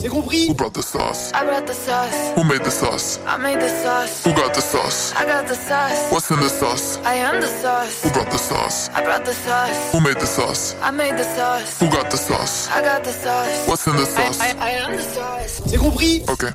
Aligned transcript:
C'est 0.00 0.08
compris 0.08 0.48
Who 0.48 0.54
brought 0.54 0.72
the 0.72 0.82
sauce? 0.82 1.30
I 1.34 1.44
brought 1.44 1.66
the 1.66 1.74
sauce. 1.74 2.32
Who 2.34 2.44
made 2.44 2.64
the 2.64 2.70
sauce? 2.70 3.20
I 3.26 3.36
made 3.36 3.60
the 3.60 3.68
sauce. 3.68 4.24
Who 4.24 4.32
got 4.32 4.54
the 4.54 4.60
sauce? 4.60 5.12
I 5.14 5.26
got 5.26 5.46
the 5.46 5.54
sauce. 5.54 6.10
What's 6.10 6.30
in 6.30 6.40
the 6.40 6.48
sauce? 6.48 6.98
I 7.04 7.14
am 7.16 7.40
the 7.40 7.46
sauce. 7.46 8.02
Who 8.02 8.10
brought 8.10 8.30
the 8.30 8.38
sauce? 8.38 8.88
I 8.94 9.02
brought 9.02 9.24
the 9.26 9.34
sauce. 9.34 9.92
Who 9.92 10.00
made 10.00 10.16
the 10.18 10.26
sauce? 10.26 10.74
I 10.82 10.90
made 10.90 11.18
the 11.18 11.24
sauce. 11.36 11.78
Who 11.80 11.90
got 11.90 12.10
the 12.10 12.16
sauce? 12.16 12.68
I 12.70 12.80
got 12.80 13.04
the 13.04 13.12
sauce. 13.12 13.68
What's 13.68 13.86
in 13.86 13.96
the 13.96 14.02
I, 14.02 14.04
sauce? 14.04 14.40
I, 14.40 14.54
I 14.58 14.70
am 14.70 14.96
the 14.96 15.02
sauce. 15.02 15.62
C'est 15.66 15.76
compris 15.76 16.24
Ok. 16.28 16.46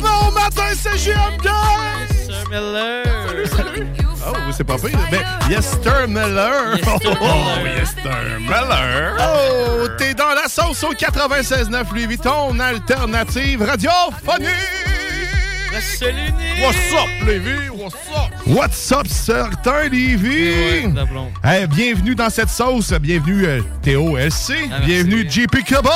bon 0.00 0.30
matin, 0.32 0.72
c'est 0.74 0.96
GMD! 0.96 1.48
Oh, 4.28 4.52
c'est 4.56 4.64
pas 4.64 4.76
pire. 4.76 4.98
Ben, 5.10 5.22
Yester 5.50 6.06
Miller. 6.06 6.78
Oh, 6.86 7.66
Yester 7.78 8.38
Miller. 8.40 9.16
Oh, 9.20 9.88
t'es 9.98 10.14
dans 10.14 10.34
la 10.34 10.48
sauce 10.48 10.82
au 10.84 10.92
96.9 10.92 11.84
Louis 11.92 12.06
Vuitton, 12.06 12.58
alternative 12.60 13.62
radiophonique. 13.62 14.48
What's 16.60 16.92
up, 16.92 17.08
Lévi? 17.26 17.70
What's 17.70 17.94
up? 18.14 18.46
What's 18.46 18.92
up, 18.92 19.06
certain 19.06 19.88
Lévi? 19.88 20.92
Hey, 21.44 21.66
bienvenue 21.66 22.14
dans 22.14 22.30
cette 22.30 22.48
sauce. 22.48 22.92
Bienvenue 22.94 23.46
euh, 23.46 23.60
Théo 23.82 24.16
LC. 24.16 24.68
bienvenue 24.84 25.28
JP 25.28 25.64
Cabot. 25.64 25.90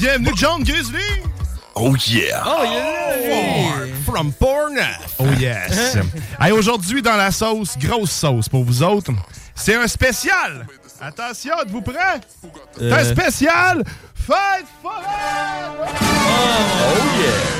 bienvenue 0.00 0.32
John 0.36 0.62
Grizzly. 0.62 1.00
Oh 1.80 1.94
yeah! 2.08 2.42
Oh 2.44 2.64
yeah! 2.64 3.86
From 4.04 4.32
Portneuf. 4.32 5.14
Oh 5.20 5.26
yes! 5.38 5.96
hey, 6.40 6.50
aujourd'hui 6.50 7.02
dans 7.02 7.14
la 7.14 7.30
sauce, 7.30 7.78
grosse 7.78 8.10
sauce 8.10 8.48
pour 8.48 8.64
vous 8.64 8.82
autres, 8.82 9.12
c'est 9.54 9.76
un 9.76 9.86
spécial. 9.86 10.66
Attention, 11.00 11.54
êtes-vous 11.62 11.82
prêts? 11.82 12.20
Un 12.80 13.04
spécial 13.04 13.84
Fête 14.12 14.66
foraine! 14.82 15.06
Oh 15.78 16.96
yeah! 17.20 17.58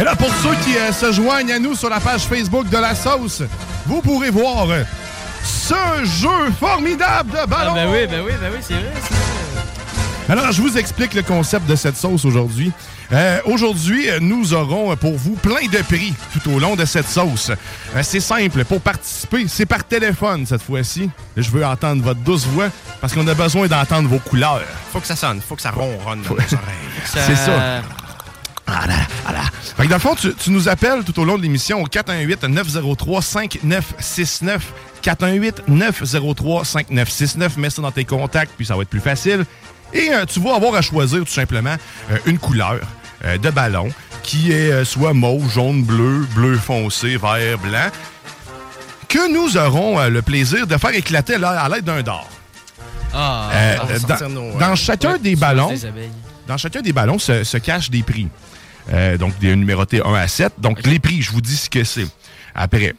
Et 0.00 0.04
là, 0.04 0.16
pour 0.16 0.30
ceux 0.42 0.54
qui 0.64 0.78
euh, 0.78 0.90
se 0.90 1.12
joignent 1.12 1.52
à 1.52 1.58
nous 1.58 1.74
sur 1.74 1.90
la 1.90 2.00
page 2.00 2.22
Facebook 2.22 2.70
de 2.70 2.78
la 2.78 2.94
sauce, 2.94 3.42
vous 3.84 4.00
pourrez 4.00 4.30
voir 4.30 4.70
euh, 4.70 4.84
ce 5.44 6.04
jeu 6.04 6.50
formidable 6.58 7.30
de 7.30 7.46
ballon. 7.46 7.72
Ah, 7.72 7.84
ben 7.84 7.90
oui, 7.92 8.06
ben 8.06 8.22
oui, 8.24 8.32
ben 8.40 8.50
oui, 8.52 8.58
c'est 8.62 8.74
vrai, 8.74 8.92
c'est 9.02 9.14
vrai. 9.14 9.33
Alors, 10.26 10.52
je 10.52 10.62
vous 10.62 10.78
explique 10.78 11.12
le 11.12 11.20
concept 11.22 11.66
de 11.66 11.76
cette 11.76 11.98
sauce 11.98 12.24
aujourd'hui. 12.24 12.72
Euh, 13.12 13.40
aujourd'hui, 13.44 14.06
nous 14.22 14.54
aurons 14.54 14.96
pour 14.96 15.14
vous 15.16 15.34
plein 15.34 15.66
de 15.70 15.82
prix 15.82 16.14
tout 16.32 16.50
au 16.50 16.58
long 16.58 16.76
de 16.76 16.86
cette 16.86 17.08
sauce. 17.08 17.50
Euh, 17.94 18.02
c'est 18.02 18.20
simple, 18.20 18.64
pour 18.64 18.80
participer, 18.80 19.46
c'est 19.48 19.66
par 19.66 19.84
téléphone 19.84 20.46
cette 20.46 20.62
fois-ci. 20.62 21.10
Je 21.36 21.50
veux 21.50 21.66
entendre 21.66 22.02
votre 22.02 22.20
douce 22.20 22.46
voix 22.46 22.70
parce 23.02 23.12
qu'on 23.12 23.28
a 23.28 23.34
besoin 23.34 23.66
d'entendre 23.66 24.08
vos 24.08 24.18
couleurs. 24.18 24.62
Faut 24.92 25.00
que 25.00 25.06
ça 25.06 25.16
sonne, 25.16 25.42
faut 25.46 25.56
que 25.56 25.62
ça 25.62 25.72
ronronne 25.72 26.22
dans 26.22 26.30
nos 26.30 26.36
oreilles. 26.36 26.56
C'est 27.04 27.36
ça. 27.36 27.82
Voilà, 28.66 28.96
voilà. 29.24 29.42
Fait 29.76 29.82
que 29.84 29.88
dans 29.88 29.96
le 29.96 30.00
fond, 30.00 30.14
tu, 30.14 30.34
tu 30.34 30.50
nous 30.50 30.70
appelles 30.70 31.04
tout 31.04 31.20
au 31.20 31.26
long 31.26 31.36
de 31.36 31.42
l'émission 31.42 31.82
au 31.82 31.86
418-903-5969. 31.86 34.60
418-903-5969. 35.02 37.58
Mets 37.58 37.68
ça 37.68 37.82
dans 37.82 37.90
tes 37.90 38.06
contacts, 38.06 38.52
puis 38.56 38.64
ça 38.64 38.74
va 38.74 38.80
être 38.82 38.88
plus 38.88 39.00
facile. 39.00 39.44
Et 39.94 40.10
euh, 40.12 40.24
tu 40.26 40.40
vas 40.40 40.56
avoir 40.56 40.74
à 40.74 40.82
choisir 40.82 41.20
tout 41.20 41.32
simplement 41.32 41.76
euh, 42.10 42.16
une 42.26 42.38
couleur 42.38 42.80
euh, 43.24 43.38
de 43.38 43.50
ballon 43.50 43.88
qui 44.22 44.52
est 44.52 44.84
soit 44.84 45.12
mauve, 45.12 45.50
jaune, 45.50 45.82
bleu, 45.84 46.26
bleu 46.34 46.56
foncé, 46.56 47.16
vert, 47.16 47.58
blanc, 47.58 47.88
que 49.08 49.32
nous 49.32 49.56
aurons 49.56 50.02
le 50.08 50.22
plaisir 50.22 50.66
de 50.66 50.76
faire 50.76 50.94
éclater 50.94 51.34
à 51.42 51.68
l'aide 51.68 51.84
d'un 51.84 52.02
dard. 52.02 52.26
Ah, 53.12 53.50
Euh, 53.54 53.76
dans, 54.08 54.28
nos, 54.30 54.58
dans 54.58 54.74
chacun 54.74 55.12
Ouais, 55.12 55.18
des 55.20 55.36
ballons, 55.36 55.68
des 55.72 55.78
dans 56.48 56.56
chacun 56.56 56.80
des 56.82 56.92
ballons 56.92 57.18
se, 57.18 57.44
se 57.44 57.56
cachent 57.58 57.90
des 57.90 58.02
prix. 58.02 58.28
Euh, 58.92 59.16
donc, 59.16 59.38
des 59.38 59.54
numérotés 59.54 60.02
1 60.04 60.12
à 60.14 60.26
7. 60.26 60.54
Donc, 60.58 60.84
les 60.86 60.98
prix, 60.98 61.22
je 61.22 61.30
vous 61.30 61.40
dis 61.40 61.56
ce 61.56 61.70
que 61.70 61.84
c'est. 61.84 62.06
Après. 62.54 62.94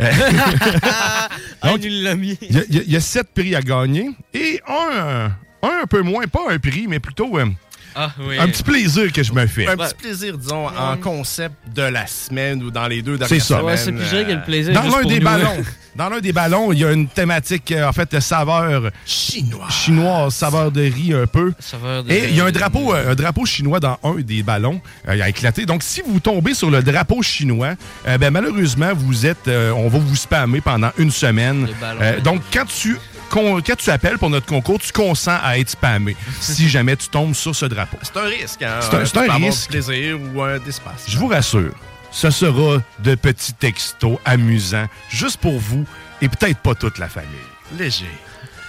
Euh, 0.00 0.10
Ah, 0.82 1.28
Donc, 1.68 1.78
il 1.82 1.92
y, 1.92 2.52
y 2.52 2.58
a- 2.58 2.62
il 2.68 2.90
y 2.90 2.96
a 2.96 3.00
sept 3.00 3.28
prix 3.34 3.54
à 3.54 3.60
gagner 3.62 4.10
et 4.34 4.60
un, 4.68 5.30
un 5.62 5.82
un 5.82 5.86
peu 5.86 6.02
moins, 6.02 6.26
pas 6.26 6.44
un 6.50 6.58
prix, 6.58 6.86
mais 6.88 6.98
plutôt 7.00 7.38
euh, 7.38 7.46
Ah, 7.94 8.12
oui. 8.20 8.38
un 8.38 8.46
petit 8.48 8.62
plaisir 8.62 9.12
que 9.12 9.22
je 9.22 9.32
me 9.32 9.46
fais. 9.46 9.66
Un 9.66 9.76
petit 9.76 9.94
plaisir, 9.94 10.38
disons, 10.38 10.66
en 10.68 10.96
concept 10.96 11.54
de 11.74 11.82
la 11.82 12.06
semaine 12.06 12.62
ou 12.62 12.70
dans 12.70 12.86
les 12.86 13.02
deux 13.02 13.18
dernières 13.18 13.28
C'est 13.28 13.40
ça. 13.40 13.58
semaines. 13.58 13.64
Ouais, 13.66 13.76
c'est 13.76 13.92
plus 13.92 14.04
vrai 14.04 14.24
que 14.26 14.32
le 14.32 14.42
plaisir. 14.42 14.72
Dans 14.74 14.82
l'un 14.82 15.02
des 15.04 15.18
nous. 15.18 15.24
ballons, 15.24 15.56
dans 15.96 16.08
l'un 16.08 16.20
des 16.20 16.32
ballons, 16.32 16.72
il 16.72 16.78
y 16.78 16.84
a 16.84 16.92
une 16.92 17.08
thématique 17.08 17.72
euh, 17.72 17.88
en 17.88 17.92
fait 17.92 18.12
de 18.12 18.20
saveur 18.20 18.90
Chinois. 19.04 19.68
chinoise, 19.70 20.34
saveur 20.34 20.70
de 20.70 20.82
riz 20.82 21.12
un 21.14 21.26
peu. 21.26 21.52
Saveur 21.58 22.04
de- 22.04 22.12
Et 22.12 22.28
il 22.28 22.36
y 22.36 22.40
a 22.40 22.44
un 22.44 22.52
drapeau, 22.52 22.94
euh, 22.94 23.10
un 23.10 23.14
drapeau 23.16 23.44
chinois 23.44 23.80
dans 23.80 23.98
un 24.04 24.14
des 24.20 24.42
ballons. 24.44 24.80
Euh, 25.08 25.16
il 25.16 25.22
a 25.22 25.28
éclaté. 25.28 25.66
Donc, 25.66 25.82
si 25.82 26.00
vous 26.06 26.20
tombez 26.20 26.54
sur 26.54 26.70
le 26.70 26.82
drapeau 26.82 27.22
chinois, 27.22 27.74
euh, 28.06 28.18
ben, 28.18 28.30
malheureusement, 28.30 28.92
vous 28.94 29.26
êtes, 29.26 29.48
euh, 29.48 29.72
on 29.72 29.88
va 29.88 29.98
vous 29.98 30.16
spammer 30.16 30.60
pendant 30.60 30.90
une 30.96 31.10
semaine. 31.10 31.66
Le 31.66 31.72
ballon. 31.80 31.98
Euh, 32.02 32.20
donc, 32.20 32.40
quand 32.52 32.66
tu, 32.66 32.96
quand 33.30 33.60
tu 33.62 33.90
appelles 33.90 34.18
pour 34.18 34.28
notre 34.30 34.46
concours, 34.46 34.78
tu 34.78 34.92
consens 34.92 35.38
à 35.42 35.58
être 35.58 35.70
spammé 35.70 36.16
si 36.40 36.68
jamais 36.68 36.96
tu 36.96 37.08
tombes 37.08 37.34
sur 37.34 37.54
ce 37.56 37.64
drapeau. 37.66 37.96
C'est 38.02 38.16
un 38.16 38.24
risque, 38.24 38.62
hein? 38.62 38.80
C'est 38.82 38.94
un- 38.96 39.04
c'est 39.06 39.16
un 39.18 39.22
avoir 39.22 39.40
risque. 39.40 39.70
du 39.70 39.78
plaisir 39.82 40.18
ou 40.34 40.42
un 40.42 40.58
d'espace. 40.58 41.04
Je 41.08 41.16
vous 41.18 41.28
rassure, 41.28 41.72
ce 42.10 42.30
sera 42.30 42.82
de 42.98 43.14
petits 43.14 43.52
textos 43.54 44.18
amusants, 44.24 44.86
juste 45.08 45.38
pour 45.38 45.58
vous 45.58 45.86
et 46.20 46.28
peut-être 46.28 46.58
pas 46.58 46.74
toute 46.74 46.98
la 46.98 47.08
famille. 47.08 47.30
Léger. 47.78 48.10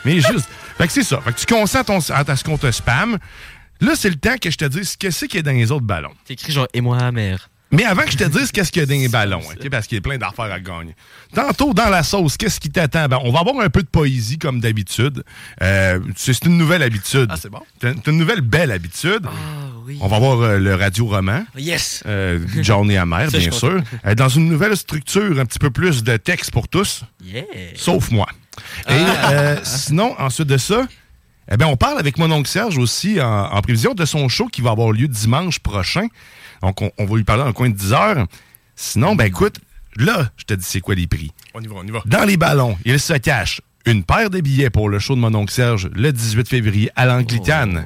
Mais 0.05 0.19
juste. 0.19 0.47
fait 0.77 0.87
que 0.87 0.93
c'est 0.93 1.03
ça. 1.03 1.21
Fait 1.21 1.33
que 1.33 1.39
tu 1.39 1.45
consens 1.45 1.83
ton- 1.83 1.99
à 2.09 2.35
ce 2.35 2.43
qu'on 2.43 2.57
te 2.57 2.71
spam. 2.71 3.17
Là, 3.81 3.93
c'est 3.95 4.09
le 4.09 4.15
temps 4.15 4.35
que 4.39 4.49
je 4.51 4.57
te 4.57 4.65
dise 4.65 4.91
ce 4.91 4.97
que 4.97 5.09
c'est 5.11 5.27
qu'il 5.27 5.37
y 5.37 5.39
a 5.39 5.43
dans 5.43 5.51
les 5.51 5.71
autres 5.71 5.85
ballons. 5.85 6.13
C'est 6.25 6.33
écrit 6.33 6.53
genre, 6.53 6.67
et 6.73 6.81
moi, 6.81 7.11
mère. 7.11 7.49
Mais 7.71 7.85
avant 7.85 8.03
que 8.03 8.11
je 8.11 8.17
te 8.17 8.23
dise 8.25 8.51
qu'est-ce 8.53 8.71
qu'il 8.71 8.81
y 8.81 8.83
a 8.83 8.85
dans 8.85 8.93
les 8.93 9.07
ballons, 9.07 9.41
parce 9.71 9.87
qu'il 9.87 9.95
y 9.95 9.99
a 9.99 10.01
plein 10.01 10.17
d'affaires 10.17 10.51
à 10.51 10.59
gagner. 10.59 10.95
Tantôt, 11.33 11.73
dans 11.73 11.89
la 11.89 12.03
sauce, 12.03 12.35
qu'est-ce 12.37 12.59
qui 12.59 12.69
t'attend? 12.69 13.07
Ben, 13.07 13.19
on 13.23 13.31
va 13.31 13.39
avoir 13.39 13.59
un 13.61 13.69
peu 13.69 13.81
de 13.81 13.87
poésie, 13.87 14.37
comme 14.37 14.59
d'habitude. 14.59 15.23
Euh, 15.61 15.99
c'est 16.15 16.43
une 16.45 16.57
nouvelle 16.57 16.83
habitude. 16.83 17.27
Ah, 17.29 17.35
c'est 17.41 17.49
bon? 17.49 17.61
C'est 17.81 18.07
une- 18.07 18.17
nouvelle 18.17 18.41
belle 18.41 18.71
habitude. 18.71 19.21
Ah, 19.25 19.29
oui. 19.85 19.97
On 20.01 20.07
va 20.07 20.17
avoir 20.17 20.41
euh, 20.41 20.57
le 20.59 20.75
radio-roman. 20.75 21.43
Yes! 21.57 22.03
Euh, 22.05 22.39
Amère, 22.99 23.29
je 23.29 23.37
bien 23.37 23.51
sûr. 23.51 23.81
Euh, 24.05 24.15
dans 24.15 24.29
une 24.29 24.49
nouvelle 24.49 24.75
structure, 24.75 25.39
un 25.39 25.45
petit 25.45 25.59
peu 25.59 25.69
plus 25.71 26.03
de 26.03 26.17
texte 26.17 26.51
pour 26.51 26.67
tous, 26.67 27.03
Yeah! 27.23 27.43
sauf 27.75 28.11
moi. 28.11 28.27
Et 28.89 28.93
Ah. 28.93 29.55
sinon, 29.63 30.13
ensuite 30.19 30.47
de 30.47 30.57
ça, 30.57 30.85
Eh 31.53 31.57
bien, 31.57 31.67
on 31.67 31.75
parle 31.75 31.99
avec 31.99 32.17
mon 32.17 32.31
oncle 32.31 32.47
Serge 32.49 32.77
aussi 32.77 33.19
en, 33.19 33.27
en 33.51 33.61
prévision 33.61 33.93
de 33.93 34.05
son 34.05 34.29
show 34.29 34.47
qui 34.47 34.61
va 34.61 34.71
avoir 34.71 34.91
lieu 34.93 35.07
dimanche 35.09 35.59
prochain. 35.59 36.07
Donc, 36.61 36.81
on, 36.81 36.91
on 36.97 37.05
va 37.05 37.15
lui 37.17 37.23
parler 37.23 37.43
dans 37.43 37.49
un 37.49 37.53
coin 37.53 37.69
de 37.69 37.75
10 37.75 37.93
heures. 37.93 38.27
Sinon, 38.75 39.15
ben 39.15 39.25
écoute, 39.25 39.59
là, 39.95 40.29
je 40.37 40.45
te 40.45 40.53
dis 40.53 40.65
c'est 40.65 40.81
quoi 40.81 40.95
les 40.95 41.07
prix? 41.07 41.31
On 41.53 41.61
y 41.61 41.67
va, 41.67 41.75
on 41.77 41.83
y 41.85 41.91
va. 41.91 42.01
Dans 42.05 42.23
les 42.23 42.37
ballons, 42.37 42.77
il 42.85 42.99
se 42.99 43.13
cache 43.13 43.61
une 43.85 44.03
paire 44.03 44.29
de 44.29 44.39
billets 44.41 44.69
pour 44.69 44.89
le 44.89 44.99
show 44.99 45.15
de 45.15 45.19
mon 45.19 45.33
oncle 45.33 45.53
Serge 45.53 45.89
le 45.93 46.11
18 46.11 46.47
février 46.47 46.91
à 46.95 47.05
l'Anglicane. 47.05 47.85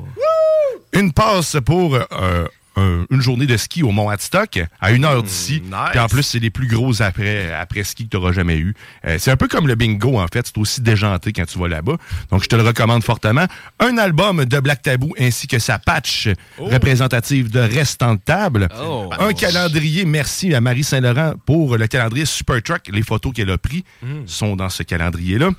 Une 0.94 1.12
passe 1.13 1.57
pour 1.66 1.95
euh, 1.95 2.48
un- 2.75 3.06
une 3.10 3.22
journée 3.22 3.45
de 3.45 3.57
ski 3.57 3.83
au 3.83 3.92
Mont 3.92 4.10
Hadstock 4.10 4.60
à 4.81 4.92
une 4.92 5.06
heure 5.06 5.24
d'ici. 5.24 5.62
Puis 5.92 6.00
en 6.00 6.07
plus, 6.07 6.24
c'est 6.24 6.39
les 6.39 6.50
plus 6.50 6.68
gros 6.68 7.01
après, 7.01 7.51
après 7.54 7.83
ski 7.83 8.06
que 8.06 8.10
tu 8.10 8.18
n'auras 8.18 8.31
jamais 8.33 8.57
eu. 8.57 8.74
Euh, 9.06 9.18
c'est 9.19 9.31
un 9.31 9.38
peu 9.38 9.48
comme 9.48 9.68
le 9.68 9.75
bingo, 9.75 10.19
en 10.19 10.27
fait. 10.27 10.45
C'est 10.48 10.57
aussi 10.57 10.81
déjanté 10.81 11.31
quand 11.33 11.45
tu 11.45 11.57
vas 11.60 11.68
là-bas. 11.68 11.98
Donc, 12.31 12.44
je 12.44 12.48
te 12.50 12.56
le 12.56 12.63
recommande 12.63 13.04
fortement. 13.04 13.45
Un 13.80 13.98
album 13.98 14.45
de 14.45 14.60
Black 14.60 14.81
Tabou 14.81 15.13
ainsi 15.19 15.48
que 15.48 15.60
sa 15.60 15.80
patch 15.80 16.30
représentative 16.57 17.50
de 17.50 17.60
Restant 17.60 18.16
de 18.16 18.19
table. 18.19 18.68
Oh. 18.81 19.10
Un 19.19 19.33
calendrier. 19.33 20.06
Merci 20.06 20.54
à 20.54 20.62
Marie 20.62 20.83
Saint-Laurent 20.83 21.33
pour 21.45 21.78
le 21.78 21.88
calendrier 21.88 22.25
Super 22.25 22.62
Truck. 22.62 22.81
Les 22.92 23.04
photos 23.04 23.33
qu'elle 23.33 23.50
a 23.51 23.57
prises 23.57 23.83
sont 24.25 24.56
dans 24.56 24.69
ce 24.69 24.83
calendrier-là. 24.83 25.50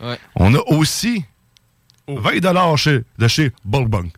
Ouais. 0.00 0.18
On 0.34 0.54
a 0.54 0.58
aussi 0.68 1.24
20 2.08 2.76
chez, 2.76 3.02
de 3.18 3.28
chez 3.28 3.52
Bullbunk. 3.64 4.12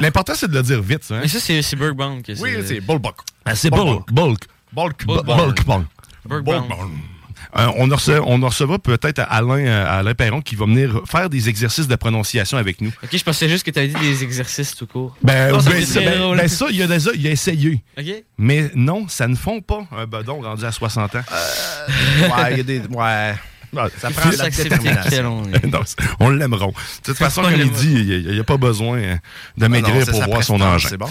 L'important, 0.00 0.34
c'est 0.34 0.48
de 0.50 0.54
le 0.54 0.62
dire 0.62 0.82
vite, 0.82 1.04
ça. 1.04 1.14
hein? 1.16 1.20
Mais 1.22 1.28
ça, 1.28 1.40
c'est 1.40 1.62
c'est 1.62 1.76
Burbank. 1.76 2.24
que 2.24 2.32
Oui, 2.40 2.50
c'est 2.66 2.80
Bullbuck. 2.80 3.16
Ah, 3.44 3.54
c'est 3.54 3.70
bulk. 3.70 4.10
Bulk. 4.12 4.46
Bulk. 4.72 5.06
Bulk. 5.06 5.64
Bulk. 6.26 6.64
Euh, 7.56 7.70
on, 7.76 7.90
en 8.42 8.46
recevra 8.48 8.78
peut-être 8.80 9.20
Alain, 9.28 9.58
euh, 9.64 10.00
Alain 10.00 10.14
Perron 10.14 10.40
qui 10.40 10.56
va 10.56 10.66
venir 10.66 11.02
faire 11.06 11.30
des 11.30 11.48
exercices 11.48 11.86
de 11.86 11.94
prononciation 11.94 12.58
avec 12.58 12.80
nous. 12.80 12.90
Ok, 13.02 13.10
je 13.16 13.22
pensais 13.22 13.48
juste 13.48 13.64
que 13.64 13.70
tu 13.70 13.78
avais 13.78 13.88
dit 13.88 14.00
des 14.00 14.24
exercices 14.24 14.74
tout 14.74 14.86
court. 14.86 15.16
Ben, 15.22 15.52
Oh, 15.54 15.60
ça, 15.60 15.70
ben, 15.70 15.80
c'est 15.80 15.86
ça, 15.86 16.00
très 16.02 16.18
ben- 16.18 16.36
ben, 16.36 16.48
ça, 16.48 16.66
il 16.70 16.82
a 16.82 16.86
déjà 16.88 17.10
il 17.14 17.26
a 17.26 17.30
essayé. 17.30 17.80
Ok. 17.96 18.06
Mais 18.38 18.70
non, 18.74 19.06
ça 19.08 19.28
ne 19.28 19.36
font 19.36 19.60
pas 19.60 19.86
un 19.96 20.06
bedon 20.06 20.40
rendu 20.40 20.64
à 20.64 20.72
60 20.72 21.14
ans. 21.14 21.20
Ouais, 22.22 22.52
il 22.52 22.56
y 22.56 22.60
a 22.60 22.62
des. 22.64 22.80
Ouais. 22.90 23.34
Ça 23.98 24.08
Il 24.10 24.14
prend 24.14 24.30
de 24.30 24.36
détermination. 24.62 25.42
Non, 25.70 25.80
on 26.20 26.30
l'aimeront. 26.30 26.68
De 26.68 26.74
toute 27.04 27.16
façon, 27.16 27.42
On 27.44 27.50
comme 27.50 27.60
il 27.60 27.70
dit, 27.70 27.92
il 28.26 28.32
n'y 28.32 28.38
a, 28.40 28.44
pas 28.44 28.56
besoin 28.56 28.98
euh, 28.98 29.14
de 29.14 29.18
Ah 29.64 29.68
non, 29.68 29.68
maigrir 29.68 30.06
pour 30.06 30.22
voir 30.24 30.42
son 30.44 30.60
engin. 30.60 30.88
C'est 30.88 30.96
bon. 30.96 31.08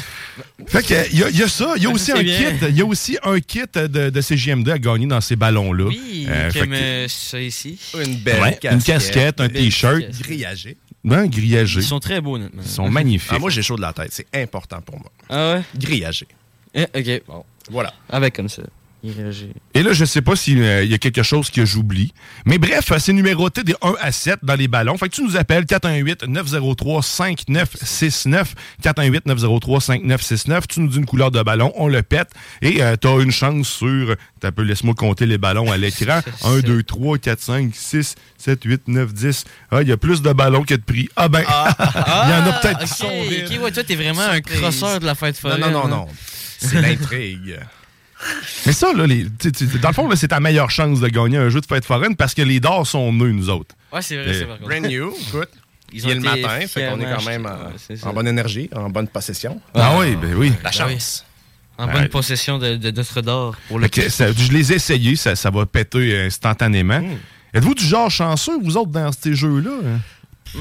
Fait 0.68 0.84
que, 0.84 0.94
il 1.12 1.20
y, 1.20 1.24
a- 1.24 1.30
il 1.30 1.38
y 1.38 1.44
a 1.44 1.48
ça. 1.48 1.74
Il 1.78 1.84
y 1.84 1.86
a 1.86 1.90
Ah, 1.90 1.94
aussi 1.94 2.12
un 2.12 2.22
bien. 2.24 2.38
kit. 2.52 2.66
Il 2.70 2.78
y 2.78 2.82
a 2.82 2.86
aussi 2.86 3.18
un 3.24 3.40
kit 3.40 3.62
de, 3.74 3.88
de 4.10 4.22
CGM2 4.22 4.72
à 4.72 4.80
gagner 4.80 5.08
dans 5.08 5.22
ces 5.22 5.36
ballons-là. 5.36 5.86
Oui, 5.86 6.26
Euh, 6.30 6.52
comme 6.52 6.70
que- 6.70 6.76
euh, 6.76 7.08
ça 7.08 7.40
ici. 7.40 7.80
Une 7.96 8.16
belle 8.18 8.42
Ouais, 8.42 8.52
casquette. 8.52 8.72
une 8.74 8.82
casquette, 8.84 9.42
un 9.42 9.50
t-shirt. 9.50 10.02
Grillagé. 10.22 10.78
un 11.10 11.28
grillagé. 11.28 11.80
Ils 11.82 11.84
sont 11.86 12.00
très 12.00 12.22
beaux, 12.22 12.36
honnêtement. 12.36 12.62
Ils 12.64 12.70
sont 12.70 12.90
magnifiques. 12.90 13.32
Ah, 13.36 13.40
moi, 13.40 13.50
j'ai 13.50 13.62
chaud 13.62 13.76
de 13.76 13.82
la 13.82 13.94
tête. 13.94 14.10
C'est 14.12 14.28
important 14.36 14.82
pour 14.82 14.98
moi. 15.00 15.12
Ah 15.30 15.56
ouais? 15.56 15.62
Grillagé. 15.78 16.28
Eh, 16.74 16.84
ok, 16.84 17.22
bon. 17.28 17.44
Voilà. 17.70 17.94
Avec 18.10 18.36
comme 18.36 18.50
ça. 18.50 18.64
Il 19.06 19.12
réagit. 19.12 19.50
Et 19.74 19.84
là, 19.84 19.92
je 19.92 20.06
sais 20.06 20.22
pas 20.22 20.38
s'il 20.38 20.60
y 20.60 20.94
a 20.94 20.98
quelque 20.98 21.24
chose 21.24 21.50
que 21.50 21.66
j'oublie. 21.66 22.14
Mais 22.46 22.58
bref, 22.58 22.90
euh, 22.92 23.00
c'est 23.00 23.12
numéroté 23.12 23.64
des 23.64 23.76
1 23.82 23.96
à 24.00 24.14
7 24.14 24.40
dans 24.44 24.56
les 24.56 24.70
ballons. 24.70 24.98
Fait 24.98 25.10
que 25.10 25.16
tu 25.16 25.24
nous 25.24 25.36
appelles 25.36 25.66
418-903-5969. 25.66 28.46
418-903-5969. 28.82 30.62
Tu 30.70 30.80
nous 30.80 30.88
dis 30.88 30.98
une 31.00 31.06
couleur 31.06 31.32
de 31.32 31.42
ballon, 31.42 31.74
on 31.76 31.90
le 31.90 32.02
pète. 32.02 32.30
Et 32.62 32.80
tu 33.02 33.08
as 33.08 33.20
une 33.20 33.32
chance 33.32 33.68
sur... 33.68 34.16
T'as 34.40 34.52
peu, 34.52 34.62
laisse-moi 34.64 34.94
compter 34.96 35.26
les 35.26 35.38
ballons 35.38 35.70
à 35.72 35.76
l'écran. 35.78 36.22
1, 36.44 36.60
2, 36.60 36.84
3, 36.84 37.18
4, 37.18 37.42
5, 37.42 37.76
6, 37.76 38.16
7, 38.38 38.64
8, 38.64 38.88
9, 38.88 39.14
10. 39.14 39.44
Ah, 39.72 39.82
il 39.82 39.90
y 39.90 39.92
a 39.92 39.98
plus 39.98 40.22
de 40.22 40.32
ballons 40.32 40.64
que 40.64 40.76
de 40.76 40.82
prix. 40.82 41.10
Ah 41.18 41.28
ben, 41.28 41.42
il 41.42 41.46
y 41.46 42.34
en 42.34 42.48
a 42.48 42.54
peut-être 42.62 42.82
ok, 42.82 42.88
qui 42.88 42.94
sont 42.94 43.10
vides. 43.30 43.50
Ok, 43.52 43.60
ouais, 43.64 43.72
toi, 43.72 43.84
t'es 43.84 43.96
vraiment 43.96 44.22
un 44.22 44.40
crosseur 44.40 45.02
de 45.02 45.06
la 45.06 45.16
fête 45.16 45.36
Non, 45.44 45.50
foraine. 45.50 45.62
non, 45.62 45.72
non, 45.72 45.86
hein. 45.86 45.90
non. 45.90 46.08
C'est 46.60 46.82
l'intrigue. 46.82 47.60
Mais 48.66 48.72
ça, 48.74 48.94
là, 48.94 49.06
les, 49.08 49.24
dans 49.82 49.90
le 49.90 49.94
fond, 49.94 50.08
là, 50.08 50.16
c'est 50.16 50.30
ta 50.30 50.40
meilleure 50.40 50.72
chance 50.72 51.00
de 51.00 51.08
gagner 51.08 51.38
un 51.38 51.50
jeu 51.50 51.62
de 51.62 51.66
fête 51.66 51.86
foraine 51.86 52.16
parce 52.16 52.34
que 52.34 52.42
les 52.42 52.60
dards 52.60 52.88
sont 52.88 53.12
nœuds, 53.14 53.32
nous 53.32 53.50
autres. 53.50 53.76
Ouais, 53.92 54.02
c'est 54.02 54.16
vrai, 54.16 54.34
c'est 54.34 54.44
vrai. 54.46 54.58
Brand 54.62 54.86
new. 54.92 55.14
Écoute, 55.28 55.50
Ils 55.92 56.00
il 56.02 56.06
ont 56.06 56.10
est 56.10 56.16
le 56.16 56.22
matin, 56.22 56.68
fait 56.68 56.90
qu'on 56.90 57.00
est 57.00 57.06
quand 57.16 57.24
même 57.26 57.46
en, 58.06 58.14
bonne 58.14 58.28
énergie, 58.28 58.70
en 58.76 58.90
bonne 58.90 59.08
possession. 59.08 59.62
Ah, 59.76 59.96
oui, 60.00 60.16
ben 60.16 60.34
oui. 60.36 60.52
La 60.64 60.70
Ben 60.72 60.86
oui. 60.88 60.94
chance. 60.94 61.26
En 61.78 61.88
Ouais. 61.88 61.94
bonne 61.94 62.10
possession 62.10 62.60
de, 62.60 62.76
de 62.76 62.92
notre 62.92 63.22
d'or 63.22 63.56
pour 63.68 63.80
le 63.80 63.88
ça- 64.10 64.32
je 64.32 64.52
les 64.52 64.72
ai 64.72 64.76
essayés, 64.76 65.16
ça, 65.16 65.36
ça 65.36 65.50
va 65.50 65.66
péter 65.66 66.22
instantanément. 66.22 67.00
Hmm. 67.00 67.18
Êtes-vous 67.54 67.74
du 67.76 67.84
genre 67.86 68.10
chanceux, 68.12 68.60
vous 68.64 68.78
autres, 68.78 68.92
dans 68.92 69.12
ces 69.12 69.34
jeux-là? 69.36 69.72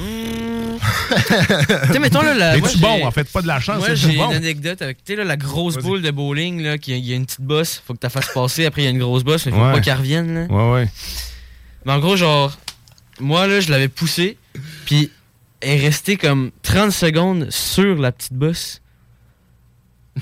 Tu 1.87 1.93
sais, 1.93 1.99
mettons, 1.99 2.21
là, 2.21 2.33
la. 2.33 2.57
moi, 2.57 2.69
j'ai- 2.69 2.79
bon, 2.79 3.05
en 3.05 3.11
fait? 3.11 3.29
Pas 3.31 3.41
de 3.41 3.47
la 3.47 3.59
chance, 3.59 3.77
Moi, 3.79 3.93
j'ai 3.95 4.15
une 4.15 4.21
anecdote 4.21 4.81
avec, 4.81 5.03
tu 5.03 5.13
sais, 5.13 5.15
là, 5.17 5.23
la 5.23 5.37
grosse 5.37 5.77
boule 5.77 6.01
de 6.01 6.11
bowling, 6.11 6.61
là, 6.61 6.77
qui 6.77 6.97
il 6.97 7.05
y 7.05 7.13
a 7.13 7.15
une 7.15 7.25
petite 7.25 7.41
bosse, 7.41 7.81
faut 7.85 7.93
que 7.93 7.99
tu 7.99 8.05
la 8.05 8.09
fasses 8.09 8.31
passer, 8.33 8.65
après 8.65 8.81
il 8.81 8.85
y 8.85 8.87
a 8.87 8.91
une 8.91 8.99
grosse 8.99 9.23
bosse, 9.23 9.45
mais 9.45 9.51
faut 9.51 9.59
Ouais. 9.63 9.71
pas 9.73 9.81
qu'elle 9.81 9.97
revienne, 9.97 10.33
là. 10.33 10.45
Ouais, 10.53 10.73
ouais. 10.73 10.89
Mais 11.85 11.91
en 11.93 11.99
gros, 11.99 12.15
genre, 12.15 12.57
moi, 13.19 13.45
là, 13.47 13.59
je 13.59 13.69
l'avais 13.71 13.87
poussée, 13.87 14.37
puis 14.85 15.11
elle 15.61 15.79
est 15.79 15.85
restée 15.85 16.17
comme 16.17 16.51
30 16.63 16.91
secondes 16.91 17.49
sur 17.51 17.95
la 17.95 18.11
petite 18.11 18.33
bosse, 18.33 18.81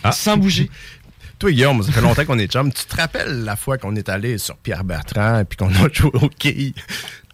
Ah. 0.04 0.12
sans 0.12 0.38
bouger. 0.38 0.70
Toi, 1.40 1.52
Guillaume, 1.52 1.82
ça 1.82 1.92
fait 1.92 2.02
longtemps 2.02 2.24
qu'on 2.26 2.38
est 2.38 2.48
chum. 2.52 2.72
Tu 2.72 2.86
te 2.86 2.96
rappelles 2.96 3.44
la 3.44 3.56
fois 3.56 3.78
qu'on 3.80 3.96
est 3.96 4.10
allé 4.10 4.38
sur 4.38 4.58
Pierre 4.58 4.84
Bertrand, 4.84 5.44
puis 5.48 5.58
qu'on 5.58 5.74
a 5.74 5.88
joué 5.94 6.12
au 6.14 6.30
quai, 6.30 6.74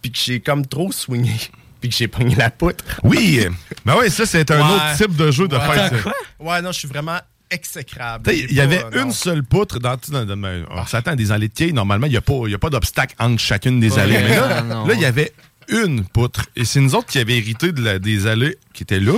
puis 0.00 0.10
que 0.12 0.18
j'ai 0.18 0.40
comme 0.40 0.64
trop 0.66 0.90
swingé, 0.92 1.50
puis 1.80 1.90
que 1.90 1.96
j'ai 1.96 2.08
pogné 2.08 2.34
la 2.34 2.50
poutre? 2.50 2.84
Oui! 3.02 3.46
ben 3.84 3.94
oui, 3.98 4.10
ça, 4.10 4.26
c'est 4.26 4.50
un 4.50 4.58
Ouais. 4.58 4.74
autre 4.74 4.96
type 4.96 5.16
de 5.16 5.30
jeu 5.30 5.48
de 5.48 5.56
Ouais. 5.56 5.62
fête. 5.66 5.78
Attends, 5.92 6.02
quoi? 6.02 6.12
Ouais, 6.40 6.62
non, 6.62 6.72
je 6.72 6.78
suis 6.80 6.88
vraiment 6.88 7.18
exécrable. 7.50 8.30
Tu 8.30 8.36
sais, 8.38 8.46
Il 8.50 8.54
y 8.56 8.60
avait 8.60 8.82
une 8.94 9.10
seule 9.12 9.42
poutre 9.42 9.78
dans, 9.78 9.96
dans- 10.10 10.24
dans- 10.24 10.36
dans- 10.36 10.64
on 10.70 10.86
s'attend 10.86 11.12
à 11.12 11.16
des 11.16 11.32
allées 11.32 11.48
de 11.48 11.54
quai. 11.54 11.72
Normalement, 11.72 12.06
il 12.06 12.10
n'y 12.10 12.16
a 12.16 12.20
pas, 12.20 12.34
il 12.46 12.50
y 12.50 12.54
a 12.54 12.58
pas 12.58 12.70
d'obstacle 12.70 13.14
entre 13.18 13.40
chacune 13.40 13.80
des 13.80 13.92
Ouais, 13.92 14.00
allées. 14.02 14.18
Mais 14.22 14.36
là, 14.36 14.94
il 14.94 15.00
y 15.00 15.04
avait 15.06 15.32
une 15.68 16.04
poutre. 16.04 16.46
Et 16.56 16.64
c'est 16.64 16.80
nous 16.80 16.94
autres 16.94 17.06
qui 17.06 17.18
avions 17.18 17.36
hérité 17.36 17.72
de 17.72 17.82
la- 17.82 17.98
des 17.98 18.26
allées 18.26 18.56
qui 18.72 18.82
étaient 18.84 19.00
là. 19.00 19.12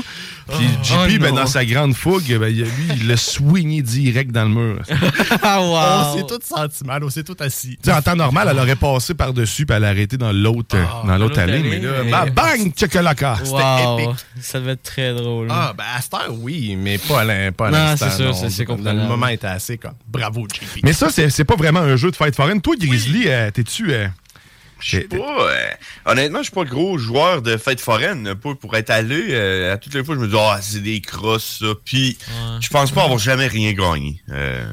Puis 0.48 0.66
JP, 0.82 0.94
Oh, 0.98 1.18
ben, 1.20 1.34
dans 1.34 1.46
sa 1.46 1.64
grande 1.64 1.94
fougue, 1.94 2.24
ben, 2.38 2.48
il 2.48 2.62
a- 2.62 2.64
lui, 2.64 2.86
il 2.96 3.08
l'a 3.08 3.16
swingé 3.16 3.82
direct 3.82 4.32
dans 4.32 4.44
le 4.44 4.48
mur. 4.50 4.82
Ah, 5.42 5.60
On 5.60 5.70
wow! 6.14 6.16
s'est 6.18 6.26
tous 6.26 6.44
senti 6.46 6.84
mal, 6.84 7.04
on 7.04 7.10
s'est 7.10 7.22
tous 7.22 7.36
assis. 7.40 7.78
En 7.88 8.02
temps 8.02 8.16
normal, 8.16 8.48
elle 8.50 8.58
aurait 8.58 8.76
passé 8.76 9.14
par-dessus 9.14 9.64
puis 9.66 9.76
elle 9.76 9.82
aurait 9.82 9.90
arrêté 9.92 10.16
dans 10.16 10.32
l'autre 10.32 10.76
dans 11.06 11.16
l'autre 11.18 11.38
allée. 11.38 11.60
Mais 11.62 11.78
là, 11.78 11.90
mais- 12.04 12.10
bah, 12.10 12.26
bang, 12.34 12.72
chocolata. 12.78 13.36
Wow! 13.46 13.98
épique. 14.00 14.16
Ça 14.40 14.58
devait 14.60 14.72
être 14.72 14.82
très 14.82 15.14
drôle. 15.14 15.48
Ah, 15.50 15.72
ben 15.76 15.84
à 15.96 16.00
cette 16.00 16.14
heure, 16.14 16.34
oui, 16.38 16.76
mais 16.76 16.98
pas 16.98 17.20
à 17.20 17.24
l'in- 17.24 17.52
pas 17.52 17.68
à 17.68 17.70
Non, 17.70 17.78
l'instant. 17.78 18.06
c'est 18.10 18.16
sûr, 18.16 18.26
non. 18.26 18.32
c'est- 18.50 18.64
Le 18.92 19.06
moment 19.08 19.28
était 19.28 19.46
assez 19.46 19.78
comme 19.78 19.92
bravo, 20.08 20.46
JP. 20.52 20.80
Mais 20.82 20.92
ça, 20.92 21.10
c'est 21.10 21.30
c'est 21.30 21.44
pas 21.44 21.56
vraiment 21.56 21.80
un 21.80 21.96
jeu 21.96 22.10
de 22.10 22.16
fête 22.16 22.34
foraine. 22.34 22.60
Toi, 22.60 22.74
Grizzly, 22.78 23.24
euh, 23.26 23.50
t'es-tu. 23.50 23.92
euh, 23.92 24.08
Je 24.80 24.98
sais 24.98 25.04
pas. 25.04 25.16
euh, 25.50 25.66
honnêtement, 26.06 26.38
je 26.38 26.44
suis 26.44 26.52
pas 26.52 26.64
le 26.64 26.70
gros 26.70 26.98
joueur 26.98 27.42
de 27.42 27.56
fête 27.56 27.80
foraine. 27.80 28.34
Pas 28.34 28.54
pour 28.54 28.76
être 28.76 28.90
allé. 28.90 29.26
euh, 29.30 29.72
à 29.72 29.78
toutes 29.78 29.94
les 29.94 30.02
fois, 30.04 30.14
je 30.14 30.20
me 30.20 30.28
dis, 30.28 30.36
ah, 30.38 30.58
c'est 30.62 30.80
des 30.80 31.00
crosses, 31.00 31.58
ça. 31.60 31.66
Puis, 31.84 32.18
je 32.60 32.68
pense 32.68 32.90
pas 32.90 33.04
avoir 33.04 33.18
jamais 33.18 33.46
rien 33.46 33.72
gagné. 33.72 34.22
Euh, 34.30 34.64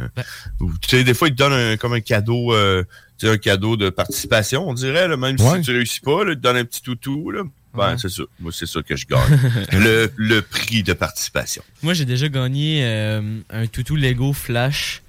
ou, 0.60 0.72
Tu 0.82 0.98
sais, 0.98 1.04
des 1.04 1.14
fois, 1.14 1.28
ils 1.28 1.32
te 1.32 1.38
donnent 1.38 1.54
un- 1.54 1.78
comme 1.78 1.94
un 1.94 2.00
cadeau, 2.02 2.54
euh, 2.54 2.84
un 3.24 3.38
cadeau 3.38 3.78
de 3.78 3.90
participation, 3.90 4.68
on 4.70 4.74
dirait, 4.74 5.08
là, 5.08 5.18
même 5.18 5.36
Ouais. 5.40 5.58
si 5.58 5.62
tu 5.64 5.72
réussis 5.72 6.02
pas, 6.02 6.24
là, 6.24 6.32
ils 6.32 6.38
te 6.38 6.42
donnent 6.42 6.58
un 6.58 6.66
petit 6.66 6.82
toutou, 6.82 7.32
là. 7.32 7.42
Ben, 7.74 7.96
c'est 7.98 8.10
ça. 8.10 8.24
Moi, 8.40 8.52
c'est 8.52 8.66
ça 8.66 8.82
que 8.82 8.96
je 8.96 9.06
gagne. 9.06 9.22
le, 9.72 10.12
le 10.16 10.42
prix 10.42 10.82
de 10.82 10.94
participation. 10.94 11.62
Moi, 11.84 11.94
j'ai 11.94 12.06
déjà 12.06 12.28
gagné 12.28 12.80
euh, 12.84 13.40
un 13.52 13.68
toutou 13.68 13.96
Lego 13.96 14.34
Flash. 14.34 15.04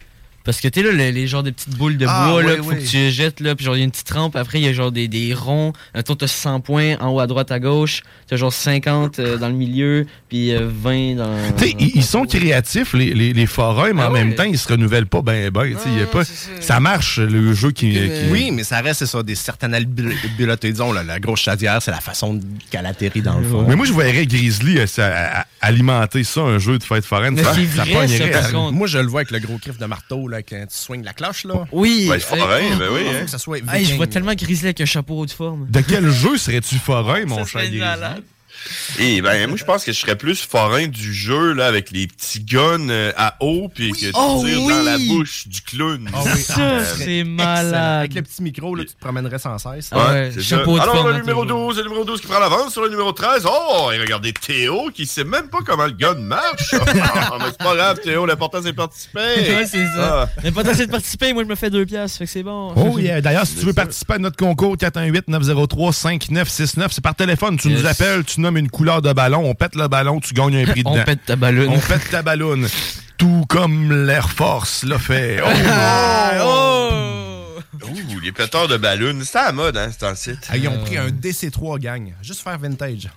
Parce 0.48 0.62
que 0.62 0.68
tu 0.68 0.80
sais, 0.80 0.86
là, 0.86 0.92
les, 0.92 1.12
les 1.12 1.26
genres 1.26 1.42
de 1.42 1.50
petites 1.50 1.76
boules 1.76 1.98
de 1.98 2.06
Ah, 2.08 2.30
bois, 2.30 2.42
là, 2.42 2.52
oui, 2.54 2.56
faut 2.64 2.70
oui. 2.70 2.82
que 2.82 2.88
tu 2.88 3.10
jettes, 3.10 3.40
là, 3.40 3.54
puis 3.54 3.66
genre, 3.66 3.76
il 3.76 3.80
y 3.80 3.82
a 3.82 3.84
une 3.84 3.90
petite 3.90 4.08
rampe, 4.08 4.34
après, 4.34 4.58
il 4.58 4.64
y 4.64 4.68
a 4.68 4.72
genre 4.72 4.90
des, 4.90 5.06
des 5.06 5.34
ronds. 5.34 5.74
Mettons, 5.94 6.14
t'as 6.14 6.26
100 6.26 6.60
points 6.60 6.96
en 7.00 7.10
haut 7.10 7.20
à 7.20 7.26
droite, 7.26 7.52
à 7.52 7.60
gauche. 7.60 8.00
T'as 8.28 8.36
genre 8.36 8.50
50 8.50 9.18
euh, 9.18 9.36
dans 9.36 9.48
le 9.48 9.54
milieu, 9.54 10.06
puis 10.30 10.52
euh, 10.54 10.66
20 10.72 11.16
dans. 11.16 11.34
Tu 11.58 11.64
sais, 11.64 11.76
ils, 11.78 11.92
ils 11.96 12.02
sont 12.02 12.24
créatifs, 12.24 12.94
les, 12.94 13.12
les, 13.12 13.34
les 13.34 13.46
forums, 13.46 13.92
mais 13.94 14.02
Ah 14.02 14.08
en 14.08 14.12
ouais. 14.14 14.24
même 14.24 14.34
temps, 14.36 14.44
ils 14.44 14.56
se 14.58 14.68
renouvellent 14.68 15.04
pas 15.04 15.20
ben 15.20 15.50
ben. 15.50 15.64
tu 15.68 15.74
sais, 15.74 15.88
il 15.88 15.98
y 15.98 16.02
a 16.02 16.06
pas, 16.06 16.22
ça. 16.24 16.80
marche, 16.80 17.18
le 17.18 17.52
jeu 17.52 17.70
qui. 17.70 17.92
qui- 17.92 18.10
Oui, 18.30 18.50
mais 18.50 18.64
ça 18.64 18.80
reste 18.80 19.00
c'est 19.00 19.06
ça, 19.06 19.22
des 19.22 19.34
certaines 19.34 19.74
habiletés. 19.74 20.70
Disons, 20.72 20.92
là, 20.92 21.02
la 21.04 21.20
grosse 21.20 21.40
chaudière, 21.42 21.82
c'est 21.82 21.90
la 21.90 22.00
façon 22.00 22.40
qu'elle 22.70 22.86
atterrit 22.86 23.20
dans 23.20 23.38
le 23.38 23.44
fond. 23.44 23.66
Mais 23.68 23.76
moi, 23.76 23.84
je 23.84 23.92
verrais 23.92 24.24
Grizzly 24.26 24.78
euh, 24.78 24.86
ça, 24.86 25.06
à- 25.06 25.40
à- 25.40 25.46
alimenter 25.60 26.24
ça, 26.24 26.40
un 26.40 26.58
jeu 26.58 26.78
de 26.78 26.84
fête 26.84 27.04
foraine. 27.04 27.34
Mais 27.34 27.44
ça, 27.44 27.52
ça 27.52 28.42
ça. 28.42 28.56
Moi, 28.72 28.86
je 28.86 28.98
le 28.98 29.06
vois 29.08 29.20
avec 29.20 29.30
le 29.30 29.40
gros 29.40 29.58
griffe 29.58 29.78
de 29.78 29.86
marteau, 29.86 30.26
là, 30.28 30.37
quand 30.42 30.66
tu 30.68 30.76
swings 30.76 31.04
la 31.04 31.12
cloche, 31.12 31.44
là. 31.44 31.66
Oui! 31.72 32.06
Ouais, 32.08 32.16
le 32.16 32.20
forain, 32.22 32.42
euh, 32.60 32.76
ben 32.76 32.88
oui, 32.92 33.00
Il 33.06 33.10
faut 33.12 33.16
hein. 33.18 33.24
que 33.24 33.30
ça 33.30 33.38
soit 33.38 33.58
Hey, 33.72 33.84
je 33.84 33.94
vois 33.94 34.06
tellement 34.06 34.34
Grizzly 34.34 34.66
avec 34.66 34.80
un 34.80 34.84
chapeau 34.86 35.18
haut 35.20 35.26
de 35.26 35.30
forme. 35.30 35.66
De 35.70 35.80
quel 35.80 36.08
jeu 36.10 36.36
serais-tu 36.36 36.76
forain, 36.76 37.24
mon 37.26 37.36
cher 37.38 37.48
serait 37.48 37.62
Grizzly? 37.64 37.80
malade. 37.80 38.22
Et 38.98 39.22
ben, 39.22 39.48
moi, 39.48 39.56
je 39.56 39.64
pense 39.64 39.84
que 39.84 39.92
je 39.92 39.98
serais 39.98 40.16
plus 40.16 40.42
forain 40.42 40.86
du 40.86 41.12
jeu, 41.14 41.52
là, 41.52 41.66
avec 41.66 41.90
les 41.90 42.06
petits 42.06 42.40
guns 42.40 42.88
euh, 42.90 43.12
à 43.16 43.36
eau, 43.40 43.68
puis 43.74 43.92
que 43.92 43.98
tu 43.98 44.10
Oh 44.14 44.42
tires 44.44 44.62
oui! 44.62 44.72
dans 44.72 44.82
la 44.82 44.98
bouche 44.98 45.48
du 45.48 45.60
clown. 45.62 46.08
Ah 46.12 46.18
oui, 46.24 46.42
Ça, 46.42 46.54
ah, 46.58 46.84
c'est 46.84 47.24
malade. 47.24 47.98
Avec 47.98 48.14
le 48.14 48.22
petit 48.22 48.42
micro, 48.42 48.74
là, 48.74 48.84
tu 48.84 48.94
te 48.94 49.00
promènerais 49.00 49.38
sans 49.38 49.58
cesse. 49.58 49.90
Ah 49.92 50.12
ouais, 50.12 50.30
c'est 50.34 50.42
ça. 50.42 50.58
Alors, 50.58 51.08
le 51.08 51.18
numéro 51.18 51.44
toujours. 51.44 51.68
12, 51.68 51.76
c'est 51.76 51.82
le 51.82 51.88
numéro 51.88 52.04
12 52.04 52.20
qui 52.20 52.26
prend 52.26 52.38
l'avance 52.40 52.72
sur 52.72 52.82
le 52.82 52.90
numéro 52.90 53.12
13. 53.12 53.44
Oh, 53.46 53.90
et 53.92 53.98
regardez 53.98 54.32
Théo 54.32 54.90
qui 54.94 55.06
sait 55.06 55.24
même 55.24 55.48
pas 55.48 55.58
comment 55.64 55.86
le 55.86 55.92
gun 55.92 56.14
marche. 56.14 56.74
Ah, 57.20 57.36
mais 57.38 57.46
c'est 57.46 57.58
pas 57.58 57.74
grave, 57.74 57.98
Théo, 58.02 58.26
l'important 58.26 58.58
c'est 58.62 58.72
de 58.72 58.76
participer. 58.76 59.18
Ouais, 59.48 59.66
c'est 59.66 59.86
ça. 59.86 60.28
Ah. 60.44 60.50
Pas 60.50 60.68
assez 60.68 60.86
de 60.86 60.90
participer, 60.90 61.32
moi 61.32 61.42
je 61.42 61.48
me 61.48 61.54
fais 61.54 61.70
deux 61.70 61.86
piastres, 61.86 62.18
fait 62.18 62.24
que 62.24 62.30
c'est 62.30 62.42
bon. 62.42 62.72
Oh 62.76 62.98
yeah. 62.98 63.20
D'ailleurs, 63.20 63.46
si 63.46 63.56
tu 63.56 63.64
veux 63.64 63.72
participer 63.72 64.14
à 64.14 64.18
notre 64.18 64.36
concours 64.36 64.76
418-903-5969, 64.76 66.88
c'est 66.90 67.00
par 67.00 67.14
téléphone. 67.14 67.56
Tu 67.58 67.68
nous 67.68 67.86
appelles, 67.86 68.24
tu 68.24 68.40
nommes 68.40 68.56
une 68.58 68.70
couleur 68.70 69.02
de 69.02 69.12
ballon, 69.12 69.44
on 69.44 69.54
pète 69.54 69.74
le 69.74 69.88
ballon, 69.88 70.20
tu 70.20 70.34
gagnes 70.34 70.56
un 70.56 70.64
prix 70.66 70.82
On 70.86 70.92
dedans. 70.92 71.04
pète 71.04 71.24
ta 71.26 71.36
ballonne. 71.36 71.68
On 71.70 71.78
pète 71.80 72.10
ta 72.10 72.22
ballonne. 72.22 72.66
Tout 73.16 73.44
comme 73.48 74.06
l'Air 74.06 74.30
Force 74.30 74.84
l'a 74.84 74.98
fait. 74.98 75.40
Oh! 76.40 76.90
Oh! 77.82 77.88
Ouh, 77.90 78.20
les 78.20 78.32
péteurs 78.32 78.68
de 78.68 78.76
ballons, 78.76 79.18
c'est 79.24 79.38
à 79.38 79.46
la 79.46 79.52
mode, 79.52 79.76
hein, 79.76 79.88
c'est 79.90 80.00
dans 80.00 80.10
le 80.10 80.16
site. 80.16 80.46
Ah, 80.50 80.56
ils 80.56 80.68
ont 80.68 80.78
pris 80.84 80.96
un 80.96 81.08
DC3 81.08 81.78
gang. 81.78 82.12
Juste 82.22 82.40
faire 82.42 82.58
vintage. 82.58 83.08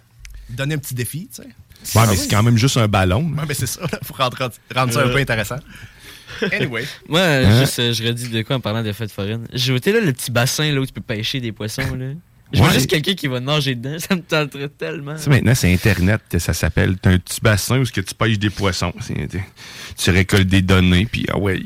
Donner 0.50 0.76
un 0.76 0.78
petit 0.78 0.94
défi, 0.96 1.30
tu 1.34 1.42
sais. 1.42 1.98
Ouais, 2.00 2.06
mais 2.10 2.16
c'est 2.16 2.28
quand 2.30 2.44
même 2.44 2.58
juste 2.58 2.78
un 2.78 2.88
ballon. 2.88 3.24
Ouais, 3.24 3.44
mais 3.48 3.54
c'est 3.54 3.66
ça, 3.68 3.82
là. 3.82 4.00
Faut 4.04 4.14
rendre, 4.14 4.38
rendre 4.76 4.94
ça 4.94 5.02
un 5.04 5.10
peu 5.10 5.18
intéressant. 5.18 5.58
Anyway. 6.52 6.86
Moi, 7.10 7.22
Hein? 7.22 7.60
juste, 7.60 7.80
euh, 7.80 7.94
je 7.94 8.04
redis 8.04 8.30
de 8.30 8.42
quoi 8.44 8.56
en 8.58 8.60
parlant 8.60 8.84
des 8.84 8.94
fêtes 8.94 9.12
foraines. 9.12 9.48
J'ai 9.54 9.74
voté 9.74 9.92
là 9.92 10.00
le 10.00 10.14
petit 10.14 10.32
bassin 10.32 10.72
là 10.72 10.80
où 10.80 10.86
tu 10.86 10.94
peux 10.94 11.02
pêcher 11.02 11.40
des 11.40 11.52
poissons. 11.52 11.96
là. 11.96 12.14
Je 12.54 12.60
vois 12.60 12.72
juste 12.74 12.90
quelqu'un 12.90 13.14
qui 13.14 13.28
va 13.28 13.40
nager 13.40 13.76
dedans, 13.76 13.98
ça 14.00 14.16
me 14.16 14.22
tenterait 14.22 14.70
tellement. 14.70 15.16
Tu 15.16 15.24
sais, 15.24 15.30
maintenant, 15.30 15.56
c'est 15.56 15.72
Internet 15.74 16.22
que 16.30 16.38
ça 16.40 16.54
s'appelle. 16.54 16.98
T'as 17.02 17.12
un 17.12 17.18
petit 17.18 17.40
bassin 17.42 17.80
où 17.80 17.86
ce 17.86 17.92
que 17.92 18.02
tu 18.02 18.14
pêches 18.14 18.40
des 18.40 18.50
poissons. 18.50 18.94
Tu 19.98 20.10
récoltes 20.12 20.48
des 20.48 20.62
données, 20.62 21.06
puis 21.06 21.26
ah 21.32 21.38
ouais. 21.38 21.62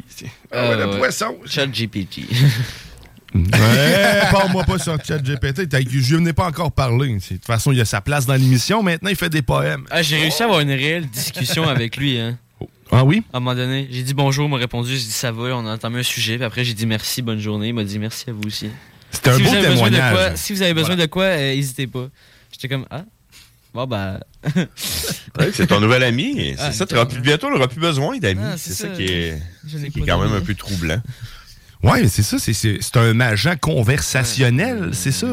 Ah 0.51 0.69
ouais, 0.69 0.77
le 0.77 0.97
poisson. 0.97 1.35
Chat 1.45 1.67
GPT. 1.67 2.21
Ouais, 3.33 4.21
parle-moi 4.31 4.63
pas 4.63 4.79
sur 4.79 4.97
ChatGPT. 5.03 5.67
t'as- 5.67 5.81
Je 5.81 6.15
n'ai 6.15 6.31
pas 6.31 6.47
encore 6.47 6.71
parlé. 6.71 7.17
C'est- 7.19 7.33
De 7.33 7.39
toute 7.39 7.45
façon, 7.47 7.73
il 7.73 7.81
a 7.81 7.85
sa 7.85 7.99
place 7.99 8.25
dans 8.25 8.35
l'émission. 8.35 8.81
Maintenant, 8.81 9.09
il 9.09 9.15
fait 9.17 9.29
des 9.29 9.41
poèmes. 9.41 9.83
Ah, 9.89 10.01
j'ai 10.01 10.17
réussi 10.17 10.41
à 10.41 10.45
avoir 10.45 10.61
une 10.61 10.69
réelle 10.71 11.05
discussion 11.07 11.67
avec 11.67 11.97
lui. 11.97 12.17
Hein. 12.17 12.37
Ah 12.91 13.03
oui? 13.03 13.23
À 13.33 13.37
un 13.37 13.39
moment 13.41 13.55
donné, 13.55 13.89
j'ai 13.91 14.03
dit 14.03 14.13
bonjour, 14.13 14.45
il 14.45 14.51
m'a 14.51 14.57
répondu, 14.57 14.91
j'ai 14.91 15.03
dit 15.03 15.11
ça 15.11 15.31
va, 15.33 15.43
on 15.57 15.65
a 15.67 15.73
entamé 15.73 15.99
un 15.99 16.03
sujet, 16.03 16.35
puis 16.37 16.45
après 16.45 16.63
j'ai 16.63 16.73
dit 16.75 16.85
merci, 16.85 17.21
bonne 17.21 17.39
journée, 17.39 17.69
il 17.69 17.73
m'a 17.73 17.83
dit 17.83 17.97
merci 17.99 18.29
à 18.29 18.33
vous 18.33 18.43
aussi. 18.45 18.69
C'était 19.15 19.29
un 19.31 19.37
Si 19.37 19.43
beau 19.43 19.49
vous 19.49 19.55
avez 19.55 19.67
besoin 19.67 19.89
de 19.89 19.95
témoignage. 19.95 20.27
quoi- 20.29 20.35
si 20.37 20.53
vous 20.53 20.61
avez 20.61 20.73
besoin 20.73 20.95
de 20.95 21.05
quoi, 21.07 21.23
euh, 21.23 21.55
n'hésitez 21.55 21.87
pas. 21.87 22.07
J'étais 22.51 22.67
comme 22.69 22.85
ah, 22.89 23.03
bon 23.73 23.85
bah. 23.87 24.19
Ouais, 25.37 25.49
c'est 25.53 25.67
ton 25.67 25.79
nouvel 25.81 26.03
ami. 26.03 26.53
C'est 26.57 26.63
Ah, 26.63 26.71
ça, 26.71 26.85
t'auras 26.85 27.05
plus, 27.05 27.19
bientôt, 27.19 27.47
tu 27.47 27.53
n'auras 27.53 27.67
plus 27.67 27.79
besoin 27.81 28.17
d'amis. 28.19 28.39
Ah, 28.43 28.53
c'est 28.57 28.69
c'est 28.71 28.83
ça, 28.83 28.87
ça. 28.89 28.93
qui 28.95 29.03
est, 29.03 29.41
qui 29.91 29.99
est 29.99 30.05
quand 30.05 30.21
même 30.21 30.33
un 30.33 30.41
peu 30.41 30.53
troublant. 30.55 31.01
Ouais, 31.83 32.01
mais 32.01 32.07
c'est 32.07 32.23
ça. 32.23 32.39
c'est- 32.39 32.53
C'est 32.53 32.77
c'est 32.81 32.97
un 32.97 33.19
agent 33.19 33.55
conversationnel, 33.59 34.89
c'est 34.93 35.11
ça. 35.11 35.27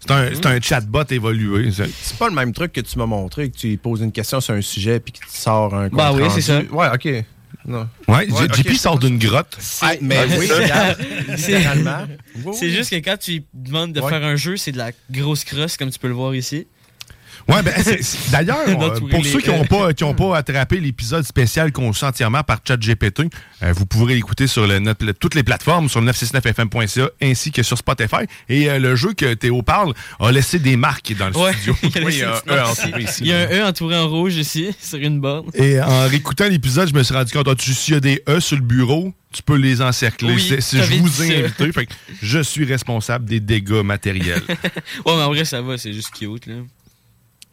C'est 0.00 0.10
un, 0.10 0.28
c'est 0.34 0.46
un 0.46 0.60
chatbot 0.60 1.04
évolué. 1.10 1.70
ça. 1.72 1.84
C'est 2.02 2.16
pas 2.18 2.28
le 2.28 2.34
même 2.34 2.52
truc 2.52 2.72
que 2.72 2.80
tu 2.80 2.98
m'as 2.98 3.06
montré, 3.06 3.50
que 3.50 3.56
tu 3.56 3.76
poses 3.76 4.00
une 4.00 4.12
question 4.12 4.40
sur 4.40 4.54
un 4.54 4.60
sujet 4.60 5.00
puis 5.00 5.12
que 5.12 5.18
tu 5.18 5.24
sors 5.30 5.72
un 5.74 5.88
Bah 5.88 6.12
oui, 6.12 6.24
c'est 6.34 6.40
ça. 6.42 6.60
Ouais, 6.70 6.88
OK. 6.92 7.24
Non. 7.66 7.88
Ouais, 8.08 8.30
Ouais, 8.30 8.46
JP 8.54 8.72
sort 8.74 8.98
d'une 8.98 9.18
grotte. 9.18 9.58
Ah, 9.82 9.92
mais 10.00 10.16
oui, 10.38 10.48
c'est 11.36 11.52
littéralement. 11.58 12.06
Juste 12.60 12.90
que 12.90 12.96
quand 12.96 13.16
tu 13.18 13.30
lui 13.32 13.44
demandes 13.54 13.92
de 13.92 14.00
Ouais. 14.00 14.08
faire 14.10 14.24
un 14.24 14.36
jeu, 14.36 14.56
c'est 14.56 14.72
de 14.72 14.78
la 14.78 14.92
grosse 15.10 15.44
crosse, 15.44 15.76
comme 15.76 15.90
tu 15.90 15.98
peux 15.98 16.08
le 16.08 16.14
voir 16.14 16.34
ici. 16.34 16.66
Ouais, 17.48 17.62
ben, 17.62 17.74
d'ailleurs, 18.30 18.58
euh, 18.68 19.00
pour 19.00 19.24
ceux 19.24 19.40
qui 19.40 19.48
n'ont 19.50 19.64
pas, 19.66 19.92
qui 19.92 20.04
ont 20.04 20.14
pas 20.14 20.36
attrapé 20.36 20.78
l'épisode 20.80 21.24
spécial 21.24 21.72
conçu 21.72 22.04
entièrement 22.04 22.42
par 22.42 22.60
ChatGPT, 22.66 23.22
euh, 23.62 23.72
vous 23.72 23.86
pourrez 23.86 24.14
l'écouter 24.14 24.46
sur 24.46 24.66
le, 24.66 24.78
notre- 24.78 25.04
le- 25.04 25.14
toutes 25.14 25.34
les 25.34 25.42
plateformes, 25.42 25.88
sur 25.88 26.00
le 26.00 26.10
969fm.ca 26.12 27.08
ainsi 27.22 27.50
que 27.52 27.62
sur 27.62 27.78
Spotify. 27.78 28.24
Et 28.48 28.70
euh, 28.70 28.78
le 28.78 28.96
jeu 28.96 29.12
que 29.14 29.34
Théo 29.34 29.62
parle 29.62 29.94
a 30.18 30.30
laissé 30.32 30.58
des 30.58 30.76
marques 30.76 31.14
dans 31.16 31.28
le 31.30 31.36
Ouais. 31.36 31.52
studio. 31.54 31.76
Il 31.82 31.90
y 31.90 31.98
a 31.98 32.04
Oui, 32.04 32.12
il 32.14 32.18
y 32.18 32.22
a 32.22 32.34
un 32.34 32.56
E 32.56 32.62
entouré 32.70 33.02
ici. 33.02 33.20
Il 33.22 33.26
y 33.28 33.32
a 33.32 33.38
un 33.40 33.46
E 33.50 33.64
entouré 33.68 33.96
en 33.96 34.08
rouge 34.08 34.36
ici, 34.36 34.70
sur 34.80 34.98
une 34.98 35.20
borne. 35.20 35.46
Et 35.54 35.80
en 35.80 36.06
réécoutant 36.08 36.48
l'épisode, 36.48 36.88
je 36.88 36.94
me 36.94 37.02
suis 37.02 37.14
rendu 37.14 37.32
compte, 37.32 37.48
ah, 37.48 37.54
tu- 37.54 37.72
s'il 37.74 37.94
y 37.94 37.96
a 37.96 38.00
des 38.00 38.22
E 38.28 38.40
sur 38.40 38.56
le 38.56 38.62
bureau, 38.62 39.12
tu 39.32 39.42
peux 39.42 39.56
les 39.56 39.80
encercler. 39.80 40.34
Oui, 40.34 40.56
c'est- 40.60 40.82
je 40.82 40.94
vous 40.94 41.22
ai 41.22 41.44
invité. 41.44 41.72
Fait 41.72 41.86
que 41.86 41.92
je 42.22 42.40
suis 42.40 42.64
responsable 42.64 43.24
des 43.26 43.40
dégâts 43.40 43.82
matériels. 43.84 44.42
Ouais, 44.48 44.56
mais 45.06 45.12
en 45.22 45.28
vrai, 45.28 45.44
ça 45.44 45.60
va, 45.62 45.78
c'est 45.78 45.92
juste 45.92 46.10
cute, 46.10 46.46
là. 46.46 46.54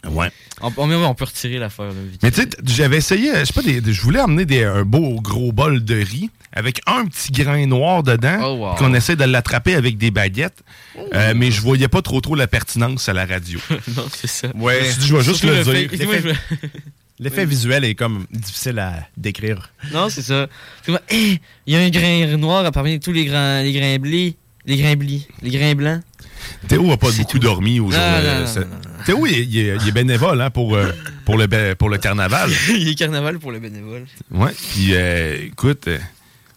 Ouais. 0.10 0.30
On, 0.62 0.72
on- 0.78 0.92
on 1.06 1.14
peut 1.16 1.26
retirer 1.26 1.58
l'affaire. 1.60 1.92
Mais 2.24 2.32
tu 2.32 2.42
sais, 2.42 2.50
j'avais 2.66 2.98
essayé, 2.98 3.32
je 3.40 3.46
sais 3.46 3.54
pas, 3.54 3.62
des, 3.62 3.82
des- 3.82 3.94
je 3.94 4.02
voulais 4.02 4.20
amener 4.20 4.46
des, 4.46 4.64
un 4.64 4.84
beau 4.84 5.20
gros 5.22 5.52
bol 5.52 5.84
de 5.84 5.96
riz 5.96 6.30
avec 6.54 6.82
un 6.88 7.06
petit 7.06 7.32
grain 7.32 7.66
noir 7.68 8.02
dedans, 8.04 8.40
Oh, 8.42 8.56
wow. 8.70 8.76
qu'on 8.76 8.94
essaie 8.94 9.16
de 9.16 9.24
l'attraper 9.26 9.76
avec 9.76 9.98
des 9.98 10.10
baguettes. 10.12 10.64
Euh, 11.14 11.34
mais 11.36 11.52
je 11.52 11.62
voyais 11.62 11.88
pas 11.88 12.02
trop 12.02 12.20
trop 12.22 12.34
la 12.36 12.48
pertinence 12.48 13.08
à 13.10 13.14
la 13.14 13.26
radio. 13.26 13.60
non, 13.96 14.06
c'est 14.14 14.28
ça. 14.28 14.48
Ouais. 14.56 14.82
Je 15.00 15.16
vais 15.16 15.24
juste 15.24 15.44
le 15.44 15.58
le 15.58 15.64
dire. 15.88 15.90
je 15.92 16.34
L'effet 17.20 17.46
visuel 17.46 17.84
est 17.84 17.96
comme 17.96 18.26
difficile 18.32 18.78
à 18.78 19.08
décrire. 19.18 19.72
Non, 19.92 20.08
c'est 20.10 20.22
ça. 20.22 20.48
Tu 20.86 20.92
vois, 20.92 21.02
Hey, 21.10 21.40
il 21.66 21.74
y 21.74 21.76
a 21.76 21.80
un 21.80 21.90
grain 21.90 22.38
noir 22.38 22.72
parmi 22.72 23.00
tous 23.00 23.12
les 23.12 23.26
grains, 23.26 23.64
les 23.64 23.74
grains 23.74 23.98
blés. 23.98 24.36
Les 24.68 24.76
grains 24.78 24.96
blis, 24.98 25.26
les 25.42 25.50
grains 25.50 25.76
blancs. 25.76 26.02
Théo 26.68 26.92
a 26.92 26.98
pas 26.98 27.12
beaucoup 27.12 27.40
dormi 27.40 27.80
au 27.80 27.92
jour. 27.92 28.00
Non, 28.00 28.06
euh, 28.06 28.34
non, 28.36 28.40
non, 28.42 28.48
ça- 28.48 28.60
non, 28.62 28.68
Théo, 29.06 29.26
il, 29.26 29.34
est- 29.34 29.44
il 29.46 29.58
est, 29.60 29.78
il 29.82 29.88
est 29.88 29.92
bénévole 29.92 30.42
hein, 30.42 30.50
pour, 30.50 30.76
euh, 30.76 30.92
pour, 31.26 31.38
le, 31.38 31.74
pour 31.76 31.90
le 31.90 31.98
carnaval. 31.98 32.50
il 32.70 32.88
est 32.88 32.96
carnaval 32.96 33.40
pour 33.40 33.52
le 33.52 33.60
bénévole. 33.60 34.06
Ouais. 34.32 34.52
Puis 34.74 34.90
euh, 34.94 35.46
écoute, 35.48 35.88
euh, 35.88 35.98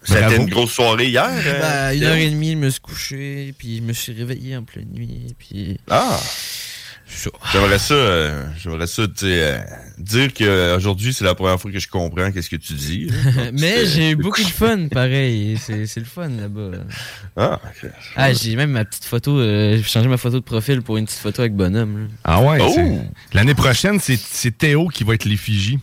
C'était 0.02 0.20
bravo. 0.22 0.37
une 0.42 0.49
grosse 0.50 0.72
soirée 0.72 1.08
hier. 1.08 1.28
euh, 1.28 1.60
Bah, 1.60 1.94
une 1.94 2.00
Théo? 2.00 2.08
heure 2.08 2.16
et 2.16 2.30
demie, 2.30 2.52
je 2.52 2.56
me 2.56 2.70
suis 2.70 2.80
couché, 2.80 3.54
puis 3.58 3.76
je 3.78 3.82
me 3.82 3.92
suis 3.92 4.12
réveillé 4.12 4.56
en 4.56 4.62
pleine 4.64 4.88
nuit, 4.92 5.34
puis... 5.38 5.76
Ah! 5.88 6.18
J'aimerais 7.52 7.79
ça, 7.79 7.95
euh, 7.95 8.45
j'aimerais 8.62 8.87
ça, 8.87 9.02
euh, 9.23 9.59
dire 9.99 10.33
qu'aujourd'hui, 10.33 11.12
c'est 11.12 11.25
la 11.25 11.35
première 11.35 11.61
fois 11.61 11.71
que 11.71 11.79
je 11.79 11.88
comprends 11.88 12.31
qu'est-ce 12.33 12.49
que 12.49 12.57
tu 12.57 12.73
dis. 12.75 13.11
Mais 13.52 13.85
j'ai 13.87 14.11
eu 14.11 14.17
beaucoup 14.17 14.43
de 14.43 14.49
fun, 14.49 14.88
pareil. 14.88 15.59
C'est 15.62 15.87
c'est 15.87 16.00
le 16.00 16.07
fun 16.07 16.29
là-bas. 16.29 16.79
Ah, 17.37 17.61
ok. 17.64 17.90
Ah, 18.17 18.33
j'ai 18.33 18.57
même 18.57 18.71
ma 18.71 18.85
petite 18.85 19.05
photo. 19.05 19.38
euh, 19.38 19.76
j'ai 19.76 19.83
changé 19.83 20.09
ma 20.09 20.17
photo 20.17 20.37
de 20.38 20.45
profil 20.45 20.83
pour 20.83 20.97
une 20.97 21.05
petite 21.07 21.19
photo 21.21 21.43
avec 21.43 21.55
bonhomme. 21.55 21.99
là. 22.02 22.07
Ah 22.25 22.40
ouais. 22.43 22.59
Oh! 22.62 23.00
L'année 23.33 23.55
prochaine, 23.55 23.99
c'est 24.00 24.19
c'est 24.19 24.57
Théo 24.57 24.88
qui 24.88 25.05
va 25.05 25.14
être 25.14 25.25
l'effigie. 25.25 25.79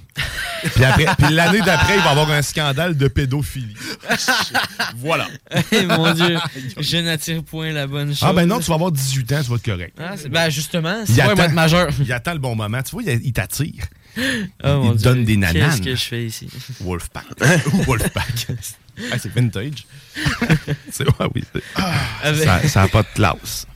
puis 0.75 0.83
après- 0.83 1.05
puis 1.17 1.33
l'année 1.33 1.59
d'après, 1.61 1.95
il 1.97 2.01
va 2.01 2.07
y 2.07 2.11
avoir 2.11 2.31
un 2.31 2.41
scandale 2.41 2.97
de 2.97 3.07
pédophilie. 3.07 3.75
voilà. 4.97 5.27
Eh, 5.71 5.85
Mon 5.85 6.13
Dieu, 6.13 6.37
je 6.79 6.97
n'attire 6.97 7.43
point 7.43 7.71
la 7.71 7.87
bonne 7.87 8.09
chose. 8.09 8.19
Ah 8.23 8.33
ben 8.33 8.45
non, 8.45 8.59
tu 8.59 8.65
vas 8.69 8.75
avoir 8.75 8.91
18 8.91 9.31
ans, 9.33 9.41
tu 9.43 9.49
vas 9.49 9.55
être 9.57 9.65
correct. 9.65 9.93
Ah, 9.99 10.13
c'est- 10.15 10.29
ben 10.29 10.49
justement, 10.49 11.03
c'est 11.05 11.16
pas 11.25 11.31
attend. 11.33 11.43
être 11.43 11.53
majeur. 11.53 11.89
Il 11.99 12.11
attend 12.13 12.33
le 12.33 12.39
bon 12.39 12.55
moment. 12.55 12.81
Tu 12.83 12.91
vois, 12.91 13.03
il, 13.03 13.21
il 13.25 13.33
t'attire. 13.33 13.83
Oh, 14.63 14.89
il 14.93 14.97
te 14.97 15.03
donne 15.03 15.25
des 15.25 15.37
Qu'est-ce 15.37 15.53
nananes. 15.53 15.81
que 15.81 15.95
je 15.95 16.03
fais 16.03 16.25
ici? 16.25 16.49
Wolfpack. 16.81 17.25
Wolfpack. 17.85 18.47
Ah, 19.11 19.19
c'est 19.19 19.31
vintage. 19.31 19.85
c'est 20.91 21.05
ouais, 21.07 21.27
oui. 21.35 21.43
c'est- 21.53 21.63
Avec- 22.23 22.43
Ça 22.43 22.67
ça 22.67 22.81
a 22.83 22.87
pas 22.87 23.03
de 23.03 23.07
classe. 23.13 23.67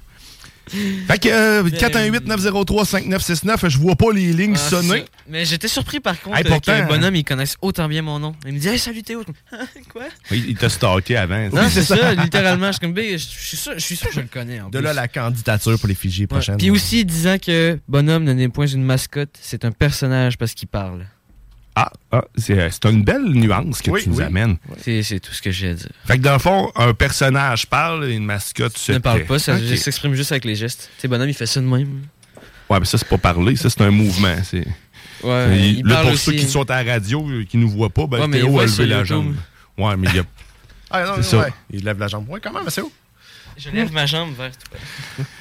Fait 1.08 1.20
que 1.20 1.30
euh, 1.30 1.64
418-903-5969, 1.70 3.70
je 3.70 3.78
vois 3.78 3.96
pas 3.96 4.12
les 4.14 4.34
lignes 4.34 4.56
Ah, 4.56 4.70
sonner. 4.70 5.06
Mais 5.30 5.46
j'étais 5.46 5.68
surpris 5.68 6.00
par 6.00 6.20
contre 6.22 6.38
Hey, 6.38 6.46
euh, 6.46 6.50
pourtant, 6.50 6.82
que 6.82 6.88
Bonhomme, 6.88 7.16
il 7.16 7.24
connaisse 7.24 7.56
autant 7.62 7.88
bien 7.88 8.02
mon 8.02 8.20
nom. 8.20 8.36
Il 8.46 8.54
me 8.54 8.60
dit 8.60 8.68
Hey, 8.68 8.80
salut 8.80 9.04
Théo. 9.04 9.24
Quoi? 9.92 10.04
Il, 10.32 10.50
il 10.52 10.56
t'a 10.58 10.70
stalké 10.70 11.18
avant. 11.18 11.50
Non, 11.50 11.68
c'est 11.70 11.84
ça, 11.84 12.14
littéralement. 12.14 12.68
Je 12.68 12.72
suis 12.74 12.80
comme, 12.80 12.94
Ben, 12.94 13.18
je 13.18 13.26
suis 13.26 13.58
sûr, 13.58 13.74
je 13.76 13.80
suis 13.80 13.96
sûr 13.96 14.10
que 14.10 14.16
je 14.16 14.22
le 14.22 14.28
connais. 14.28 14.62
En 14.62 14.70
De 14.70 14.78
plus. 14.78 14.84
là, 14.84 14.94
la 14.94 15.08
candidature 15.08 15.78
pour 15.80 15.88
les 15.88 15.96
Fidji 15.96 16.22
Ouais. 16.22 16.28
prochaines. 16.28 16.58
Puis 16.58 16.70
aussi 16.70 17.06
disant 17.06 17.38
que 17.38 17.80
Bonhomme 17.88 18.24
ne 18.24 18.34
n'est 18.34 18.50
point 18.50 18.68
une 18.68 18.84
mascotte, 18.84 19.36
c'est 19.42 19.66
un 19.66 19.72
personnage 19.72 20.38
parce 20.38 20.54
qu'il 20.54 20.68
parle. 20.68 21.06
Ah, 21.84 21.92
ah, 22.12 22.24
c'est 22.36 22.60
euh, 22.60 22.70
c'est 22.70 22.86
une 22.90 23.04
belle 23.04 23.24
nuance 23.24 23.82
que 23.82 23.90
Oui, 23.92 24.04
tu 24.04 24.10
nous 24.10 24.18
oui. 24.18 24.24
amènes. 24.24 24.58
C'est 24.84 25.20
tout 25.20 25.34
ce 25.34 25.42
que 25.42 25.50
j'ai 25.52 25.70
à 25.70 25.74
dire. 25.74 25.90
Fait 26.06 26.18
que 26.18 26.22
dans 26.24 26.34
le 26.34 26.40
fond, 26.40 26.72
un 26.76 26.94
personnage 26.94 27.66
parle 27.68 28.06
et 28.06 28.14
une 28.14 28.26
mascotte 28.26 28.78
se 28.78 28.92
ne 28.92 28.98
parle 29.00 29.24
pas, 29.26 29.40
ça 29.40 29.58
s'exprime 29.78 30.14
juste 30.14 30.32
avec 30.32 30.46
les 30.46 30.56
gestes. 30.56 30.90
Tu 30.98 31.02
sais, 31.02 31.08
Bonhomme, 31.08 31.30
il 31.30 31.34
fait 31.34 31.46
ça 31.48 31.60
de 31.60 31.66
même. 31.66 32.02
Ouais, 32.70 32.80
mais 32.80 32.86
ça, 32.86 32.98
c'est 32.98 33.08
pas 33.08 33.18
parler, 33.18 33.56
ça, 33.56 33.70
c'est 33.70 33.82
un 33.82 33.92
mouvement. 33.92 34.36
C'est... 34.44 34.66
Ouais, 35.24 35.58
il, 35.60 35.80
il 35.80 35.86
là, 35.86 35.96
parle 35.96 36.08
pour 36.10 36.18
ceux 36.18 36.32
qui 36.34 36.48
sont 36.48 36.70
à 36.70 36.84
la 36.84 36.94
radio, 36.94 37.28
euh, 37.30 37.44
qui 37.46 37.58
nous 37.58 37.70
voient 37.70 37.90
pas, 37.90 38.06
ben, 38.08 38.20
Ouais, 38.22 38.30
Théo 38.40 38.60
a 38.60 38.64
levé 38.66 38.86
la 38.86 38.98
YouTube. 39.00 39.08
jambe. 39.08 39.36
Ouais, 39.78 39.98
mais 39.98 40.08
il 40.10 40.16
y 40.16 40.20
a. 40.20 40.24
Ah, 40.90 41.04
non, 41.06 41.14
C'est 41.18 41.24
ça. 41.24 41.40
ouais. 41.40 41.54
Il 41.72 41.84
lève 41.84 42.00
la 42.00 42.08
jambe. 42.08 42.30
Ouais, 42.30 42.40
quand 42.42 42.52
même, 42.54 42.64
c'est 42.70 42.82
haut. 42.82 42.92
Je 43.58 43.70
lève 43.70 43.92
ma 43.92 44.06
jambe 44.06 44.34
vers 44.36 44.52
toi. 44.58 44.80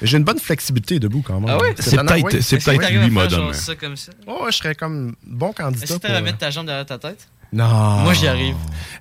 J'ai 0.03 0.17
une 0.19 0.25
bonne 0.25 0.39
flexibilité 0.39 0.99
debout 0.99 1.23
quand 1.23 1.41
même. 1.41 1.51
Ah 1.51 1.59
ouais? 1.59 1.75
C'est 1.79 1.97
peut-être 1.97 2.91
lui, 2.91 3.55
ça 3.55 3.77
comme 3.77 3.97
ça? 3.97 4.13
Ouais, 4.27 4.43
ouais, 4.43 4.53
je 4.53 4.57
serais 4.57 4.75
comme 4.75 5.15
bon 5.25 5.53
candidat 5.53 5.85
Est-ce 5.85 5.95
que 5.95 5.99
pour... 5.99 6.09
tu 6.09 6.13
vas 6.13 6.19
euh, 6.19 6.23
mettre 6.23 6.39
ta 6.39 6.51
jambe 6.51 6.67
derrière 6.67 6.87
ta 6.87 6.99
tête? 6.99 7.27
Non. 7.53 8.01
Moi, 8.05 8.15
j'y 8.15 8.29
arrive. 8.29 8.55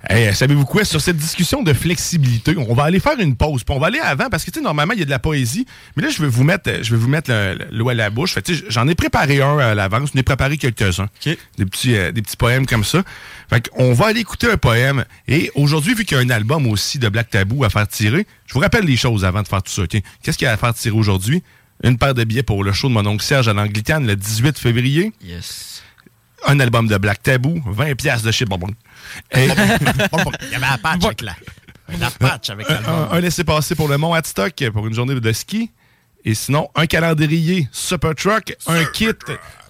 Hey, 0.09 0.33
savez-vous 0.33 0.65
quoi? 0.65 0.83
Sur 0.85 1.01
cette 1.01 1.17
discussion 1.17 1.61
de 1.61 1.71
flexibilité, 1.73 2.55
on 2.57 2.73
va 2.73 2.83
aller 2.85 2.99
faire 2.99 3.19
une 3.19 3.35
pause. 3.35 3.63
Puis 3.63 3.75
on 3.75 3.79
va 3.79 3.87
aller 3.87 3.99
avant 3.99 4.29
parce 4.29 4.43
que, 4.43 4.49
tu 4.49 4.59
sais, 4.59 4.63
normalement, 4.63 4.93
il 4.93 4.99
y 4.99 5.01
a 5.01 5.05
de 5.05 5.09
la 5.09 5.19
poésie. 5.19 5.65
Mais 5.95 6.03
là, 6.03 6.09
je 6.09 6.21
vais 6.21 6.27
vous 6.29 6.43
mettre, 6.43 6.71
je 6.81 6.91
vais 6.91 6.97
vous 6.97 7.09
mettre 7.09 7.29
le- 7.29 7.55
le- 7.59 7.67
l'eau 7.77 7.89
à 7.89 7.93
la 7.93 8.09
bouche. 8.09 8.33
Fait, 8.33 8.41
tu 8.41 8.55
sais, 8.55 8.63
j'en 8.69 8.87
ai 8.87 8.95
préparé 8.95 9.41
un 9.41 9.57
à 9.59 9.75
l'avance. 9.75 10.09
J'en 10.13 10.19
ai 10.19 10.23
préparé 10.23 10.57
quelques-uns. 10.57 11.09
Des, 11.57 11.65
petits, 11.65 11.95
euh, 11.95 12.11
des 12.11 12.21
petits 12.21 12.37
poèmes 12.37 12.65
comme 12.65 12.83
ça. 12.83 13.03
Fait 13.49 13.69
qu'on 13.69 13.93
va 13.93 14.07
aller 14.07 14.21
écouter 14.21 14.49
un 14.49 14.57
poème. 14.57 15.05
Et 15.27 15.51
aujourd'hui, 15.53 15.93
vu 15.93 16.05
qu'il 16.05 16.17
y 16.17 16.19
a 16.19 16.23
un 16.23 16.29
album 16.29 16.65
aussi 16.67 16.97
de 16.97 17.09
Black 17.09 17.29
Tabou 17.29 17.63
à 17.65 17.69
faire 17.69 17.87
tirer, 17.87 18.25
je 18.47 18.53
vous 18.53 18.61
rappelle 18.61 18.85
les 18.85 18.97
choses 18.97 19.25
avant 19.25 19.41
de 19.43 19.47
faire 19.47 19.61
tout 19.61 19.71
ça. 19.71 19.83
Qu'est-ce 20.23 20.37
qu'il 20.37 20.45
y 20.45 20.49
a 20.49 20.53
à 20.53 20.57
faire 20.57 20.73
tirer 20.73 20.95
aujourd'hui? 20.95 21.43
Une 21.83 21.97
paire 21.97 22.13
de 22.13 22.23
billets 22.23 22.43
pour 22.43 22.63
le 22.63 22.71
show 22.73 22.87
de 22.89 22.93
mon 22.93 23.05
oncle 23.05 23.23
Serge 23.23 23.47
à 23.47 23.53
l'Anglicane 23.53 24.05
le 24.07 24.15
18 24.15 24.57
février. 24.59 25.13
Yes. 25.23 25.81
Un 26.47 26.59
album 26.59 26.87
de 26.87 26.97
Black 26.97 27.21
Tabou, 27.23 27.61
20 27.65 27.95
pièces 27.95 28.21
de 28.23 28.31
chez 28.31 28.45
Bonbon. 28.45 28.67
Et- 29.35 29.45
Il 29.45 30.51
y 30.51 30.55
avait 30.55 30.65
un 30.65 30.77
patch 30.77 31.05
avec 31.05 31.21
la. 31.21 31.35
La 31.99 32.11
patch 32.11 32.49
avec 32.51 32.69
un, 32.69 32.73
l'album. 32.75 33.07
un 33.11 33.19
laissez-passer 33.19 33.75
pour 33.75 33.87
le 33.87 33.97
Mont 33.97 34.13
Hadstock 34.13 34.63
pour 34.71 34.85
une 34.87 34.93
journée 34.93 35.19
de 35.19 35.31
ski. 35.31 35.71
Et 36.25 36.33
sinon, 36.35 36.69
un 36.75 36.85
calendrier 36.85 37.67
Super 37.71 38.13
Truck, 38.13 38.55
un 38.67 38.83
kit 38.85 39.07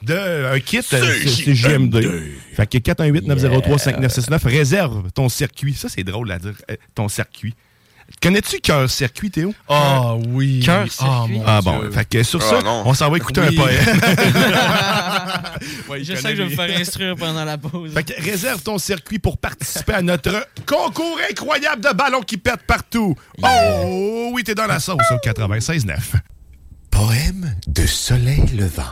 de 0.02 0.52
un 0.52 0.60
kit 0.60 0.80
euh, 0.94 1.14
c'est 1.28 1.54
GMD. 1.54 2.02
Fait 2.56 2.66
que 2.68 2.78
418 2.80 3.28
903 3.28 3.78
5969 3.78 4.44
réserve 4.46 5.12
ton 5.12 5.30
circuit. 5.30 5.74
Ça 5.76 5.90
c'est 5.90 6.04
drôle 6.04 6.32
à 6.32 6.40
dire 6.40 6.54
euh, 6.72 6.76
ton 6.96 7.08
circuit. 7.08 7.54
Connais-tu 8.22 8.60
Cœur 8.60 8.90
Circuit, 8.90 9.32
Théo? 9.32 9.54
Ah 9.70 10.16
oui. 10.30 10.62
Cœur 10.66 10.86
Ah, 10.88 10.90
Circuit. 10.90 11.38
mon 11.40 11.44
Ah 11.46 11.62
bon, 11.62 11.80
Dieu. 11.80 11.92
fait 11.92 12.06
que 12.10 12.24
sur 12.24 12.42
Ah, 12.44 12.50
ça, 12.50 12.62
non. 12.62 12.84
on 12.86 12.94
s'en 12.94 13.10
va 13.10 13.18
écouter 13.18 13.42
Oui. 13.42 13.58
un 13.58 13.62
poème. 13.62 14.02
je 16.04 16.16
sais 16.16 16.22
que 16.32 16.36
je 16.36 16.44
vais 16.44 16.50
me 16.50 16.56
faire 16.56 16.80
instruire 16.80 17.16
pendant 17.16 17.46
la 17.46 17.58
pause. 17.58 17.94
Fait 17.94 18.04
que 18.04 18.22
réserve 18.22 18.62
ton 18.62 18.78
circuit 18.78 19.20
pour 19.20 19.38
participer 19.38 19.94
à 19.94 20.02
notre 20.02 20.46
concours 20.66 21.18
incroyable 21.30 21.82
de 21.84 21.94
ballons 21.94 22.22
qui 22.22 22.38
pètent 22.38 22.64
partout. 22.68 23.16
Oh 23.42 24.32
oui, 24.34 24.44
t'es 24.44 24.56
dans 24.56 24.68
la 24.68 24.80
sauce 24.80 24.98
au 25.12 25.16
96.9. 25.28 25.96
Poème 26.92 27.56
de 27.68 27.86
soleil 27.86 28.46
levant. 28.58 28.84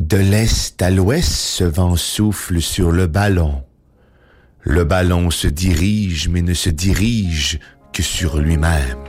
De 0.00 0.18
l'est 0.18 0.80
à 0.82 0.90
l'ouest, 0.90 1.30
ce 1.32 1.64
vent 1.64 1.96
souffle 1.96 2.60
sur 2.60 2.90
le 2.92 3.06
ballon. 3.06 3.62
Le 4.60 4.84
ballon 4.84 5.30
se 5.30 5.46
dirige, 5.46 6.28
mais 6.28 6.42
ne 6.42 6.52
se 6.52 6.68
dirige 6.68 7.60
sur 8.02 8.38
lui-même. 8.38 9.06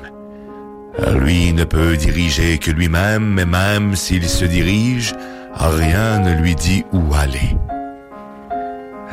Lui 1.19 1.53
ne 1.53 1.63
peut 1.63 1.95
diriger 1.95 2.57
que 2.57 2.71
lui-même, 2.71 3.33
mais 3.33 3.45
même 3.45 3.95
s'il 3.95 4.27
se 4.27 4.45
dirige, 4.45 5.13
rien 5.53 6.19
ne 6.19 6.41
lui 6.41 6.55
dit 6.55 6.83
où 6.91 7.13
aller. 7.13 7.55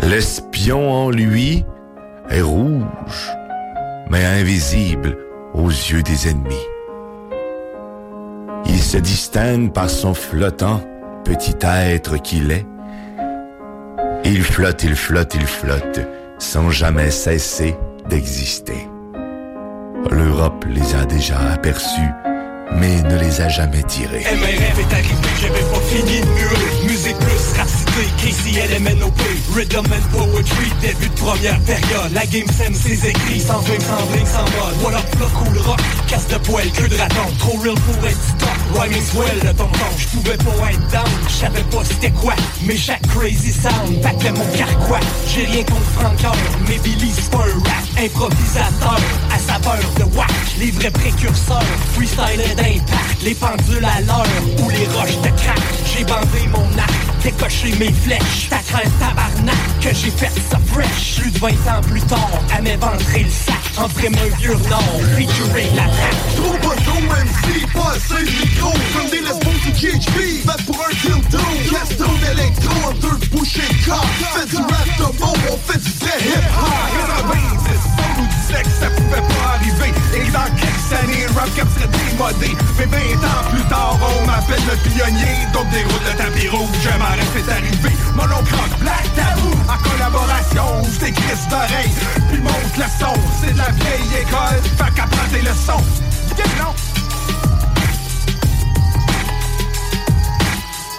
L'espion 0.00 0.90
en 0.93 1.11
lui 1.11 1.64
est 2.31 2.40
rouge, 2.40 3.31
mais 4.11 4.25
invisible 4.25 5.16
aux 5.52 5.69
yeux 5.69 6.02
des 6.02 6.28
ennemis. 6.28 6.66
Il 8.66 8.81
se 8.81 8.99
distingue 8.99 9.73
par 9.73 9.90
son 9.90 10.14
flottant 10.14 10.81
petit 11.25 11.57
être 11.62 12.16
qu'il 12.16 12.50
est. 12.50 12.66
Il 14.25 14.43
flotte, 14.43 14.83
il 14.85 14.97
flotte, 14.97 15.35
il 15.35 15.47
flotte, 15.47 16.00
sans 16.38 16.71
jamais 16.71 17.11
cesser 17.11 17.76
d'exister. 18.09 18.88
L'Europe 20.11 20.64
les 20.68 20.94
a 20.94 21.04
déjà 21.04 21.38
aperçus, 21.52 22.11
mais 22.73 23.02
ne 23.02 23.18
les 23.18 23.40
a 23.40 23.49
jamais 23.49 23.82
tirés. 23.82 24.25
Plus 26.87 27.84
racité, 27.94 28.10
KCLMNOP 28.18 29.20
Rhythm 29.54 29.84
and 29.86 30.16
Poetry, 30.16 30.72
début 30.80 31.08
de 31.08 31.14
première 31.14 31.58
période. 31.60 32.12
La 32.12 32.26
game 32.26 32.46
sème 32.56 32.74
ses 32.74 33.08
écrits, 33.08 33.40
sans 33.40 33.60
vim, 33.60 33.78
sans 33.80 34.06
bling, 34.06 34.26
sans 34.26 34.42
mode. 34.42 34.82
What 34.82 34.98
up, 34.98 35.30
cool 35.34 35.58
rock, 35.58 35.80
casse 36.08 36.28
de 36.28 36.36
poêle, 36.38 36.70
queue 36.72 36.88
de 36.88 36.96
raton 36.96 37.30
Trop 37.38 37.58
real 37.58 37.74
pour 37.74 38.06
être 38.06 38.22
stock, 38.22 38.80
rhyming 38.82 39.02
swell, 39.02 39.38
le 39.42 39.54
tonton 39.54 39.90
J'pouvais 39.98 40.36
pas 40.36 40.70
être 40.70 40.90
down, 40.90 41.04
j'savais 41.28 41.62
pas 41.64 41.84
c'était 41.84 42.10
quoi. 42.10 42.34
Mais 42.64 42.76
chaque 42.76 43.06
crazy 43.08 43.52
sound, 43.52 44.00
battait 44.02 44.32
mon 44.32 44.46
carquois. 44.56 45.00
J'ai 45.28 45.44
rien 45.44 45.64
contre 45.64 45.90
Francoeur, 45.98 46.36
mais 46.68 46.78
Billy 46.78 47.12
c'est 47.14 47.34
rap 47.34 47.84
Improvisateur, 47.98 49.00
à 49.32 49.38
saveur 49.38 49.78
de 49.98 50.16
whack 50.16 50.30
Les 50.58 50.70
vrais 50.72 50.90
précurseurs, 50.90 51.62
freestyler 51.94 52.54
d'impact 52.56 53.13
Les 53.25 53.35
pendules 53.35 53.83
à 53.83 54.02
l'heure, 54.02 54.26
ou 54.59 54.69
les 54.69 54.87
roches 54.88 55.16
de 55.23 55.31
crack 55.40 55.59
J'ai 55.87 56.04
bandé 56.04 56.47
mon 56.52 56.78
arc, 56.78 57.23
décoché 57.23 57.73
mes 57.78 57.90
flèches 57.90 58.50
Ta 58.50 58.59
crainte 58.59 58.99
tabarnak, 58.99 59.57
que 59.81 59.95
j'ai 59.95 60.11
fait 60.11 60.31
ça 60.50 60.59
fresh 60.66 61.21
Plus 61.23 61.31
de 61.31 61.38
20 61.38 61.49
ans 61.49 61.81
plus 61.88 62.02
tard, 62.02 62.31
à 62.54 62.61
m'éventrer 62.61 63.22
le 63.22 63.31
sac 63.31 63.57
Entrer 63.79 64.09
un 64.09 64.37
vieux 64.37 64.59
nord, 64.68 65.01
featuring 65.16 65.75
la 65.75 65.85
track 65.85 66.14
Trop 66.37 66.68
pas 66.68 66.77
d'eau, 66.83 67.01
même 67.01 67.29
si 67.44 67.66
pas 67.68 67.92
assez 67.96 68.25
de 68.25 68.31
micro 68.31 68.72
Comme 68.92 69.11
des 69.11 69.20
lesbons 69.20 69.59
sous 69.62 69.72
GHB, 69.72 70.18
fait 70.44 70.64
pour 70.66 70.85
un 70.85 70.92
dildo 70.92 71.44
Gaston 71.72 72.11
d'électro, 72.20 72.75
en 72.88 72.92
deux 72.92 73.27
bouchées 73.33 73.61
de 73.61 73.87
corps 73.87 74.05
Fait 74.37 74.48
du 74.51 74.57
rap 74.57 74.98
de 74.98 75.18
bon, 75.18 75.33
on 75.51 75.72
fait 75.72 75.79
du 75.79 75.90
vrai 75.98 76.18
hip-hop 76.20 77.33
90, 77.33 77.79
on 77.96 78.20
nous 78.20 78.29
disait 78.29 78.62
que 78.62 78.68
ça 78.68 78.90
pouvait 78.90 79.16
pas 79.16 79.55
arriver 79.55 79.94
Et 80.14 80.31
dans 80.31 80.44
quelques 80.61 80.92
années, 80.92 81.27
le 81.27 81.40
rap 81.40 81.48
cap 81.57 81.68
serait 81.75 81.88
démodé 81.88 82.55
20 82.77 83.13
ans 83.18 83.44
plus 83.50 83.64
tard, 83.64 83.98
on 84.00 84.27
m'appelle 84.27 84.62
le 84.70 84.77
pionnier 84.90 85.46
Donc 85.53 85.68
des 85.70 85.83
routes 85.85 86.05
de 86.12 86.16
tapis 86.16 86.48
rouge, 86.48 86.68
j'aimerais 86.83 87.18
est 87.37 87.50
arrivé 87.50 87.90
Mon 88.14 88.24
oncle 88.24 88.55
Black 88.81 89.05
Tabou 89.14 89.50
En 89.68 89.88
collaboration, 89.88 90.81
ouvre 90.83 90.98
tes 90.98 91.12
crises 91.12 91.48
d'oreilles 91.48 91.92
Puis 92.31 92.40
monte 92.40 92.77
le 92.77 92.85
son, 92.98 93.14
c'est 93.40 93.53
de 93.53 93.59
la 93.59 93.70
vieille 93.70 94.22
école 94.22 94.61
Fait 94.79 94.94
qu'apprends 94.94 95.29
tes 95.33 95.42
leçons 95.42 95.85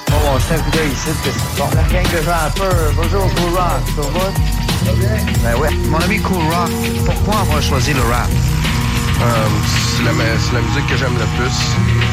Bon, 0.10 0.40
je 0.40 0.54
un 0.56 0.58
coup 0.58 0.72
d'œil 0.72 0.92
ici. 0.92 1.10
que 1.24 1.30
c'est- 1.30 1.58
Bon, 1.58 1.70
la 1.76 1.84
gang 1.94 2.12
de 2.12 2.22
gens. 2.24 2.94
Bonjour, 2.96 3.28
Cool 3.36 3.54
Rock. 3.58 3.84
Ça 3.96 4.02
va? 4.02 4.32
Ben 5.44 5.60
ouais. 5.60 5.70
Mon 5.90 6.00
ami 6.00 6.20
Cool 6.20 6.38
Rock, 6.52 6.70
pourquoi 7.06 7.42
avoir 7.42 7.62
choisi 7.62 7.94
le 7.94 8.02
rap? 8.02 8.28
Euh, 9.22 9.48
c'est 9.98 10.04
la, 10.04 10.12
c'est 10.40 10.54
la 10.54 10.62
musique 10.62 10.88
que 10.88 10.98
j'aime 10.98 11.14
le 11.18 11.26
plus. 11.38 11.56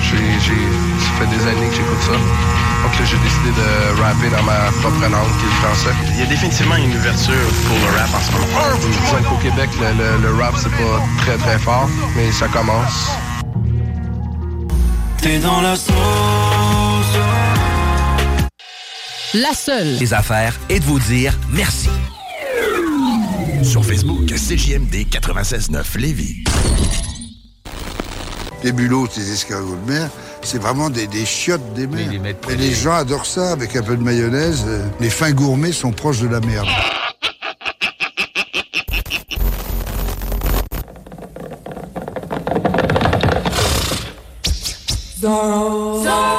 J'ai, 0.03 0.41
j'ai, 0.41 0.63
ça 0.99 1.11
fait 1.19 1.27
des 1.37 1.43
années 1.47 1.69
que 1.69 1.75
j'écoute 1.77 2.01
ça. 2.03 2.13
Donc 2.13 2.99
là, 2.99 3.05
j'ai 3.05 3.19
décidé 3.19 3.51
de 3.51 4.01
rapper 4.03 4.29
dans 4.31 4.43
ma 4.43 4.71
propre 4.81 5.01
langue, 5.03 5.33
qui 5.39 5.45
est 5.45 5.49
le 5.49 5.59
français. 5.63 5.95
Il 6.15 6.21
y 6.21 6.23
a 6.23 6.27
définitivement 6.27 6.77
une 6.77 6.95
ouverture 6.97 7.49
pour 7.69 7.77
le 7.79 7.99
rap 7.99 8.11
en 8.15 8.21
ce 8.21 8.33
moment. 8.33 8.77
Disons 8.81 9.23
qu'au 9.29 9.37
Québec, 9.43 9.71
le, 9.81 9.89
le- 10.03 10.29
le 10.29 10.43
rap, 10.43 10.55
c'est 10.57 10.71
pas 10.71 11.01
très 11.19 11.37
très 11.39 11.59
fort, 11.59 11.89
mais 12.17 12.31
ça 12.33 12.49
commence. 12.49 13.11
T'es 15.21 15.39
dans 15.39 15.61
la 15.61 15.77
sauce 15.77 15.93
La 19.35 19.55
seule. 19.55 19.97
Les 20.01 20.15
affaires 20.15 20.55
et 20.69 20.81
de 20.81 20.85
vous 20.85 20.99
dire 20.99 21.35
merci. 21.51 21.91
Sur 23.63 23.85
Facebook, 23.85 24.27
CJMD 24.27 25.07
96.9 25.11 25.99
Lévis. 25.99 26.45
Les 28.65 28.73
bulots, 28.73 29.09
les 29.17 29.33
escargots 29.33 29.77
de 29.87 29.91
mer, 29.91 30.09
c'est 30.43 30.61
vraiment 30.61 30.91
des, 30.91 31.07
des 31.07 31.25
chiottes 31.25 31.73
des 31.75 31.87
mers. 31.87 32.11
Et 32.51 32.57
les 32.57 32.73
gens 32.73 32.93
adorent 32.95 33.27
ça 33.27 33.53
avec 33.53 33.75
un 33.77 33.83
peu 33.83 33.97
de 33.97 34.03
mayonnaise. 34.03 34.65
Euh, 34.67 34.87
Les 35.01 35.11
fins 35.11 35.33
gourmets 35.33 35.73
sont 35.73 35.93
proches 35.93 36.21
de 36.21 36.29
la 36.29 36.41
merde. 36.41 36.69
Zorro, 45.21 46.03
Zorro, 46.03 46.05
Zorro, 46.05 46.32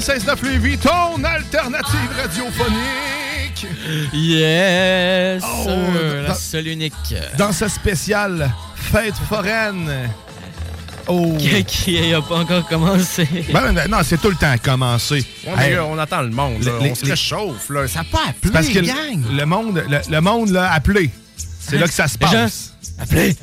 96.9 0.00 0.44
Lévis, 0.44 0.76
ton 0.78 1.24
alternative 1.24 2.10
radiophonique. 2.20 3.66
Yes! 4.12 5.42
Oh, 5.42 5.64
euh, 5.68 6.22
la 6.22 6.28
dans- 6.28 6.34
seule 6.34 6.66
unique. 6.68 6.92
Dans 7.38 7.50
ce 7.52 7.66
spécial 7.68 8.50
fête 8.74 9.14
foraine. 9.28 9.90
Oh. 11.08 11.34
Qui, 11.38 11.64
qui 11.64 12.12
a 12.12 12.20
pas 12.20 12.36
encore 12.40 12.66
commencé. 12.68 13.26
Ben, 13.52 13.72
ben, 13.72 13.88
non, 13.88 13.98
c'est 14.04 14.20
tout 14.20 14.28
le 14.28 14.34
temps 14.36 14.50
à 14.50 14.58
commencer. 14.58 15.24
Ouais, 15.46 15.52
mais 15.56 15.74
là, 15.76 15.84
on 15.86 15.96
attend 15.98 16.20
le 16.22 16.30
monde. 16.30 16.62
là. 16.64 16.72
Les- 16.82 16.90
on 16.90 16.94
se 16.94 17.04
les- 17.04 17.12
réchauffe. 17.12 17.70
Là. 17.70 17.88
Ça 17.88 18.00
n'a 18.00 18.04
pas 18.04 18.22
appelé, 18.28 18.52
parce 18.52 18.68
que 18.68 18.78
le- 18.80 18.86
gang. 18.86 19.24
le 19.32 19.46
monde, 19.46 19.82
le, 19.88 19.98
le 20.10 20.20
monde 20.20 20.50
l'a 20.50 20.72
appelé. 20.74 21.10
C'est 21.60 21.78
là 21.78 21.86
que 21.86 21.94
ça 21.94 22.06
se 22.08 22.18
passe. 22.18 22.74
Appelez! 23.00 23.34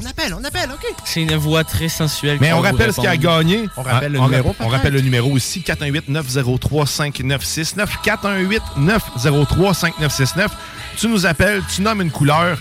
On 0.00 0.06
appelle, 0.06 0.34
on 0.34 0.44
appelle, 0.44 0.70
OK. 0.72 0.86
C'est 1.04 1.22
une 1.22 1.34
voix 1.36 1.64
très 1.64 1.88
sensuelle. 1.88 2.38
Mais 2.40 2.48
qui 2.48 2.52
on 2.52 2.60
rappelle 2.60 2.92
ce 2.92 3.00
qu'il 3.00 3.08
a 3.08 3.16
gagné. 3.16 3.68
On 3.76 3.82
rappelle 3.82 4.12
le 4.12 4.18
Ah, 4.20 4.24
numéro, 4.24 4.54
On 4.60 4.68
rappelle 4.68 4.92
le 4.92 5.00
numéro 5.00 5.30
aussi. 5.32 5.60
418-903-5969. 5.60 7.88
418-903-5969. 8.04 10.48
Tu 10.96 11.08
nous 11.08 11.26
appelles, 11.26 11.62
tu 11.74 11.82
nommes 11.82 12.02
une 12.02 12.10
couleur 12.10 12.58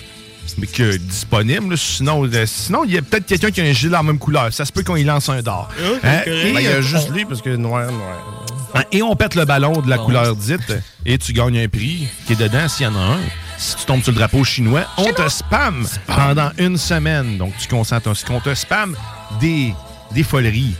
mais 0.59 0.65
que 0.65 0.95
disponible. 0.97 1.77
Sinon, 1.77 2.23
euh, 2.25 2.45
sinon, 2.47 2.83
il 2.85 2.93
y 2.93 2.97
a 2.97 3.01
peut-être 3.01 3.25
quelqu'un 3.27 3.51
qui 3.51 3.59
a 3.61 3.65
un 3.65 3.73
gilet 3.73 3.95
en 3.97 4.03
même 4.03 4.17
couleur. 4.17 4.51
Ça 4.53 4.63
se 4.65 4.71
peut 4.71 4.81
qu'on 4.81 4.95
y 4.95 5.03
lance 5.03 5.27
un 5.29 5.41
d'or. 5.41 5.67
Hein? 6.03 6.21
Et, 6.25 6.53
Ben, 6.53 6.59
il 6.59 6.63
y 6.63 6.67
a 6.67 6.71
euh, 6.71 6.81
juste 6.81 7.07
on- 7.09 7.13
lui 7.13 7.25
parce 7.25 7.41
que 7.41 7.49
noir, 7.55 7.91
noir. 7.91 8.45
Hein, 8.73 8.81
Et 8.91 9.01
on 9.03 9.15
pète 9.15 9.35
le 9.35 9.45
ballon 9.45 9.81
de 9.81 9.89
la 9.89 9.97
couleur 9.97 10.35
dite 10.35 10.73
et 11.05 11.17
tu 11.17 11.33
gagnes 11.33 11.59
un 11.59 11.67
prix 11.67 12.07
qui 12.25 12.33
est 12.33 12.37
dedans 12.37 12.67
s'il 12.69 12.85
y 12.85 12.89
en 12.89 12.95
a 12.95 12.99
un. 12.99 13.19
Si 13.57 13.75
tu 13.75 13.85
tombes 13.85 14.03
sur 14.03 14.11
le 14.11 14.17
drapeau 14.17 14.43
chinois, 14.43 14.83
on 14.97 15.11
te 15.11 15.27
spam 15.29 15.87
pendant 16.05 16.51
une 16.59 16.77
semaine. 16.77 17.37
Donc 17.37 17.53
tu 17.59 17.67
consentes 17.67 18.07
qu'on 18.25 18.39
te 18.39 18.53
spam 18.53 18.95
des, 19.39 19.73
des 20.11 20.23
foleries. 20.23 20.75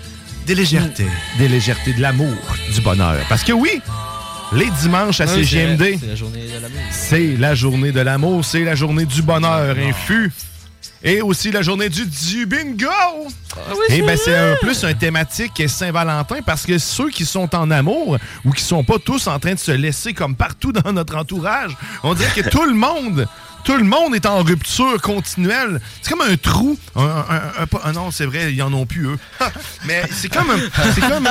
Des 0.46 0.56
légèretés. 0.56 1.08
Des 1.38 1.48
légèretés, 1.48 1.94
de 1.94 2.02
l'amour, 2.02 2.34
du 2.74 2.80
bonheur. 2.82 3.18
Parce 3.28 3.44
que 3.44 3.52
oui, 3.52 3.82
les 4.54 4.70
dimanches 4.82 5.20
à 5.20 5.28
c'est 5.28 5.34
vrai, 5.42 5.44
CGMD, 5.44 6.00
C'est 6.00 6.06
la 6.08 6.16
journée 6.16 6.48
de 6.48 6.54
l'amour. 6.62 6.80
c'est 6.92 7.38
la 7.38 7.56
journée 7.56 7.92
de 7.92 8.00
l'amour, 8.02 8.46
c'est 8.46 8.64
la 8.64 8.76
journée 8.76 9.06
du 9.06 9.22
bonheur 9.22 9.76
infus. 9.78 10.32
Et 11.04 11.22
aussi 11.22 11.52
la 11.52 11.62
journée 11.62 11.90
du, 11.90 12.06
du 12.06 12.46
bingo! 12.46 12.88
Et 13.90 14.02
ben 14.02 14.18
c'est 14.18 14.36
un 14.36 14.56
plus 14.56 14.84
un 14.84 14.94
thématique 14.94 15.64
Saint-Valentin 15.68 16.38
parce 16.46 16.66
que 16.66 16.78
ceux 16.78 17.10
qui 17.10 17.26
sont 17.26 17.56
en 17.56 17.70
amour 17.72 18.18
ou 18.46 18.52
qui 18.52 18.64
sont 18.64 18.84
pas 18.84 18.98
tous 19.04 19.28
en 19.28 19.40
train 19.40 19.54
de 19.54 19.60
se 19.60 19.72
laisser 19.72 20.14
comme 20.14 20.36
partout 20.36 20.72
dans 20.72 20.92
notre 20.92 21.16
entourage, 21.16 21.76
on 22.04 22.14
dirait 22.14 22.32
que 22.42 22.50
tout 22.50 22.66
le 22.66 22.74
monde, 22.74 23.28
tout 23.64 23.78
le 23.78 23.84
monde 23.84 24.16
est 24.16 24.26
en 24.26 24.42
rupture 24.44 25.02
continuelle. 25.02 25.80
C'est 26.02 26.12
comme 26.12 26.22
un 26.22 26.36
trou. 26.38 26.78
Un, 26.96 27.04
un- 27.04 27.62
un- 27.64 27.68
pas- 27.68 27.82
ah 27.84 27.92
non, 27.92 28.12
c'est 28.12 28.26
vrai, 28.26 28.54
ils 28.54 28.62
en 28.64 28.72
ont 28.74 28.86
plus 28.86 29.08
eux. 29.08 29.20
Mais 29.86 30.04
c'est 30.12 30.30
comme 30.30 30.50
un, 30.52 30.58
c'est 30.94 31.02
comme 31.02 31.28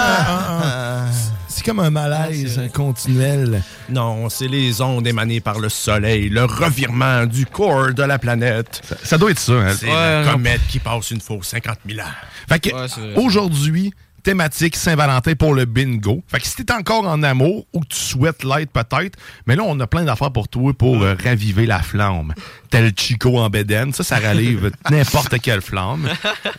c'est 1.57 1.65
comme 1.65 1.81
un 1.81 1.91
malaise 1.91 2.61
continuel. 2.75 3.63
Non, 3.89 4.29
c'est 4.29 4.49
les 4.49 4.81
ondes 4.83 5.07
émanées 5.07 5.41
par 5.41 5.59
le 5.59 5.69
soleil, 5.69 6.29
le 6.29 6.45
revirement 6.45 7.25
du 7.27 7.47
corps 7.47 7.93
de 7.95 8.03
la 8.03 8.19
planète. 8.19 8.83
Ça, 9.03 9.17
doit 9.19 9.31
être 9.31 9.39
ça. 9.39 9.53
hein. 9.55 9.75
C'est 9.79 9.87
Ouais, 9.87 9.93
la 9.93 10.25
non. 10.25 10.33
comète 10.33 10.61
qui 10.69 10.79
passe 10.79 11.11
une 11.11 11.21
fois 11.21 11.37
aux 11.37 11.43
50 11.43 11.79
000 11.89 12.01
ans. 12.01 12.11
Fait 12.49 12.61
que 12.61 13.19
aujourd'hui, 13.19 13.93
thématique 14.23 14.77
Saint-Valentin 14.77 15.35
pour 15.35 15.55
le 15.55 15.65
bingo. 15.65 16.23
Fait 16.29 16.41
que 16.41 16.47
si 16.47 16.57
t'es 16.65 16.73
encore 16.73 17.07
en 17.07 17.23
amour 17.23 17.67
ou 17.73 17.81
que 17.81 17.87
tu 17.89 17.99
souhaites 17.99 18.43
l'être 18.45 18.71
peut-être, 18.73 19.17
mais 19.47 19.55
là 19.57 19.63
on 19.65 19.79
a 19.81 19.87
plein 19.87 20.03
d'affaires 20.05 20.33
pour 20.33 20.49
toi 20.49 20.73
pour 20.75 21.03
euh, 21.03 21.15
raviver 21.23 21.65
la 21.65 21.81
flamme. 21.81 22.35
Tel 22.69 22.93
Chico 22.97 23.39
en 23.39 23.49
bédaine, 23.51 23.93
ça 23.93 24.03
ça 24.03 24.19
rallive 24.19 24.73
n'importe 24.91 25.39
quelle 25.41 25.61
flamme. 25.61 26.09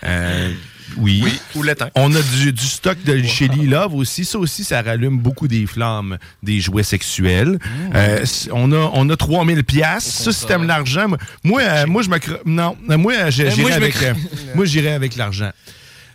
Euh, 0.06 0.54
oui. 0.96 1.24
ou. 1.56 1.64
On 1.96 2.16
a 2.16 2.22
du, 2.22 2.54
du 2.54 2.66
stock 2.66 2.98
de 3.04 3.22
chez 3.24 3.48
Lee 3.48 3.68
Love 3.68 3.94
aussi. 3.96 4.24
Ça 4.26 4.40
aussi, 4.40 4.64
ça 4.64 4.82
rallume 4.82 5.18
beaucoup 5.20 5.48
des 5.48 5.66
flammes 5.66 6.18
des 6.44 6.60
jouets 6.62 6.84
sexuels. 6.84 7.60
Euh, 7.94 8.26
c- 8.26 8.50
on, 8.54 8.72
a, 8.72 8.90
on 8.94 9.10
a 9.10 9.16
3000 9.18 9.64
pièces. 9.64 10.06
Ça, 10.06 10.32
si 10.32 10.46
t'aimes 10.46 10.66
l'argent, 10.68 11.08
moi- 11.10 11.18
moi, 11.44 11.62
euh, 11.62 11.86
moi, 11.88 12.02
je 12.04 12.10
me... 12.10 12.18
Non, 12.46 12.78
euh, 12.90 12.98
moi, 12.98 13.14
euh, 13.14 13.26
Euh, 13.28 13.32
j'irai 13.32 13.74
avec... 13.74 13.96
euh, 14.02 14.96
avec 14.96 15.16
l'argent. 15.16 15.52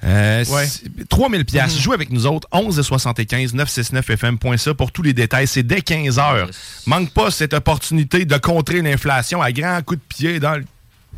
Euh, 0.05 0.45
Ouais. 0.47 0.67
c'est- 0.67 1.09
3000 1.09 1.45
pièces. 1.45 1.79
Joue 1.79 1.93
avec 1.93 2.11
nous 2.11 2.27
autres. 2.27 2.49
11 2.51 2.79
et 2.79 2.83
75 2.83 3.55
969fm.ca 3.55 4.75
pour 4.75 4.91
tous 4.91 5.03
les 5.03 5.13
détails. 5.13 5.47
C'est 5.47 5.63
dès 5.63 5.81
15 5.81 6.19
heures. 6.19 6.51
Manque 6.87 7.11
pas 7.11 7.31
cette 7.31 7.55
opportunité 7.55 8.25
de 8.25 8.37
contrer 8.39 8.83
l'inflation 8.83 9.41
à 9.43 9.53
grands 9.53 9.81
coups 9.83 10.01
de 10.01 10.05
pied 10.17 10.41
dans 10.41 10.57
le 10.57 10.65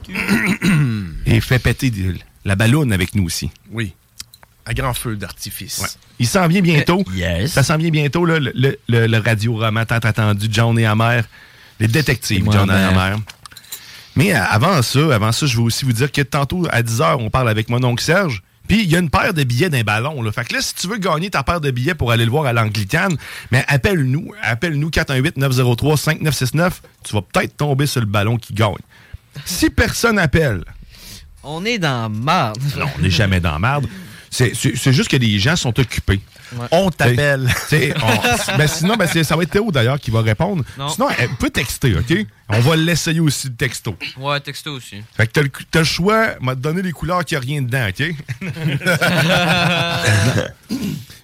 et 1.27 1.40
fait 1.40 1.59
péter 1.59 1.90
la 2.45 2.55
balloune 2.57 2.93
avec 2.93 3.15
nous 3.15 3.25
aussi. 3.25 3.51
Oui. 3.71 3.93
À 4.67 4.73
grand 4.75 4.95
feu 4.95 5.17
d'artifice. 5.17 5.99
Il 6.19 6.27
s'en 6.27 6.47
vient 6.49 6.63
bientôt. 6.63 7.05
Euh, 7.19 7.47
Ça 7.47 7.63
s'en 7.63 7.77
vient 7.77 7.91
bientôt, 7.91 8.25
là, 8.25 8.39
le, 8.39 8.51
le, 8.55 8.79
le- 8.89 9.07
le 9.07 9.19
radio-roman 9.19 9.85
tant 9.85 9.97
attendu, 9.97 10.47
John 10.51 10.79
et 10.79 10.87
Amère. 10.87 11.27
Les 11.81 11.89
détectives, 11.89 12.47
John 12.51 12.71
et. 12.71 12.73
Amère. 12.73 13.19
Mais 14.17 14.35
euh, 14.35 14.43
avant 14.43 14.81
ça, 14.81 15.15
avant 15.15 15.33
ça, 15.33 15.45
je 15.47 15.57
veux 15.57 15.65
aussi 15.65 15.85
vous 15.85 15.93
dire 15.93 16.11
que 16.11 16.23
tantôt, 16.23 16.67
à 16.71 16.83
10h, 16.83 17.17
on 17.19 17.29
parle 17.31 17.49
avec 17.51 17.69
mon 17.69 17.83
oncle 17.85 18.03
Serge. 18.03 18.43
Puis 18.67 18.83
il 18.85 18.91
y 18.91 18.97
a 18.97 19.01
une 19.01 19.11
paire 19.11 19.35
de 19.35 19.45
billets 19.45 19.69
d'un 19.69 19.83
ballon. 19.83 20.23
Là. 20.23 20.33
Fait 20.33 20.45
que 20.45 20.55
là, 20.55 20.63
si 20.63 20.75
tu 20.75 20.87
veux 20.89 20.97
gagner 20.97 21.29
ta 21.29 21.43
paire 21.43 21.61
de 21.61 21.71
billets 21.71 21.95
pour 21.95 22.11
aller 22.13 22.25
le 22.25 22.31
voir 22.31 22.47
à 22.47 22.55
l'Anglicane, 22.55 23.15
mais 23.51 23.63
appelle-nous. 23.69 24.33
Appelle-nous 24.43 24.89
418-903-5969. 24.89 26.71
Tu 27.03 27.13
vas 27.13 27.21
peut-être 27.23 27.57
tomber 27.57 27.87
sur 27.87 28.01
le 28.01 28.07
ballon 28.07 28.37
qui 28.39 28.55
gagne. 28.55 28.73
Si 29.45 29.69
personne 29.69 30.19
appelle, 30.19 30.65
On 31.45 31.65
est 31.65 31.79
dans 31.79 32.09
marde. 32.11 32.59
non, 32.79 32.87
on 32.99 33.03
n'est 33.03 33.11
jamais 33.11 33.41
dans 33.41 33.59
c'est- 34.55 34.77
c'est 34.77 34.93
juste 34.93 35.11
que 35.11 35.17
les 35.17 35.39
gens 35.39 35.57
sont 35.57 35.79
occupés. 35.79 36.21
Ouais. 36.53 36.67
On 36.71 36.91
t'appelle. 36.91 37.49
T'sais, 37.67 37.95
on- 38.03 38.57
ben 38.59 38.67
sinon, 38.67 38.97
ben 38.97 39.07
c'est- 39.07 39.25
ça 39.25 39.37
va 39.37 39.43
être 39.43 39.51
Théo 39.51 39.71
d'ailleurs 39.71 39.99
qui 39.99 40.11
va 40.11 40.21
répondre. 40.23 40.65
Non. 40.79 40.89
Sinon, 40.89 41.09
elle 41.19 41.31
peut 41.39 41.51
texter, 41.51 41.95
OK? 41.97 42.15
On 42.49 42.61
va 42.61 42.77
l'essayer 42.77 43.21
aussi 43.21 43.49
le 43.49 43.55
texto. 43.55 43.97
Ouais, 44.19 44.39
texto 44.41 44.73
aussi. 44.73 45.03
Fait 45.17 45.27
que 45.27 45.33
t'as 45.33 45.43
le, 45.43 45.51
t'as 45.71 45.79
le 45.81 45.85
choix, 45.85 46.35
m'a 46.41 46.55
donné 46.55 46.83
les 46.83 46.93
couleurs 46.93 47.25
qu'il 47.25 47.39
n'y 47.39 47.45
a 47.45 47.47
rien 47.47 47.63
dedans, 47.63 47.89
OK? 47.89 48.15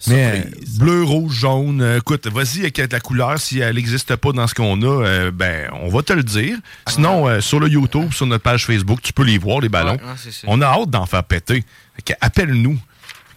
Mais 0.06 0.24
euh, 0.24 0.42
bleu, 0.78 1.02
rouge, 1.04 1.34
jaune, 1.40 1.82
euh, 1.82 1.98
écoute, 1.98 2.26
vas-y 2.26 2.60
avec 2.60 2.78
la 2.78 3.00
couleur. 3.00 3.38
Si 3.38 3.58
elle 3.60 3.74
n'existe 3.76 4.16
pas 4.16 4.32
dans 4.32 4.46
ce 4.46 4.54
qu'on 4.54 4.80
a, 4.82 4.86
euh, 4.86 5.30
ben, 5.30 5.68
on 5.82 5.88
va 5.90 6.02
te 6.02 6.12
le 6.14 6.22
dire. 6.22 6.56
Sinon, 6.88 7.28
euh, 7.28 7.40
sur 7.40 7.60
le 7.60 7.68
YouTube, 7.68 8.12
sur 8.12 8.26
notre 8.26 8.42
page 8.42 8.64
Facebook, 8.64 9.00
tu 9.02 9.12
peux 9.12 9.24
les 9.24 9.36
voir, 9.36 9.60
les 9.60 9.68
ballons. 9.68 9.92
Ouais, 9.92 10.02
ouais, 10.02 10.14
c'est 10.16 10.32
ça. 10.32 10.46
on 10.46 10.60
a 10.62 10.66
hâte 10.66 10.88
d'en 10.90 11.04
faire 11.04 11.22
péter. 11.24 11.64
Appelle-nous, 12.22 12.78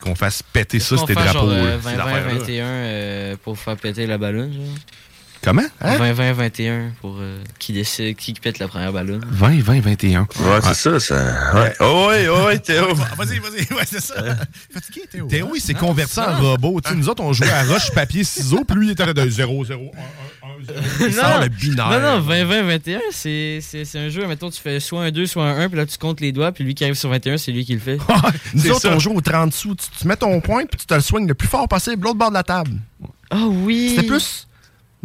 qu'on 0.03 0.15
fasse 0.15 0.43
péter 0.43 0.79
ça, 0.79 0.95
On 0.95 1.07
ces 1.07 1.13
drapeaux. 1.13 1.31
genre 1.33 1.49
euh, 1.49 1.77
là, 1.77 1.81
ces 1.81 1.89
20-20-21 1.89 1.99
affaires-là? 2.01 2.63
euh, 2.63 3.35
pour 3.43 3.57
faire 3.57 3.77
péter 3.77 4.05
la 4.05 4.17
ballonne. 4.17 4.53
Genre? 4.53 4.63
Comment? 5.43 5.63
Hein? 5.81 5.97
20-20-21 5.97 6.91
pour 7.01 7.17
euh, 7.19 7.37
qui 7.59 7.73
décide 7.73 8.15
qui 8.15 8.33
pète 8.33 8.59
la 8.59 8.67
première 8.69 8.93
ballonne. 8.93 9.25
20, 9.27 9.59
20, 9.61 9.79
21. 9.81 10.21
Ouais, 10.21 10.27
c'est 10.63 10.73
ça, 10.73 10.99
ça. 11.01 11.53
Ouais. 11.53 11.73
Oh, 11.81 12.07
ouais, 12.09 12.27
oh, 12.29 12.45
ouais, 12.45 12.59
Théo. 12.59 12.93
Vas-y, 13.17 13.39
vas-y. 13.39 13.73
Ouais, 13.73 13.83
c'est 13.85 13.99
ça. 14.01 14.15
Fatigué, 14.73 15.01
Théo. 15.11 15.27
Théo, 15.27 15.51
il 15.53 15.59
s'est 15.59 15.73
converti 15.73 16.19
en 16.19 16.39
robot. 16.39 16.79
Tu 16.81 16.89
sais, 16.89 16.95
nous 16.95 17.09
autres, 17.09 17.23
on 17.23 17.33
jouait 17.33 17.49
à 17.49 17.63
roche, 17.65 17.91
papier, 17.91 18.23
ciseaux, 18.23 18.63
puis 18.65 18.77
lui, 18.77 18.87
il 18.87 18.91
était 18.91 19.13
de 19.13 19.29
0, 19.29 19.65
0, 19.65 19.91
1, 19.93 20.42
1, 20.42 20.42
1, 20.99 20.99
0. 20.99 21.07
Il 21.09 21.13
sort 21.13 21.41
le 21.41 21.47
binaire. 21.49 21.89
Non, 21.89 21.99
non, 22.19 22.21
20-20-21, 22.27 22.99
c'est 23.11 23.59
c'est- 23.61 23.85
c'est 23.85 23.99
un 23.99 24.09
jeu. 24.09 24.25
Mettons, 24.27 24.49
tu 24.49 24.59
fais 24.61 24.79
soit 24.79 25.03
un 25.03 25.11
2, 25.11 25.25
soit 25.27 25.45
un 25.45 25.59
1, 25.61 25.69
puis 25.69 25.77
là, 25.77 25.85
tu 25.85 25.97
comptes 25.97 26.21
les 26.21 26.31
doigts, 26.31 26.51
puis 26.51 26.63
lui 26.63 26.75
qui 26.75 26.83
arrive 26.83 26.95
sur 26.95 27.09
21, 27.09 27.37
c'est 27.37 27.51
lui 27.51 27.65
qui 27.65 27.73
le 27.73 27.79
fait. 27.79 27.97
Nous 28.53 28.61
C'est 28.61 28.71
autres, 28.71 28.89
on 28.89 28.99
joue 28.99 29.13
au 29.13 29.21
30 29.21 29.53
sous. 29.53 29.75
Tu, 29.75 29.85
tu 29.99 30.07
mets 30.07 30.15
ton 30.17 30.39
point, 30.41 30.65
puis 30.65 30.77
tu 30.79 30.85
te 30.85 30.93
le 30.93 31.01
soignes 31.01 31.27
le 31.27 31.33
plus 31.33 31.47
fort 31.47 31.67
possible, 31.67 32.03
l'autre 32.03 32.17
bord 32.19 32.29
de 32.29 32.35
la 32.35 32.43
table. 32.43 32.71
Ah 33.29 33.45
oui! 33.47 33.93
C'était 33.95 34.07
plus? 34.07 34.47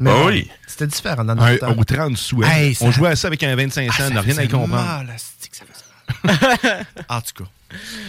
Ah 0.01 0.05
bon, 0.05 0.27
oui. 0.29 0.49
C'était 0.67 0.87
différent 0.87 1.25
dans 1.25 1.35
notre 1.35 1.57
temps. 1.59 1.75
au 1.77 1.83
30 1.85 2.17
sous. 2.17 2.43
hein. 2.45 2.49
Hey, 2.51 2.75
ça- 2.75 2.85
On 2.85 2.93
jouait 2.93 3.09
à 3.11 3.17
ça 3.17 3.27
avec 3.29 3.43
un 3.43 3.57
25 3.57 3.89
Ah, 3.91 3.97
cents, 3.97 4.05
on 4.11 4.15
n'a 4.15 4.21
rien 4.21 4.39
à 4.39 4.45
y 4.45 4.49
comprendre. 4.49 4.75
mal, 4.77 5.15
ça 5.17 5.25
faisait 5.51 5.65
mal. 6.65 6.87
en 7.09 7.21
tout 7.21 7.43
cas. 7.45 7.51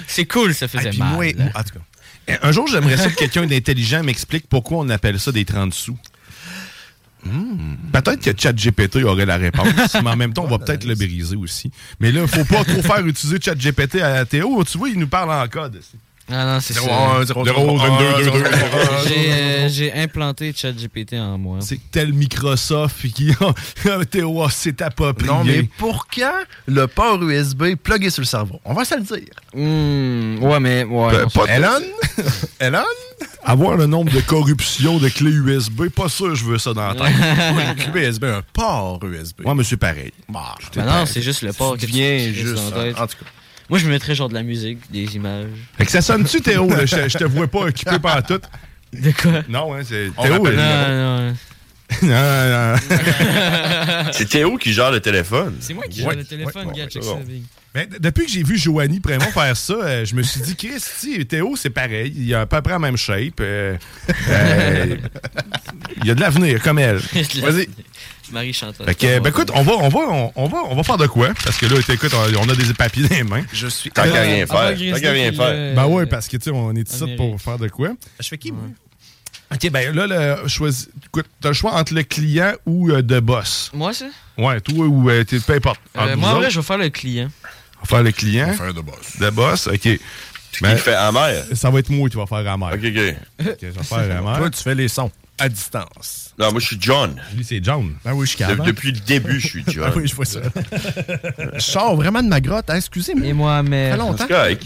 C'est 0.08 0.26
cool, 0.26 0.54
ça 0.54 0.68
faisait 0.68 0.88
Ah, 0.88 0.92
puis 0.92 1.00
mal. 1.00 1.14
moi, 1.14 1.26
là. 1.34 1.46
en 1.56 1.64
tout 1.64 1.74
cas. 1.74 2.38
Un 2.44 2.52
jour, 2.52 2.68
j'aimerais 2.68 2.96
ça 2.98 3.10
que 3.10 3.16
quelqu'un 3.16 3.48
d'intelligent 3.48 4.04
m'explique 4.04 4.48
pourquoi 4.48 4.78
on 4.80 4.90
appelle 4.90 5.20
ça 5.20 5.32
des 5.32 5.46
30 5.46 5.74
sous. 5.74 5.98
Hmm. 7.26 7.76
Peut-être 7.92 8.22
que 8.22 8.40
ChatGPT 8.40 9.04
aurait 9.04 9.26
la 9.26 9.38
réponse, 9.38 9.68
mais 10.04 10.10
en 10.10 10.16
même 10.16 10.34
temps, 10.34 10.46
on 10.46 10.48
va 10.48 10.60
peut-être 10.66 10.86
le 10.86 10.96
briser 10.96 11.36
aussi. 11.36 11.72
Mais 12.00 12.12
là, 12.12 12.22
il 12.22 12.28
faut 12.28 12.46
pas 12.46 12.64
trop 12.64 12.82
faire 12.82 13.06
utiliser 13.06 13.40
ChatGPT 13.42 14.02
à 14.02 14.26
Théo. 14.26 14.64
Tu 14.64 14.78
vois, 14.78 14.90
il 14.90 15.00
nous 15.00 15.08
parle 15.08 15.32
en 15.32 15.48
code. 15.48 15.82
Ah 16.32 16.46
non, 16.46 16.60
c'est 16.60 16.74
ça. 16.74 16.82
01, 16.82 17.26
0, 17.26 17.46
0, 17.46 17.78
22, 17.78 18.30
22, 18.30 19.68
J'ai 19.70 19.92
implanté 19.94 20.54
ChatGPT 20.56 21.14
en 21.14 21.38
moi. 21.40 21.58
C'est 21.62 21.80
tel 21.92 22.14
Microsoft 22.14 23.08
qui 23.12 23.34
Théo 24.12 24.48
c'est 24.52 24.82
approprié. 24.82 25.32
Non, 25.32 25.44
mais 25.44 25.64
pour 25.64 26.08
quand 26.08 26.44
le 26.68 26.86
port 26.86 27.22
USB 27.24 27.76
plugué 27.82 28.12
sur 28.12 28.22
le 28.22 28.28
cerveau? 28.28 28.60
On 28.64 28.74
va 28.74 28.86
se 28.86 28.96
le 28.96 29.02
dire. 29.02 29.34
Hmm, 29.54 30.44
ouais, 30.44 30.60
mais. 30.60 30.84
Ouais, 30.84 31.14
Elon? 31.48 31.82
Elon? 32.60 32.84
Avoir 33.44 33.78
le 33.78 33.86
nombre 33.86 34.12
de 34.12 34.20
corruptions 34.20 34.98
de 34.98 35.08
clés 35.10 35.32
USB, 35.32 35.88
pas 35.90 36.10
sûr 36.10 36.36
je 36.36 36.44
veux 36.44 36.58
ça 36.58 36.74
dans 36.74 36.88
la 36.90 36.96
tête. 36.96 37.16
Une 37.78 37.92
clé 37.92 38.08
USB, 38.08 38.26
un 38.26 38.42
port 38.54 39.00
USB. 39.04 39.42
Moi, 39.44 39.56
monsieur, 39.56 39.78
pareil. 39.78 40.12
Bah, 40.28 40.56
Ben 40.76 40.86
non, 40.86 41.06
c'est 41.06 41.22
juste 41.22 41.42
le 41.42 41.54
port 41.54 41.76
viens 41.76 42.18
tu 42.18 42.34
juste, 42.34 42.48
juste 42.50 42.60
en 42.68 42.72
tête. 42.72 43.00
en 43.00 43.08
tout 43.08 43.16
cas. 43.18 43.26
Moi, 43.70 43.80
je 43.80 43.86
me 43.86 43.92
mettrais 43.92 44.14
genre 44.16 44.30
de 44.30 44.34
la 44.34 44.44
musique, 44.44 44.80
des 44.92 45.16
images. 45.16 45.46
Fait 45.78 45.86
que 45.86 45.92
ça 45.92 46.02
sonne-tu, 46.02 46.42
Théo? 46.42 46.68
là? 46.70 46.86
Je, 46.86 47.08
je 47.08 47.18
te 47.18 47.24
vois 47.24 47.48
pas 47.48 47.60
occupé 47.60 48.00
par 48.00 48.24
tout. 48.24 48.42
De 48.92 49.12
quoi? 49.12 49.44
Non, 49.48 49.74
hein, 49.76 49.82
c'est 49.88 50.10
On 50.18 50.24
Théo. 50.24 50.34
rappelle 50.34 50.56
euh, 50.58 51.30
Non, 51.30 51.30
non. 51.30 51.38
non, 52.04 52.74
non. 52.74 54.10
C'est 54.12 54.28
Théo 54.30 54.58
qui 54.58 54.74
gère 54.74 54.92
le 54.92 55.00
téléphone. 55.00 55.56
C'est 55.60 55.74
moi 55.74 55.86
qui 55.90 56.02
Ouais, 56.02 56.10
gère 56.10 56.18
le 56.18 56.26
téléphone, 56.26 56.68
ouais, 56.68 56.74
gars, 56.76 56.84
ouais, 56.84 56.90
check 56.90 57.04
c'est 57.04 57.10
ça, 57.10 57.16
bon. 57.16 57.24
Big. 57.24 57.44
D- 57.76 57.88
depuis 58.00 58.26
que 58.26 58.32
j'ai 58.32 58.42
vu 58.44 58.58
Joanie 58.58 59.00
Prémont 59.00 59.26
faire 59.32 59.56
ça, 59.56 59.74
euh, 59.74 60.04
je 60.06 60.16
me 60.16 60.24
suis 60.24 60.42
dit, 60.42 60.56
Christy, 60.56 61.26
Théo, 61.26 61.56
c'est 61.56 61.70
pareil. 61.70 62.12
Il 62.16 62.34
a 62.34 62.42
à 62.42 62.46
peu 62.48 62.62
près 62.62 62.74
la 62.74 62.80
même 62.80 62.98
shape. 62.98 63.40
euh, 63.42 63.78
euh, 64.30 64.96
il 66.02 66.08
y 66.08 66.12
a 66.12 66.16
de 66.16 66.20
l'avenir, 66.22 66.62
comme 66.64 66.80
elle. 66.80 66.98
Vas-y. 67.42 67.70
Marie 68.32 68.54
Chantal. 68.54 68.86
Fait 68.88 68.96
que, 68.96 69.20
ben 69.20 69.30
écoute, 69.30 69.50
on 69.56 69.64
va, 69.64 69.74
on, 69.74 69.90
va, 69.90 70.00
on, 70.00 70.32
on 70.36 70.48
va, 70.48 70.58
on 70.70 70.76
va 70.76 70.84
faire 70.84 70.98
de 70.98 71.08
quoi? 71.08 71.30
Parce 71.44 71.58
que 71.58 71.66
là, 71.66 71.78
écoute, 71.90 72.12
on 72.14 72.50
a 72.50 72.56
des 72.56 72.74
papiers 72.74 73.08
dans 73.08 73.16
les 73.16 73.24
mains. 73.24 73.44
Je 73.52 73.68
suis. 73.68 73.90
Tant 73.92 74.04
qu'à 74.04 74.22
rien 74.22 74.46
Ah, 74.50 74.54
faire. 74.54 74.74
Grizzly 74.76 74.92
Tant 74.94 75.00
qu'à 75.00 75.12
rien 75.12 75.32
faire. 75.32 75.76
Ben 75.76 75.86
ouais, 75.88 76.06
parce 76.06 76.28
que, 76.28 76.38
tu 76.38 76.44
sais, 76.46 76.52
on 76.52 76.76
est 76.76 76.92
ici 76.92 77.06
pour 77.18 77.40
faire 77.42 77.58
de 77.58 77.68
quoi? 77.70 77.90
Je 78.20 78.28
fais 78.28 78.38
qui, 78.38 78.52
moi? 78.52 78.64
OK, 79.52 79.72
ben 79.72 79.96
là, 79.96 80.06
le, 80.44 80.48
choisis, 80.48 80.90
écoute, 81.08 81.26
t'as 81.42 81.50
le 81.50 81.54
choix 81.56 81.74
entre 81.74 81.96
le 81.96 82.04
client 82.04 82.52
ou 82.68 82.92
euh, 82.92 83.02
de 83.02 83.20
boss. 83.20 83.72
Moi, 83.74 83.94
ça? 83.94 84.06
Ouais, 84.38 84.62
toi 84.62 84.86
ou 84.86 85.10
euh, 85.10 85.24
t'es- 85.24 85.40
peu 85.40 85.54
importe. 85.54 85.80
Euh, 85.98 86.16
moi, 86.16 86.30
en 86.30 86.36
vrai, 86.36 86.52
je 86.52 86.60
vais 86.60 86.66
faire 86.66 86.78
le 86.78 86.90
client. 86.90 87.30
On 87.80 87.84
va 87.84 87.88
faire 87.88 88.04
le 88.04 88.12
client. 88.12 88.48
On 88.48 88.52
va 88.52 88.58
faire 88.58 88.74
de 88.74 88.82
boss. 88.82 89.18
De 89.20 89.30
boss, 89.30 89.68
OK. 89.68 89.80
qui 89.80 90.00
fait 90.78 90.94
Amère? 90.96 91.46
Ça 91.54 91.70
va 91.70 91.80
être 91.80 91.90
moi 91.90 92.10
qui 92.10 92.18
va 92.18 92.26
faire 92.26 92.38
Amère. 92.52 92.70
OK, 92.74 92.80
OK. 92.84 93.16
Ok, 93.48 93.58
je 93.62 93.68
vais 93.68 93.84
faire. 93.84 94.24
Toi, 94.38 94.50
tu 94.50 94.62
fais 94.64 94.76
les 94.76 94.88
sons 94.88 95.12
à 95.38 95.48
distance. 95.48 96.34
Non, 96.38 96.52
moi, 96.52 96.60
je 96.60 96.68
suis 96.68 96.78
John. 96.80 97.16
Lui, 97.36 97.44
c'est 97.46 97.64
John. 97.64 97.94
Ah 98.06 98.14
oui, 98.14 98.26
je 98.28 98.36
suis 98.36 98.46
De- 98.46 98.64
depuis 98.66 98.92
le 98.92 99.00
début, 99.00 99.40
je 99.40 99.48
suis 99.48 99.64
John. 99.68 99.86
Ah 99.88 99.94
oui, 99.96 100.08
je 100.08 100.16
vois 100.16 100.26
ça. 100.26 100.40
je 101.54 101.60
sors 101.60 101.96
vraiment 101.96 102.22
de 102.22 102.28
ma 102.28 102.42
grotte. 102.42 102.70
hein, 102.70 102.76
Excusez-moi. 102.76 103.26
Et 103.26 103.34
moi, 103.34 103.64
mais. 103.64 103.90
Ça 103.92 103.96
fait 103.96 104.02
longtemps. 104.02 104.28
Correct. 104.28 104.64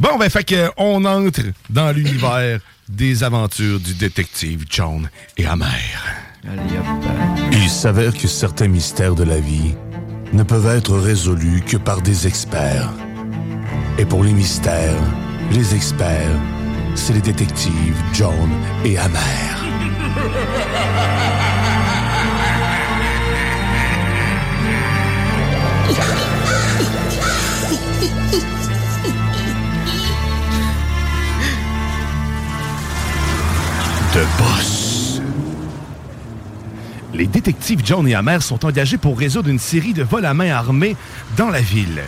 Bon, 0.00 0.16
ben, 0.18 0.30
fait 0.30 0.44
que 0.44 0.70
on 0.76 1.04
entre 1.04 1.42
dans 1.68 1.92
l'univers 1.92 2.58
des 2.88 3.22
aventures 3.22 3.78
du 3.78 3.94
détective 3.94 4.64
John 4.68 5.08
et. 5.36 5.46
Allez, 5.46 5.60
hop. 6.78 6.84
Il 7.52 7.68
s'avère 7.68 8.14
que 8.14 8.26
certains 8.26 8.66
mystères 8.68 9.14
de 9.14 9.24
la 9.24 9.38
vie 9.38 9.74
ne 10.32 10.42
peuvent 10.42 10.66
être 10.66 10.96
résolus 10.96 11.62
que 11.66 11.76
par 11.76 12.00
des 12.00 12.26
experts. 12.26 12.90
Et 13.98 14.04
pour 14.04 14.24
les 14.24 14.32
mystères, 14.32 15.02
les 15.52 15.74
experts, 15.74 16.38
c'est 16.94 17.12
les 17.12 17.20
détectives 17.20 17.96
John 18.12 18.50
et 18.84 18.98
Amère. 18.98 19.50
de 34.14 34.24
boss. 34.38 34.79
Les 37.20 37.26
détectives 37.26 37.82
John 37.84 38.08
et 38.08 38.14
Amère 38.14 38.42
sont 38.42 38.64
engagés 38.64 38.96
pour 38.96 39.18
résoudre 39.18 39.50
une 39.50 39.58
série 39.58 39.92
de 39.92 40.02
vols 40.02 40.24
à 40.24 40.32
main 40.32 40.52
armés 40.52 40.96
dans 41.36 41.50
la 41.50 41.60
ville. 41.60 42.00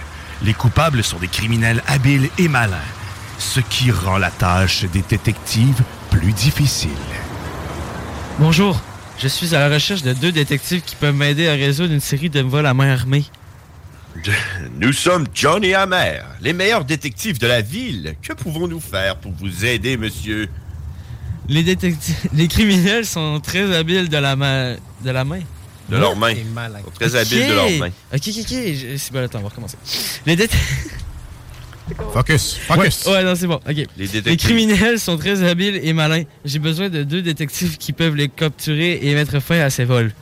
Les 0.42 0.54
coupables 0.54 1.04
sont 1.04 1.18
des 1.18 1.28
criminels 1.28 1.82
habiles 1.86 2.30
et 2.38 2.48
malins, 2.48 2.88
ce 3.36 3.60
qui 3.60 3.90
rend 3.90 4.16
la 4.16 4.30
tâche 4.30 4.86
des 4.86 5.02
détectives 5.02 5.82
plus 6.10 6.32
difficile. 6.32 6.88
Bonjour. 8.38 8.80
Je 9.18 9.28
suis 9.28 9.54
à 9.54 9.58
la 9.58 9.74
recherche 9.74 10.00
de 10.00 10.14
deux 10.14 10.32
détectives 10.32 10.80
qui 10.80 10.96
peuvent 10.96 11.14
m'aider 11.14 11.46
à 11.46 11.52
résoudre 11.52 11.92
une 11.92 12.00
série 12.00 12.30
de 12.30 12.40
vols 12.40 12.64
à 12.64 12.72
main 12.72 12.94
armée. 12.94 13.26
Nous 14.80 14.94
sommes 14.94 15.26
John 15.34 15.62
et 15.62 15.74
Amère, 15.74 16.24
les 16.40 16.54
meilleurs 16.54 16.86
détectives 16.86 17.38
de 17.38 17.46
la 17.46 17.60
ville. 17.60 18.14
Que 18.22 18.32
pouvons-nous 18.32 18.80
faire 18.80 19.16
pour 19.16 19.32
vous 19.32 19.66
aider, 19.66 19.98
monsieur? 19.98 20.48
Les 21.52 21.62
détectives, 21.62 22.16
les 22.34 22.48
criminels 22.48 23.04
sont 23.04 23.38
très 23.40 23.76
habiles 23.76 24.08
de 24.08 24.16
la 24.16 24.34
main, 24.36 24.74
de 25.04 25.10
la 25.10 25.24
main. 25.24 25.40
De 25.88 25.96
leurs 25.98 26.16
mains. 26.16 26.32
Très 26.98 27.14
habiles 27.16 27.48
de 27.48 27.52
leurs 27.52 27.70
mains. 27.78 27.90
Ok, 28.14 28.22
ok, 28.28 28.34
ok. 28.40 28.48
je- 28.48 28.96
C'est 28.96 29.12
bon, 29.12 29.22
attends, 29.24 29.40
on 29.40 29.42
va 29.42 29.48
recommencer. 29.50 29.76
Les 30.26 30.34
détectives. 30.36 30.92
Focus, 32.14 32.56
focus. 32.66 33.04
Ouais, 33.06 33.22
non, 33.24 33.34
c'est 33.34 33.46
bon. 33.48 33.56
Ok. 33.56 33.62
Les 33.74 33.86
Les 33.98 34.06
détectives. 34.08 34.38
criminels 34.48 34.98
sont 34.98 35.18
très 35.18 35.42
habiles 35.42 35.78
et 35.82 35.92
malins. 35.92 36.22
J'ai 36.44 36.58
besoin 36.60 36.88
de 36.88 37.02
deux 37.02 37.20
détectives 37.20 37.76
qui 37.76 37.92
peuvent 37.92 38.14
les 38.14 38.28
capturer 38.28 39.00
et 39.02 39.14
mettre 39.14 39.40
fin 39.40 39.58
à 39.60 39.68
ces 39.68 39.84
vols. 39.84 40.12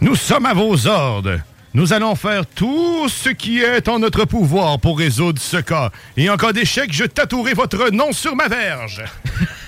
Nous 0.00 0.14
sommes 0.16 0.46
à 0.46 0.54
vos 0.54 0.86
ordres. 0.86 1.38
Nous 1.74 1.92
allons 1.92 2.14
faire 2.14 2.46
tout 2.46 3.08
ce 3.10 3.28
qui 3.30 3.58
est 3.60 3.88
en 3.88 3.98
notre 3.98 4.24
pouvoir 4.24 4.78
pour 4.78 4.96
résoudre 4.98 5.42
ce 5.42 5.58
cas. 5.58 5.90
Et 6.16 6.30
en 6.30 6.36
cas 6.38 6.52
d'échec, 6.54 6.90
je 6.92 7.04
tatouerai 7.04 7.52
votre 7.52 7.90
nom 7.90 8.12
sur 8.12 8.34
ma 8.34 8.48
verge. 8.48 9.02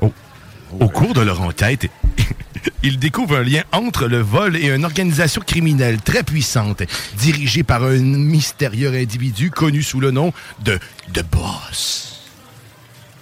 Au- 0.00 0.12
Au 0.80 0.88
cours 0.88 1.14
de 1.14 1.20
leur 1.20 1.40
enquête, 1.40 1.86
ils 2.82 2.98
découvrent 2.98 3.36
un 3.38 3.42
lien 3.42 3.62
entre 3.72 4.06
le 4.06 4.18
vol 4.18 4.56
et 4.56 4.68
une 4.68 4.84
organisation 4.84 5.40
criminelle 5.40 6.00
très 6.00 6.22
puissante, 6.22 6.82
dirigée 7.18 7.62
par 7.62 7.84
un 7.84 7.98
mystérieux 7.98 8.92
individu 8.94 9.50
connu 9.50 9.82
sous 9.82 10.00
le 10.00 10.10
nom 10.10 10.32
de 10.64 10.78
The 11.12 11.24
Boss. 11.30 12.20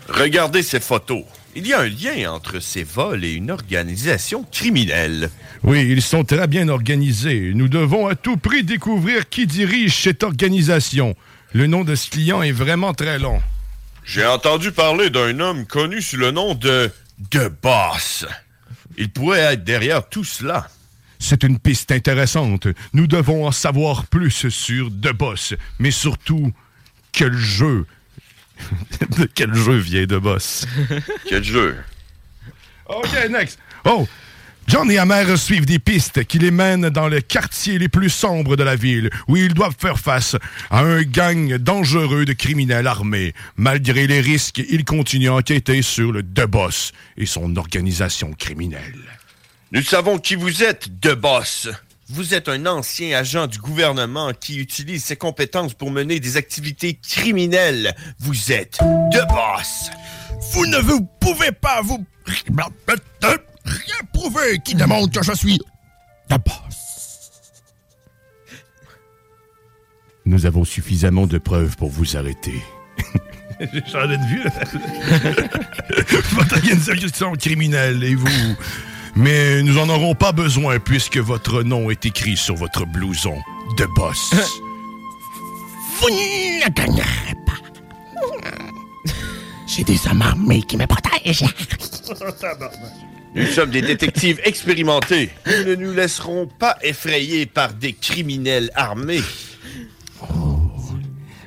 Regardez 0.08 0.62
ces 0.62 0.80
photos. 0.80 1.24
Il 1.54 1.66
y 1.66 1.74
a 1.74 1.80
un 1.80 1.88
lien 1.88 2.32
entre 2.32 2.60
ces 2.60 2.82
vols 2.82 3.24
et 3.24 3.32
une 3.34 3.50
organisation 3.50 4.44
criminelle. 4.50 5.28
Oui, 5.62 5.86
ils 5.90 6.00
sont 6.00 6.24
très 6.24 6.46
bien 6.46 6.68
organisés. 6.68 7.52
Nous 7.54 7.68
devons 7.68 8.06
à 8.06 8.14
tout 8.14 8.38
prix 8.38 8.64
découvrir 8.64 9.28
qui 9.28 9.46
dirige 9.46 9.94
cette 10.02 10.22
organisation. 10.22 11.14
Le 11.52 11.66
nom 11.66 11.84
de 11.84 11.94
ce 11.94 12.08
client 12.08 12.42
est 12.42 12.52
vraiment 12.52 12.94
très 12.94 13.18
long. 13.18 13.42
J'ai 14.04 14.26
entendu 14.26 14.72
parler 14.72 15.10
d'un 15.10 15.38
homme 15.40 15.66
connu 15.66 16.02
sous 16.02 16.16
le 16.16 16.30
nom 16.30 16.54
de 16.54 16.90
The 17.30 17.48
Boss. 17.62 18.26
Il 18.96 19.10
pourrait 19.10 19.54
être 19.54 19.64
derrière 19.64 20.08
tout 20.08 20.24
cela. 20.24 20.68
C'est 21.18 21.44
une 21.44 21.58
piste 21.58 21.92
intéressante. 21.92 22.66
Nous 22.92 23.06
devons 23.06 23.46
en 23.46 23.52
savoir 23.52 24.06
plus 24.06 24.48
sur 24.48 24.88
The 24.88 25.12
Boss, 25.12 25.54
mais 25.78 25.92
surtout, 25.92 26.52
quel 27.12 27.34
jeu? 27.34 27.86
de 29.18 29.24
quel 29.24 29.54
jeu 29.54 29.76
vient 29.76 30.04
The 30.04 30.14
Boss? 30.14 30.66
Quel 31.28 31.44
jeu? 31.44 31.76
OK, 32.86 33.30
next. 33.30 33.58
Oh, 33.84 34.06
John 34.68 34.90
et 34.90 34.98
Amère 34.98 35.36
suivent 35.38 35.66
des 35.66 35.78
pistes 35.78 36.24
qui 36.24 36.38
les 36.38 36.50
mènent 36.50 36.88
dans 36.88 37.08
les 37.08 37.22
quartiers 37.22 37.78
les 37.78 37.88
plus 37.88 38.10
sombres 38.10 38.56
de 38.56 38.62
la 38.62 38.76
ville, 38.76 39.10
où 39.28 39.36
ils 39.36 39.52
doivent 39.52 39.76
faire 39.78 39.98
face 39.98 40.36
à 40.70 40.80
un 40.80 41.02
gang 41.02 41.54
dangereux 41.56 42.24
de 42.24 42.32
criminels 42.32 42.86
armés. 42.86 43.34
Malgré 43.56 44.06
les 44.06 44.20
risques, 44.20 44.62
ils 44.70 44.84
continuent 44.84 45.30
à 45.30 45.34
enquêter 45.34 45.82
sur 45.82 46.12
le 46.12 46.22
The 46.22 46.46
Boss 46.46 46.92
et 47.16 47.26
son 47.26 47.56
organisation 47.56 48.32
criminelle. 48.32 49.00
Nous 49.72 49.82
savons 49.82 50.18
qui 50.18 50.36
vous 50.36 50.62
êtes, 50.62 50.88
The 51.00 51.14
Boss. 51.14 51.68
Vous 52.08 52.34
êtes 52.34 52.48
un 52.48 52.66
ancien 52.66 53.16
agent 53.16 53.46
du 53.46 53.58
gouvernement 53.58 54.32
qui 54.38 54.58
utilise 54.58 55.04
ses 55.04 55.16
compétences 55.16 55.74
pour 55.74 55.90
mener 55.90 56.20
des 56.20 56.36
activités 56.36 56.98
criminelles. 57.02 57.94
Vous 58.18 58.52
êtes 58.52 58.78
The 59.12 59.26
Boss. 59.28 59.90
Vous 60.52 60.66
ne 60.66 60.78
vous 60.78 61.08
pouvez 61.20 61.52
pas 61.52 61.80
vous 61.82 62.04
rien 63.64 63.96
prouver 64.12 64.58
qui 64.64 64.74
démontre 64.74 65.20
que 65.20 65.24
je 65.24 65.32
suis 65.32 65.58
the 66.28 66.38
boss. 66.38 67.30
Nous 70.24 70.46
avons 70.46 70.64
suffisamment 70.64 71.26
de 71.26 71.38
preuves 71.38 71.76
pour 71.76 71.90
vous 71.90 72.16
arrêter. 72.16 72.62
J'ai 73.60 73.84
changé 73.86 74.16
de 74.16 74.24
vue. 74.24 74.42
votre 76.34 76.54
organisation 76.56 77.32
criminelle 77.32 78.02
et 78.02 78.14
vous. 78.14 78.56
Mais 79.14 79.62
nous 79.62 79.78
en 79.78 79.88
aurons 79.88 80.14
pas 80.14 80.32
besoin 80.32 80.78
puisque 80.78 81.18
votre 81.18 81.62
nom 81.62 81.90
est 81.90 82.06
écrit 82.06 82.36
sur 82.36 82.54
votre 82.54 82.86
blouson 82.86 83.36
de 83.76 83.86
boss. 83.96 84.32
Vous 86.00 86.08
ne 86.08 86.68
gagnerez 86.70 87.34
pas. 87.46 87.52
J'ai 89.68 89.84
des 89.84 90.00
hommes 90.08 90.22
armés 90.22 90.62
qui 90.62 90.76
me 90.76 90.86
protègent. 90.86 91.44
Nous 93.34 93.46
sommes 93.46 93.70
des 93.70 93.80
détectives 93.82 94.40
expérimentés. 94.44 95.30
Nous 95.46 95.64
ne 95.70 95.74
nous 95.74 95.92
laisserons 95.92 96.46
pas 96.46 96.76
effrayer 96.82 97.46
par 97.46 97.72
des 97.72 97.94
criminels 97.94 98.70
armés. 98.74 99.22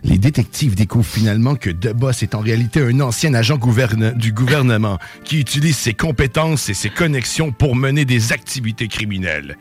Les 0.04 0.18
détectives 0.18 0.76
découvrent 0.76 1.10
finalement 1.10 1.56
que 1.56 1.70
The 1.70 1.92
Boss 1.94 2.22
est 2.24 2.36
en 2.36 2.40
réalité 2.40 2.80
un 2.82 3.00
ancien 3.02 3.34
agent 3.34 3.58
gouverne- 3.58 4.16
du 4.16 4.34
gouvernement 4.34 5.00
qui 5.24 5.40
utilise 5.40 5.78
ses 5.78 5.94
compétences 5.94 6.70
et 6.70 6.74
ses 6.76 6.90
connexions 6.90 7.52
pour 7.52 7.76
mener 7.76 8.06
des 8.06 8.32
activités 8.32 8.88
criminelles. 8.88 9.58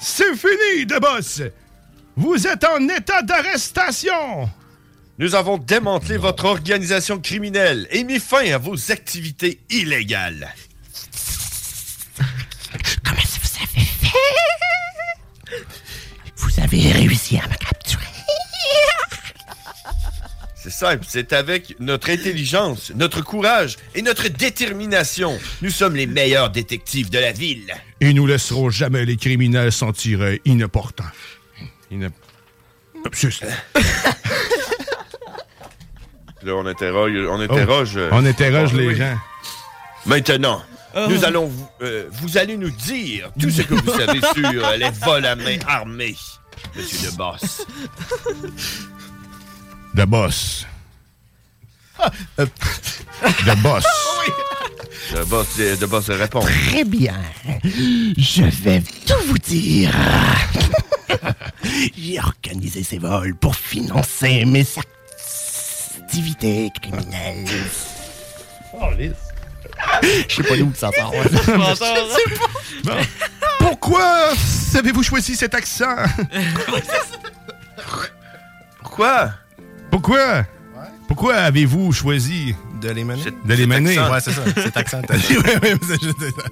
C'est 0.00 0.34
fini, 0.34 0.86
The 0.86 1.00
Boss! 1.00 1.42
Vous 2.16 2.46
êtes 2.46 2.64
en 2.64 2.88
état 2.88 3.22
d'arrestation! 3.22 4.48
Nous 5.18 5.36
avons 5.36 5.58
démantelé 5.58 6.16
votre 6.18 6.44
organisation 6.44 7.20
criminelle 7.20 7.86
et 7.90 8.02
mis 8.02 8.18
fin 8.18 8.44
à 8.52 8.58
vos 8.58 8.90
activités 8.90 9.60
illégales. 9.70 10.52
Comment 13.04 13.20
ça 13.20 13.38
vous 13.40 13.62
avez 13.62 13.84
fait? 13.86 14.13
Vous 16.36 16.60
avez 16.60 16.92
réussi 16.92 17.38
à 17.38 17.46
me 17.48 17.54
capturer. 17.54 18.04
C'est 20.64 20.70
simple, 20.70 21.04
c'est 21.06 21.34
avec 21.34 21.76
notre 21.78 22.08
intelligence, 22.08 22.90
notre 22.94 23.20
courage 23.20 23.76
et 23.94 24.00
notre 24.00 24.28
détermination. 24.28 25.38
Nous 25.60 25.68
sommes 25.68 25.94
les 25.94 26.06
meilleurs 26.06 26.48
détectives 26.48 27.10
de 27.10 27.18
la 27.18 27.32
ville. 27.32 27.74
Et 28.00 28.14
nous 28.14 28.26
laisserons 28.26 28.70
jamais 28.70 29.04
les 29.04 29.18
criminels 29.18 29.72
sentir 29.72 30.22
euh, 30.22 30.36
inopportuns. 30.46 31.12
Inop... 31.90 32.14
Juste. 33.12 33.44
Là, 36.42 36.54
on 36.56 36.64
interroge, 36.64 37.12
on 37.28 37.40
interroge. 37.40 37.98
Oh, 37.98 38.08
on 38.12 38.24
interroge 38.24 38.70
oh, 38.72 38.78
les 38.78 38.86
oui. 38.86 38.96
gens. 38.96 39.18
Maintenant, 40.06 40.62
Oh. 40.96 41.06
nous 41.08 41.24
allons 41.24 41.46
vous, 41.46 41.68
euh, 41.82 42.08
vous 42.12 42.38
allez 42.38 42.56
nous 42.56 42.70
dire 42.70 43.30
tout 43.40 43.50
ce 43.50 43.62
que 43.62 43.74
vous 43.74 43.90
savez 43.98 44.20
sur 44.20 44.64
euh, 44.64 44.76
les 44.76 44.90
vols 44.90 45.26
à 45.26 45.34
main 45.34 45.58
armés, 45.66 46.14
Monsieur 46.76 47.10
de 47.10 47.16
Boss. 47.16 47.66
The 49.96 50.06
Boss. 50.06 50.66
Ah, 51.98 52.10
euh, 52.40 52.46
de 53.46 53.62
boss. 53.62 53.84
De 55.12 55.22
boss, 55.22 55.56
de, 55.56 55.76
de 55.76 55.86
boss 55.86 56.10
répond. 56.10 56.40
Très 56.40 56.82
bien. 56.82 57.14
Je 57.62 58.42
vais 58.64 58.80
tout 59.06 59.14
vous 59.26 59.38
dire. 59.38 59.92
J'ai 61.96 62.18
organisé 62.18 62.82
ces 62.82 62.98
vols 62.98 63.36
pour 63.36 63.54
financer 63.54 64.44
mes 64.46 64.66
activités 66.00 66.70
criminelles. 66.80 67.46
Oh, 68.72 68.86
Je 70.28 70.34
sais 70.36 70.42
pas 70.42 70.56
d'où 70.56 70.72
ça 70.74 70.90
sort. 70.96 71.12
Je 71.22 71.36
sais 71.36 71.52
pas. 71.52 71.74
Bon. 72.84 72.96
Pourquoi 73.58 74.32
avez-vous 74.76 75.02
choisi 75.02 75.36
cet 75.36 75.54
accent? 75.54 75.96
Pourquoi? 78.82 79.30
Pourquoi? 79.90 80.44
Pourquoi 81.08 81.34
avez-vous 81.36 81.92
choisi 81.92 82.54
de 82.80 82.90
les 82.90 83.04
mener? 83.04 83.22
De 83.44 83.54
les 83.54 83.66
mener? 83.66 83.98
Ouais, 83.98 84.20
c'est 84.20 84.32
ça. 84.32 84.42
Cet 84.56 84.76
accent. 84.76 85.00
t'as 85.06 85.16
dit. 85.16 85.36
Ouais, 85.38 85.58
ouais, 85.62 85.76
c'est 85.86 86.02
juste 86.02 86.18
ça. 86.20 86.44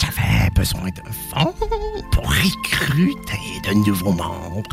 J'avais 0.00 0.50
besoin 0.50 0.88
d'un 0.90 1.12
fonds 1.30 1.54
pour 2.10 2.24
recruter 2.28 3.60
de 3.68 3.74
nouveaux 3.74 4.12
membres. 4.12 4.68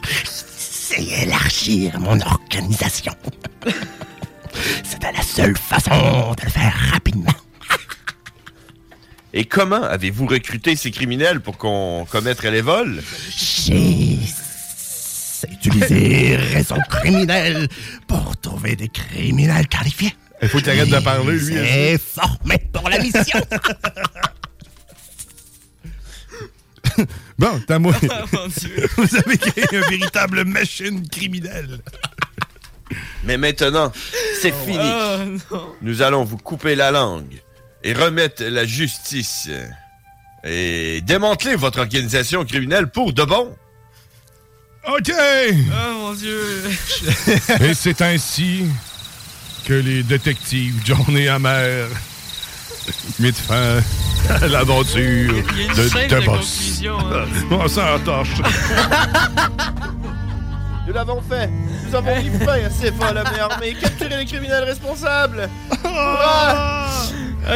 C'est 0.57 1.03
élargir 1.03 1.99
mon 1.99 2.19
organisation. 2.21 3.13
C'était 4.83 5.11
la 5.11 5.21
seule 5.21 5.57
façon 5.57 6.33
de 6.37 6.43
le 6.43 6.49
faire 6.49 6.73
rapidement. 6.91 7.33
Et 9.33 9.45
comment 9.45 9.83
avez-vous 9.83 10.27
recruté 10.27 10.75
ces 10.75 10.91
criminels 10.91 11.41
pour 11.41 11.57
qu'on 11.57 12.05
commettre 12.09 12.47
les 12.47 12.61
vols? 12.61 13.01
J'ai 13.35 14.19
utilisé 15.51 16.35
réseau 16.35 16.77
criminel 16.89 17.67
pour 18.07 18.37
trouver 18.37 18.75
des 18.75 18.89
criminels 18.89 19.67
qualifiés. 19.67 20.15
Il 20.41 20.49
faut 20.49 20.59
qu'il 20.59 20.69
arrête 20.69 20.89
de 20.89 20.99
parler, 20.99 21.37
lui. 21.37 21.55
Et 21.55 21.97
formé 21.97 22.57
pour 22.71 22.89
la 22.89 22.99
mission. 22.99 23.39
Bon, 27.39 27.59
t'as 27.67 27.79
moi. 27.79 27.93
Oh, 28.33 28.47
Vous 28.97 29.15
avez 29.15 29.37
créé 29.37 29.65
un 29.73 29.89
véritable 29.89 30.45
machine 30.45 31.07
criminelle. 31.09 31.79
Mais 33.23 33.37
maintenant, 33.37 33.91
c'est 34.41 34.53
fini. 34.65 34.77
Oh, 35.51 35.75
Nous 35.81 36.01
allons 36.01 36.23
vous 36.23 36.37
couper 36.37 36.75
la 36.75 36.91
langue 36.91 37.41
et 37.83 37.93
remettre 37.93 38.43
la 38.43 38.65
justice 38.65 39.49
et 40.43 41.01
démanteler 41.01 41.55
votre 41.55 41.79
organisation 41.79 42.43
criminelle 42.45 42.87
pour 42.87 43.13
de 43.13 43.23
bon. 43.23 43.55
OK! 44.87 45.11
Oh 45.11 45.93
mon 45.99 46.13
dieu! 46.13 46.41
Et 47.61 47.73
c'est 47.73 48.01
ainsi 48.01 48.65
que 49.65 49.73
les 49.73 50.03
détectives 50.03 50.75
John 50.83 51.15
et 51.15 51.29
Hammer 51.29 51.85
mettent 53.19 53.37
fin 53.37 53.79
à 54.29 54.47
l'aventure 54.47 55.33
de, 55.33 55.83
de 55.83 56.07
de 56.19 56.25
boss. 56.25 56.81
hein. 56.85 57.25
On 57.51 57.67
s'en 57.69 57.81
Nous 61.03 61.09
l'avons 61.09 61.21
fait. 61.21 61.49
Nous 61.85 61.95
avons 61.95 62.15
mis 62.21 62.29
fin 62.29 62.65
à 62.65 62.69
ces 62.69 62.89
vols 62.91 63.17
à 63.17 63.23
main 63.23 63.49
armée. 63.49 63.73
Capturé 63.81 64.17
les 64.17 64.25
criminels 64.25 64.63
responsables. 64.63 65.49
Ah, 65.83 66.87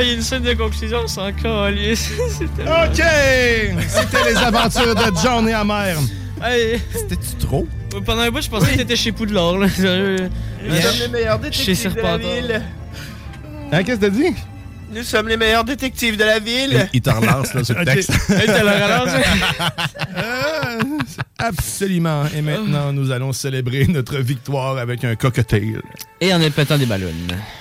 il 0.02 0.08
y 0.08 0.10
a 0.12 0.14
une 0.16 0.22
scène 0.22 0.44
de 0.44 0.54
conclusion, 0.54 1.00
on 1.06 1.08
s'en 1.08 1.32
calisse. 1.32 2.12
C'était 2.38 2.64
OK! 2.64 3.88
C'était 3.88 4.30
les 4.30 4.36
aventures 4.36 4.96
de 4.96 5.18
John 5.24 5.48
et 5.48 5.54
Hammer. 5.54 5.96
C'était-tu 6.92 7.46
trop? 7.46 7.66
Pendant 8.06 8.24
un 8.24 8.32
bout, 8.32 8.42
je 8.42 8.50
pensais 8.50 8.74
que 8.74 8.78
t'étais 8.80 8.98
chez 8.98 9.14
Poudlard. 9.14 9.58
Là. 9.60 9.70
Sérieux. 9.70 10.30
Nous 10.68 10.76
sommes 10.82 11.00
les 11.00 11.08
meilleurs 11.08 11.40
Chez 11.52 11.74
détectives 11.74 11.96
de 11.96 12.02
la 12.02 12.18
ville. 12.18 12.62
Hein, 13.72 13.84
qu'est-ce 13.84 14.00
que 14.00 14.06
t'as 14.06 14.10
dit? 14.10 14.36
Nous 14.92 15.04
sommes 15.04 15.28
les 15.28 15.38
meilleurs 15.38 15.64
détectives 15.66 16.18
de 16.18 16.24
la 16.24 16.40
ville. 16.40 16.88
Il 16.94 17.02
te 17.02 17.10
relance 17.10 17.54
là, 17.54 17.64
sur 17.64 17.76
le 17.76 17.82
Ok. 17.82 17.86
texte. 17.88 18.12
Le 18.30 18.84
relance. 18.84 19.10
Euh, 20.18 20.82
Absolument. 21.38 22.24
Et 22.36 22.42
maintenant, 22.42 22.92
nous 22.92 23.12
allons 23.12 23.32
célébrer 23.32 23.86
notre 23.88 24.18
victoire 24.18 24.78
avec 24.78 25.04
un 25.04 25.16
cocktail. 25.16 25.82
Et 26.20 26.34
en 26.34 26.40
pétant 26.50 26.78
des 26.78 26.86
ballons. 26.88 27.12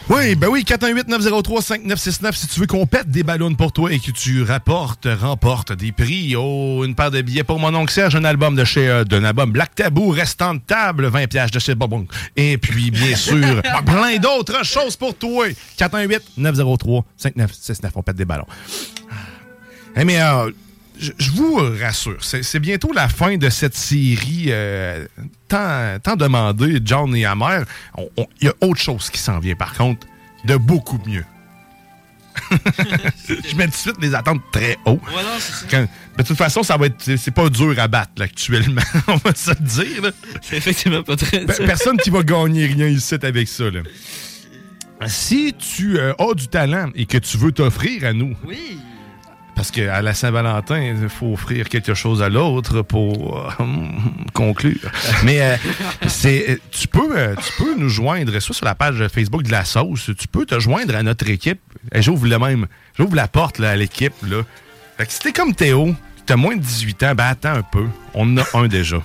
Oui, 0.08 0.34
ben 0.34 0.48
oui, 0.48 0.64
418-903-5969 0.66 2.32
si 2.32 2.46
tu 2.46 2.60
veux 2.60 2.66
qu'on 2.66 2.86
pète 2.86 3.10
des 3.10 3.22
ballons 3.22 3.54
pour 3.54 3.72
toi 3.72 3.92
et 3.92 3.98
que 3.98 4.10
tu 4.10 4.42
rapportes, 4.42 5.06
remportes 5.20 5.72
des 5.72 5.92
prix. 5.92 6.34
Oh, 6.36 6.82
une 6.86 6.94
paire 6.94 7.10
de 7.10 7.20
billets 7.20 7.44
pour 7.44 7.58
mon 7.58 7.74
oncle 7.74 7.92
Serge, 7.92 8.16
un 8.16 8.24
album 8.24 8.56
de 8.56 8.64
chez, 8.64 8.88
euh, 8.88 9.04
d'un 9.04 9.24
album 9.24 9.50
Black 9.52 9.74
Tabou, 9.74 10.08
restant 10.08 10.54
de 10.54 10.60
table, 10.60 11.06
20 11.08 11.26
pièges 11.26 11.50
de 11.50 11.58
chez 11.58 11.74
Bobong. 11.74 12.06
Et 12.36 12.56
puis, 12.56 12.90
bien 12.90 13.14
sûr, 13.14 13.60
plein 13.86 14.16
d'autres 14.16 14.64
choses 14.64 14.96
pour 14.96 15.14
toi. 15.14 15.46
418-903-5969, 17.20 17.90
on 17.96 18.02
pète 18.02 18.16
des 18.16 18.24
ballons. 18.24 18.46
Eh, 19.96 20.04
mais 20.04 20.20
euh, 20.20 20.50
je 20.98 21.12
je 21.18 21.30
vous 21.30 21.56
rassure, 21.80 22.22
c'est 22.22 22.58
bientôt 22.60 22.92
la 22.92 23.08
fin 23.08 23.36
de 23.36 23.48
cette 23.50 23.74
série 23.76 24.46
euh, 24.48 25.06
tant, 25.48 25.98
tant 26.02 26.16
demandée, 26.16 26.80
John 26.84 27.14
et 27.16 27.24
Hammer. 27.26 27.62
Il 27.98 28.46
y 28.46 28.48
a 28.48 28.54
autre 28.60 28.80
chose 28.80 29.10
qui 29.10 29.18
s'en 29.18 29.38
vient, 29.38 29.54
par 29.56 29.74
contre, 29.74 30.06
de 30.44 30.56
beaucoup 30.56 31.00
mieux. 31.06 31.24
je 32.50 33.56
mets 33.56 33.64
tout 33.64 33.70
de 33.70 33.74
suite 33.74 33.96
les 34.00 34.14
attentes 34.14 34.42
très 34.52 34.76
haut. 34.84 35.00
Ça. 35.38 35.66
Quand- 35.70 35.88
de 36.18 36.22
toute 36.22 36.36
façon, 36.36 36.62
ça 36.62 36.76
va 36.76 36.86
être, 36.86 37.02
c'est- 37.16 37.30
pas 37.30 37.48
dur 37.48 37.74
à 37.78 37.88
battre 37.88 38.12
là, 38.18 38.26
actuellement. 38.26 38.82
on 39.08 39.16
va 39.16 39.34
se 39.34 39.50
le 39.50 39.56
dire. 39.66 40.12
C'est 40.42 40.56
effectivement 40.58 41.02
pas 41.02 41.16
très 41.16 41.44
Pe- 41.46 41.64
Personne 41.66 41.96
qui 41.96 42.10
va 42.10 42.22
gagner 42.22 42.66
rien 42.66 42.88
ici 42.88 43.14
avec 43.22 43.48
ça. 43.48 43.70
là. 43.70 43.80
Si 45.06 45.54
tu 45.54 45.98
euh, 45.98 46.14
as 46.18 46.34
du 46.34 46.48
talent 46.48 46.88
et 46.94 47.06
que 47.06 47.18
tu 47.18 47.36
veux 47.36 47.52
t'offrir 47.52 48.04
à 48.04 48.12
nous, 48.12 48.34
Oui. 48.46 48.78
parce 49.54 49.70
qu'à 49.70 50.00
la 50.02 50.14
Saint-Valentin, 50.14 50.80
il 50.80 51.08
faut 51.08 51.32
offrir 51.34 51.68
quelque 51.68 51.94
chose 51.94 52.22
à 52.22 52.28
l'autre 52.28 52.82
pour 52.82 53.46
euh, 53.60 53.64
conclure. 54.32 54.90
Mais 55.24 55.40
euh, 55.42 55.56
c'est, 56.08 56.58
tu, 56.70 56.88
peux, 56.88 57.16
euh, 57.16 57.34
tu 57.36 57.62
peux 57.62 57.74
nous 57.76 57.88
joindre, 57.90 58.38
soit 58.40 58.54
sur 58.54 58.64
la 58.64 58.74
page 58.74 59.06
Facebook 59.08 59.42
de 59.42 59.52
la 59.52 59.64
sauce, 59.64 60.10
tu 60.18 60.28
peux 60.28 60.46
te 60.46 60.58
joindre 60.58 60.96
à 60.96 61.02
notre 61.02 61.28
équipe. 61.28 61.60
Et 61.92 62.02
j'ouvre 62.02 62.26
le 62.26 62.38
même, 62.38 62.66
j'ouvre 62.98 63.14
la 63.16 63.28
porte 63.28 63.58
là, 63.58 63.70
à 63.70 63.76
l'équipe. 63.76 64.14
Là. 64.28 64.42
Fait 64.96 65.06
que 65.06 65.12
si 65.12 65.20
t'es 65.20 65.32
comme 65.32 65.54
Théo, 65.54 65.94
tu 66.26 66.32
as 66.32 66.36
moins 66.36 66.56
de 66.56 66.60
18 66.62 67.02
ans, 67.04 67.14
ben 67.14 67.26
attends 67.26 67.52
un 67.54 67.62
peu. 67.62 67.84
On 68.14 68.32
en 68.32 68.38
a 68.38 68.44
un 68.54 68.66
déjà. 68.66 68.96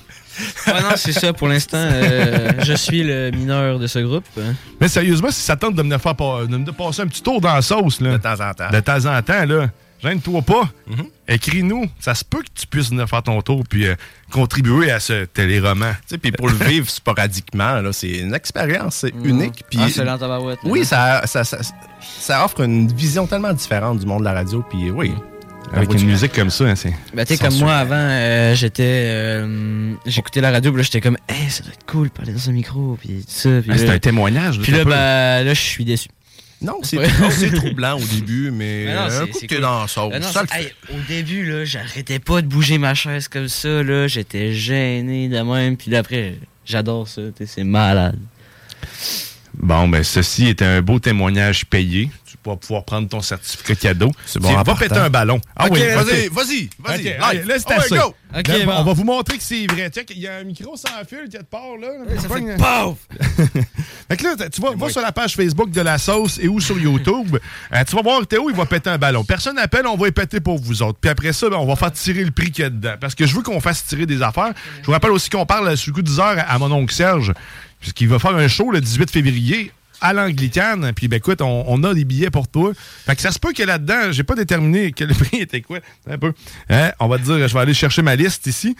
Ouais, 0.67 0.81
non, 0.81 0.89
c'est 0.95 1.11
ça. 1.13 1.33
Pour 1.33 1.47
l'instant, 1.47 1.77
euh, 1.77 2.51
je 2.63 2.73
suis 2.73 3.03
le 3.03 3.31
mineur 3.31 3.79
de 3.79 3.87
ce 3.87 3.99
groupe. 3.99 4.25
hein. 4.39 4.53
Mais 4.79 4.87
sérieusement, 4.87 5.29
si 5.31 5.41
ça 5.41 5.55
tente 5.55 5.75
de 5.75 5.83
me 5.83 5.97
faire 5.97 6.15
pas- 6.15 6.45
de 6.45 6.57
me 6.57 6.71
passer 6.71 7.01
un 7.01 7.07
petit 7.07 7.21
tour 7.21 7.41
dans 7.41 7.53
la 7.53 7.61
sauce, 7.61 7.99
là, 8.01 8.13
De 8.13 8.17
temps 8.17 8.39
en 8.39 8.53
temps. 8.53 8.69
de 8.71 8.79
temps 8.79 9.05
en 9.05 9.21
temps, 9.21 9.45
là, 9.45 9.67
gêne-toi 10.01 10.41
pas. 10.41 10.69
Écris-nous. 11.27 11.85
Ça 11.99 12.13
se 12.15 12.25
peut 12.25 12.39
que 12.41 12.49
tu 12.53 12.67
puisses 12.67 12.89
venir 12.89 13.07
faire 13.07 13.23
ton 13.23 13.41
tour 13.41 13.63
puis 13.69 13.87
euh, 13.87 13.95
contribuer 14.31 14.91
à 14.91 14.99
ce 14.99 15.25
téléroman. 15.25 15.93
Tu 16.01 16.09
sais, 16.09 16.17
puis 16.17 16.31
pour 16.31 16.49
le 16.49 16.55
vivre 16.55 16.89
sporadiquement, 16.89 17.79
là, 17.81 17.93
c'est 17.93 18.09
une 18.19 18.33
expérience 18.33 18.95
c'est 18.97 19.13
unique. 19.23 19.63
Puis, 19.69 19.79
Ah, 19.81 19.87
oui, 20.63 20.83
ça, 20.85 21.21
ça, 21.25 21.43
ça, 21.43 21.57
ça 22.19 22.43
offre 22.45 22.61
une 22.61 22.91
vision 22.91 23.27
tellement 23.27 23.53
différente 23.53 23.99
du 23.99 24.05
monde 24.05 24.19
de 24.21 24.25
la 24.25 24.33
radio. 24.33 24.63
Puis 24.69 24.89
oui, 24.91 25.13
Avec 25.73 25.93
une 25.93 26.05
musique 26.05 26.33
comme 26.33 26.49
ça, 26.49 26.65
hein, 26.65 26.75
c'est. 26.75 26.93
Ben, 27.13 27.25
tu 27.25 27.35
sais, 27.35 27.43
comme 27.43 27.57
moi, 27.59 27.75
avant, 27.75 27.95
euh, 27.95 28.55
j'étais. 28.55 28.83
euh, 28.85 29.93
J'écoutais 30.05 30.41
la 30.41 30.51
radio, 30.51 30.71
puis 30.71 30.79
là, 30.79 30.83
j'étais 30.83 30.99
comme, 31.01 31.17
hey, 31.29 31.49
ça 31.49 31.63
doit 31.63 31.71
être 31.71 31.85
cool 31.85 32.07
de 32.09 32.13
parler 32.13 32.33
dans 32.33 32.49
un 32.49 32.51
micro, 32.53 32.97
puis 32.99 33.19
tout 33.19 33.23
ça. 33.27 33.49
Ah, 33.69 33.77
c'est 33.77 33.89
un 33.89 33.99
témoignage. 33.99 34.59
Puis 34.59 34.71
là, 34.73 34.83
ben, 34.83 35.43
là, 35.45 35.53
je 35.53 35.59
suis 35.61 35.85
déçu. 35.85 36.09
Non, 36.63 36.77
c'est 36.83 37.51
troublant 37.55 37.97
au 37.97 38.03
début, 38.05 38.51
mais 38.51 38.83
Mais 38.85 38.93
non, 38.95 39.01
un 39.01 39.25
coup 39.25 39.39
que 39.39 39.47
t'es 39.47 39.55
cool. 39.55 39.61
dans 39.61 39.79
non, 39.81 39.87
ça 39.87 40.03
le 40.05 40.19
c'est- 40.19 40.47
fait. 40.47 40.61
hey, 40.61 40.71
au 40.93 40.99
début, 41.07 41.43
là, 41.51 41.65
j'arrêtais 41.65 42.19
pas 42.19 42.43
de 42.43 42.47
bouger 42.47 42.77
ma 42.77 42.93
chaise 42.93 43.27
comme 43.27 43.47
ça, 43.47 43.81
là. 43.81 44.07
J'étais 44.07 44.53
gêné 44.53 45.27
de 45.27 45.39
même. 45.39 45.75
Puis 45.75 45.89
là, 45.89 45.99
après, 45.99 46.35
j'adore 46.63 47.07
ça. 47.07 47.21
C'est 47.47 47.63
malade. 47.63 48.19
Bon, 49.57 49.87
ben, 49.87 50.03
ceci 50.03 50.47
est 50.49 50.61
un 50.61 50.83
beau 50.83 50.99
témoignage 50.99 51.65
payé. 51.65 52.11
Vas 52.43 52.55
pouvoir 52.55 52.83
prendre 52.85 53.07
ton 53.07 53.21
certificat 53.21 53.75
cadeau. 53.75 54.09
C'est 54.25 54.39
bon, 54.39 54.51
va 54.51 54.75
péter 54.75 54.97
un 54.97 55.11
ballon. 55.11 55.39
Ah 55.55 55.67
Ok, 55.67 55.73
oui, 55.73 55.79
vas-y, 55.93 56.27
vas-y, 56.29 56.69
vas-y, 56.79 56.95
Ok, 56.97 57.03
live. 57.03 57.17
allez, 57.21 57.43
laisse 57.43 57.63
Oh, 57.67 57.69
ouais, 57.69 57.75
tasser. 57.77 57.97
go. 57.97 58.15
Ok, 58.35 58.47
Là, 58.47 58.65
bon. 58.65 58.71
On 58.77 58.83
va 58.83 58.93
vous 58.93 59.03
montrer 59.03 59.37
que 59.37 59.43
c'est 59.43 59.67
vrai. 59.67 59.89
Check, 59.89 60.11
il 60.15 60.21
y 60.21 60.27
a 60.27 60.37
un 60.37 60.43
micro 60.43 60.75
sans 60.75 60.87
fil 61.07 61.29
qui 61.29 61.35
est 61.37 61.39
de 61.39 61.45
part, 61.45 61.77
là. 61.79 61.89
Ça 62.19 62.27
fait 62.29 62.57
paf! 62.57 62.95
Fait 64.09 64.17
que 64.17 64.23
là, 64.23 64.49
tu 64.49 64.59
vas, 64.61 64.71
va 64.75 64.89
sur 64.89 65.01
la 65.01 65.11
page 65.11 65.35
Facebook 65.35 65.69
de 65.69 65.81
la 65.81 65.97
sauce 65.97 66.39
et 66.41 66.47
ou 66.47 66.59
sur 66.59 66.79
YouTube. 66.79 67.37
Euh, 67.73 67.83
tu 67.87 67.95
vas 67.95 68.01
voir 68.01 68.25
Théo, 68.25 68.49
il 68.49 68.55
va 68.55 68.65
péter 68.65 68.89
un 68.89 68.97
ballon. 68.97 69.23
Personne 69.23 69.55
n'appelle, 69.57 69.85
on 69.85 69.95
va 69.95 70.07
y 70.07 70.11
péter 70.11 70.39
pour 70.39 70.57
vous 70.59 70.81
autres. 70.81 70.97
Puis 70.99 71.09
après 71.11 71.33
ça, 71.33 71.49
ben, 71.49 71.57
on 71.57 71.65
va 71.67 71.75
faire 71.75 71.91
tirer 71.91 72.23
le 72.23 72.31
prix 72.31 72.51
qu'il 72.51 72.63
y 72.63 72.65
a 72.65 72.69
dedans. 72.69 72.95
Parce 72.99 73.13
que 73.15 73.25
je 73.27 73.35
veux 73.35 73.43
qu'on 73.43 73.61
fasse 73.61 73.85
tirer 73.85 74.05
des 74.05 74.21
affaires. 74.23 74.53
Je 74.81 74.85
vous 74.87 74.91
rappelle 74.93 75.11
aussi 75.11 75.29
qu'on 75.29 75.45
parle 75.45 75.77
sur 75.77 75.91
le 75.91 75.95
coup 75.95 76.01
de 76.01 76.07
10 76.07 76.19
heures 76.19 76.43
à 76.47 76.57
mon 76.57 76.71
oncle 76.71 76.93
Serge, 76.93 77.33
puisqu'il 77.79 78.07
va 78.09 78.17
faire 78.19 78.35
un 78.35 78.47
show 78.47 78.71
le 78.71 78.81
18 78.81 79.11
février 79.11 79.71
à 80.01 80.13
l'Anglicane. 80.13 80.91
Puis 80.95 81.07
ben 81.07 81.17
écoute, 81.17 81.41
on, 81.41 81.63
on 81.67 81.83
a 81.83 81.93
des 81.93 82.03
billets 82.05 82.29
pour 82.31 82.47
toi. 82.47 82.71
Fait 83.05 83.15
que 83.15 83.21
ça 83.21 83.31
se 83.31 83.39
peut 83.39 83.53
que 83.53 83.63
là-dedans, 83.63 84.11
j'ai 84.11 84.23
pas 84.23 84.35
déterminé 84.35 84.91
quel 84.95 85.09
prix 85.09 85.37
était 85.37 85.61
quoi. 85.61 85.79
Un 86.09 86.17
peu. 86.17 86.33
Hein, 86.69 86.91
on 86.99 87.07
va 87.07 87.17
te 87.17 87.23
dire, 87.23 87.47
je 87.47 87.53
vais 87.53 87.59
aller 87.59 87.73
chercher 87.73 88.01
ma 88.01 88.15
liste 88.15 88.47
ici. 88.47 88.75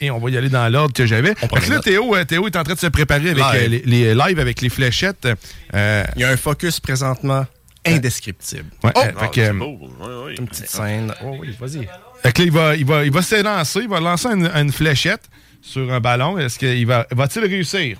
Et 0.00 0.10
on 0.12 0.18
va 0.20 0.30
y 0.30 0.36
aller 0.36 0.48
dans 0.48 0.68
l'ordre 0.68 0.94
que 0.94 1.06
j'avais. 1.06 1.34
Parce 1.34 1.66
que 1.66 1.72
là. 1.72 1.80
Théo, 1.80 2.14
euh, 2.14 2.24
Théo 2.24 2.46
est 2.46 2.54
en 2.56 2.62
train 2.62 2.74
de 2.74 2.78
se 2.78 2.86
préparer 2.86 3.30
avec 3.30 3.36
Live. 3.42 3.62
euh, 3.62 3.66
les, 3.68 3.82
les 3.84 4.14
lives 4.14 4.38
avec 4.38 4.60
les 4.60 4.68
fléchettes. 4.68 5.26
Euh, 5.74 6.04
Il 6.14 6.22
y 6.22 6.24
a 6.24 6.28
un 6.30 6.36
focus 6.36 6.78
présentement 6.78 7.44
indescriptible. 7.84 8.70
Ouais, 8.84 8.92
oh, 8.94 9.00
euh, 9.00 9.12
fait 9.18 9.30
que, 9.32 9.40
Ah, 9.50 10.30
une 10.38 10.46
petite 10.48 10.68
scène. 10.68 11.12
Oh 11.24 11.36
oui, 11.40 11.56
vas-y. 11.58 11.88
Fait 12.22 12.32
que 12.32 12.42
là, 12.42 12.46
il 12.46 12.52
va, 12.52 12.76
il 12.76 12.84
va, 12.84 13.04
il 13.06 13.12
va 13.12 13.22
s'élancer, 13.22 13.80
il 13.82 13.88
va 13.88 13.98
lancer 14.00 14.28
une, 14.28 14.46
une 14.54 14.72
fléchette 14.72 15.22
sur 15.62 15.92
un 15.92 16.00
ballon. 16.00 16.38
Est-ce 16.38 16.58
qu'il 16.58 16.86
va, 16.86 17.06
va-t-il 17.10 17.44
réussir? 17.46 17.98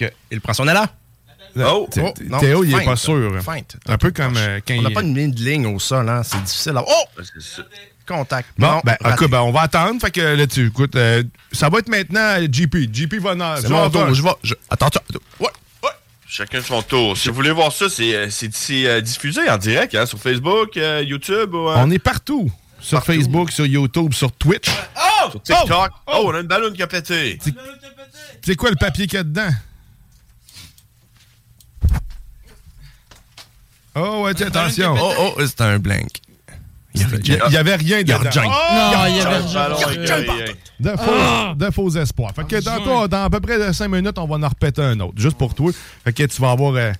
Que... 0.00 0.10
Il 0.30 0.40
prend 0.40 0.52
son 0.54 0.66
élan. 0.68 0.86
Oh, 1.56 1.88
Oh, 2.00 2.14
non, 2.28 2.38
Théo, 2.38 2.62
il 2.64 2.70
est 2.70 2.76
feinte. 2.76 2.84
pas 2.84 2.96
sûr. 2.96 3.42
Feinte. 3.42 3.76
Un 3.88 3.98
peu 3.98 4.12
comme 4.12 4.36
euh, 4.36 4.60
quand 4.66 4.74
On 4.78 4.82
n'a 4.82 4.88
il... 4.90 4.94
pas 4.94 5.02
une 5.02 5.16
ligne 5.16 5.32
de 5.32 5.40
ligne 5.42 5.66
au 5.66 5.78
sol, 5.80 6.08
hein. 6.08 6.22
C'est 6.22 6.42
difficile. 6.42 6.76
à- 6.76 6.84
Oh! 6.86 7.20
Contact. 8.06 8.48
Bon, 8.58 8.66
Non, 8.66 8.80
ben, 8.84 8.96
ben, 9.28 9.40
on 9.40 9.52
va 9.52 9.62
attendre. 9.62 10.00
Fait 10.00 10.10
que 10.10 10.20
là, 10.20 10.46
tu 10.46 10.66
écoute, 10.66 10.96
euh, 10.96 11.22
ça 11.52 11.68
va 11.68 11.78
être 11.78 11.88
maintenant 11.88 12.20
euh, 12.40 12.46
JP. 12.50 12.92
JP 12.92 13.14
va 13.20 13.34
dans. 13.34 13.56
C'est 13.56 13.68
mon 13.68 13.88
tour, 13.90 14.12
je 14.14 14.22
vais. 14.22 14.30
je- 14.42 14.54
Attends, 14.68 14.86
attends. 14.86 15.00
Ouais. 15.38 15.48
Chacun 16.26 16.62
son 16.62 16.80
tour. 16.82 17.16
Si 17.16 17.28
vous 17.28 17.34
voulez 17.34 17.50
voir 17.50 17.72
ça, 17.72 17.88
c'est 17.88 18.14
euh, 18.14 18.28
euh, 18.70 19.00
diffusé 19.00 19.48
en 19.50 19.58
direct 19.58 19.94
hein, 19.96 20.06
sur 20.06 20.18
Facebook, 20.18 20.76
euh, 20.76 21.02
YouTube. 21.04 21.54
ou, 21.54 21.68
euh, 21.68 21.74
On 21.78 21.90
est 21.90 21.98
partout. 21.98 22.50
Sur 22.80 23.04
Facebook, 23.04 23.50
sur 23.50 23.66
YouTube, 23.66 24.14
sur 24.14 24.30
Twitch. 24.32 24.68
Oh! 24.96 25.30
Sur 25.32 25.42
TikTok. 25.42 25.90
Oh, 26.06 26.22
on 26.26 26.34
a 26.34 26.40
une 26.40 26.46
ballonne 26.46 26.72
qui 26.72 26.82
a 26.82 26.86
pété. 26.86 27.38
C'est 28.44 28.54
quoi 28.56 28.70
le 28.70 28.76
papier 28.76 29.06
qu'il 29.06 29.16
y 29.16 29.20
a 29.20 29.24
dedans? 29.24 29.50
Oh, 34.00 34.22
ouais, 34.24 34.34
tiens, 34.34 34.46
attention. 34.48 34.94
Oh, 34.98 35.12
oh, 35.36 35.40
c'est 35.46 35.60
un 35.60 35.78
blank. 35.78 36.08
Il 36.92 37.02
y 37.02 37.04
avait, 37.04 37.18
Il 37.18 37.56
rien 37.76 38.00
Il 38.00 38.12
rien. 38.12 38.30
Oh! 38.36 38.48
Non, 38.74 39.06
il 39.06 39.16
y 39.16 39.20
avait 39.20 39.36
Ah, 39.56 40.44
il. 40.78 40.84
De 40.84 40.90
faux, 40.90 40.96
Ah! 41.14 41.54
de 41.56 41.70
faux 41.70 41.90
espoirs. 41.90 42.32
Fait 42.34 42.44
que 42.46 42.60
tantôt, 42.60 43.06
dans 43.06 43.24
à 43.24 43.30
peu 43.30 43.38
près 43.40 43.72
5 43.72 43.86
minutes, 43.88 44.18
on 44.18 44.26
va 44.26 44.44
en 44.44 44.48
repéter 44.48 44.82
un 44.82 44.98
autre. 45.00 45.14
Juste 45.16 45.36
pour 45.38 45.54
toi. 45.54 45.70
Fait 46.04 46.12
que 46.12 46.24
tu 46.24 46.40
vas 46.42 46.50
avoir 46.50 46.74
euh, 46.74 46.90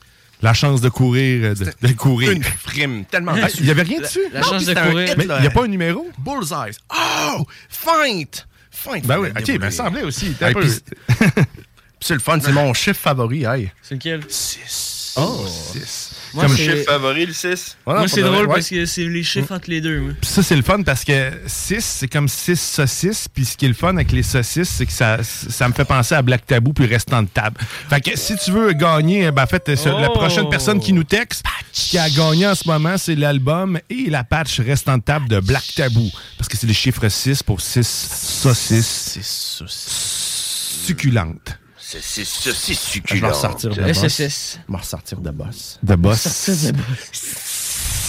la 0.42 0.54
chance 0.54 0.80
de 0.80 0.88
courir. 0.90 1.44
euh, 1.44 1.54
De, 1.54 1.88
de 1.88 1.92
courir. 1.94 2.30
Une 2.30 2.42
frime 2.44 3.04
tellement. 3.06 3.32
Ah, 3.34 3.48
Il 3.58 3.66
y 3.66 3.70
avait 3.72 3.82
rien 3.82 3.98
dessus? 4.00 4.20
La 4.32 4.40
Non, 4.40 4.46
chance 4.46 4.64
de 4.66 4.74
courir. 4.74 5.08
hit, 5.10 5.16
Mais 5.16 5.24
là. 5.24 5.38
il 5.38 5.40
n'y 5.42 5.46
a 5.48 5.50
pas 5.50 5.64
un 5.64 5.68
numéro? 5.68 6.06
Bullseye. 6.18 6.72
Oh! 6.94 7.44
Feinte! 7.68 8.46
Feinte. 8.70 9.06
Ben 9.06 9.18
oui, 9.18 9.28
ok, 9.30 9.34
débrouiller. 9.38 9.58
ben 9.58 9.70
semblait 9.72 10.02
aussi. 10.04 10.36
Hey, 10.40 10.52
peu- 10.54 10.66
c'est 12.00 12.14
le 12.14 12.20
fun, 12.20 12.38
c'est 12.40 12.52
mon 12.52 12.72
chiffre 12.74 13.00
favori. 13.00 13.44
Hey. 13.44 13.72
C'est 13.82 13.96
lequel? 13.96 14.22
6. 14.28 15.14
Oh. 15.16 15.44
6. 15.72 16.12
Moi, 16.34 16.44
Comme 16.46 16.56
c'est- 16.56 16.64
chiffre 16.64 16.84
favori, 16.84 17.26
le 17.26 17.32
6. 17.32 17.76
Moi, 17.86 18.06
c'est 18.08 18.22
drôle 18.22 18.46
parce 18.48 18.68
que 18.68 18.86
c'est 18.86 19.04
les 19.04 19.22
chiffres 19.22 19.52
entre 19.52 19.68
les 19.70 19.80
deux. 19.80 20.14
Puis 20.20 20.30
ça, 20.30 20.42
c'est 20.42 20.56
le 20.56 20.62
fun 20.62 20.82
parce 20.82 21.04
que 21.04 21.32
6, 21.46 21.84
c'est 21.84 22.08
comme 22.08 22.28
6 22.28 22.60
saucisses. 22.60 23.26
Puis 23.32 23.44
ce 23.44 23.56
qui 23.56 23.64
est 23.64 23.68
le 23.68 23.74
fun 23.74 23.94
avec 23.96 24.12
les 24.12 24.22
saucisses, 24.22 24.68
c'est 24.68 24.86
que 24.86 24.92
ça, 24.92 25.18
ça 25.22 25.68
me 25.68 25.72
fait 25.74 25.84
penser 25.84 26.14
à 26.14 26.22
Black 26.22 26.46
Tabou 26.46 26.72
puis 26.72 26.86
restant 26.86 27.22
de 27.22 27.28
table. 27.28 27.56
Fait 27.88 28.00
que 28.00 28.16
si 28.18 28.36
tu 28.36 28.52
veux 28.52 28.72
gagner, 28.72 29.30
ben, 29.30 29.42
en 29.42 29.46
fait, 29.46 29.62
c'est 29.76 29.86
la 29.90 30.10
Oh. 30.10 30.14
prochaine 30.14 30.48
personne 30.48 30.78
qui 30.80 30.92
nous 30.92 31.04
texte, 31.04 31.44
qui 31.72 31.98
a 31.98 32.08
gagné 32.08 32.46
en 32.46 32.54
ce 32.54 32.66
moment, 32.68 32.96
c'est 32.96 33.14
l'album 33.16 33.78
et 33.90 34.08
la 34.10 34.22
patch 34.24 34.60
restant 34.60 34.98
de 34.98 35.02
table 35.02 35.28
de 35.28 35.40
Black 35.40 35.64
Tabou. 35.74 36.10
Parce 36.38 36.48
que 36.48 36.56
c'est 36.56 36.66
le 36.66 36.72
chiffre 36.72 37.08
6 37.08 37.42
pour 37.42 37.60
6 37.60 37.86
saucisses 37.86 39.18
C'est 39.66 40.86
succulentes. 40.86 41.56
C'est 41.92 42.00
c'est- 42.02 42.24
c'est 42.24 42.52
c'est 42.52 42.52
Je 42.52 42.68
vais 42.68 42.74
succulent. 42.74 43.28
ressortir 43.28 43.70
de 43.70 43.74
boss. 43.74 43.86
Je 43.86 44.72
vais 44.72 44.78
ressortir 44.78 45.20
de 45.20 45.30
boss. 45.30 45.78
De 45.82 45.94
boss. 45.96 46.20
C'est 46.20 46.72
bon. 46.72 46.82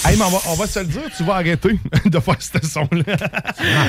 Hey, 0.03 0.17
mais 0.17 0.23
on 0.23 0.29
va, 0.32 0.38
on 0.47 0.53
va 0.55 0.65
se 0.67 0.79
le 0.79 0.86
dire, 0.86 1.01
tu 1.15 1.23
vas 1.23 1.36
arrêter 1.36 1.79
de 2.05 2.19
faire 2.19 2.36
ce 2.39 2.67
son-là. 2.67 3.03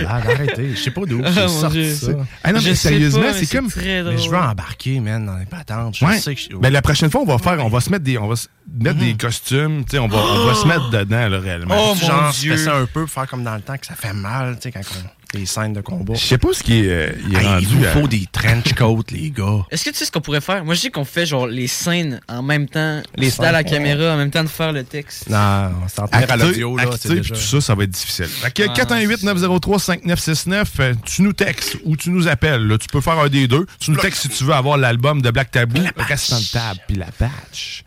Ah, 0.07 0.17
arrêtez. 0.17 0.75
Je 0.75 0.81
sais 0.83 0.91
pas 0.91 1.03
d'où 1.07 1.23
Ah, 1.25 1.31
j'ai 1.33 1.41
mon 1.43 1.49
sorti 1.49 1.77
Dieu. 1.83 1.95
ça. 1.95 2.13
Ah 2.45 2.53
non, 2.53 2.61
Je 2.61 2.69
mais 2.69 2.75
sérieusement, 2.75 3.23
mais 3.23 3.33
c'est 3.45 3.55
comme. 3.57 3.69
Mais 3.77 4.19
je 4.19 4.29
veux 4.31 4.37
embarquer, 4.37 5.01
man, 5.01 5.25
dans 5.27 5.37
les 5.39 5.47
patentes. 5.47 5.97
Je 5.97 6.05
Ouais. 6.05 6.19
sais 6.19 6.35
que 6.35 6.41
je... 6.41 6.57
Ben, 6.57 6.71
la 6.71 6.83
prochaine 6.83 7.11
fois, 7.11 7.23
on 7.23 7.27
va 7.27 7.39
faire, 7.39 7.65
on 7.65 7.69
va 7.71 7.81
se 7.81 7.89
mettre 7.91 8.05
des, 8.05 8.19
on 8.19 8.29
va 8.29 8.37
se 8.37 8.49
mettre 8.79 8.99
des 8.99 9.15
costumes, 9.15 9.85
tu 9.85 9.93
sais, 9.93 9.99
on 9.99 10.09
va, 10.09 10.19
on 10.19 10.47
va 10.47 10.55
se 10.55 10.67
mettre 10.67 10.91
dedans, 10.91 11.29
là, 11.29 11.39
réellement. 11.41 11.75
Oh, 11.79 11.95
mon 11.95 12.07
genre, 12.07 12.31
Dieu. 12.33 12.57
fais 12.57 12.65
ça 12.65 12.77
un 12.77 12.85
peu 12.87 13.03
pour 13.07 13.11
faire 13.11 13.27
comme 13.27 13.43
dans 13.45 13.55
le 13.55 13.63
temps 13.63 13.77
que 13.79 13.87
ça 13.87 13.95
fait 13.95 14.13
mal, 14.13 14.57
tu 14.57 14.63
sais, 14.65 14.73
quand 14.73 14.81
on... 14.81 15.09
les 15.35 15.47
scènes 15.47 15.73
de 15.73 15.81
combat. 15.81 16.15
Je 16.15 16.21
sais 16.25 16.39
pas 16.39 16.49
ce 16.53 16.63
qui 16.63 16.81
est, 16.81 16.89
euh, 16.89 17.13
il 17.27 17.35
est 17.35 17.39
Hey, 17.41 17.47
rendu. 17.47 17.67
il 17.71 17.77
vous 17.79 17.85
à- 17.85 17.89
faut 17.89 18.09
des 18.09 18.27
trench 18.31 18.73
coats, 18.75 19.03
les 19.11 19.31
gars. 19.31 19.65
Est-ce 19.71 19.85
que 19.85 19.91
tu 19.91 19.97
sais 19.97 20.05
ce 20.05 20.13
qu'on 20.13 20.21
pourrait 20.21 20.41
faire? 20.41 20.65
Moi, 20.65 20.75
je 20.75 20.81
dis 20.83 20.91
qu'on 20.91 21.05
fait 21.05 21.25
genre 21.27 21.47
les 21.47 21.67
scènes 21.69 22.21
en 22.29 22.43
même 22.43 22.69
temps, 22.69 23.03
Les 23.17 23.27
les 23.31 23.41
à 23.41 23.53
la 23.53 23.59
scènes. 23.61 23.71
caméra, 23.71 24.15
en 24.15 24.17
même 24.17 24.31
temps 24.31 24.45
de 24.45 24.49
faire 24.49 24.73
le 24.73 24.85
texte. 24.85 25.29
Non, 25.31 25.71
on 25.85 25.89
s'en 25.89 26.07
tenir 26.09 26.31
à 26.31 26.37
l'audio, 26.37 26.77
là, 26.77 26.85
c'est 27.01 27.09
déjà... 27.09 27.21
puis 27.23 27.31
tout 27.33 27.39
ça, 27.39 27.61
ça 27.61 27.75
va 27.75 27.85
être 27.85 27.91
difficile. 27.91 28.27
Fait 28.27 28.51
que 28.53 28.63
Ah, 28.69 28.75
418-903-5969, 28.75 30.65
euh, 30.81 30.95
tu 31.05 31.23
nous 31.23 31.33
textes 31.33 31.77
ou 31.85 31.97
tu 31.97 32.11
nous 32.11 32.29
appelles. 32.29 32.67
là. 32.67 32.79
Tu 32.79 32.89
peux 32.89 33.01
faire 33.01 33.19
un 33.19 33.29
des 33.29 33.49
deux. 33.49 33.67
Tu 33.81 33.91
nous 33.91 33.97
textes 33.99 34.23
si 34.23 34.29
tu 34.29 34.45
veux 34.45 34.55
avoir 34.55 34.77
l'album 34.77 35.23
de 35.23 35.31
Black 35.31 35.51
Tabou, 35.51 35.81
Restant 35.97 36.39
de 36.41 36.45
table, 36.51 36.81
puis 36.87 36.97
la 36.97 37.07
patch. 37.07 37.85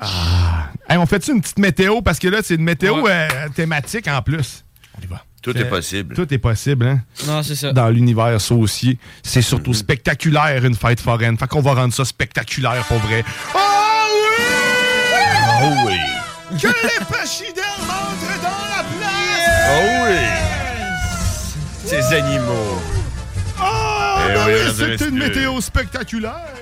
Ah. 0.00 0.70
Hey, 0.88 0.96
on 0.96 1.06
fait-tu 1.06 1.32
une 1.32 1.40
petite 1.40 1.58
météo? 1.58 2.00
Parce 2.00 2.18
que 2.18 2.28
là, 2.28 2.38
c'est 2.42 2.54
une 2.54 2.62
météo 2.62 3.06
euh, 3.06 3.28
thématique 3.54 4.08
en 4.08 4.22
plus. 4.22 4.64
On 4.98 5.02
y 5.02 5.06
va. 5.06 5.24
Tout 5.52 5.56
est 5.58 5.64
possible. 5.68 6.14
Tout 6.16 6.34
est 6.34 6.38
possible, 6.38 6.86
hein? 6.86 7.00
Non, 7.26 7.42
c'est 7.42 7.54
ça. 7.54 7.72
Dans 7.72 7.88
l'univers 7.88 8.40
saucier. 8.40 8.98
C'est 9.22 9.42
surtout 9.42 9.70
Mm-hmm. 9.70 9.74
spectaculaire, 9.74 10.64
une 10.64 10.74
fête 10.74 11.00
foraine. 11.00 11.38
Fait 11.38 11.46
qu'on 11.46 11.60
va 11.62 11.74
rendre 11.74 11.94
ça 11.94 12.04
spectaculaire 12.04 12.84
pour 12.84 12.98
vrai. 12.98 13.24
Oh 13.54 13.58
oui! 14.12 14.44
Oh 15.62 15.72
oui. 15.86 16.58
Que 16.60 16.66
les 16.68 17.04
pachydermes 17.06 17.88
entrent 17.88 18.42
dans 18.42 18.66
la 18.76 18.82
place! 18.98 19.66
Oh 19.70 20.06
oui. 20.08 20.18
Ces 21.84 22.14
animaux. 22.14 22.80
Oh, 23.60 24.18
Eh 24.28 24.52
oui, 24.52 24.72
c'est 24.98 25.06
une 25.08 25.18
météo 25.18 25.60
spectaculaire! 25.60 26.54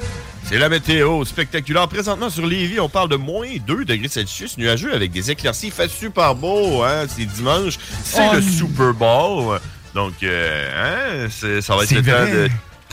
C'est 0.47 0.59
la 0.59 0.69
météo 0.69 1.25
spectaculaire. 1.25 1.89
Présentement 1.89 2.29
sur 2.31 2.47
Lévis, 2.47 2.79
on 2.79 2.89
parle 2.89 3.09
de 3.09 3.17
moins 3.17 3.49
2 3.67 3.85
degrés 3.85 4.09
Celsius, 4.09 4.59
nuageux 4.59 4.95
avec 4.95 5.11
des 5.11 5.31
éclaircies. 5.31 5.67
Il 5.69 5.73
fait 5.73 5.91
super 5.91 6.35
beau, 6.35 6.83
hein? 6.83 7.07
C'est 7.09 7.25
dimanche. 7.25 7.79
C'est 8.05 8.21
Oh, 8.29 8.33
le 8.35 8.39
n- 8.39 8.51
Super 8.51 8.93
Bowl. 8.93 9.59
Donc, 9.95 10.13
euh, 10.23 11.25
hein, 11.25 11.29
c'est- 11.31 11.61
ça 11.63 11.75
va 11.77 11.85
être 11.85 11.93
le 11.93 12.03
vrai. 12.03 12.13
temps 12.27 12.33
de 12.33 12.49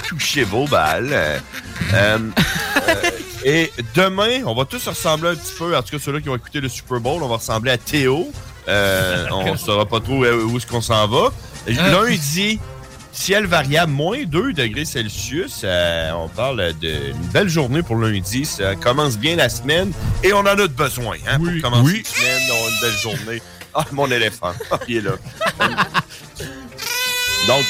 toucher 0.07 0.43
vos 0.43 0.65
balles. 0.67 1.09
Euh, 1.11 1.37
euh, 1.93 2.17
et 3.45 3.71
demain, 3.95 4.43
on 4.45 4.55
va 4.55 4.63
tous 4.65 4.87
ressembler 4.87 5.29
un 5.31 5.35
petit 5.35 5.53
peu. 5.57 5.75
En 5.75 5.81
tout 5.83 5.91
cas, 5.97 6.03
ceux-là 6.03 6.21
qui 6.21 6.29
vont 6.29 6.35
écouter 6.37 6.61
le 6.61 6.69
Super 6.69 6.99
Bowl, 7.01 7.21
on 7.21 7.27
va 7.27 7.35
ressembler 7.35 7.71
à 7.71 7.77
Théo. 7.77 8.31
Euh, 8.69 9.27
on 9.31 9.51
ne 9.51 9.57
saura 9.57 9.85
pas 9.85 9.99
trop 9.99 10.23
où 10.25 10.57
est-ce 10.57 10.65
qu'on 10.67 10.81
s'en 10.81 11.07
va. 11.07 11.31
Lundi, 11.67 12.59
ciel 13.11 13.45
variable, 13.45 13.91
moins 13.91 14.23
2 14.23 14.53
degrés 14.53 14.85
Celsius. 14.85 15.61
Euh, 15.63 16.11
on 16.13 16.27
parle 16.29 16.73
d'une 16.79 17.13
belle 17.33 17.49
journée 17.49 17.83
pour 17.83 17.95
lundi. 17.97 18.45
Ça 18.45 18.75
commence 18.75 19.17
bien 19.17 19.35
la 19.35 19.49
semaine 19.49 19.91
et 20.23 20.33
on 20.33 20.39
en 20.39 20.45
a 20.45 20.67
besoin 20.67 21.15
hein, 21.27 21.37
Oui, 21.39 21.59
pour 21.59 21.69
commencer 21.71 21.93
oui. 21.93 22.03
la 22.03 22.09
semaine, 22.09 22.47
d'avoir 22.47 22.69
une 22.69 22.79
belle 22.81 22.99
journée. 22.99 23.41
Ah, 23.73 23.85
mon 23.91 24.11
éléphant, 24.11 24.53
Ah, 24.71 24.79
il 24.87 24.97
est 24.97 25.01
là. 25.01 25.11
Donc, 27.47 27.63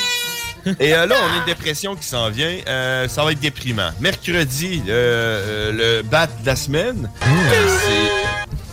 et 0.80 0.94
euh, 0.94 1.06
là, 1.08 1.16
on 1.20 1.34
a 1.34 1.38
une 1.40 1.46
dépression 1.46 1.96
qui 1.96 2.06
s'en 2.06 2.30
vient. 2.30 2.56
Euh, 2.68 3.08
ça 3.08 3.24
va 3.24 3.32
être 3.32 3.40
déprimant. 3.40 3.92
Mercredi, 4.00 4.82
euh, 4.88 5.72
euh, 5.72 5.98
le 6.02 6.04
bat 6.04 6.28
de 6.28 6.46
la 6.46 6.56
semaine, 6.56 7.10
euh, 7.24 7.78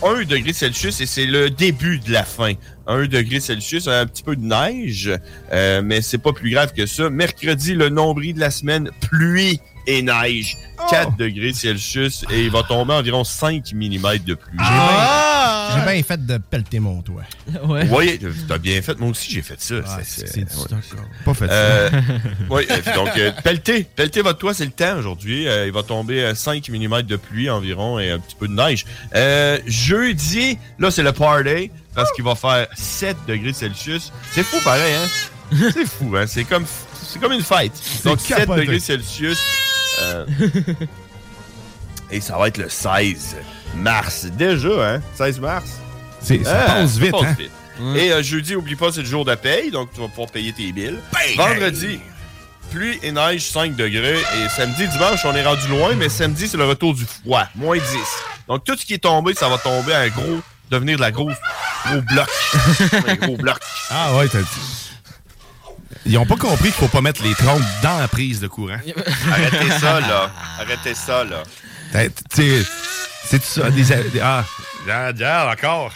c'est 0.01 0.07
1 0.07 0.23
degré 0.25 0.53
Celsius 0.53 1.01
et 1.01 1.05
c'est 1.05 1.25
le 1.25 1.49
début 1.49 1.99
de 1.99 2.11
la 2.11 2.23
fin. 2.23 2.53
1 2.89 3.05
degré 3.07 3.39
Celsius, 3.39 3.87
un 3.87 4.05
petit 4.07 4.23
peu 4.23 4.35
de 4.35 4.43
neige, 4.43 5.09
euh, 5.53 5.81
mais 5.83 6.01
c'est 6.01 6.17
pas 6.17 6.33
plus 6.33 6.49
grave 6.51 6.73
que 6.73 6.85
ça. 6.85 7.09
Mercredi, 7.09 7.73
le 7.75 7.89
nombril 7.89 8.33
de 8.35 8.39
la 8.39 8.51
semaine, 8.51 8.89
pluie 9.09 9.61
et 9.87 10.01
neige. 10.01 10.57
4 10.89 11.15
degrés 11.17 11.53
Celsius 11.53 12.25
et 12.31 12.43
il 12.45 12.51
va 12.51 12.63
tomber 12.63 12.93
environ 12.93 13.23
5 13.23 13.73
mm 13.73 14.17
de 14.25 14.33
pluie. 14.33 14.57
J'ai 14.59 15.93
bien 15.93 16.03
fait 16.03 16.25
de 16.25 16.37
pelleter 16.37 16.79
mon 16.79 17.01
toit. 17.01 17.23
Ouais. 17.67 17.87
Oui, 17.91 18.19
t'as 18.47 18.57
bien 18.57 18.81
fait. 18.81 18.97
Moi 18.99 19.09
aussi, 19.09 19.31
j'ai 19.31 19.41
fait 19.41 19.59
ça. 19.61 19.75
C'est- 20.03 20.27
c'est 20.27 20.39
ouais. 20.41 20.77
Pas 21.25 21.33
fait 21.33 21.47
Euh, 21.49 21.89
oui, 22.49 22.63
donc, 22.95 23.09
euh, 23.17 23.31
pelleter. 23.43 23.83
Pelleter 23.95 24.21
votre 24.21 24.39
toit, 24.39 24.53
c'est 24.53 24.65
le 24.65 24.71
temps 24.71 24.97
aujourd'hui. 24.97 25.47
Euh, 25.47 25.65
il 25.67 25.73
va 25.73 25.83
tomber 25.83 26.21
euh, 26.23 26.35
5 26.35 26.69
mm 26.69 27.01
de 27.03 27.15
pluie 27.17 27.49
environ 27.49 27.99
et 27.99 28.09
un 28.11 28.19
petit 28.19 28.35
peu 28.39 28.47
de 28.47 28.53
neige. 28.53 28.85
Euh, 29.15 29.57
jeudi, 29.67 30.57
là, 30.79 30.89
c'est 30.91 31.03
le 31.03 31.11
party 31.11 31.71
parce 31.99 32.11
qu'il 32.13 32.23
va 32.23 32.35
faire 32.35 32.67
7 32.75 33.17
degrés 33.27 33.53
Celsius. 33.53 34.11
C'est 34.31 34.43
fou, 34.43 34.57
pareil, 34.63 34.93
hein? 34.95 35.07
C'est 35.73 35.85
fou, 35.87 36.13
hein? 36.15 36.25
C'est 36.27 36.43
comme, 36.43 36.65
c'est 37.03 37.19
comme 37.19 37.31
une 37.33 37.43
fête. 37.43 37.73
Donc, 38.03 38.19
7 38.19 38.37
capoté. 38.37 38.61
degrés 38.61 38.79
Celsius. 38.79 39.39
euh, 40.03 40.25
et 42.11 42.21
ça 42.21 42.37
va 42.37 42.47
être 42.47 42.57
le 42.57 42.69
16 42.69 43.35
mars. 43.75 44.25
Déjà, 44.25 44.95
hein? 44.95 45.01
16 45.15 45.39
mars? 45.39 45.65
C'est- 46.21 46.43
ça 46.43 46.65
Ah, 46.67 46.71
passe 46.73 46.97
vite, 46.97 47.11
passe 47.11 47.21
hein? 47.23 47.35
vite. 47.37 47.51
Et 47.95 48.11
euh, 48.11 48.21
jeudi, 48.21 48.55
oublie 48.55 48.75
pas, 48.75 48.91
c'est 48.91 49.01
le 49.01 49.05
jour 49.07 49.23
de 49.23 49.33
paye, 49.35 49.71
donc 49.71 49.93
tu 49.93 50.01
vas 50.01 50.07
pouvoir 50.09 50.29
payer 50.29 50.51
tes 50.51 50.71
billes. 50.73 50.97
Vendredi, 51.37 51.99
pluie 52.71 52.99
et 53.03 53.11
neige 53.11 53.49
5 53.49 53.75
degrés. 53.75 54.17
Et 54.19 54.49
samedi, 54.49 54.85
dimanche, 54.87 55.23
on 55.23 55.33
est 55.33 55.45
rendu 55.45 55.65
loin, 55.69 55.93
mais 55.95 56.09
samedi, 56.09 56.47
c'est 56.49 56.57
le 56.57 56.65
retour 56.65 56.93
du 56.93 57.05
froid, 57.05 57.45
moins 57.55 57.77
10. 57.77 57.83
Donc 58.49 58.63
tout 58.65 58.75
ce 58.75 58.85
qui 58.85 58.95
est 58.95 59.03
tombé, 59.03 59.33
ça 59.33 59.47
va 59.47 59.57
tomber 59.57 59.93
un 59.93 60.09
gros, 60.09 60.41
devenir 60.69 60.97
de 60.97 61.01
la 61.01 61.11
grosse, 61.11 61.35
gros 61.85 62.01
bloc. 62.01 62.27
un 63.07 63.15
gros 63.15 63.37
bloc. 63.37 63.57
Ah 63.89 64.15
ouais, 64.15 64.27
t'as 64.27 64.41
dit. 64.41 64.89
Ils 66.05 66.17
ont 66.17 66.25
pas 66.25 66.37
compris 66.37 66.65
qu'il 66.65 66.73
faut 66.73 66.87
pas 66.87 67.01
mettre 67.01 67.23
les 67.23 67.35
trompes 67.35 67.61
dans 67.83 67.99
la 67.99 68.07
prise 68.07 68.39
de 68.39 68.47
courant. 68.47 68.77
Arrêtez 69.31 69.69
ça, 69.79 69.99
là. 69.99 70.31
Arrêtez 70.59 70.93
ça, 70.95 71.23
là. 71.23 71.43
C'est 73.25 73.43
ça, 73.43 73.69
des. 73.69 73.83
des- 73.83 74.19
ah, 74.21 74.43
regarde, 74.87 75.51
encore. 75.51 75.93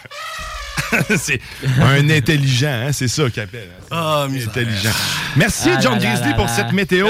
c'est 1.16 1.40
un 1.80 2.08
intelligent, 2.10 2.84
hein, 2.86 2.92
c'est 2.92 3.08
ça 3.08 3.28
qu'il 3.30 3.42
appelle. 3.42 3.70
Ah, 3.90 4.26
intelligent. 4.28 4.90
Merci, 5.36 5.70
Ah 5.72 5.80
John 5.80 5.94
là 5.94 5.98
là 5.98 6.14
Grizzly, 6.14 6.34
pour 6.34 6.48
cette 6.48 6.72
météo. 6.72 7.08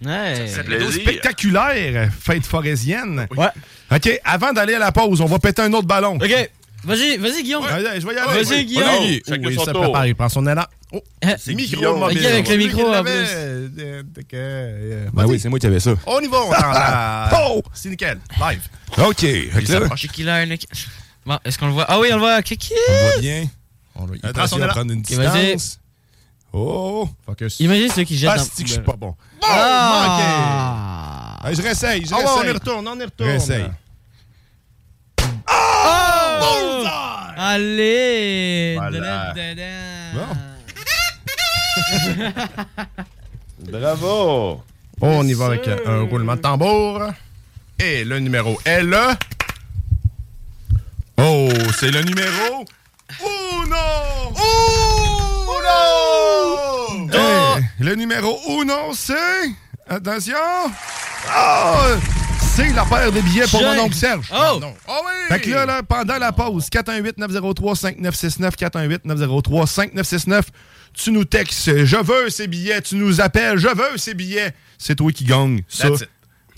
Merci. 0.00 0.54
Cette 0.54 0.68
météo 0.68 0.90
spectaculaire, 0.90 2.10
fête 2.20 2.46
forésienne. 2.46 3.26
Ouais. 3.36 3.48
OK, 3.90 4.20
avant 4.24 4.52
d'aller 4.52 4.74
à 4.74 4.78
la 4.78 4.92
pause, 4.92 5.20
on 5.20 5.26
va 5.26 5.38
péter 5.38 5.62
un 5.62 5.72
autre 5.72 5.86
ballon. 5.86 6.16
OK. 6.16 6.50
Vas-y, 6.86 7.16
vas-y, 7.18 7.42
Guillaume. 7.42 7.64
Allez, 7.66 8.00
je 8.00 8.06
vais 8.06 8.14
y 8.14 8.18
aller. 8.18 8.42
Vas-y, 8.44 8.64
Guillaume. 8.64 8.88
Oh, 8.90 8.98
Oui, 9.02 9.22
chacun 9.28 9.48
il 9.50 9.54
son 9.56 9.64
se 9.64 9.70
tour. 9.70 9.82
prépare, 9.82 10.06
il 10.06 10.14
prend 10.14 10.28
son 10.28 10.46
élan. 10.46 10.64
Oh, 10.92 11.00
c'est 11.38 11.54
micro 11.54 11.76
Guillaume. 11.76 11.98
mobile. 11.98 12.18
Ok, 12.18 12.24
avec 12.26 12.48
le 12.48 12.56
micro, 12.56 12.94
en 12.94 13.02
plus? 13.02 15.12
Ben 15.12 15.26
oui, 15.26 15.40
c'est 15.40 15.48
moi 15.48 15.58
qui 15.58 15.66
avais 15.66 15.80
ça. 15.80 15.94
On 16.06 16.20
y 16.20 16.28
va, 16.28 16.38
on 16.44 16.50
la... 16.50 17.30
Oh! 17.48 17.62
C'est 17.74 17.88
nickel, 17.90 18.18
live. 18.40 18.62
OK. 18.98 19.20
fait 19.20 19.62
que 19.64 19.72
là, 19.72 19.88
C'est 19.96 20.08
qui 20.08 20.22
là, 20.22 20.46
Nick? 20.46 20.66
Bon, 21.24 21.38
est-ce 21.44 21.58
qu'on 21.58 21.66
le 21.66 21.72
voit? 21.72 21.86
Ah 21.88 21.98
oui, 21.98 22.08
on 22.12 22.14
le 22.14 22.20
voit. 22.20 22.40
Kiki. 22.42 22.72
on 22.88 23.10
voit 23.10 23.20
bien. 23.20 23.44
On 23.96 24.06
il 24.14 24.20
prend 24.20 24.28
Attention 24.30 24.62
à 24.62 24.68
prendre 24.68 24.92
une 24.92 25.02
distance. 25.02 25.80
Oh! 26.52 27.08
Focus. 27.26 27.58
Imagine 27.60 27.90
ceux 27.90 28.04
qui 28.04 28.16
jettent 28.16 28.30
Ah, 28.36 28.38
c'est 28.38 28.62
que 28.62 28.68
je 28.68 28.74
suis 28.74 28.82
pas 28.82 28.94
bon? 28.96 29.08
Bon, 29.08 29.14
Ah. 29.42 31.34
manqué. 31.40 31.46
Allez, 31.48 31.56
je 31.56 31.62
réessaye, 31.62 32.06
je 32.06 32.14
Ah 32.14 32.18
ouais, 32.18 32.24
on 32.24 32.28
y 32.28 32.32
réessaye. 32.42 32.52
retourne, 32.52 32.88
on 32.88 32.96
y 32.96 33.00
Je 33.00 33.04
retourne. 33.04 33.28
réessaye. 33.30 33.66
Oh! 36.42 36.84
Allez! 37.36 38.74
Voilà. 38.76 39.32
Da-da-da-da. 39.34 40.26
Bravo! 43.70 44.62
On 45.00 45.26
y 45.26 45.34
va 45.34 45.46
avec 45.46 45.68
un 45.68 46.02
roulement 46.02 46.36
de 46.36 46.40
tambour. 46.40 47.02
Et 47.78 48.04
le 48.04 48.18
numéro 48.20 48.58
est 48.64 48.82
le... 48.82 49.14
Oh, 51.18 51.48
c'est 51.78 51.90
le 51.90 52.02
numéro. 52.02 52.64
Uno! 53.20 53.76
Uno! 55.58 57.08
Eh, 57.12 57.84
le 57.84 57.94
numéro 57.94 58.40
uno, 58.48 58.92
c'est. 58.94 59.14
Attention! 59.88 60.34
Ah! 61.28 61.96
C'est 62.56 62.72
la 62.72 62.86
paire 62.86 63.12
de 63.12 63.20
billets 63.20 63.46
pour 63.50 63.60
mon 63.60 63.78
oncle 63.80 63.94
Serge. 63.94 64.32
Oh! 64.32 64.58
Non. 64.58 64.72
Oh 64.88 65.00
oui! 65.04 65.12
Fait 65.28 65.40
que 65.42 65.50
là, 65.50 65.66
là, 65.66 65.82
pendant 65.82 66.16
la 66.16 66.32
pause, 66.32 66.68
418-903-5969, 66.70 68.56
418-903-5969, 69.04 70.42
tu 70.94 71.12
nous 71.12 71.26
textes 71.26 71.84
«Je 71.84 71.96
veux 71.98 72.30
ces 72.30 72.46
billets», 72.46 72.80
tu 72.82 72.94
nous 72.96 73.20
appelles 73.20 73.58
«Je 73.60 73.68
veux 73.68 73.98
ces 73.98 74.14
billets». 74.14 74.54
C'est 74.78 74.94
toi 74.94 75.12
qui 75.12 75.24
gagne 75.24 75.64
ça 75.68 75.88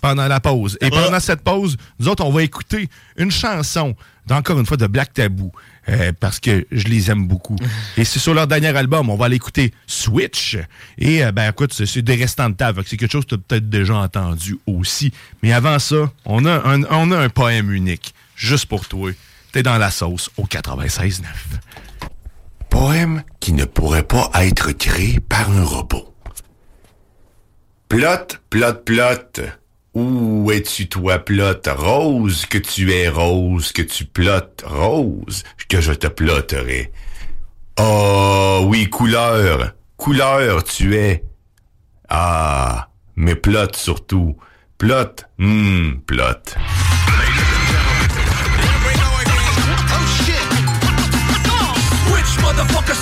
pendant 0.01 0.29
la 0.29 0.39
pause. 0.39 0.79
Et 0.81 0.89
pendant 0.89 1.19
cette 1.19 1.43
pause, 1.43 1.77
nous 1.99 2.07
autres, 2.07 2.25
on 2.25 2.31
va 2.31 2.45
écouter 2.45 2.89
une 3.17 3.33
chanson, 3.33 3.97
encore 4.31 4.61
une 4.61 4.67
fois, 4.67 4.77
de 4.77 4.87
Black 4.87 5.13
Tabou, 5.13 5.51
euh, 5.89 6.13
parce 6.19 6.41
que 6.41 6.67
je 6.71 6.85
les 6.85 7.11
aime 7.11 7.27
beaucoup. 7.27 7.57
Et 7.97 8.05
c'est 8.05 8.19
sur 8.19 8.35
leur 8.35 8.47
dernier 8.47 8.77
album, 8.77 9.09
on 9.11 9.17
va 9.17 9.27
aller 9.27 9.37
écouter 9.37 9.73
Switch. 9.87 10.57
Et, 10.99 11.25
euh, 11.25 11.33
ben 11.33 11.51
écoute, 11.51 11.73
c'est- 11.73 11.99
des 12.03 12.15
restants 12.17 12.51
de 12.51 12.55
table, 12.57 12.83
c'est 12.87 12.97
quelque 12.97 13.13
chose 13.13 13.25
que 13.25 13.31
tu 13.31 13.35
as 13.35 13.39
peut-être 13.39 13.69
déjà 13.69 13.97
entendu 13.97 14.59
aussi. 14.67 15.13
Mais 15.43 15.53
avant 15.53 15.79
ça, 15.79 16.11
on 16.25 16.45
a 16.45 16.53
un, 16.69 16.83
on 16.85 17.11
a 17.13 17.19
un 17.19 17.29
poème 17.29 17.73
unique, 17.73 18.15
juste 18.37 18.67
pour 18.67 18.87
toi. 18.87 19.11
T'es 19.53 19.63
dans 19.63 19.79
la 19.79 19.91
sauce 19.91 20.31
au 20.37 20.45
96.9. 20.45 21.23
Poème 22.69 23.23
qui 23.41 23.53
ne 23.55 23.65
pourrait 23.65 24.03
pas 24.03 24.31
être 24.43 24.73
créé 24.73 25.21
par 25.21 25.51
un 25.51 25.65
robot. 25.65 26.15
Plot, 27.89 28.37
plot, 28.51 28.75
plot. 28.85 29.43
Où 29.99 30.53
es-tu 30.53 30.89
toi, 30.89 31.19
plot? 31.19 31.63
Rose, 31.77 32.47
que 32.47 32.59
tu 32.59 32.93
es 32.93 33.09
rose, 33.09 33.73
que 33.73 33.83
tu 33.83 34.05
plottes, 34.05 34.63
rose, 34.65 35.43
que 35.69 35.81
je 35.81 35.93
te 35.93 36.07
plotterai. 36.07 36.93
Oh, 37.81 38.61
oui, 38.67 38.89
couleur, 38.89 39.73
couleur 39.97 40.63
tu 40.63 40.95
es. 40.95 41.25
Ah, 42.09 42.91
mais 43.17 43.35
plot 43.35 43.75
surtout. 43.75 44.37
Plot, 44.79 45.25
hum, 45.41 46.01
plot. 46.07 46.55
Switch, 52.07 52.39
motherfucker, 52.41 52.95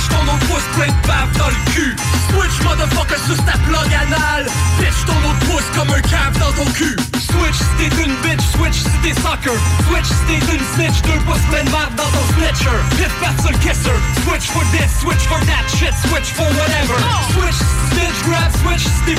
sur 0.00 0.16
ton 0.16 0.24
plein 0.24 0.34
de 0.34 0.44
pouce 0.46 0.66
de 0.88 1.06
bave 1.06 1.36
dans 1.38 1.48
le 1.48 1.72
cul. 1.72 1.96
Switch, 2.30 2.62
motherfucker, 2.64 3.18
sur 3.26 3.36
ta 3.44 3.58
plug 3.66 3.92
anale 3.92 4.46
Bitch 4.78 5.04
ton 5.06 5.18
autre 5.28 5.44
pouce 5.50 5.68
comme 5.76 5.90
un 5.90 6.00
cave 6.00 6.38
dans 6.38 6.52
ton 6.52 6.70
cul. 6.72 6.96
Switch 7.30 7.58
si 7.58 7.72
t'es 7.78 8.02
une 8.02 8.14
bitch, 8.22 8.42
switch 8.56 8.78
si 8.82 8.96
t'es 9.02 9.14
soccer 9.20 9.54
Switch 9.88 10.06
si 10.06 10.22
t'es 10.26 10.40
une 10.54 10.64
snitch, 10.74 11.02
deux 11.02 11.20
pouces 11.26 11.44
plein 11.50 11.64
de 11.64 11.70
marde 11.70 11.94
dans 11.96 12.10
ton 12.10 12.24
snitcher. 12.34 12.78
Pat 13.20 13.34
sur 13.40 13.50
le 13.50 13.58
kisser. 13.58 13.98
Switch 14.24 14.46
for 14.50 14.64
this, 14.72 14.90
switch 15.00 15.24
for 15.26 15.40
that 15.46 15.64
shit, 15.76 15.94
switch 16.08 16.32
for 16.34 16.48
whatever. 16.58 16.96
Switch 17.34 17.58
si 17.58 17.66
tu 17.66 18.00
snitch 18.00 18.18
grab, 18.26 18.50
switch 18.62 18.84
si 18.86 19.00
t'es 19.06 19.18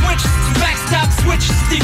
Switch 0.00 0.24
backstab, 0.60 1.08
switch 1.24 1.46
si 1.48 1.64
t'es 1.70 1.82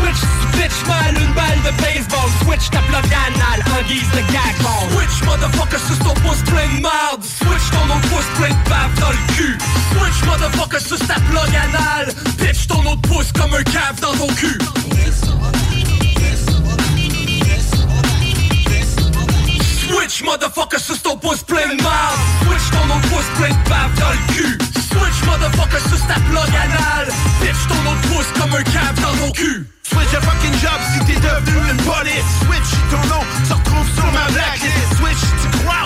Switch 0.00 0.20
si 0.20 0.46
bitch 0.56 0.78
mal 0.88 1.14
une 1.14 1.32
balle 1.32 1.60
de 1.64 1.72
baseball. 1.80 2.28
Switch 2.44 2.70
ta 2.70 2.80
plug 2.88 3.06
anale 3.06 3.62
en 3.76 3.82
guise 3.88 4.10
de 4.16 4.22
gag 4.32 4.54
ball. 4.64 4.88
Switch 4.92 5.22
motherfucker 5.24 5.78
sur 5.78 5.98
ton 6.04 6.14
pouce 6.20 6.42
plein 6.48 6.68
de 6.76 6.80
marde 6.80 7.22
ton 7.70 7.84
autre 7.84 8.08
pouce 8.08 8.24
plein 8.38 8.48
de 8.48 8.68
bave 8.68 8.94
dans 9.00 9.10
le 9.10 9.34
cul. 9.34 9.58
Switch 9.92 10.24
motherfucker 10.24 10.80
sur 10.80 10.98
ta 11.06 11.14
plug 11.14 11.54
anale. 11.54 12.14
Pitch 12.38 12.66
ton 12.66 12.80
autre 12.86 13.02
pouce 13.02 13.32
comme 13.32 13.54
un 13.54 13.62
cave 13.62 14.00
dans 14.00 14.14
ton 14.14 14.32
cul. 14.34 14.58
Switch 19.88 20.22
motherfucker 20.24 20.78
sur 20.78 21.00
ton 21.02 21.16
pouce 21.16 21.42
plein 21.42 21.68
de 21.68 21.82
marde. 21.82 22.18
Switch 22.46 22.70
ton 22.70 22.84
autre 22.94 23.08
pouce 23.08 23.30
plein 23.38 23.50
de 23.50 23.68
bave 23.68 23.94
dans 23.98 24.10
le 24.10 24.34
cul. 24.34 24.58
Switch 24.74 25.24
motherfucker 25.26 25.80
sur 25.88 26.06
ta 26.06 26.14
plug 26.14 26.54
anale. 26.54 27.08
Pitch 27.40 27.66
ton 27.68 27.90
autre 27.90 28.02
pouce 28.08 28.40
comme 28.40 28.54
un 28.54 28.62
cave 28.62 29.00
dans 29.00 29.16
ton 29.24 29.30
cul. 29.32 29.66
Switch 29.82 30.14
a 30.14 30.20
fucking 30.20 30.54
job 30.60 30.80
si 30.92 31.04
t'es 31.04 31.20
devenu 31.20 31.70
une 31.70 31.82
police. 31.82 32.28
Switch 32.46 32.70
ton 32.90 33.02
nom 33.08 33.22
se 33.46 33.52
retrouve 33.52 33.88
sur 33.94 34.06
ma 34.12 34.30
blacklist. 34.32 34.96
Switch 34.96 35.22
tu 35.42 35.58
crois 35.58 35.84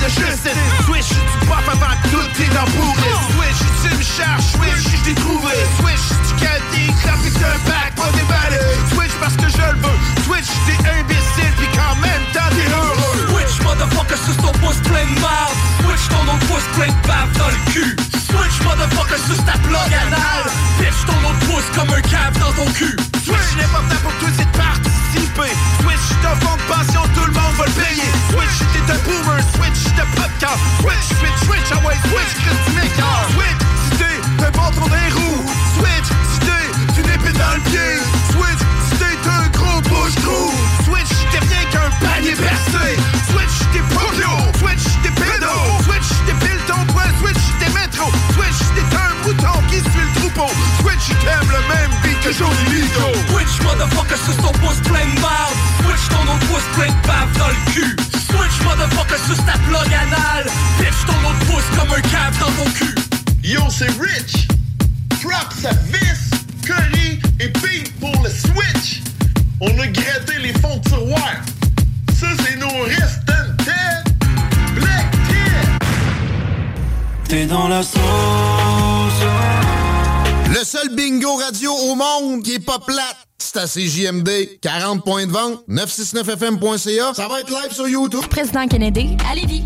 de 0.00 0.08
justice. 0.08 0.56
Switch 0.86 1.08
tu 1.08 1.46
pop 1.46 1.64
avant 1.68 1.94
que 2.02 2.08
tout 2.08 2.28
t'es 2.36 2.48
dans 2.54 2.64
pourri 2.72 3.12
Switch 3.36 3.60
tu 3.82 3.96
me 3.96 4.02
cherches, 4.02 4.56
switch 4.56 4.82
je 4.90 5.04
t'ai 5.04 5.14
trouvé. 5.14 5.52
Switch 5.80 6.06
tu 6.28 6.34
calmes 6.42 6.64
tes 6.72 6.88
claps 7.02 7.26
et 7.26 7.30
que 7.30 7.38
t'as 7.38 7.52
un 7.52 7.62
bac 7.68 7.90
pas 7.96 8.10
déballé 8.16 8.60
Switch 8.92 9.14
parce 9.20 9.36
que 9.36 9.48
je 9.48 9.60
le 9.60 9.78
veux. 9.84 9.98
Switch 10.24 10.48
t'es 10.66 10.78
imbécile 10.88 11.52
puis 11.58 11.68
qu'en 11.76 11.94
même 12.00 12.24
temps 12.32 12.50
t'es 12.50 12.68
heureux. 12.72 13.28
Switch 13.30 13.60
motherfucker 13.62 14.18
sur 14.24 14.36
ton 14.42 14.52
pouce 14.60 14.80
plein 14.88 15.04
de 15.04 15.20
marde. 15.20 15.56
Switch 15.84 16.08
ton 16.08 16.22
autre 16.24 16.46
pouce 16.48 16.68
plein 16.76 16.88
de 16.88 17.00
bave 17.06 17.32
dans 17.38 17.52
le 17.52 17.60
cul. 17.72 17.96
Switch 18.28 18.56
motherfucker 18.64 19.20
sur 19.28 19.38
ta 19.44 19.56
plug 19.60 19.90
anale. 19.92 20.48
Pitch 20.78 21.00
ton 21.06 21.18
autre 21.28 21.42
pouce 21.48 21.68
comme 21.76 21.90
un 21.92 22.02
cave 22.02 22.34
dans 22.40 22.52
ton 22.56 22.68
cul. 22.72 22.96
Switch 23.24 23.50
n'est 23.56 23.70
pas 23.74 23.84
fait 23.88 24.00
pour 24.02 24.14
toi, 24.18 24.28
c'est 24.36 24.48
de 24.48 24.56
participer. 24.56 25.79
Switch, 26.10 26.58
passion, 26.68 27.02
tout 27.14 27.26
le 27.26 27.32
monde 27.32 27.54
va 27.56 27.64
le 27.66 27.72
payer. 27.72 28.10
Switch, 28.30 28.58
t'es 28.72 28.92
un 28.92 28.98
boomer, 29.06 29.40
switch, 29.54 29.94
t'es 29.94 30.08
podcast. 30.18 30.58
Switch, 30.80 31.06
switch, 31.18 31.38
switch, 31.46 31.70
ah 31.72 31.86
ouais, 31.86 31.98
switch, 32.10 32.32
m'écartes. 32.74 33.30
Switch, 33.34 33.60
si 33.84 33.98
t'es 33.98 34.44
un 34.44 34.50
bâton 34.50 34.86
roues. 35.16 35.44
Switch, 35.78 36.08
si 36.32 36.38
t'es 36.40 37.00
une 37.00 37.10
épée 37.14 37.36
dans 37.38 37.54
le 37.54 37.60
pied. 37.70 37.92
Switch, 38.32 38.62
si 38.90 38.98
t'es 38.98 39.28
un 39.28 39.48
gros 39.56 39.80
bouche-trou. 39.82 40.52
Switch, 40.84 41.12
t'es 41.30 41.38
rien 41.38 41.64
qu'un 41.70 41.90
panier 42.04 42.34
percé. 42.34 42.98
Switch, 43.30 43.56
t'es 43.72 43.84
polio. 43.94 44.32
Switch, 44.58 44.84
t'es 45.02 45.10
Switch, 50.80 51.00
si 51.00 51.14
t'aimes 51.24 51.50
le 51.50 51.62
même 51.68 51.90
beat 52.02 52.20
que 52.20 52.32
Johnny 52.32 52.64
Lito. 52.70 53.08
Switch 53.28 53.60
motherfucker 53.62 54.16
sur 54.16 54.36
ton 54.36 54.52
pouce 54.58 54.80
plein 54.84 55.06
de 55.14 55.20
marde 55.20 55.54
Switch 55.84 56.08
ton 56.08 56.22
autre 56.32 56.46
pouce 56.48 56.68
plein 56.76 56.88
de 56.88 57.06
bave 57.06 57.38
dans 57.38 57.48
le 57.48 57.72
cul? 57.72 57.96
Switch 58.12 58.62
motherfucker 58.64 59.20
sur 59.26 59.44
ta 59.44 59.58
plug 59.68 59.92
anale 59.92 60.46
Pitch 60.78 61.04
ton 61.06 61.18
autre 61.28 61.44
pouce 61.46 61.78
comme 61.78 61.92
un 61.92 62.00
cave 62.02 62.38
dans 62.38 62.52
ton 62.62 62.70
cul 62.70 62.94
Yo, 63.42 63.62
c'est 63.70 63.90
Rich. 63.98 64.48
Frap 65.20 65.52
sa 65.60 65.70
vis, 65.70 66.30
curry 66.62 67.18
et 67.40 67.48
pink 67.48 67.90
pour 67.98 68.22
le 68.22 68.28
switch. 68.28 69.02
On 69.60 69.66
a 69.78 69.86
gratté 69.86 70.38
les 70.40 70.52
fonds 70.60 70.76
de 70.76 70.88
tiroir. 70.88 71.32
Ça, 72.18 72.26
c'est 72.44 72.56
nos 72.56 72.84
restant 72.84 73.54
tête. 73.64 74.14
Black 74.74 75.10
tip. 75.26 75.84
T'es 77.28 77.46
dans 77.46 77.68
la 77.68 77.82
sauce 77.82 78.99
Le 80.60 80.66
seul 80.66 80.90
bingo 80.94 81.36
radio 81.36 81.72
au 81.72 81.94
monde 81.94 82.42
qui 82.42 82.52
est 82.56 82.58
pas 82.58 82.78
plate, 82.78 83.16
c'est 83.38 83.56
à 83.56 83.64
CJMD. 83.66 84.28
40 84.60 85.02
points 85.02 85.24
de 85.26 85.32
vente, 85.32 85.62
969fm.ca. 85.70 87.14
Ça 87.14 87.28
va 87.28 87.40
être 87.40 87.48
live 87.48 87.72
sur 87.72 87.88
YouTube. 87.88 88.26
Président 88.28 88.68
Kennedy, 88.68 89.16
à 89.30 89.34
Lévis. 89.34 89.64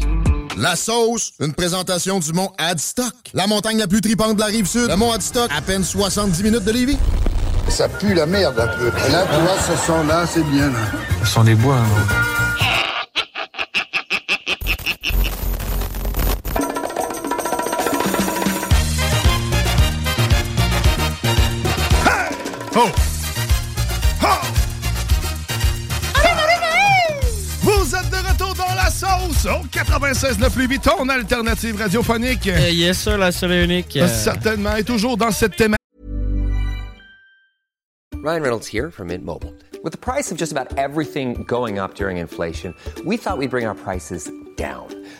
La 0.56 0.76
sauce, 0.76 1.32
une 1.40 1.52
présentation 1.52 2.20
du 2.20 2.32
mont 2.32 2.52
Adstock. 2.58 3.12
La 3.32 3.48
montagne 3.48 3.78
la 3.78 3.88
plus 3.88 4.02
tripante 4.02 4.36
de 4.36 4.40
la 4.40 4.46
rive 4.46 4.68
sud. 4.68 4.86
Le 4.88 4.94
mont 4.94 5.10
Adstock, 5.10 5.50
à 5.52 5.60
peine 5.62 5.82
70 5.82 6.44
minutes 6.44 6.64
de 6.64 6.70
Lévis. 6.70 6.98
Ça 7.68 7.88
pue 7.88 8.14
la 8.14 8.26
merde 8.26 8.60
un 8.60 8.68
peu. 8.68 8.92
Et 9.08 9.10
là, 9.10 9.26
tu 9.34 9.40
vois, 9.40 9.56
ce 9.76 9.86
son-là, 9.86 10.26
c'est 10.32 10.44
bien. 10.44 10.68
Là. 10.70 10.78
Ce 11.24 11.30
sont 11.32 11.42
des 11.42 11.56
bois. 11.56 11.78
hein. 11.78 12.33
Oh! 22.76 22.90
Oh! 24.22 24.40
Vous 27.62 27.94
êtes 27.94 28.10
de 28.10 28.16
retour 28.16 28.54
dans 28.54 28.74
la 28.74 28.90
sauce 28.90 29.46
au 29.46 29.64
96.9 29.66 30.56
Louis 30.56 30.66
Vuitton, 30.66 31.08
alternative 31.08 31.76
radiophonique. 31.76 32.46
Euh, 32.48 32.70
yes, 32.70 32.98
sir, 32.98 33.16
la 33.18 33.32
seule 33.32 33.52
et 33.52 33.64
unique. 33.64 33.96
euh, 33.96 34.06
Certainement, 34.08 34.76
et 34.76 34.84
toujours 34.84 35.16
dans 35.16 35.30
cette 35.30 35.56
thématique. 35.56 35.78
Ryan 38.22 38.42
Reynolds 38.42 38.66
here 38.66 38.90
from 38.90 39.08
Mint 39.08 39.24
Mobile. 39.24 39.52
With 39.82 39.92
the 39.92 39.98
price 39.98 40.30
of 40.32 40.38
just 40.38 40.50
about 40.52 40.76
everything 40.78 41.44
going 41.46 41.78
up 41.78 41.94
during 41.94 42.16
inflation, 42.18 42.74
we 43.04 43.16
thought 43.18 43.36
we'd 43.38 43.50
bring 43.50 43.66
our 43.66 43.74
prices 43.74 44.30
down. 44.56 44.86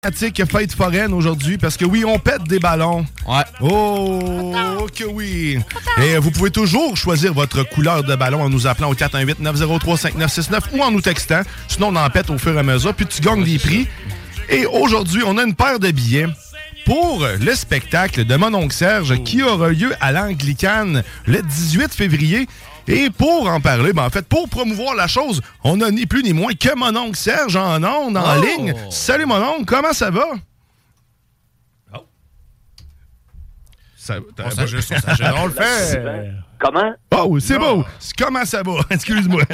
thématique 0.00 0.44
fête 0.48 0.72
foraine 0.72 1.12
aujourd'hui 1.12 1.58
parce 1.58 1.76
que 1.76 1.84
oui, 1.84 2.04
on 2.04 2.20
pète 2.20 2.44
des 2.44 2.60
ballons. 2.60 3.04
Ouais. 3.26 3.42
Oh, 3.60 4.86
que 4.96 5.02
oui. 5.02 5.58
Et 6.00 6.16
vous 6.18 6.30
pouvez 6.30 6.52
toujours 6.52 6.96
choisir 6.96 7.34
votre 7.34 7.64
couleur 7.64 8.04
de 8.04 8.14
ballon 8.14 8.40
en 8.42 8.48
nous 8.48 8.68
appelant 8.68 8.90
au 8.90 8.94
418-903-5969 8.94 10.60
ou 10.74 10.82
en 10.82 10.92
nous 10.92 11.00
textant. 11.00 11.40
Sinon, 11.66 11.88
on 11.88 11.96
en 11.96 12.08
pète 12.10 12.30
au 12.30 12.38
fur 12.38 12.54
et 12.54 12.60
à 12.60 12.62
mesure, 12.62 12.94
puis 12.94 13.06
tu 13.06 13.20
gagnes 13.20 13.42
des 13.42 13.58
prix. 13.58 13.88
Et 14.48 14.66
aujourd'hui, 14.66 15.24
on 15.26 15.36
a 15.36 15.42
une 15.42 15.56
paire 15.56 15.80
de 15.80 15.90
billets 15.90 16.28
pour 16.86 17.26
le 17.40 17.54
spectacle 17.56 18.24
de 18.24 18.36
mon 18.36 18.54
oncle 18.54 18.74
Serge 18.74 19.20
qui 19.24 19.42
aura 19.42 19.70
lieu 19.70 19.92
à 20.00 20.12
l'Anglicane 20.12 21.02
le 21.26 21.42
18 21.42 21.92
février. 21.92 22.46
Et 22.88 23.10
pour 23.10 23.48
en 23.48 23.60
parler, 23.60 23.92
ben 23.92 24.04
en 24.04 24.10
fait, 24.10 24.26
pour 24.26 24.48
promouvoir 24.48 24.94
la 24.94 25.06
chose, 25.06 25.40
on 25.62 25.80
a 25.82 25.90
ni 25.90 26.06
plus 26.06 26.22
ni 26.22 26.32
moins 26.32 26.54
que 26.54 26.74
mon 26.74 26.96
oncle 26.96 27.16
Serge 27.16 27.54
en 27.56 27.82
ondes, 27.84 28.16
en 28.16 28.38
Oh. 28.38 28.42
ligne. 28.42 28.74
Salut 28.90 29.26
mon 29.26 29.36
oncle, 29.36 29.64
comment 29.66 29.92
ça 29.92 30.10
va? 30.10 30.24
Ça, 33.96 34.16
On 34.42 34.50
s'ajuste, 34.50 34.94
on. 35.20 35.42
On 35.42 35.46
le 35.46 35.52
fait. 35.52 36.30
Comment? 36.58 36.94
Oh, 37.14 37.38
c'est 37.40 37.58
beau. 37.58 37.84
Comment 38.16 38.44
ça 38.44 38.62
va? 38.62 38.72
Excuse-moi. 38.90 39.42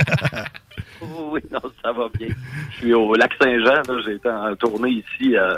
Oui, 1.03 1.41
non, 1.53 1.61
ça 1.83 1.93
va 1.93 2.05
bien. 2.19 2.29
Je 2.71 2.77
suis 2.77 2.95
au 2.95 3.15
lac 3.15 3.31
Saint-Jean. 3.39 3.75
là. 3.75 4.01
J'étais 4.07 4.31
en 4.31 4.57
tournée 4.57 4.91
ici 4.91 5.37
euh, 5.37 5.57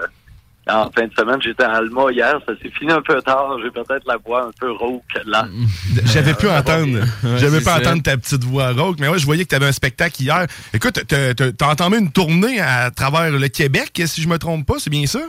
en 0.69 0.91
fin 0.91 1.07
de 1.07 1.13
semaine. 1.19 1.41
J'étais 1.43 1.65
à 1.65 1.73
Alma 1.77 2.11
hier. 2.11 2.39
Ça 2.47 2.53
s'est 2.63 2.71
fini 2.71 2.93
un 2.93 3.03
peu 3.03 3.21
tard. 3.23 3.57
J'ai 3.63 3.71
peut-être 3.71 4.07
la 4.07 4.17
voix 4.25 4.45
un 4.47 4.51
peu 4.59 4.71
rauque 4.73 5.03
là. 5.25 5.47
J'avais 6.07 6.35
pu 6.35 6.47
Euh, 6.47 6.59
entendre. 6.59 6.99
J'avais 7.39 7.61
pas 7.61 7.79
entendre 7.79 8.03
ta 8.03 8.17
petite 8.17 8.45
voix 8.45 8.73
rauque, 8.73 8.99
mais 9.01 9.09
ouais, 9.09 9.19
je 9.19 9.25
voyais 9.27 9.45
que 9.45 9.49
tu 9.51 9.55
avais 9.55 9.67
un 9.67 9.73
spectacle 9.73 10.21
hier. 10.23 10.47
Écoute, 10.75 11.01
t'as- 11.07 11.67
entamé 11.69 11.99
une 11.99 12.11
tournée 12.13 12.61
à 12.61 12.91
travers 12.91 13.31
le 13.31 13.49
Québec, 13.49 14.01
si 14.07 14.23
je 14.23 14.29
me 14.29 14.39
trompe 14.39 14.67
pas, 14.67 14.75
c'est 14.79 14.91
bien 14.91 15.07
ça? 15.07 15.21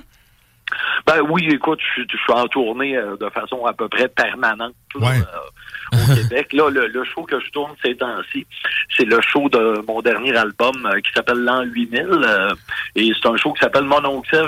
Ben 1.06 1.22
oui, 1.30 1.48
écoute, 1.50 1.80
je, 1.82 2.02
suis- 2.02 2.08
je 2.12 2.18
suis 2.18 2.34
en 2.34 2.48
tournée 2.48 2.98
euh, 2.98 3.16
de 3.18 3.30
façon 3.30 3.66
à 3.66 3.74
peu 3.74 3.88
près 3.88 4.08
permanente 4.10 4.74
là, 5.00 5.08
Ouais. 5.08 5.20
euh, 5.94 5.98
au 6.12 6.16
Québec. 6.22 6.52
Là, 6.54 6.70
le, 6.70 6.88
le 6.88 7.04
show 7.06 7.24
que 7.24 7.40
je 7.40 7.50
tourne 7.52 7.72
ces 7.84 7.96
temps-ci, 7.96 8.46
c'est 8.96 9.06
le 9.06 9.20
show 9.22 9.48
de 9.50 9.82
mon 9.88 10.02
dernier 10.02 10.36
album 10.36 10.86
euh, 10.86 11.00
qui 11.00 11.12
s'appelle 11.14 11.40
L'An 11.40 11.64
8000. 11.64 12.08
euh, 12.12 12.54
et 12.96 13.12
c'est 13.14 13.30
un 13.30 13.38
show 13.38 13.54
qui 13.54 13.62
s'appelle 13.62 13.84
Mon 13.86 14.04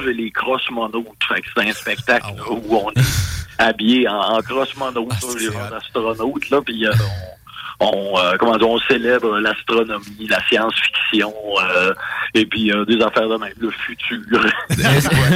et 0.09 0.13
les. 0.31 1.15
Fait 1.33 1.41
que 1.41 1.47
c'est 1.55 1.69
un 1.69 1.71
spectacle 1.71 2.25
Ah 2.29 2.35
là, 2.35 2.43
où 2.51 2.75
on 2.75 2.89
est 2.91 3.03
habillé 3.57 4.07
en, 4.07 4.19
en 4.19 4.41
crosses 4.41 4.75
monotes, 4.77 5.07
là, 5.09 5.29
les 5.39 5.45
gens 5.45 5.75
astronautes, 5.77 6.49
là, 6.49 6.61
puis 6.61 6.85
euh, 6.85 6.91
on, 6.91 7.38
on, 7.81 8.17
euh, 8.19 8.33
comment 8.39 8.57
dire, 8.57 8.69
on 8.69 8.77
célèbre 8.79 9.39
l'astronomie, 9.39 10.27
la 10.29 10.41
science-fiction, 10.47 11.33
euh, 11.63 11.93
et 12.33 12.45
puis 12.45 12.71
euh, 12.71 12.83
des 12.85 13.01
affaires 13.01 13.29
de 13.29 13.37
même, 13.37 13.53
le 13.59 13.71
futur. 13.71 14.17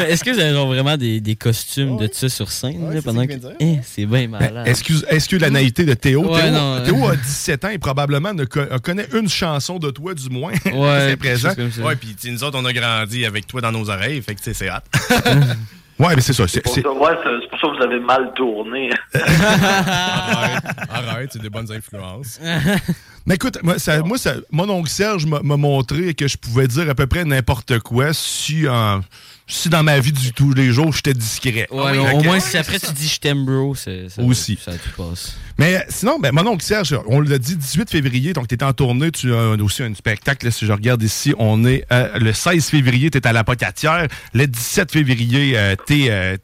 Est-ce 0.08 0.24
que 0.24 0.32
vous 0.32 0.39
avez 0.39 0.52
vraiment 0.52 0.98
des, 0.98 1.22
des 1.22 1.36
costumes 1.36 1.98
de 1.98 2.10
ça 2.12 2.28
sur 2.30 2.52
scène 2.52 2.94
là, 2.94 3.02
pendant 3.02 3.26
que. 3.26 3.34
Eh, 3.60 3.78
c'est 3.84 4.06
bien 4.06 4.28
malade. 4.28 4.68
Excuse, 4.68 5.06
excuse 5.10 5.39
la 5.41 5.50
naïveté 5.50 5.86
de 5.86 5.94
Théo. 5.94 6.26
Ouais, 6.34 6.41
Théo, 6.41 6.52
non, 6.52 6.76
euh. 6.76 6.86
Théo 6.86 7.08
a 7.08 7.16
17 7.16 7.66
ans 7.66 7.70
et 7.70 7.78
probablement 7.78 8.34
ne 8.34 8.46
co- 8.46 8.62
connaît 8.84 9.08
une 9.14 9.30
chanson 9.30 9.80
de 9.80 9.89
toi, 9.91 10.14
du 10.14 10.30
moins. 10.30 10.52
Ouais, 10.74 11.00
c'est 11.10 11.18
présent. 11.18 11.50
Ouais, 11.84 11.96
puis 11.96 12.16
nous 12.30 12.44
autres, 12.44 12.58
on 12.60 12.66
a 12.66 12.74
grandi 12.74 13.26
avec 13.26 13.48
toi 13.48 13.62
dans 13.62 13.72
nos 13.72 13.89
oreilles, 13.89 14.22
fait 14.22 14.36
que 14.36 14.41
c'est 14.54 14.68
hâte. 14.70 14.86
ouais, 16.00 16.16
mais 16.16 16.22
c'est 16.22 16.34
ça. 16.34 16.48
C'est, 16.48 16.62
Pour 16.62 16.74
ça, 16.74 16.91
ouais, 16.91 17.18
c'est 17.24 17.50
pour 17.50 17.60
ça 17.60 17.68
que 17.68 17.78
vous 17.78 17.84
avez 17.84 18.00
mal 18.00 18.34
tourné. 18.34 18.89
arrête, 19.14 20.64
arrête, 20.89 21.30
c'est 21.34 21.41
des 21.41 21.50
bonnes 21.50 21.72
influences. 21.72 22.39
Mais 23.26 23.36
écoute, 23.36 23.58
moi, 23.64 23.80
ça, 23.80 24.00
moi 24.02 24.18
ça, 24.18 24.34
mon 24.52 24.70
oncle 24.70 24.90
Serge 24.90 25.26
m'a 25.26 25.40
montré 25.58 26.14
que 26.14 26.28
je 26.28 26.36
pouvais 26.38 26.68
dire 26.68 26.90
à 26.90 26.96
peu 26.96 27.08
près 27.08 27.24
n'importe 27.24 27.80
quoi 27.80 28.14
si, 28.14 28.68
en- 28.68 29.00
si 29.48 29.70
dans 29.70 29.82
ma 29.82 29.98
vie 30.00 30.12
du 30.12 30.34
tous 30.34 30.54
les 30.54 30.72
jours, 30.72 30.92
j'étais 30.92 31.14
discret. 31.14 31.68
Ouais, 31.72 31.94
mais 31.94 32.14
au 32.16 32.22
moins, 32.24 32.40
si 32.42 32.58
après 32.58 32.80
tu 32.80 32.92
dis 32.92 33.08
je 33.08 33.20
t'aime, 33.22 33.46
bro, 33.46 33.76
c'est. 33.76 34.10
ça- 34.10 34.22
Aussi. 34.24 34.60
Ça 34.62 34.74
passe. 34.98 35.38
Mais 35.58 35.86
sinon, 35.88 36.20
ben, 36.20 36.34
mon 36.34 36.46
oncle 36.48 36.64
Serge, 36.66 36.98
on 37.08 37.22
l'a 37.22 37.38
dit 37.38 37.56
18 37.56 37.90
février, 37.90 38.34
donc 38.34 38.50
tu 38.50 38.56
es 38.56 38.64
en 38.64 38.74
tournée, 38.74 39.10
tu 39.12 39.34
as 39.34 39.52
aussi 39.62 39.84
un 39.84 39.94
spectacle. 39.96 40.46
là, 40.46 40.52
si 40.52 40.66
je 40.66 40.72
regarde 40.74 41.02
ici, 41.02 41.34
on 41.38 41.64
est 41.66 41.86
euh, 41.94 42.20
le 42.20 42.34
16 42.34 42.66
février, 42.66 43.10
tu 43.10 43.18
es 43.20 43.26
à 43.28 43.32
la 43.32 43.46
Pocatière. 43.46 44.08
Le 44.34 44.48
17 44.48 44.92
février, 44.92 45.58
euh, 45.58 45.76
t'es, 45.86 46.08
euh, 46.10 46.36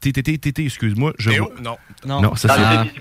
excuse-moi. 0.57 1.13
Je 1.17 1.29
Théo? 1.29 1.45
vois- 1.51 1.61
Non. 1.61 1.77
Non. 2.05 2.21
Non, 2.21 2.35
ça 2.35 2.47
c'est. 2.55 2.61
Ah 2.61 2.83
oui. 2.83 2.91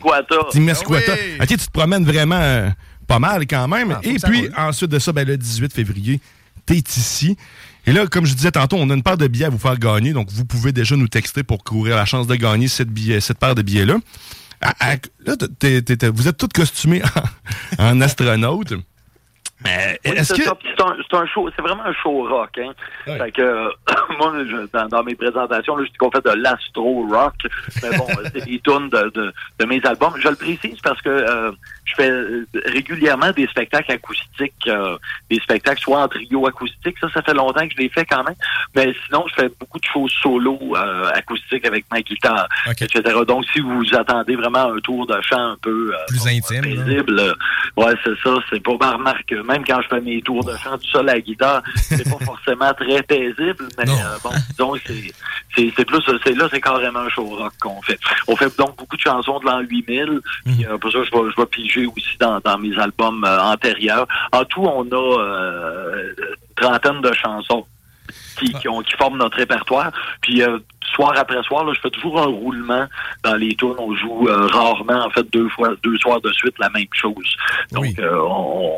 Ok, 1.41 1.47
tu 1.47 1.57
te 1.59 1.71
promènes 1.71 2.05
vraiment 2.05 2.41
euh, 2.41 2.69
pas 3.09 3.19
mal 3.19 3.47
quand 3.49 3.67
même. 3.67 3.91
Ah, 3.97 4.01
Et 4.05 4.19
puis, 4.31 4.49
ensuite 4.57 4.91
de 4.93 4.99
ça, 5.01 5.13
ben, 5.13 5.27
le 5.27 5.37
18 5.37 5.73
février, 5.73 6.21
t'es 6.67 6.77
ici. 6.79 7.37
Et 7.87 7.93
là, 7.93 8.07
comme 8.07 8.27
je 8.27 8.35
disais 8.35 8.51
tantôt, 8.53 8.77
on 8.79 8.89
a 8.91 8.95
une 8.95 9.03
paire 9.03 9.17
de 9.17 9.27
billets 9.27 9.47
à 9.47 9.49
vous 9.51 9.59
faire 9.59 9.79
gagner. 9.79 10.13
Donc, 10.13 10.31
vous 10.31 10.45
pouvez 10.45 10.73
déjà 10.73 10.95
nous 10.95 11.09
texter 11.09 11.43
pour 11.43 11.65
courir 11.65 11.97
la 11.97 12.05
chance 12.05 12.27
de 12.27 12.35
gagner 12.37 12.69
cette, 12.69 12.91
billet- 12.91 13.21
cette 13.21 13.39
paire 13.39 13.55
de 13.55 13.63
billets-là. 13.63 13.97
Là, 15.27 15.37
vous 16.13 16.29
êtes 16.29 16.37
tous 16.37 16.49
costumés 16.49 17.03
en, 17.79 17.87
en 17.97 18.01
astronaute. 18.01 18.75
Mais 19.65 19.99
Oui, 20.05 20.13
est-ce 20.13 20.35
c'est 20.35 20.43
que. 20.43 20.49
C'est 20.49 20.83
un, 20.83 20.97
c'est 21.11 21.17
un 21.17 21.27
show, 21.27 21.49
c'est 21.57 21.63
vraiment 21.63 21.85
un 21.85 21.93
show 21.93 22.27
rock. 22.29 22.59
Hein. 22.59 22.73
Fait 23.05 23.33
que 23.33 23.43
euh, 23.43 23.69
moi, 24.19 24.33
je- 24.49 24.67
dans, 24.73 24.87
dans 24.87 25.03
mes 25.03 25.15
présentations, 25.17 25.77
là, 25.77 25.85
je 25.85 25.91
dis 25.91 25.97
qu'on 25.99 26.11
fait 26.11 26.25
de 26.25 26.31
l'astro 26.41 27.07
rock, 27.11 27.35
mais 27.83 27.97
bon, 27.97 28.07
c'est 28.33 28.45
des 28.45 28.61
tunes 28.61 28.89
de, 28.89 29.11
de, 29.15 29.33
de 29.59 29.65
mes 29.67 29.81
albums. 29.85 30.13
Je 30.21 30.29
le 30.29 30.37
précise 30.37 30.79
parce 30.83 31.01
que 31.03 31.09
euh, 31.09 31.51
je 31.85 31.95
fais 31.97 32.09
euh, 32.11 32.47
régulièrement 32.67 33.31
des 33.33 33.47
spectacles 33.49 33.91
acoustiques, 33.93 34.69
euh, 34.69 34.97
des 35.31 35.41
spectacles 35.41 35.81
soit 35.81 36.03
en 36.03 36.09
trio 36.09 36.47
acoustique. 36.47 36.97
Ça, 37.01 37.09
ça 37.13 37.23
fait 37.23 37.35
longtemps 37.35 37.67
que 37.67 37.73
je 37.77 37.83
les 37.83 37.89
fais 37.89 38.05
quand 38.05 38.23
même. 38.23 38.37
Mais 38.77 38.95
sinon, 39.07 39.25
je 39.29 39.35
fais 39.43 39.51
beaucoup 39.59 39.79
de 39.81 39.85
choses 39.93 40.13
solo 40.23 40.59
euh, 40.77 41.11
acoustiques 41.15 41.67
avec 41.67 41.85
ma 41.91 42.01
guitare, 42.03 42.47
etc. 42.71 43.03
Donc, 43.27 43.45
si 43.53 43.59
vous 43.61 43.83
attendez 43.95 44.37
vraiment 44.37 44.73
un 44.73 44.79
tour 44.79 45.07
de 45.07 45.21
chant 45.23 45.53
un 45.53 45.57
peu 45.61 45.93
euh, 45.93 45.99
Plus 46.07 46.27
intime. 46.29 46.61
paisible. 46.63 47.35
Ouais, 47.77 47.95
c'est 48.05 48.17
ça. 48.23 48.35
C'est 48.51 48.63
pas 48.63 48.77
ma 48.81 48.93
remarque. 48.93 49.33
Même 49.49 49.65
quand 49.65 49.81
je 49.81 49.89
fais 49.89 50.01
mes 50.01 50.21
tours 50.23 50.45
de 50.45 50.57
chant 50.57 50.77
tout 50.79 50.87
seul 50.93 51.09
à 51.09 51.15
la 51.15 51.21
guitare, 51.21 51.63
c'est 51.75 52.05
pas 52.05 52.19
forcément 52.25 52.73
très 52.75 53.03
paisible, 53.03 53.69
mais 53.79 53.91
euh, 53.91 54.19
bon, 54.23 54.31
disons 54.51 54.73
que 54.73 54.79
c'est 55.57 55.85
plus 55.85 56.03
c'est 56.23 56.37
là 56.37 56.49
c'est 56.51 56.61
carrément 56.61 57.01
un 57.01 57.09
show 57.09 57.25
rock 57.25 57.53
qu'on 57.61 57.81
fait. 57.83 57.99
On 58.29 58.37
fait 58.37 58.57
donc 58.59 58.77
beaucoup 58.77 58.97
de 58.97 59.01
chansons 59.01 59.41
de 59.41 59.47
l'an 59.47 59.61
8000, 59.61 60.21
puis 60.45 60.67
euh, 60.67 60.79
pour 60.79 60.93
ça 60.93 60.99
je 61.03 61.11
vais 61.11 61.31
je 61.35 61.41
vais 61.41 61.47
piger 61.47 61.87
aussi 61.87 62.17
dans, 62.21 62.39
dans 62.41 62.59
mes 62.59 62.79
albums 62.79 63.25
euh, 63.25 63.41
antérieurs. 63.41 64.07
En 64.33 64.45
tout, 64.45 64.63
on 64.63 64.83
a 64.83 65.17
une 65.97 66.55
trentaine 66.57 67.01
de 67.01 67.13
chansons 67.13 67.67
qui, 68.39 68.53
qui, 68.55 68.69
ont, 68.69 68.81
qui 68.83 68.95
forment 68.97 69.19
notre 69.19 69.37
répertoire. 69.37 69.91
Puis 70.23 70.43
euh, 70.43 70.59
soir 70.95 71.13
après 71.17 71.43
soir, 71.43 71.65
là, 71.65 71.73
je 71.75 71.81
fais 71.81 71.91
toujours 71.91 72.21
un 72.21 72.27
roulement 72.27 72.87
dans 73.25 73.35
les 73.37 73.55
tunes. 73.55 73.75
On 73.79 73.95
joue 73.95 74.29
euh, 74.29 74.47
rarement, 74.47 75.05
en 75.07 75.11
fait, 75.11 75.27
deux 75.33 75.49
fois, 75.51 75.71
deux 75.83 75.97
soirs 75.99 76.21
de 76.21 76.31
suite 76.33 76.55
la 76.59 76.71
même 76.71 76.87
chose. 76.93 77.37
Donc, 77.73 77.87
euh, 77.99 78.19
on, 78.21 78.71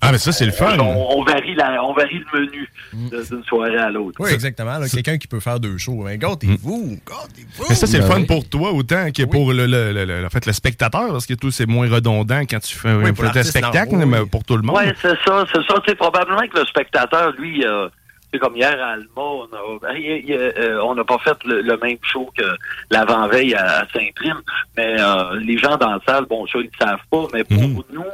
Ah, 0.00 0.12
mais 0.12 0.18
ça, 0.18 0.32
c'est 0.32 0.46
le 0.46 0.52
fun. 0.52 0.76
on, 0.78 1.18
on 1.18 1.22
varie 1.24 1.54
la, 1.54 1.82
on 1.84 1.92
varie 1.92 2.22
le 2.32 2.40
menu 2.40 2.68
de- 3.10 3.22
d'une 3.28 3.44
soirée 3.44 3.76
à 3.78 3.90
l'autre. 3.90 4.16
Oui, 4.20 4.30
exactement. 4.32 4.78
Quelqu'un 4.92 5.16
qui 5.18 5.26
peut 5.26 5.40
faire 5.40 5.58
deux 5.60 5.78
shows. 5.78 6.02
Ben, 6.04 6.16
gâtez-vous, 6.18 6.98
gâtez-vous. 7.06 7.64
Mais 7.68 7.74
ça, 7.74 7.86
c'est 7.86 7.98
le 7.98 8.04
fun 8.04 8.16
oui. 8.20 8.26
pour 8.26 8.48
toi 8.48 8.72
autant 8.72 9.10
que 9.12 9.24
pour 9.24 9.52
le, 9.52 9.66
le- 9.66 9.92
le- 9.92 10.04
le- 10.04 10.26
en 10.26 10.30
fait, 10.30 10.44
le 10.46 10.52
spectateur, 10.52 11.08
parce 11.12 11.26
que 11.26 11.34
tout, 11.34 11.50
c'est 11.50 11.66
moins 11.66 11.88
redondant 11.88 12.40
quand 12.40 12.60
tu 12.60 12.76
fais 12.76 12.92
Oui, 12.94 13.10
un 13.10 13.42
spectacle, 13.42 13.94
oui. 13.96 14.04
mais 14.06 14.26
pour 14.26 14.44
tout 14.44 14.56
le 14.56 14.62
monde. 14.62 14.76
Ouais, 14.76 14.92
c'est 15.00 15.16
ça, 15.24 15.44
c'est 15.52 15.62
ça. 15.66 15.74
Probablement 15.98 16.46
que 16.52 16.58
le 16.58 16.66
spectateur, 16.66 17.32
lui, 17.38 17.64
euh, 17.64 17.88
c'est 18.36 18.40
comme 18.40 18.56
hier 18.56 18.76
à 18.82 18.92
Alma, 18.92 19.06
on 19.16 19.44
a- 19.44 19.78
ben, 19.82 19.96
euh, 19.98 20.80
on 20.82 20.94
n'a 20.94 21.04
pas 21.04 21.18
fait 21.18 21.36
le, 21.44 21.62
le 21.62 21.76
même 21.78 21.96
show 22.02 22.30
que 22.36 22.44
l'avant-veille 22.90 23.54
à, 23.54 23.80
à 23.80 23.88
Saint-Prime, 23.88 24.40
mais 24.76 24.96
euh, 25.00 25.38
les 25.40 25.56
gens 25.58 25.76
dans 25.76 25.90
la 25.92 26.00
salle, 26.06 26.26
bon, 26.26 26.46
ça, 26.46 26.58
ils 26.58 26.70
ne 26.72 26.86
savent 26.86 27.00
pas, 27.10 27.26
mais 27.32 27.44
pour 27.44 27.62
Mhm. 27.62 27.82
nous, 27.92 28.04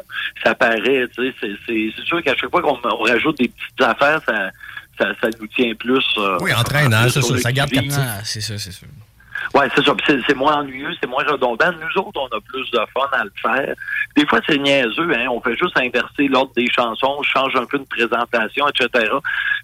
ça 0.44 0.54
paraît, 0.54 1.06
tu 1.14 1.28
sais, 1.30 1.34
c'est- 1.40 1.56
c'est 1.66 1.90
c'est 1.96 2.04
sûr 2.04 2.22
qu'à 2.22 2.36
chaque 2.36 2.50
fois 2.50 2.62
qu'on 2.62 2.78
on 2.84 3.02
rajoute 3.02 3.38
des 3.38 3.48
petites 3.48 3.80
affaires, 3.82 4.20
ça, 4.26 4.50
ça, 4.98 5.06
ça 5.20 5.28
nous 5.40 5.46
tient 5.48 5.74
plus. 5.74 6.04
euh, 6.18 6.38
Oui, 6.40 6.52
entraînant, 6.54 7.08
ça, 7.08 7.20
le 7.20 7.38
ça 7.38 7.52
garde 7.52 7.70
captif. 7.70 7.92
Ah, 7.98 8.20
c'est 8.24 8.40
ça, 8.40 8.58
c'est 8.58 8.72
sûr. 8.72 8.88
Ouais, 9.54 9.68
c'est 9.74 9.84
ça. 9.84 9.94
C'est, 10.06 10.34
moins 10.34 10.60
ennuyeux, 10.60 10.90
c'est 11.00 11.08
moins 11.08 11.24
redondant. 11.24 11.72
Nous 11.72 12.02
autres, 12.02 12.20
on 12.20 12.36
a 12.36 12.40
plus 12.40 12.70
de 12.70 12.80
fun 12.92 13.08
à 13.12 13.24
le 13.24 13.32
faire. 13.40 13.74
Des 14.16 14.26
fois, 14.26 14.40
c'est 14.46 14.58
niaiseux, 14.58 15.12
hein. 15.14 15.26
On 15.30 15.40
fait 15.40 15.56
juste 15.56 15.76
inverser 15.76 16.28
l'ordre 16.28 16.52
des 16.56 16.68
chansons, 16.70 17.16
on 17.18 17.22
change 17.22 17.54
un 17.56 17.64
peu 17.64 17.78
de 17.78 17.84
présentation, 17.84 18.66
etc. 18.68 18.88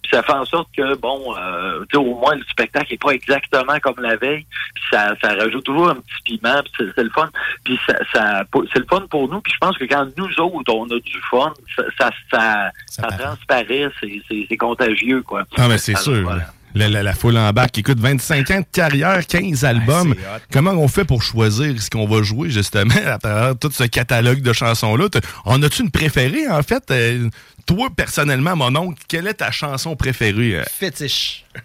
Puis 0.02 0.10
ça 0.12 0.22
fait 0.22 0.32
en 0.32 0.44
sorte 0.44 0.68
que, 0.76 0.94
bon, 0.96 1.34
euh, 1.36 1.80
tu 1.80 1.86
sais, 1.92 1.96
au 1.96 2.14
moins, 2.14 2.34
le 2.34 2.44
spectacle 2.44 2.94
est 2.94 3.02
pas 3.02 3.10
exactement 3.10 3.78
comme 3.80 4.00
la 4.00 4.16
veille. 4.16 4.46
Puis 4.74 4.84
ça, 4.90 5.14
ça 5.22 5.34
rajoute 5.34 5.64
toujours 5.64 5.90
un 5.90 5.96
petit 5.96 6.38
piment, 6.38 6.62
puis 6.62 6.90
c'est, 6.94 7.02
le 7.02 7.10
fun. 7.10 7.28
Puis 7.64 7.78
ça, 7.86 7.94
ça, 8.12 8.44
c'est 8.72 8.78
le 8.78 8.86
fun 8.88 9.06
pour 9.10 9.28
nous. 9.28 9.40
Puis 9.40 9.52
je 9.52 9.58
pense 9.58 9.76
que 9.78 9.84
quand 9.84 10.06
nous 10.16 10.40
autres, 10.40 10.74
on 10.74 10.84
a 10.86 10.98
du 11.00 11.20
fun, 11.30 11.52
ça, 11.76 11.82
ça, 11.98 12.10
ça, 12.30 12.70
ça 12.86 13.08
transparaît, 13.08 13.88
c'est, 14.00 14.20
c'est, 14.28 14.46
c'est 14.48 14.56
contagieux, 14.56 15.22
quoi. 15.22 15.44
Ah, 15.56 15.68
mais 15.68 15.78
c'est 15.78 15.96
sûr. 15.96 16.22
voilà. 16.22 16.46
La, 16.74 16.88
la- 16.88 17.02
la 17.02 17.14
foule 17.14 17.36
en 17.38 17.50
bac, 17.52 17.76
écoute, 17.78 17.98
25 17.98 18.50
ans 18.50 18.60
de 18.60 18.66
carrière, 18.72 19.26
15 19.26 19.64
albums. 19.64 20.14
Comment 20.52 20.72
on 20.72 20.86
fait 20.88 21.04
pour 21.04 21.22
choisir 21.22 21.80
ce 21.80 21.90
qu'on 21.90 22.06
va 22.06 22.22
jouer, 22.22 22.50
justement, 22.50 22.94
à 23.06 23.18
travers 23.18 23.58
tout 23.58 23.70
ce 23.70 23.84
catalogue 23.84 24.42
de 24.42 24.52
chansons-là? 24.52 25.06
En 25.44 25.62
as-tu 25.62 25.82
une 25.82 25.90
préférée, 25.90 26.48
en 26.48 26.62
fait? 26.62 26.84
Euh, 26.90 27.28
toi, 27.66 27.88
personnellement, 27.94 28.54
mon 28.56 28.74
oncle, 28.76 29.02
quelle 29.08 29.26
est 29.26 29.34
ta 29.34 29.50
chanson 29.50 29.96
préférée? 29.96 30.56
euh? 30.60 30.62
Fétiche. 30.70 31.44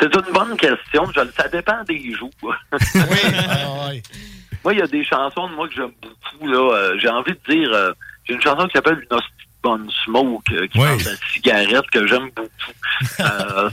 C'est 0.00 0.14
une 0.14 0.32
bonne 0.32 0.56
question. 0.56 1.06
Je- 1.14 1.30
ça 1.36 1.48
dépend 1.48 1.82
des 1.88 2.12
jours. 2.14 2.30
Moi, 4.64 4.74
il 4.74 4.78
y 4.78 4.82
a 4.82 4.86
des 4.86 5.04
chansons 5.04 5.48
de 5.48 5.54
moi 5.54 5.66
que 5.68 5.74
j'aime 5.74 5.90
beaucoup. 6.00 6.46
là. 6.46 6.76
Euh, 6.76 6.98
j'ai 7.00 7.08
envie 7.08 7.32
de 7.32 7.52
dire, 7.52 7.68
euh, 7.72 7.92
j'ai 8.24 8.34
une 8.34 8.40
chanson 8.40 8.66
qui 8.68 8.72
s'appelle 8.74 9.04
Une 9.10 9.18
de 9.62 9.68
bonne 9.68 9.88
smoke, 10.04 10.42
euh, 10.52 10.66
qui 10.66 10.78
parle 10.78 10.98
de 10.98 11.04
la 11.04 11.16
cigarette, 11.32 11.90
que 11.90 12.06
j'aime 12.06 12.30
beaucoup. 12.34 12.48
Euh, 13.20 13.70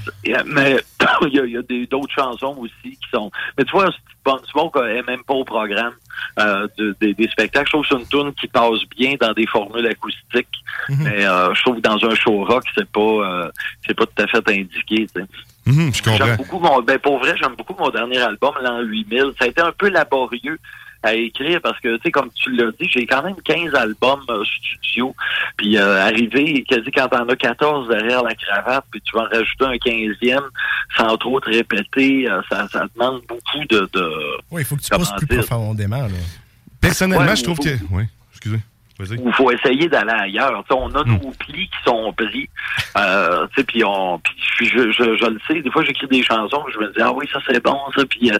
mais 0.47 0.77
il 1.31 1.51
y 1.51 1.57
a, 1.57 1.61
d'autres 1.87 2.13
chansons 2.13 2.55
aussi 2.57 2.95
qui 2.95 3.09
sont... 3.13 3.29
Mais 3.57 3.63
tu 3.63 3.71
vois, 3.71 3.87
Hostie 3.87 3.99
de 4.01 4.31
bonne 4.31 4.43
smoke 4.45 4.79
euh, 4.79 4.97
est 4.97 5.05
même 5.07 5.23
pas 5.23 5.33
au 5.35 5.43
programme 5.43 5.93
euh, 6.39 6.67
de- 6.77 6.95
des- 6.99 7.13
des 7.13 7.27
spectacles. 7.27 7.67
Je 7.67 7.71
trouve 7.71 7.83
que 7.83 7.89
c'est 7.89 8.01
une 8.01 8.07
tune 8.07 8.33
qui 8.33 8.47
passe 8.47 8.83
bien 8.97 9.15
dans 9.19 9.33
des 9.33 9.45
formules 9.45 9.85
acoustiques. 9.85 10.47
Mais 10.89 11.25
euh, 11.25 11.53
je 11.53 11.61
trouve 11.61 11.75
que 11.75 11.81
dans 11.81 12.03
un 12.03 12.15
show 12.15 12.43
rock, 12.43 12.63
c'est 12.75 12.89
pas, 12.89 13.51
c'est 13.85 13.93
pas 13.93 14.05
tout 14.05 14.23
à 14.23 14.27
fait 14.27 14.59
indiqué. 14.59 15.07
Mhm. 15.65 15.91
J'aime 15.93 16.37
beaucoup 16.37 16.59
mon, 16.59 16.81
ben 16.81 16.97
pour 16.97 17.19
vrai, 17.19 17.35
j'aime 17.39 17.55
beaucoup 17.55 17.75
mon 17.77 17.89
dernier 17.89 18.19
album, 18.19 18.53
l'an 18.63 18.79
8000. 18.81 19.33
Ça 19.37 19.45
a 19.45 19.47
été 19.47 19.61
un 19.61 19.71
peu 19.71 19.89
laborieux 19.89 20.59
à 21.03 21.13
écrire 21.13 21.61
parce 21.61 21.79
que, 21.79 21.95
tu 21.97 22.01
sais, 22.03 22.11
comme 22.11 22.29
tu 22.35 22.51
l'as 22.51 22.71
dit, 22.79 22.87
j'ai 22.91 23.05
quand 23.05 23.23
même 23.23 23.35
15 23.43 23.73
albums 23.75 24.21
euh, 24.29 24.43
studio. 24.43 25.15
Puis 25.57 25.77
euh, 25.77 26.01
arriver, 26.05 26.63
quasi 26.67 26.91
quand 26.91 27.07
t'en 27.07 27.27
as 27.27 27.35
14 27.35 27.87
derrière 27.87 28.21
la 28.23 28.35
cravate, 28.35 28.83
puis 28.91 29.01
tu 29.01 29.15
vas 29.15 29.23
en 29.23 29.29
rajouter 29.29 29.65
un 29.65 29.75
15e 29.75 30.41
sans 30.97 31.17
trop 31.17 31.39
te 31.39 31.49
répéter, 31.49 32.29
euh, 32.29 32.41
ça, 32.49 32.67
ça 32.71 32.85
demande 32.95 33.21
beaucoup 33.27 33.65
de... 33.69 33.89
de 33.93 34.11
Oui, 34.51 34.61
il 34.61 34.65
faut 34.65 34.75
que 34.75 34.81
tu 34.81 34.89
pousses 34.89 35.11
plus 35.17 35.27
dire, 35.27 35.45
profondément. 35.45 36.01
Là. 36.03 36.09
Personnellement, 36.81 37.25
Ouais, 37.29 37.35
je 37.35 37.43
trouve 37.43 37.57
faut- 37.57 37.63
que... 37.63 37.77
Oui, 37.91 38.03
excusez. 38.31 38.59
Il 39.25 39.33
faut 39.33 39.49
essayer 39.51 39.87
d'aller 39.87 40.11
ailleurs. 40.11 40.63
On 40.71 40.93
a 40.95 41.03
Hmm. 41.03 41.11
nos 41.23 41.31
plis 41.31 41.69
qui 41.69 41.83
sont 41.85 42.11
pris. 42.13 42.49
Euh, 42.97 43.47
tu 43.47 43.55
sais, 43.55 43.63
puis 43.63 43.83
on, 43.83 44.19
puis 44.19 44.65
je, 44.67 44.91
je, 44.91 45.15
je 45.17 45.25
le 45.25 45.39
sais. 45.47 45.61
Des 45.61 45.71
fois, 45.71 45.83
j'écris 45.83 46.07
des 46.07 46.21
chansons, 46.23 46.63
je 46.73 46.79
me 46.79 46.87
dis 46.91 47.01
ah 47.01 47.11
oui, 47.13 47.25
ça 47.31 47.39
c'est 47.47 47.63
bon, 47.63 47.77
ça. 47.95 48.03
Puis, 48.05 48.31
euh, 48.31 48.37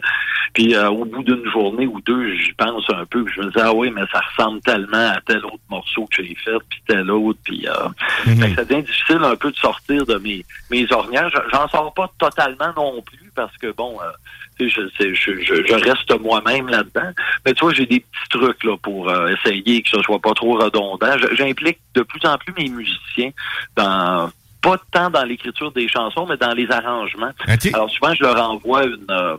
puis 0.52 0.74
euh, 0.74 0.90
au 0.90 1.04
bout 1.04 1.22
d'une 1.22 1.48
journée 1.50 1.86
ou 1.86 2.00
deux, 2.02 2.34
j'y 2.36 2.52
pense 2.52 2.84
un 2.90 3.04
peu. 3.06 3.24
Puis 3.24 3.34
je 3.36 3.40
me 3.42 3.50
dis 3.50 3.58
ah 3.60 3.72
oui, 3.72 3.90
mais 3.90 4.02
ça 4.12 4.20
ressemble 4.20 4.60
tellement 4.60 5.10
à 5.12 5.20
tel 5.26 5.44
autre 5.46 5.58
morceau 5.70 6.06
que 6.14 6.22
j'ai 6.22 6.34
fait, 6.34 6.58
puis 6.68 6.82
tel 6.86 7.10
autre. 7.10 7.38
Puis 7.44 7.66
euh, 7.66 7.88
fait 8.24 8.50
que 8.50 8.56
ça 8.56 8.64
devient 8.64 8.82
difficile 8.82 9.20
un 9.22 9.36
peu 9.36 9.50
de 9.50 9.56
sortir 9.56 10.04
de 10.04 10.16
mes 10.18 10.44
mes 10.70 10.90
ornières. 10.92 11.30
Je- 11.30 11.50
J'en 11.52 11.68
sors 11.68 11.92
pas 11.94 12.10
totalement 12.18 12.72
non 12.76 13.00
plus 13.02 13.30
parce 13.34 13.56
que 13.56 13.72
bon. 13.72 13.96
Je, 14.68 14.82
c'est- 14.98 15.14
je, 15.14 15.40
je, 15.42 15.64
je 15.66 15.74
reste 15.74 16.20
moi-même 16.20 16.68
là-dedans. 16.68 17.10
Mais 17.44 17.52
tu 17.54 17.60
vois, 17.64 17.72
j'ai 17.72 17.86
des 17.86 18.00
petits 18.00 18.28
trucs 18.30 18.62
là 18.64 18.76
pour 18.82 19.08
euh, 19.08 19.34
essayer 19.34 19.82
que 19.82 19.88
ce 19.90 20.00
soit 20.02 20.18
pas 20.20 20.32
trop 20.34 20.54
redondant. 20.58 21.16
J'implique 21.32 21.78
de 21.94 22.02
plus 22.02 22.20
en 22.28 22.36
plus 22.38 22.52
mes 22.56 22.68
musiciens 22.68 23.30
dans 23.76 24.30
pas 24.62 24.76
tant 24.92 25.08
dans 25.08 25.24
l'écriture 25.24 25.72
des 25.72 25.88
chansons, 25.88 26.26
mais 26.28 26.36
dans 26.36 26.52
les 26.52 26.70
arrangements. 26.70 27.30
Alors 27.72 27.90
souvent, 27.90 28.12
je 28.14 28.22
leur 28.22 28.36
envoie 28.50 28.84
une 28.84 29.06
euh, 29.10 29.36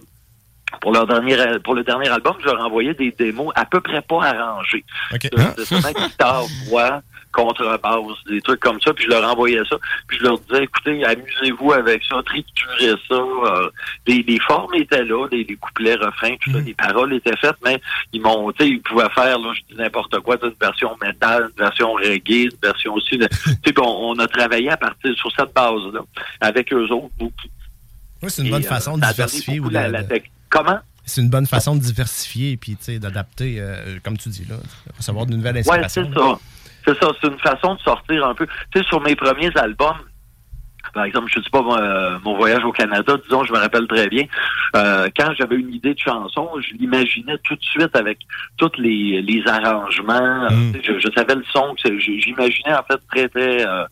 pour 0.81 0.93
leur 0.93 1.05
dernier 1.05 1.35
pour 1.63 1.75
le 1.75 1.83
dernier 1.83 2.07
album, 2.09 2.33
je 2.39 2.45
leur 2.45 2.59
envoyais 2.65 2.93
des 2.93 3.11
démos 3.11 3.51
à 3.55 3.65
peu 3.65 3.81
près 3.81 4.01
pas 4.01 4.23
arrangées. 4.23 4.83
De, 5.29 5.37
de 5.57 5.63
seulement 5.65 5.91
guitare, 5.91 6.43
voix, 6.67 7.01
contrebasse, 7.31 8.23
des 8.29 8.41
trucs 8.41 8.59
comme 8.59 8.79
ça, 8.81 8.93
puis 8.93 9.05
je 9.05 9.09
leur 9.09 9.23
envoyais 9.29 9.61
ça, 9.69 9.77
puis 10.07 10.17
je 10.19 10.23
leur 10.23 10.39
disais, 10.39 10.63
écoutez, 10.63 11.03
amusez-vous 11.05 11.73
avec 11.73 12.03
ça, 12.03 12.17
triturez 12.25 12.93
ça. 13.09 13.15
euh, 13.15 13.69
les, 14.07 14.23
les 14.23 14.39
formes 14.39 14.73
étaient 14.75 15.03
là, 15.03 15.27
les, 15.31 15.43
les 15.43 15.55
couplets, 15.55 15.95
refrains, 15.95 16.35
tout 16.41 16.51
ça, 16.51 16.59
les 16.59 16.73
paroles 16.73 17.13
étaient 17.13 17.35
faites, 17.37 17.55
mais 17.65 17.79
ils 18.13 18.21
m'ont, 18.21 18.51
tu 18.51 18.63
sais, 18.63 18.69
ils 18.69 18.81
pouvaient 18.81 19.09
faire, 19.15 19.39
là, 19.39 19.53
je 19.55 19.73
dis 19.73 19.79
n'importe 19.81 20.19
quoi, 20.19 20.37
une 20.43 20.53
version 20.59 20.91
métal, 21.01 21.49
une 21.57 21.63
version 21.63 21.93
reggae, 21.93 22.45
une 22.51 22.57
version 22.61 22.93
aussi, 22.93 23.17
de- 23.17 23.27
tu 23.27 23.37
sais, 23.49 23.55
puis 23.73 23.73
on, 23.79 24.09
on 24.11 24.19
a 24.19 24.27
travaillé 24.27 24.69
à 24.69 24.77
partir 24.77 25.13
sur 25.15 25.31
cette 25.31 25.53
base-là, 25.53 26.01
avec 26.39 26.71
eux 26.73 26.87
autres, 26.91 27.09
beaucoup. 27.17 27.33
Oui, 28.23 28.29
c'est 28.29 28.43
une 28.43 28.51
bonne 28.51 28.63
euh, 28.65 28.67
façon 28.67 28.97
de 28.97 29.05
diversifier. 29.05 29.59
ou 29.59 29.69
la- 29.69 29.89
Comment? 30.49 30.79
C'est 31.03 31.21
une 31.21 31.29
bonne 31.29 31.47
façon 31.47 31.75
de 31.75 31.81
diversifier 31.81 32.51
et 32.51 32.57
puis 32.57 32.75
tu 32.75 32.83
sais, 32.83 32.99
d'adapter, 32.99 33.55
euh, 33.59 33.97
comme 34.03 34.17
tu 34.17 34.29
dis 34.29 34.45
là, 34.47 34.57
recevoir 34.95 35.25
de 35.25 35.31
nouvelles 35.33 35.55
Ouais, 35.55 35.59
inspirations. 35.61 36.07
c'est 36.13 36.19
ça. 36.19 36.39
C'est 36.85 36.97
ça, 36.99 37.09
c'est 37.19 37.27
une 37.27 37.39
façon 37.39 37.75
de 37.75 37.79
sortir 37.81 38.25
un 38.25 38.33
peu. 38.33 38.47
Tu 38.73 38.79
sais, 38.81 38.85
sur 38.87 39.01
mes 39.01 39.15
premiers 39.15 39.55
albums, 39.57 39.97
par 40.93 41.05
exemple, 41.05 41.31
je 41.33 41.39
sais 41.41 41.49
pas, 41.51 41.59
euh, 41.59 42.17
mon 42.23 42.35
voyage 42.35 42.65
au 42.65 42.71
Canada, 42.71 43.15
disons, 43.23 43.43
je 43.43 43.53
me 43.53 43.59
rappelle 43.59 43.87
très 43.87 44.07
bien, 44.07 44.25
euh, 44.75 45.07
quand 45.15 45.31
j'avais 45.37 45.55
une 45.55 45.73
idée 45.73 45.93
de 45.93 45.99
chanson, 45.99 46.49
je 46.59 46.73
l'imaginais 46.75 47.37
tout 47.43 47.55
de 47.55 47.63
suite 47.63 47.95
avec 47.95 48.19
tous 48.57 48.71
les, 48.77 49.21
les 49.21 49.43
arrangements. 49.47 50.49
Sais, 50.49 50.81
Je, 50.83 50.99
je 50.99 51.07
savais 51.15 51.35
le 51.35 51.43
son, 51.51 51.75
j'imaginais 51.77 52.73
en 52.73 52.83
fait 52.83 52.99
très, 53.09 53.29
très... 53.29 53.65
euh, 53.65 53.85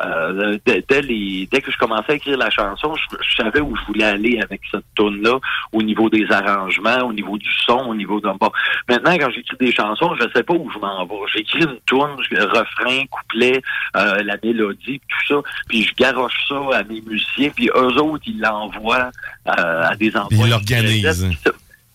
euh, 0.00 0.58
dès, 0.66 0.84
dès 0.88 1.02
les, 1.02 1.48
dès 1.50 1.60
que 1.60 1.70
je 1.70 1.78
commençais 1.78 2.12
à 2.12 2.14
écrire 2.14 2.36
la 2.36 2.50
chanson, 2.50 2.94
je, 2.96 3.16
je 3.20 3.36
savais 3.36 3.60
où 3.60 3.76
je 3.76 3.84
voulais 3.86 4.04
aller 4.04 4.40
avec 4.40 4.60
cette 4.70 4.84
tune 4.96 5.22
là 5.22 5.38
au 5.72 5.82
niveau 5.82 6.10
des 6.10 6.26
arrangements, 6.30 7.04
au 7.04 7.12
niveau 7.12 7.38
du 7.38 7.48
son, 7.64 7.78
au 7.86 7.94
niveau 7.94 8.20
de... 8.20 8.28
Bon, 8.40 8.50
maintenant, 8.88 9.16
quand 9.18 9.30
j'écris 9.30 9.56
des 9.60 9.72
chansons, 9.72 10.14
je 10.16 10.26
sais 10.34 10.42
pas 10.42 10.54
où 10.54 10.68
je 10.72 10.78
m'en 10.78 11.06
vais. 11.06 11.14
J'écris 11.32 11.62
une 11.62 11.78
tune, 11.86 12.40
refrain, 12.40 13.04
couplet, 13.10 13.62
euh, 13.96 14.22
la 14.24 14.36
mélodie, 14.42 15.00
tout 15.00 15.34
ça, 15.34 15.50
puis 15.68 15.84
je 15.84 15.94
garoche 15.94 16.48
ça 16.48 16.60
à 16.72 16.82
mes 16.84 17.00
musiciens, 17.00 17.50
puis 17.50 17.68
eux 17.74 18.00
autres, 18.00 18.24
ils 18.26 18.40
l'envoient 18.40 19.10
euh, 19.46 19.82
à 19.88 19.94
des 19.96 20.16
endroits... 20.16 20.46
Ils 20.46 20.50
l'organisent. 20.50 21.30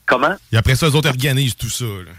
Comment? 0.06 0.36
Et 0.52 0.58
après 0.58 0.76
ça, 0.76 0.88
eux 0.88 0.96
autres 0.96 1.10
organisent 1.10 1.56
tout 1.56 1.70
ça. 1.70 1.86
là. 1.86 2.12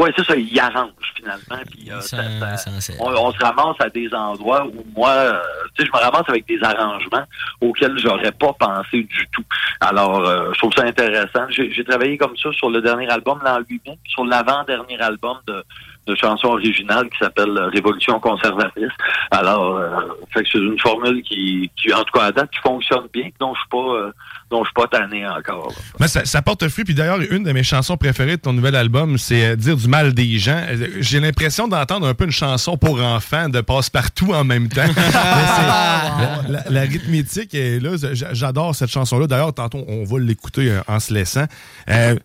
Oui, 0.00 0.08
c'est 0.16 0.24
ça, 0.24 0.34
ils 0.34 0.58
arrangent 0.58 0.90
finalement. 1.14 1.62
Puis, 1.70 1.90
euh, 1.90 2.00
ça- 2.00 2.16
ça- 2.56 2.70
on, 2.98 3.10
on 3.10 3.32
se 3.32 3.38
ramasse 3.38 3.76
à 3.80 3.90
des 3.90 4.08
endroits 4.14 4.64
où 4.66 4.82
moi, 4.96 5.10
euh, 5.10 5.38
tu 5.76 5.82
sais, 5.84 5.90
je 5.92 5.96
me 5.96 6.02
ramasse 6.02 6.26
avec 6.28 6.46
des 6.46 6.58
arrangements 6.62 7.24
auxquels 7.60 7.98
j'aurais 7.98 8.32
pas 8.32 8.52
pensé 8.54 9.02
du 9.02 9.26
tout. 9.32 9.44
Alors, 9.80 10.26
euh, 10.26 10.50
je 10.54 10.58
trouve 10.58 10.72
ça 10.74 10.84
intéressant. 10.84 11.46
J'ai 11.50 11.84
travaillé 11.84 12.16
comme 12.16 12.36
ça 12.38 12.50
sur 12.52 12.70
le 12.70 12.80
dernier 12.80 13.08
album, 13.10 13.40
l'an 13.44 13.58
8000, 13.68 13.80
puis 14.02 14.12
sur 14.12 14.24
l'avant-dernier 14.24 14.98
album 15.00 15.36
de, 15.46 15.62
une 16.10 16.16
chanson 16.16 16.48
originale 16.48 17.08
qui 17.10 17.18
s'appelle 17.18 17.58
Révolution 17.72 18.18
conservatrice. 18.20 18.90
Alors, 19.30 19.76
euh, 19.76 19.88
fait 20.32 20.42
que 20.42 20.48
c'est 20.52 20.58
une 20.58 20.78
formule 20.78 21.22
qui, 21.22 21.70
qui, 21.80 21.92
en 21.92 22.02
tout 22.04 22.18
cas 22.18 22.26
à 22.26 22.32
date, 22.32 22.50
qui 22.50 22.60
fonctionne 22.60 23.04
bien, 23.12 23.28
dont 23.40 23.54
je 23.54 23.60
suis 23.60 23.68
pas, 23.70 23.76
euh, 23.96 24.12
dont 24.50 24.64
je 24.64 24.68
suis 24.68 24.74
pas 24.74 24.86
tanné 24.88 25.26
encore. 25.26 25.72
Mais 25.98 26.08
ça, 26.08 26.24
ça 26.24 26.42
porte 26.42 26.68
fruit. 26.68 26.84
Puis 26.84 26.94
d'ailleurs, 26.94 27.20
une 27.30 27.44
de 27.44 27.52
mes 27.52 27.62
chansons 27.62 27.96
préférées 27.96 28.36
de 28.36 28.42
ton 28.42 28.52
nouvel 28.52 28.74
album, 28.76 29.16
c'est 29.18 29.46
euh, 29.52 29.56
Dire 29.56 29.76
du 29.76 29.88
mal 29.88 30.12
des 30.14 30.38
gens. 30.38 30.62
J'ai 31.00 31.20
l'impression 31.20 31.68
d'entendre 31.68 32.06
un 32.06 32.14
peu 32.14 32.24
une 32.24 32.30
chanson 32.32 32.76
pour 32.76 33.00
enfants 33.02 33.48
de 33.48 33.60
passe-partout 33.60 34.32
en 34.32 34.44
même 34.44 34.68
temps. 34.68 34.80
Mais 34.96 35.02
c'est- 35.02 36.48
la, 36.52 36.64
la 36.68 36.80
rythmétique 36.82 37.54
est 37.54 37.78
là. 37.80 37.90
J'adore 38.32 38.74
cette 38.74 38.90
chanson-là. 38.90 39.26
D'ailleurs, 39.26 39.52
tantôt, 39.54 39.84
on 39.88 40.04
va 40.04 40.18
l'écouter 40.18 40.76
en 40.88 40.98
se 41.00 41.12
laissant. 41.14 41.44
Euh, 41.88 42.16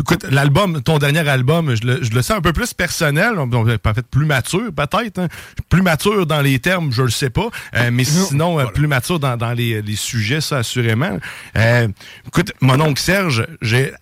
écoute, 0.00 0.24
l'album, 0.30 0.82
ton 0.82 0.98
dernier 0.98 1.28
album, 1.28 1.74
je 1.74 1.86
le, 1.86 2.02
je 2.02 2.10
le 2.10 2.22
sens 2.22 2.36
un 2.38 2.40
peu 2.40 2.52
plus 2.52 2.74
personnel. 2.74 3.34
On- 3.38 3.50
on- 3.52 3.64
Peut-être 3.64 4.08
plus 4.08 4.26
mature, 4.26 4.72
peut-être. 4.74 5.18
hein. 5.18 5.28
Plus 5.68 5.82
mature 5.82 6.26
dans 6.26 6.40
les 6.40 6.58
termes, 6.58 6.92
je 6.92 7.02
le 7.02 7.10
sais 7.10 7.30
pas. 7.30 7.48
Euh, 7.74 7.90
mais 7.92 8.04
sinon, 8.04 8.58
euh, 8.60 8.66
plus 8.66 8.86
mature 8.86 9.18
dans, 9.20 9.36
dans 9.36 9.52
les, 9.52 9.82
les 9.82 9.96
sujets, 9.96 10.40
ça, 10.40 10.58
assurément. 10.58 11.18
Euh, 11.56 11.88
écoute, 12.26 12.52
mon 12.60 12.80
oncle 12.80 13.00
Serge, 13.00 13.46
j'ai 13.62 13.92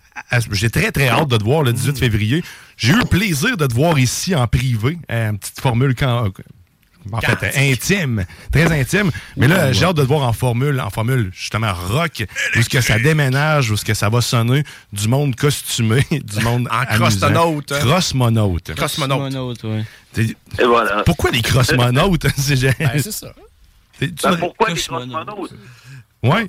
j'ai 0.51 0.69
très, 0.69 0.91
très 0.91 1.09
hâte 1.09 1.27
de 1.27 1.37
te 1.37 1.43
voir 1.43 1.61
le 1.63 1.73
18 1.73 1.97
février. 1.99 2.43
J'ai 2.77 2.93
eu 2.93 2.97
le 2.97 3.05
plaisir 3.05 3.57
de 3.57 3.65
te 3.67 3.73
voir 3.73 3.99
ici 3.99 4.33
en 4.33 4.47
privé. 4.47 4.97
Une 5.09 5.37
petite 5.37 5.59
formule 5.59 5.93
quand, 5.93 6.29
en 7.11 7.19
fait, 7.21 7.51
intime, 7.71 8.25
très 8.51 8.71
intime. 8.71 9.11
Mais 9.37 9.47
là, 9.47 9.71
j'ai 9.71 9.85
hâte 9.85 9.95
de 9.95 10.03
te 10.03 10.07
voir 10.07 10.23
en 10.23 10.33
formule, 10.33 10.79
en 10.79 10.89
formule 10.89 11.29
justement 11.33 11.73
rock, 11.73 12.23
où 12.55 12.61
ce 12.61 12.69
que 12.69 12.81
ça 12.81 12.99
déménage, 12.99 13.71
où 13.71 13.77
ce 13.77 13.85
que 13.85 13.93
ça 13.93 14.09
va 14.09 14.21
sonner, 14.21 14.63
du 14.93 15.07
monde 15.07 15.35
costumé, 15.35 16.05
du 16.11 16.43
monde 16.43 16.67
en 16.71 16.85
crossmonaute, 16.85 17.71
hein. 17.71 17.79
Crossmonaute. 17.79 18.73
Crossmonaute. 18.75 19.65
Et 20.17 20.35
voilà. 20.63 21.03
Pourquoi 21.03 21.31
les 21.31 21.41
crossmonautes? 21.41 22.27
c'est 22.37 22.77
Ben, 22.77 22.91
c'est 22.97 23.11
ça. 23.11 23.27
Ben, 23.99 24.37
pourquoi 24.39 24.69
les 24.69 24.75
cosmonautes? 24.75 25.53
Ouais. 26.23 26.47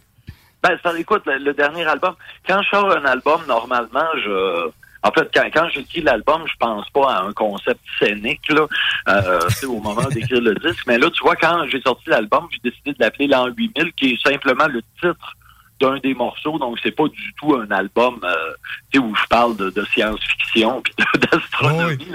Ben, 0.63 0.79
ça, 0.83 0.99
écoute, 0.99 1.23
le, 1.27 1.39
le 1.39 1.55
dernier 1.55 1.85
album, 1.85 2.15
quand 2.47 2.61
je 2.63 2.69
sors 2.71 2.91
un 2.91 3.05
album, 3.05 3.41
normalement, 3.47 4.07
je... 4.25 4.71
En 5.07 5.13
fait, 5.13 5.29
quand, 5.33 5.45
quand 5.53 5.69
j'écris 5.73 6.03
l'album, 6.03 6.43
je 6.47 6.55
pense 6.59 6.89
pas 6.91 7.13
à 7.13 7.23
un 7.23 7.33
concept 7.33 7.81
scénique, 7.99 8.49
là, 8.51 8.67
euh, 9.09 9.41
au 9.69 9.81
moment 9.81 10.09
d'écrire 10.11 10.41
le 10.41 10.55
disque. 10.57 10.85
Mais 10.87 10.99
là, 10.99 11.09
tu 11.11 11.23
vois, 11.23 11.37
quand 11.37 11.67
j'ai 11.69 11.81
sorti 11.81 12.11
l'album, 12.11 12.47
j'ai 12.51 12.71
décidé 12.71 12.93
de 12.93 12.97
l'appeler 13.01 13.27
l'an 13.29 13.47
8000, 13.47 13.93
qui 13.95 14.13
est 14.13 14.23
simplement 14.29 14.67
le 14.67 14.83
titre 15.01 15.37
d'un 15.81 15.99
des 15.99 16.15
morceaux. 16.15 16.59
Donc, 16.59 16.79
c'est 16.83 16.91
pas 16.91 17.07
du 17.09 17.35
tout 17.39 17.55
un 17.55 17.71
album 17.71 18.19
euh, 18.25 18.99
où 18.99 19.15
je 19.15 19.27
parle 19.29 19.57
de, 19.59 19.69
de 19.69 19.85
science-fiction 19.93 20.81
puis 20.85 20.95
d'astronomie. 21.21 22.09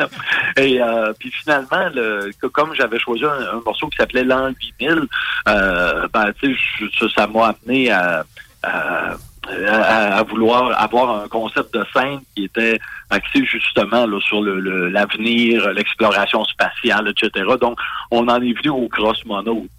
Et 0.57 0.81
euh, 0.81 1.13
puis 1.19 1.29
finalement, 1.31 1.87
le, 1.93 2.31
que- 2.41 2.47
comme 2.47 2.73
j'avais 2.73 2.97
choisi 2.99 3.23
un, 3.23 3.29
un 3.57 3.61
morceau 3.63 3.87
qui 3.89 3.97
s'appelait 3.97 4.23
l'an 4.23 4.49
8000, 4.79 5.03
euh, 5.47 6.07
ben, 6.11 6.33
tu 6.41 6.55
sais, 6.55 6.59
je- 6.79 6.97
ça 7.07 7.13
ça 7.15 7.27
m'a 7.27 7.49
amené 7.55 7.91
à, 7.91 8.25
à, 8.63 9.13
à- 9.47 10.17
à 10.17 10.23
vouloir 10.23 10.79
avoir 10.81 11.23
un 11.23 11.27
concept 11.27 11.73
de 11.73 11.83
scène 11.93 12.19
qui 12.35 12.45
était 12.45 12.79
axé 13.09 13.43
justement 13.45 14.05
là, 14.05 14.19
sur 14.21 14.41
le- 14.41 14.59
le- 14.59 14.89
l'avenir, 14.89 15.71
l'exploration 15.71 16.43
spatiale, 16.45 17.09
etc. 17.09 17.45
Donc, 17.59 17.77
on 18.11 18.27
en 18.27 18.41
est 18.41 18.53
venu 18.53 18.69
au 18.69 18.87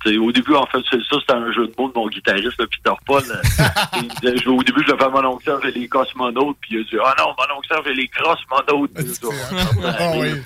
sais, 0.04 0.16
Au 0.18 0.32
début, 0.32 0.54
en 0.54 0.66
fait, 0.66 0.78
c'est 0.90 1.02
ça, 1.08 1.16
c'était 1.20 1.32
un 1.34 1.52
jeu 1.52 1.66
de 1.68 1.72
mots 1.78 1.88
de 1.88 1.92
mon 1.94 2.08
guitariste, 2.08 2.58
le 2.58 2.66
Peter 2.66 2.96
Paul. 3.06 3.22
Euh, 3.30 3.36
il 4.02 4.08
disait, 4.08 4.36
je- 4.44 4.48
au 4.48 4.62
début, 4.62 4.82
je 4.86 4.92
le 4.92 4.98
fais 4.98 5.04
à 5.04 5.08
mon 5.10 5.24
oncle 5.24 5.44
Serge 5.44 5.64
et 5.66 5.72
les 5.72 5.88
cosmonautes, 5.88 6.56
puis 6.60 6.70
il 6.76 6.80
a 6.80 6.82
dit, 6.82 6.96
ah 7.04 7.14
non, 7.18 7.26
mon 7.38 7.56
oncle 7.58 7.68
Serge 7.68 7.86
et 7.86 7.94
les 7.94 8.08
cross-monautes. 8.08 8.90
Oui. 10.20 10.42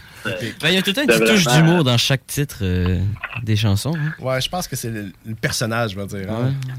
Ben, 0.61 0.71
il 0.71 0.75
y 0.75 0.77
a 0.79 0.83
tout 0.83 0.93
C'est 0.93 1.07
petite 1.07 1.25
touche 1.25 1.45
d'humour 1.47 1.85
dans 1.85 1.97
chaque 1.97 2.27
titre 2.27 2.57
euh, 2.63 2.99
des 3.45 3.55
chansons. 3.55 3.95
hein. 3.97 4.13
Ouais, 4.19 4.41
je 4.41 4.49
pense 4.49 4.67
que 4.67 4.75
c'est 4.75 4.91
le, 4.91 5.13
le 5.25 5.35
personnage, 5.37 5.93
je 5.93 6.01
veux 6.01 6.07
dire. 6.07 6.29
hein. 6.29 6.47
Ouais, 6.47 6.73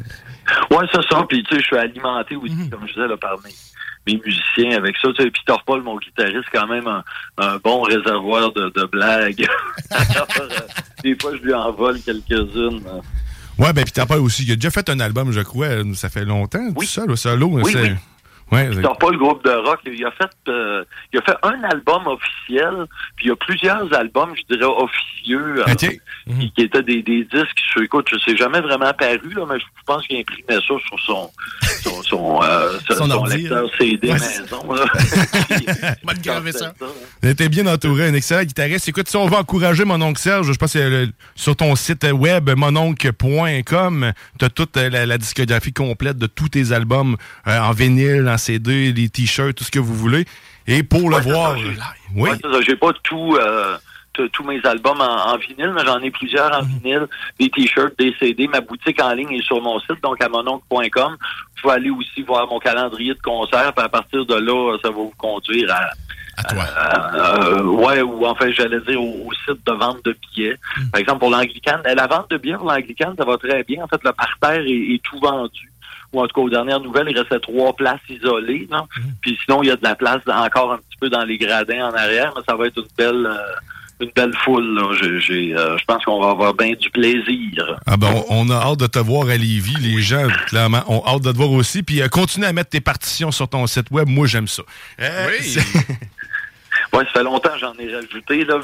c'est 0.94 1.02
ça. 1.10 1.26
Puis, 1.28 1.44
tu 1.44 1.56
sais, 1.56 1.62
je 1.62 1.66
suis 1.66 1.78
alimenté 1.78 2.36
aussi, 2.36 2.70
comme 2.70 2.88
je 2.88 2.94
disais, 2.94 3.08
là, 3.08 3.18
par 3.18 3.38
mes, 3.44 3.52
mes 4.06 4.22
musiciens 4.24 4.78
avec 4.78 4.96
ça. 4.98 5.10
Tu 5.16 5.24
sais, 5.24 5.32
Peter 5.32 5.60
Paul, 5.66 5.82
mon 5.84 5.98
guitariste, 5.98 6.46
quand 6.54 6.68
même 6.68 6.88
un, 6.88 7.04
un 7.38 7.58
bon 7.58 7.82
réservoir 7.82 8.52
de, 8.54 8.72
de 8.76 8.86
blagues. 8.86 9.48
Euh, 10.40 10.50
des 11.04 11.16
fois, 11.20 11.32
je 11.38 11.42
lui 11.42 11.54
envole 11.54 12.00
quelques-unes. 12.02 12.82
Ouais, 13.58 13.74
ben, 13.74 13.84
t'as 13.86 14.06
pas 14.06 14.20
aussi. 14.20 14.44
Il 14.44 14.52
a 14.52 14.56
déjà 14.56 14.70
fait 14.70 14.90
un 14.90 15.00
album, 15.00 15.32
je 15.32 15.40
crois, 15.42 15.70
ça 15.96 16.10
fait 16.10 16.26
longtemps, 16.26 16.72
tout 16.74 16.84
seul, 16.84 17.18
solo. 17.18 17.48
Oui, 17.48 17.74
oui. 17.76 17.92
Ouais, 18.52 18.70
Peter 18.70 18.88
Paul, 19.00 19.12
le 19.14 19.20
groupe 19.20 19.44
de 19.44 19.50
rock, 19.52 19.80
il 19.86 20.06
a 20.06 20.12
fait 20.12 20.30
euh, 20.48 20.84
il 21.12 21.20
a 21.20 21.22
fait 21.22 21.36
un 21.44 21.62
album 21.64 22.08
officiel, 22.08 22.86
puis 23.18 23.26
il 23.26 23.30
y 23.30 23.32
a 23.32 23.36
plusieurs 23.36 23.94
albums, 23.94 24.34
je 24.38 24.56
dirais, 24.56 24.66
officieux, 24.72 25.64
euh, 25.68 25.74
qui, 25.76 26.52
qui 26.56 26.62
étaient 26.62 26.82
des, 26.84 27.02
des 27.04 27.26
disques 27.26 27.60
sur, 27.72 27.82
écoute, 27.82 28.08
je 28.12 28.18
sais 28.20 28.38
jamais 28.38 28.62
vraiment 28.62 28.94
paru, 28.94 29.34
là, 29.36 29.46
mais 29.50 29.60
je 29.60 29.66
pense 29.86 30.08
qu'il 30.08 30.18
imprimait 30.20 30.62
ça 30.62 30.62
sur 30.62 30.80
son 31.06 31.30
son, 31.82 32.02
son, 32.04 32.42
euh, 32.44 32.78
Son 32.90 33.10
son 33.10 33.26
lecteur. 33.26 33.70
CD 33.78 34.08
Ouais. 34.12 34.14
maison. 34.14 34.64
Va 34.68 34.78
ça. 36.54 36.74
T'es 37.36 37.50
bien 37.50 37.68
entouré, 37.68 38.08
un 38.08 38.14
excellent 38.14 38.44
guitariste. 38.44 38.88
Écoute, 38.88 39.08
si 39.10 39.18
on 39.18 39.28
veut 39.28 39.36
encourager 39.38 39.84
mon 39.86 40.02
oncle 40.02 40.20
Serge, 40.20 40.48
je 40.52 40.58
pense 40.58 40.72
que 40.74 40.80
c'est 40.80 40.90
le- 40.90 41.10
sur 41.36 41.56
ton 41.56 41.76
site 41.76 42.06
web 42.14 42.50
mononcle.com, 43.22 44.12
t'as 44.38 44.50
toute 44.50 44.78
euh, 44.78 44.90
la, 44.90 45.06
la 45.06 45.18
discographie 45.18 45.74
complète 45.74 46.18
de 46.18 46.28
tous 46.28 46.50
tes 46.50 46.72
albums 46.72 47.18
euh, 47.48 47.60
en 47.60 47.72
vinyle, 47.72 48.28
en 48.30 48.37
CD, 48.38 48.92
les 48.94 49.10
t-shirts, 49.10 49.56
tout 49.56 49.64
ce 49.64 49.72
que 49.72 49.80
vous 49.80 49.96
voulez. 49.96 50.26
Et 50.68 50.84
pour 50.84 51.10
le 51.10 51.16
Ouais, 51.18 51.22
voir, 51.22 51.52
ça, 51.54 51.58
oui. 52.16 52.30
Ouais. 52.30 52.38
J'ai 52.66 52.76
pas 52.76 52.92
tout, 53.04 53.38
euh, 53.40 53.78
tous 54.34 54.44
mes 54.44 54.60
albums 54.66 55.00
en, 55.00 55.34
en 55.34 55.38
vinyle, 55.38 55.72
mais 55.76 55.86
j'en 55.86 56.00
ai 56.00 56.12
plusieurs 56.12 56.52
en 56.54 56.62
vinyle, 56.64 57.08
des 57.40 57.50
t-shirts, 57.50 57.94
des 57.98 58.14
CD. 58.20 58.48
Ma 58.48 58.62
boutique 58.62 59.02
en 59.02 59.14
ligne 59.14 59.32
est 59.34 59.44
sur 59.44 59.62
mon 59.62 59.80
site, 59.80 60.02
donc 60.04 60.22
à 60.22 60.28
mononcle.com. 60.28 61.16
Vous 61.20 61.62
pouvez 61.62 61.74
aller 61.76 61.90
aussi 61.90 62.22
voir 62.24 62.48
mon 62.48 62.60
calendrier 62.60 63.14
de 63.14 63.22
concerts, 63.22 63.74
puis 63.74 63.86
à 63.86 63.90
partir 63.90 64.26
de 64.26 64.36
là, 64.36 64.78
ça 64.82 64.90
va 64.90 64.96
vous 64.96 65.14
conduire 65.18 65.74
à. 65.74 65.90
À 66.40 66.44
toi. 66.44 66.64
euh, 67.16 67.64
ouais, 67.64 68.02
ou 68.04 68.24
enfin, 68.28 68.52
j'allais 68.52 68.80
dire 68.82 69.02
au, 69.02 69.28
au 69.28 69.34
site 69.34 69.66
de 69.66 69.72
vente 69.72 70.06
de 70.06 70.16
billets. 70.36 70.56
Par 70.92 71.00
exemple, 71.02 71.20
pour 71.22 71.32
l'Anglicane, 71.32 71.82
la 71.84 72.06
vente 72.06 72.30
de 72.30 72.38
billets 72.38 72.58
pour 72.58 72.70
l'Anglicane, 72.72 73.16
ça 73.18 73.26
va 73.26 73.38
très 73.38 73.64
bien. 73.64 73.84
En 73.84 73.88
fait, 73.88 74.00
le 74.04 74.12
parterre 74.12 74.62
est, 74.62 74.70
est 74.94 75.02
tout 75.02 75.18
vendu. 75.20 75.72
Ou 76.14 76.22
en 76.22 76.28
tout 76.28 76.34
cas, 76.36 76.42
aux 76.42 76.50
dernières 76.50 76.80
nouvelles, 76.80 77.08
il 77.10 77.18
restait 77.18 77.40
trois 77.40 77.74
places 77.76 78.00
isolées. 78.10 78.68
Non? 78.72 78.88
Puis 79.22 79.38
sinon, 79.44 79.62
il 79.64 79.68
y 79.68 79.72
a 79.72 79.76
de 79.76 79.84
la 79.84 79.96
place 79.96 80.22
encore 80.28 80.72
un 80.74 80.78
petit 80.78 80.98
peu 81.00 81.10
dans 81.10 81.24
les 81.26 81.38
gradins 81.38 81.90
en 81.90 81.94
arrière, 81.94 82.34
mais 82.36 82.42
ça 82.48 82.56
va 82.56 82.68
être 82.68 82.78
une 82.78 82.88
belle 82.98 83.26
euh, 83.26 83.38
une 84.00 84.12
belle 84.16 84.34
foule. 84.46 84.76
là. 84.76 84.94
J'ai- 85.02 85.20
j'ai, 85.20 85.56
euh, 85.58 85.76
je 85.78 85.84
pense 85.86 86.06
qu'on 86.06 86.22
va 86.22 86.30
avoir 86.30 86.54
bien 86.54 86.74
du 86.80 86.90
plaisir. 86.92 87.80
Ah 87.88 87.98
ben, 87.98 88.10
on, 88.30 88.48
on 88.48 88.50
a 88.52 88.56
hâte 88.56 88.80
de 88.80 88.86
te 88.88 89.00
voir 89.00 89.28
à 89.28 89.36
Lévis. 89.38 89.76
Les 89.82 90.02
gens, 90.02 90.28
clairement, 90.48 90.84
ont 90.88 91.04
hâte 91.06 91.24
de 91.24 91.32
te 91.32 91.38
voir 91.38 91.52
aussi. 91.52 91.82
Puis 91.84 92.02
euh, 92.02 92.08
continue 92.08 92.46
à 92.46 92.54
mettre 92.54 92.70
tes 92.70 92.80
partitions 92.82 93.32
sur 93.32 93.48
ton 93.50 93.66
site 93.66 93.90
web. 93.92 94.08
Moi, 94.08 94.28
j'aime 94.28 94.48
ça. 94.48 94.62
Euh, 95.02 95.30
c'est- 95.42 95.60
Ouais, 96.94 97.04
ça 97.06 97.12
fait 97.14 97.24
longtemps 97.24 97.50
que 97.50 97.60
j'en 97.60 97.74
ai 97.76 97.94
rajouté. 97.94 98.46
Là. 98.46 98.56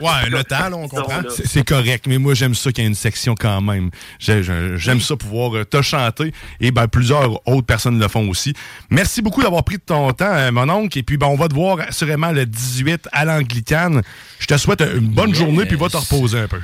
ouais, 0.00 0.30
le 0.30 0.44
temps, 0.44 0.68
là, 0.68 0.76
on 0.76 0.88
comprend. 0.88 1.22
C'est 1.44 1.64
correct, 1.64 2.06
mais 2.08 2.18
moi 2.18 2.34
j'aime 2.34 2.54
ça 2.54 2.72
qu'il 2.72 2.82
y 2.84 2.86
ait 2.86 2.88
une 2.90 2.94
section 2.94 3.34
quand 3.38 3.60
même. 3.60 3.90
J'ai- 4.18 4.42
j'ai- 4.42 4.76
J'aime 4.76 5.00
ça 5.00 5.16
pouvoir 5.16 5.56
euh, 5.56 5.64
te 5.64 5.80
chanter 5.82 6.32
et 6.60 6.70
ben 6.72 6.88
plusieurs 6.88 7.46
autres 7.48 7.66
personnes 7.66 7.98
le 7.98 8.08
font 8.08 8.28
aussi. 8.28 8.54
Merci 8.90 9.22
beaucoup 9.22 9.42
d'avoir 9.42 9.64
pris 9.64 9.76
de 9.76 9.82
ton 9.82 10.10
temps, 10.12 10.32
euh, 10.34 10.50
mon 10.52 10.68
oncle. 10.68 10.98
Et 10.98 11.02
puis 11.02 11.16
ben 11.16 11.26
on 11.28 11.36
va 11.36 11.48
te 11.48 11.54
voir 11.54 11.78
assurément 11.80 12.32
le 12.32 12.44
18 12.46 13.08
à 13.12 13.24
l'Anglicane. 13.24 14.02
Je 14.38 14.46
te 14.46 14.56
souhaite 14.56 14.80
une 14.80 15.08
bonne 15.08 15.34
journée 15.34 15.64
puis 15.66 15.76
va 15.76 15.88
te 15.88 15.96
reposer 15.96 16.40
un 16.40 16.48
peu. 16.48 16.60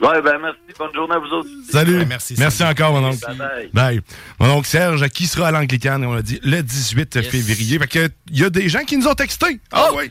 Ouais, 0.00 0.22
ben 0.22 0.38
merci. 0.40 0.58
Bonne 0.78 0.94
journée 0.94 1.14
à 1.14 1.18
vous 1.18 1.26
autres. 1.26 1.48
Salut. 1.70 2.06
merci. 2.06 2.64
encore, 2.64 2.92
mon 2.98 3.08
oncle. 3.08 3.18
Bye-bye. 3.18 3.70
Bye. 3.74 4.00
Mon 4.40 4.50
oncle 4.50 4.66
Serge, 4.66 5.06
qui 5.10 5.26
sera 5.26 5.48
à 5.48 5.50
l'Anglicane, 5.50 6.02
on 6.06 6.14
l'a 6.14 6.22
dit, 6.22 6.40
le 6.42 6.62
18 6.62 7.20
février. 7.22 7.78
Fait 7.78 7.86
que 7.86 8.08
il 8.30 8.38
y 8.38 8.44
a 8.44 8.48
des 8.50 8.68
gens 8.70 8.82
qui 8.84 8.96
nous 8.96 9.06
ont 9.06 9.14
texté. 9.14 9.60
Ah 9.70 9.88
oui. 9.94 10.10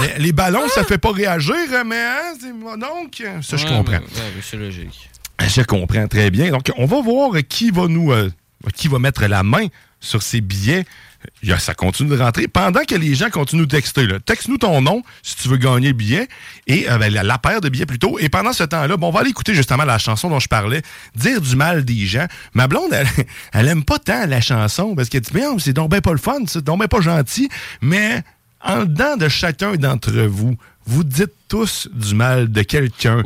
Les, 0.00 0.22
les 0.24 0.32
ballons, 0.32 0.68
ça 0.68 0.84
fait 0.84 0.98
pas 0.98 1.12
réagir, 1.12 1.54
mais 1.86 1.96
hein, 1.96 2.34
c'est 2.40 2.52
mon 2.52 2.74
oncle. 3.02 3.28
Ça, 3.42 3.56
je 3.56 3.66
comprends. 3.66 3.92
mais- 4.00 4.00
mais 4.36 4.42
c'est 4.42 4.56
logique. 4.56 5.08
Je 5.40 5.62
comprends 5.62 6.06
très 6.06 6.30
bien. 6.30 6.50
Donc, 6.50 6.70
on 6.76 6.84
va 6.86 7.00
voir 7.00 7.32
qui 7.48 7.70
va 7.70 7.86
nous, 7.88 8.12
euh, 8.12 8.30
qui 8.74 8.88
va 8.88 8.98
mettre 8.98 9.24
la 9.26 9.42
main 9.42 9.66
sur 9.98 10.22
ces 10.22 10.40
billets. 10.40 10.84
Ça 11.58 11.74
continue 11.74 12.08
de 12.10 12.18
rentrer. 12.18 12.48
Pendant 12.48 12.82
que 12.84 12.94
les 12.94 13.14
gens 13.14 13.28
continuent 13.28 13.66
de 13.66 13.76
texter, 13.76 14.06
texte-nous 14.24 14.56
ton 14.56 14.80
nom 14.80 15.02
si 15.22 15.36
tu 15.36 15.48
veux 15.48 15.58
gagner 15.58 15.88
le 15.88 15.92
billet 15.94 16.28
et 16.66 16.90
euh, 16.90 16.96
ben, 16.96 17.12
la, 17.12 17.22
la 17.22 17.36
paire 17.36 17.60
de 17.60 17.68
billets 17.68 17.84
plutôt. 17.84 18.18
Et 18.18 18.30
pendant 18.30 18.54
ce 18.54 18.64
temps-là, 18.64 18.96
bon, 18.96 19.08
on 19.08 19.10
va 19.10 19.20
aller 19.20 19.28
écouter 19.30 19.54
justement 19.54 19.84
la 19.84 19.98
chanson 19.98 20.30
dont 20.30 20.40
je 20.40 20.48
parlais, 20.48 20.80
dire 21.16 21.40
du 21.42 21.56
mal 21.56 21.84
des 21.84 22.06
gens. 22.06 22.26
Ma 22.54 22.68
blonde, 22.68 22.92
elle, 22.92 23.06
elle 23.52 23.68
aime 23.68 23.84
pas 23.84 23.98
tant 23.98 24.24
la 24.26 24.40
chanson 24.40 24.94
parce 24.94 25.08
qu'elle 25.10 25.20
dit, 25.20 25.30
mais 25.34 25.42
c'est 25.58 25.74
donc 25.74 25.90
ben 25.90 26.00
pas 26.00 26.12
le 26.12 26.18
fun, 26.18 26.38
c'est 26.46 26.64
donc 26.64 26.80
ben 26.80 26.88
pas 26.88 27.02
gentil. 27.02 27.50
Mais 27.82 28.22
en 28.62 28.84
dedans 28.84 29.16
de 29.16 29.28
chacun 29.28 29.74
d'entre 29.74 30.12
vous, 30.22 30.56
vous 30.86 31.04
dites 31.04 31.32
tous 31.48 31.88
du 31.92 32.14
mal 32.14 32.50
de 32.50 32.62
quelqu'un 32.62 33.22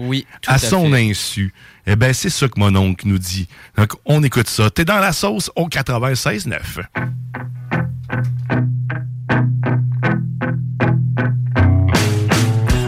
à, 0.46 0.58
son 0.58 0.92
insu. 0.92 1.52
Eh 1.86 1.96
bien, 1.96 2.12
c'est 2.12 2.30
ça 2.30 2.48
que 2.48 2.58
mon 2.58 2.74
oncle 2.76 3.06
nous 3.06 3.18
dit. 3.18 3.48
Donc, 3.76 3.92
on 4.04 4.22
écoute 4.22 4.48
ça. 4.48 4.70
T'es 4.70 4.84
dans 4.84 4.98
la 4.98 5.12
sauce 5.12 5.50
au 5.56 5.68
96.9. 5.68 6.60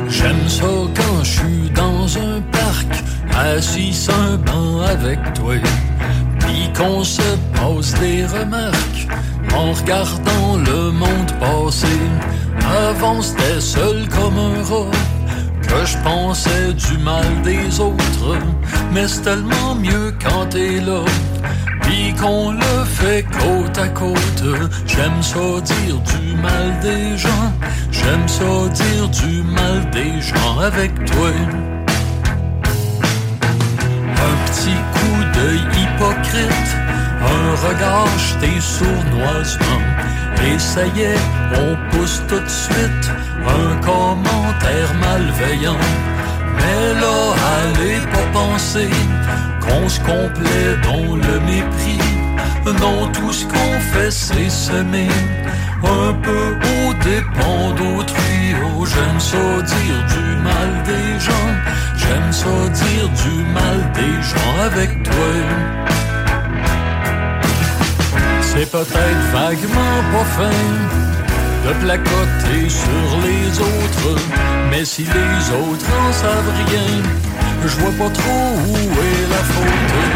J'aime 0.09 0.49
ça 0.49 0.65
quand 0.65 1.25
je 1.25 1.31
suis 1.31 1.71
dans 1.75 2.19
un 2.19 2.41
parc, 2.41 2.87
assis 3.35 3.93
sur 3.93 4.15
un 4.15 4.37
banc 4.39 4.81
avec 4.81 5.19
toi. 5.35 5.55
Puis 6.41 6.73
qu'on 6.77 7.05
se 7.05 7.37
pose 7.55 7.93
des 7.95 8.25
remarques 8.27 9.09
en 9.55 9.73
regardant 9.73 10.57
le 10.57 10.91
monde 10.91 11.33
passer. 11.41 11.87
Avant 12.75 13.23
c'était 13.23 13.61
seul 13.61 14.09
comme 14.09 14.39
un 14.39 14.63
rat 14.63 14.91
que 15.63 15.85
je 15.85 15.97
pensais 15.99 16.73
du 16.73 16.99
mal 16.99 17.25
des 17.43 17.81
autres, 17.81 18.39
mais 18.93 19.07
c'est 19.07 19.23
tellement 19.23 19.75
mieux 19.75 20.15
quand 20.23 20.47
t'es 20.47 20.81
là. 20.81 21.05
Puis 21.83 22.13
qu'on 22.15 22.53
le 22.53 22.85
fait 22.85 23.25
côte 23.25 23.79
à 23.79 23.89
côte, 23.89 24.45
j'aime 24.87 25.23
ça 25.23 25.61
dire 25.63 25.99
du 25.99 26.37
mal 26.37 26.79
des 26.81 27.17
gens, 27.17 27.53
j'aime 27.91 28.27
ça 28.27 28.69
dire 28.73 29.09
du 29.09 29.43
mal 29.43 29.89
des 29.91 30.21
gens 30.21 30.59
avec 30.61 30.93
toi. 31.05 31.31
Un 34.29 34.37
petit 34.47 34.77
coup 34.95 35.19
d'œil 35.35 35.61
hypocrite, 35.79 36.77
un 37.23 37.69
regard 37.69 38.09
jeté 38.19 38.61
sournoisement. 38.61 39.96
Et 40.45 40.59
ça 40.59 40.87
y 40.87 41.01
est, 41.01 41.19
on 41.55 41.77
pousse 41.91 42.23
tout 42.29 42.41
de 42.41 42.49
suite 42.49 43.11
un 43.47 43.77
commentaire 43.77 44.93
malveillant. 45.01 45.79
Mais 46.57 47.01
là, 47.01 47.19
allez 47.59 48.01
pas 48.13 48.41
penser 48.41 48.91
qu'on 49.61 49.89
se 49.89 50.01
complaît 50.01 50.77
dans 50.83 51.17
le 51.17 51.41
mépris. 51.41 52.01
Non, 52.81 53.07
tout 53.13 53.33
ce 53.33 53.45
qu'on 53.45 53.81
fait, 53.93 54.11
c'est 54.11 54.51
semer 54.51 55.09
un 55.83 56.13
peu 56.15 56.57
au 56.75 56.95
dépend 57.05 57.71
d'autrui. 57.71 58.55
Oh, 58.65 58.85
j'aime 58.85 59.21
ça 59.21 59.63
dire 59.63 60.01
du 60.15 60.37
mal 60.43 60.83
des 60.85 61.21
gens. 61.21 61.53
J'aime 61.97 62.33
ça 62.33 62.69
dire 62.69 63.09
du 63.09 63.43
mal 63.53 63.93
des 63.95 64.23
gens 64.23 64.65
avec 64.65 65.03
toi. 65.05 65.33
C'est 68.59 68.71
peut-être 68.71 69.33
vaguement 69.33 70.03
pas 70.13 70.25
fin 70.25 70.51
de 71.69 71.75
placoter 71.85 72.71
sur 72.71 73.21
les 73.23 73.61
autres, 73.61 74.19
mais 74.71 74.83
si 74.83 75.03
les 75.03 75.51
autres 75.53 75.87
en 76.01 76.11
savent 76.11 76.53
rien, 76.67 77.03
je 77.67 77.77
vois 77.81 77.93
pas 77.99 78.11
trop 78.15 78.55
où 78.67 78.75
est 78.75 79.29
la 79.29 79.43
faute. 79.45 80.16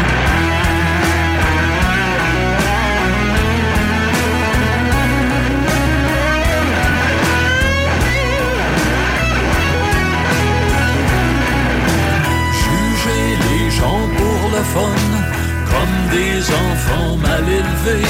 Des 16.41 16.53
enfants 16.53 17.17
mal 17.17 17.43
élevés, 17.43 18.07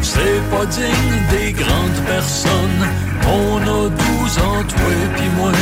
c'est 0.00 0.40
pas 0.50 0.66
digne 0.66 1.18
des 1.30 1.52
grandes 1.52 2.00
personnes. 2.06 2.82
On 3.28 3.56
a 3.60 3.88
douze 3.88 4.38
ans, 4.38 4.64
toi 4.66 4.94
pis 5.16 5.28
moi. 5.36 5.52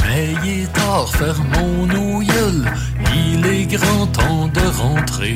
Mais 0.00 0.34
il 0.44 0.62
est 0.62 0.72
tard, 0.72 1.08
fermons 1.08 1.86
nos 1.86 2.20
gueules. 2.20 2.66
Il 3.14 3.46
est 3.46 3.66
grand 3.66 4.06
temps 4.06 4.48
de 4.48 4.66
rentrer. 4.82 5.34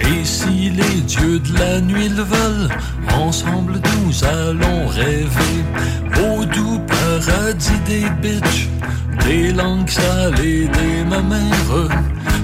Et 0.00 0.24
si 0.24 0.70
les 0.70 1.00
dieux 1.02 1.38
de 1.38 1.58
la 1.58 1.80
nuit 1.80 2.08
le 2.08 2.22
veulent, 2.22 2.68
ensemble 3.12 3.74
nous 3.74 4.24
allons 4.24 4.86
rêver 4.88 5.64
au 6.20 6.44
doux 6.44 6.80
paradis 6.86 7.80
des 7.86 8.08
bitches, 8.22 8.68
des 9.24 9.52
langues 9.52 9.88
salées, 9.88 10.68
des 10.68 11.04
mamères. 11.08 11.88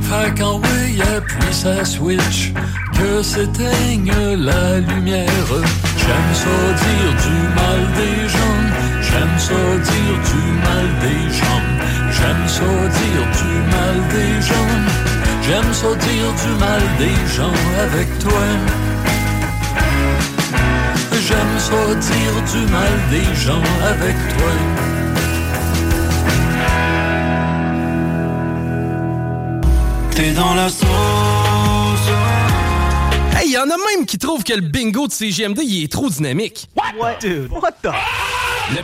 Fait 0.02 0.34
qu'en 0.38 0.58
oui, 0.58 1.00
appuie 1.16 1.52
sa 1.52 1.84
switch, 1.84 2.52
que 2.98 3.22
s'éteigne 3.22 4.12
la 4.36 4.80
lumière. 4.80 5.52
J'aime 5.96 6.32
ça 6.34 6.58
dire 6.84 7.12
du 7.24 7.36
mal 7.58 7.80
des 8.00 8.28
gens, 8.28 8.60
j'aime 9.02 9.38
ça 9.38 9.62
dire 9.90 10.16
du 10.30 10.42
mal 10.66 10.88
des 11.04 11.22
gens, 11.38 11.66
j'aime 12.16 12.48
ça 12.48 12.72
dire 12.98 13.26
du 13.38 13.52
mal 13.74 13.96
des 14.14 14.34
gens, 14.48 15.09
j'aime 15.50 15.72
ça 15.72 15.94
dire 15.94 16.32
du 16.44 16.52
mal 16.60 16.80
des 16.98 17.34
gens 17.34 17.52
avec 17.80 18.18
toi. 18.18 18.42
J'aime 21.26 21.58
ça 21.58 21.94
dire 21.94 22.36
du 22.52 22.72
mal 22.72 22.92
des 23.10 23.34
gens 23.34 23.62
avec 23.84 24.16
toi. 24.36 24.52
T'es 30.14 30.30
dans 30.32 30.54
la 30.54 30.68
sauce. 30.68 30.88
Hey, 33.36 33.50
y 33.50 33.58
en 33.58 33.62
a 33.62 33.66
même 33.66 34.06
qui 34.06 34.18
trouvent 34.18 34.44
que 34.44 34.52
le 34.52 34.60
bingo 34.60 35.08
de 35.08 35.12
CGMD 35.12 35.60
il 35.64 35.84
est 35.84 35.92
trop 35.92 36.08
dynamique. 36.10 36.68
What? 36.76 37.18
Dude, 37.20 37.50
what 37.50 37.72
the? 37.82 37.90
Le 38.72 38.82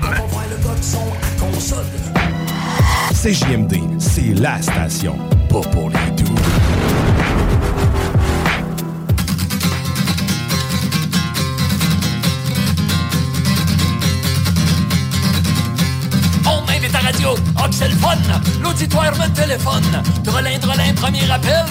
CJMD, 3.22 3.74
c'est 3.98 4.34
la 4.40 4.60
station, 4.60 5.16
pas 5.48 5.60
pour 5.60 5.90
les 5.90 6.10
doux. 6.22 6.65
Radio, 17.26 17.42
L'auditoire 18.62 19.12
me 19.16 19.28
téléphone. 19.34 20.02
Drelin, 20.24 20.58
drelin, 20.58 20.92
premier 20.94 21.30
appel 21.30 21.66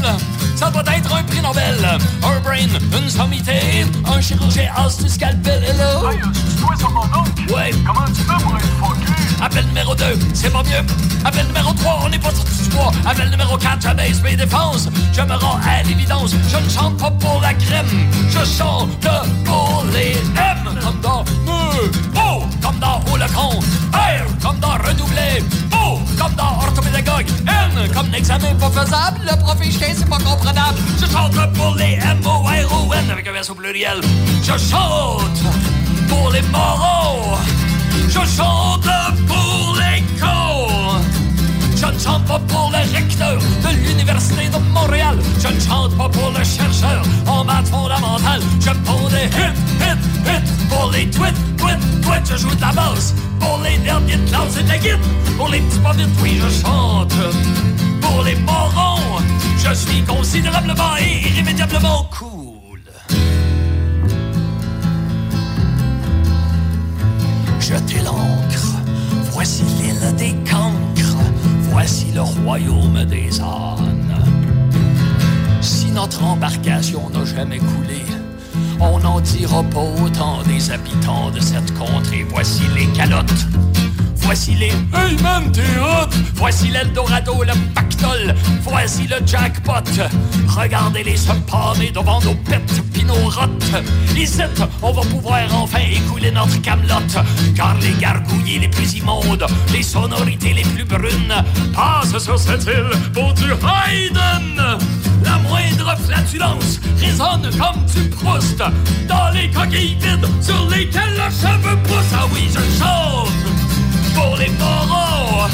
Ça 0.56 0.70
doit 0.70 0.84
être 0.95 1.14
un 1.14 1.24
prix 1.24 1.41
Nobel. 1.41 1.78
Un 2.24 2.39
brain, 2.41 2.68
une 2.97 3.10
sommité 3.10 3.86
Un 4.06 4.22
chirurgien 4.22 4.70
as 4.76 4.97
du 4.97 5.10
scalpel, 5.10 5.64
hello. 5.64 6.10
Hey, 6.10 6.20
tu 6.20 6.62
toi 6.62 6.76
sur 6.78 6.91
mon 6.91 7.06
nom? 7.08 7.24
Ouais. 7.56 7.72
Comment 7.86 8.06
tu 8.08 8.22
fais 8.22 8.43
pour 8.43 8.58
être 8.58 8.66
fucké? 8.80 9.12
Appel 9.41 9.66
numéro 9.68 9.95
2, 9.95 10.03
c'est 10.34 10.51
pas 10.51 10.64
mieux. 10.64 10.86
Appel 11.24 11.45
numéro 11.47 11.74
3, 11.74 11.99
on 12.06 12.10
n'est 12.10 12.20
pas 12.20 12.32
sorti 12.32 12.64
du 12.64 12.70
bois. 12.70 12.91
Appel 13.06 13.30
numéro 13.30 13.58
4, 13.58 13.82
j'abaisse 13.82 14.22
mes 14.24 14.36
défenses 14.36 14.89
Je 15.14 15.22
me 15.22 15.34
rends 15.34 15.60
à 15.68 15.84
l'évidence. 15.84 16.32
Je 16.32 16.58
ne 16.58 16.70
chante 16.70 16.97
pas 16.97 17.12
pour 17.12 17.41
la 17.41 17.53
crème. 17.53 17.86
Je 18.30 18.45
chante 18.45 19.08
pour 19.43 19.86
les 19.93 20.12
M. 20.14 20.80
Comme 20.82 20.99
dans 21.01 21.24
me, 21.24 21.91
oh 22.16 22.43
Comme 22.62 22.80
dans 22.80 23.01
haut 23.12 23.18
le 23.18 23.28
con 23.34 23.60
R. 23.93 24.26
Comme 24.41 24.60
dans 24.60 24.78
redoubler 24.86 25.43
Comme 26.17 26.34
dans 26.36 26.57
orthopédagogue 26.65 27.28
N 27.47 27.89
comme 27.93 28.09
l'examen 28.11 28.53
pas 28.55 28.69
Le 29.23 29.38
profil 29.43 29.71
chien 29.71 29.93
c'est 29.95 30.09
pas 30.09 30.17
comprenable. 30.17 30.78
Je 30.99 31.05
chante 31.05 31.53
pour 31.53 31.76
les 31.76 31.93
M-O-R-O-N 31.93 33.11
Avec 33.11 33.28
un 33.28 33.36
S 33.36 33.49
au 33.49 33.55
pluriel. 33.55 34.01
Je 34.41 34.57
chante 34.57 35.41
pour 36.07 36.32
les 36.32 36.41
moraux. 36.43 37.38
Je 38.07 38.19
chante 38.19 38.88
je 41.88 41.93
ne 41.93 41.99
chante 41.99 42.25
pas 42.25 42.39
pour 42.47 42.71
le 42.71 42.95
recteur 42.95 43.38
de 43.38 43.88
l'Université 43.88 44.47
de 44.49 44.57
Montréal. 44.73 45.17
Je 45.39 45.47
ne 45.47 45.59
chante 45.59 45.95
pas 45.97 46.09
pour 46.09 46.31
le 46.31 46.43
chercheur 46.43 47.03
en 47.27 47.43
maths 47.43 47.67
fondamentales. 47.67 48.41
Je 48.59 48.71
prends 48.83 49.07
des 49.09 49.27
hits, 49.38 49.55
hits, 49.81 49.99
hits 50.25 50.67
pour 50.69 50.91
les 50.91 51.09
tweets, 51.09 51.36
tweets, 51.57 52.01
tweets. 52.01 52.31
Je 52.31 52.38
joue 52.38 52.55
de 52.55 52.61
la 52.61 52.71
basse 52.71 53.13
pour 53.39 53.59
les 53.63 53.77
derniers 53.79 54.17
de 54.17 54.29
classe 54.29 54.57
et 54.57 54.63
de 54.63 54.81
guide. 54.81 54.99
Pour 55.38 55.49
les 55.49 55.59
petits 55.59 55.79
pas 55.79 55.93
vite, 55.93 56.09
oui, 56.21 56.39
je 56.41 56.61
chante. 56.61 57.13
Pour 58.01 58.23
les 58.23 58.36
morons, 58.36 59.21
je 59.63 59.73
suis 59.73 60.01
considérablement 60.03 60.97
et 60.99 61.27
irrémédiablement 61.29 62.09
cool. 62.17 62.79
Jetez 67.59 68.01
l'encre, 68.03 68.75
voici 69.31 69.63
l'île 69.63 70.15
des 70.17 70.36
cancres, 70.49 70.94
voici 71.76 72.05
le 72.13 72.21
royaume 72.21 73.03
des 73.03 73.41
ânes. 73.41 74.15
Si 75.59 75.88
notre 75.88 76.23
embarcation 76.23 77.09
n'a 77.09 77.26
jamais 77.26 77.57
coulé, 77.57 78.01
on 78.80 78.97
n'en 78.99 79.19
dira 79.19 79.61
pas 79.61 79.84
autant 80.01 80.41
des 80.43 80.71
habitants 80.71 81.32
de 81.32 81.41
cette 81.41 81.78
contrée. 81.78 82.26
Voici 82.30 82.61
les 82.78 82.88
calottes. 82.97 83.45
Voici 84.26 84.55
les 84.55 84.71
Hey 84.91 85.15
man, 85.21 85.51
t'es 85.51 85.61
hot! 85.80 86.09
Voici 86.34 86.69
l'Eldorado, 86.69 87.43
le 87.43 87.53
pactole. 87.76 88.34
Voici 88.63 89.07
le 89.07 89.17
jackpot. 89.23 89.84
Regardez-les 90.47 91.15
se 91.15 91.32
palmer 91.49 91.91
devant 91.91 92.19
nos 92.21 92.34
pets 92.34 92.82
pis 92.91 93.05
nos 93.05 93.30
rottes. 93.30 93.84
Ici, 94.17 94.41
on 94.82 94.91
va 94.91 95.01
pouvoir 95.03 95.41
enfin 95.53 95.82
écouler 95.91 96.32
notre 96.32 96.59
camelote. 96.61 97.17
Car 97.55 97.76
les 97.80 97.93
gargouillis 97.99 98.59
les 98.59 98.67
plus 98.67 98.95
immondes, 98.95 99.45
les 99.71 99.84
sonorités 99.84 100.53
les 100.53 100.63
plus 100.63 100.86
brunes 100.86 101.36
passent 101.76 102.17
sur 102.17 102.39
cette 102.39 102.65
île 102.65 102.97
pour 103.13 103.32
du 103.36 103.51
Haydn. 103.51 104.80
La 105.23 105.38
moindre 105.38 105.95
flatulence 106.03 106.80
résonne 106.99 107.47
comme 107.59 107.86
du 107.93 108.09
Proust 108.09 108.57
dans 109.07 109.30
les 109.34 109.51
coquilles 109.51 109.97
vides 110.01 110.28
sur 110.41 110.67
lesquelles 110.69 111.13
le 111.13 111.30
cheveu 111.30 111.78
pousse. 111.84 112.13
Ah 112.13 112.26
oui, 112.34 112.49
je 112.49 112.80
chante 112.80 113.64
pour 114.16 114.38
les 114.38 114.49
moraux, 114.49 115.47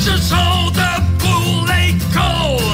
je 0.00 0.10
chante 0.10 0.80
pour 1.18 1.66
les 1.66 1.94
cons. 2.12 2.71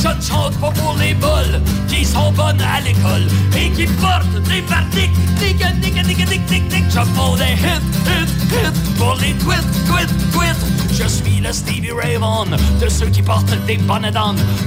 Je 0.00 0.06
ne 0.06 0.20
chante 0.20 0.56
pas 0.60 0.70
pour 0.70 0.96
les 0.96 1.12
bols 1.14 1.60
qui 1.88 2.04
sont 2.04 2.30
bonnes 2.32 2.60
à 2.60 2.80
l'école 2.80 3.26
et 3.56 3.70
qui 3.70 3.86
portent 3.86 4.42
des 4.48 4.62
partiques. 4.62 5.12
Tic, 5.38 5.58
tic, 5.58 5.94
tic, 5.94 6.26
tic, 6.28 6.46
tic, 6.46 6.68
tic. 6.68 6.84
Je 6.88 7.00
fais 7.00 7.44
des 7.44 7.54
hits, 7.54 7.88
hits, 8.06 8.32
hits 8.52 8.96
pour 8.96 9.16
les 9.16 9.34
tweets, 9.34 9.66
tweets, 9.86 10.32
tweets. 10.32 10.78
Je 10.92 11.06
suis 11.06 11.40
le 11.40 11.52
Stevie 11.52 11.92
Ray 11.92 12.16
Vaughan 12.16 12.46
de 12.80 12.88
ceux 12.88 13.06
qui 13.06 13.22
portent 13.22 13.54
des 13.66 13.76
bonnes. 13.76 14.06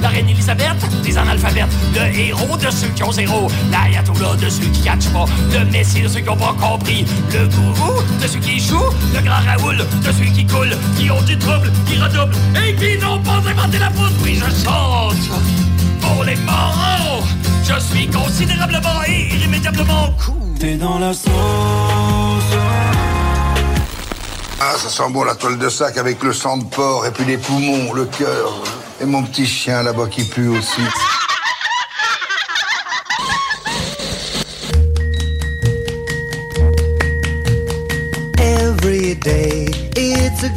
La 0.01 0.07
reine 0.09 0.29
Elisabeth 0.29 0.77
des 1.03 1.17
analphabètes. 1.17 1.65
Le 1.93 2.17
héros 2.17 2.57
de 2.57 2.69
ceux 2.69 2.88
qui 2.89 3.03
ont 3.03 3.11
zéro. 3.11 3.49
L'ayatollah 3.69 4.36
de 4.41 4.49
ceux 4.49 4.65
qui 4.67 4.82
catchent 4.82 5.11
pas. 5.11 5.25
Le 5.51 5.65
messie 5.65 6.01
de 6.01 6.07
ceux 6.07 6.21
qui 6.21 6.29
ont 6.29 6.38
pas 6.38 6.55
compris. 6.59 7.05
Le 7.34 7.47
gourou 7.47 8.01
de 8.21 8.27
ceux 8.27 8.39
qui 8.39 8.57
échouent. 8.57 8.93
Le 9.13 9.21
grand 9.21 9.41
Raoul 9.45 9.77
de 9.77 10.11
ceux 10.11 10.32
qui 10.34 10.45
coulent. 10.45 10.77
Qui 10.97 11.11
ont 11.11 11.21
du 11.23 11.38
trouble, 11.38 11.71
qui 11.86 11.97
redoublent. 11.99 12.36
Et 12.65 12.75
qui 12.75 12.97
n'ont 13.03 13.19
pas 13.19 13.41
inventé 13.45 13.79
la 13.79 13.89
poudre. 13.89 14.15
Oui, 14.23 14.36
je 14.36 14.63
chante 14.63 15.20
pour 16.01 16.24
les 16.24 16.36
morts. 16.38 17.24
Je 17.63 17.80
suis 17.80 18.07
considérablement 18.09 19.03
et 19.07 19.36
irrémédiablement 19.36 20.09
cool. 20.26 20.57
T'es 20.59 20.76
dans 20.76 20.99
la 20.99 21.13
sauce. 21.13 21.32
Ah, 24.59 24.76
ça 24.78 24.89
sent 24.89 25.11
bon 25.11 25.24
la 25.24 25.36
toile 25.36 25.57
de 25.57 25.69
sac 25.69 25.97
avec 25.97 26.22
le 26.24 26.34
sang 26.34 26.57
de 26.57 26.65
porc 26.65 27.05
et 27.05 27.11
puis 27.11 27.26
les 27.26 27.38
poumons, 27.38 27.93
le 27.93 28.05
cœur. 28.05 28.63
Et 29.01 29.05
mon 29.05 29.24
petit 29.24 29.45
chien 29.45 29.82
là-bas 29.84 30.07
qui 30.07 30.24
pue 30.24 30.49
aussi. 30.49 30.82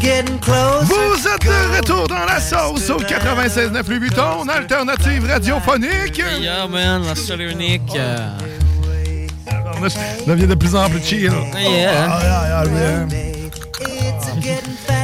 Vous 0.02 1.28
êtes 1.28 1.44
de 1.44 1.76
retour 1.76 2.08
dans 2.08 2.24
la 2.24 2.40
sauce 2.40 2.90
au 2.90 2.98
96.9 2.98 3.88
Louis 3.88 3.98
Vuitton, 4.00 4.48
alternative 4.48 5.26
radiophonique. 5.28 6.22
Yeah, 6.40 6.66
man, 6.66 7.04
la 7.06 7.14
seule 7.14 7.42
et 7.42 7.52
unique. 7.52 7.82
euh, 7.96 8.28
Ça 9.88 9.98
devient 10.26 10.46
de 10.46 10.54
plus 10.54 10.74
en 10.74 10.88
plus 10.90 11.02
chill. 11.02 11.32
Yeah. 11.58 12.08
Ah, 12.10 12.64
yeah. 12.66 13.06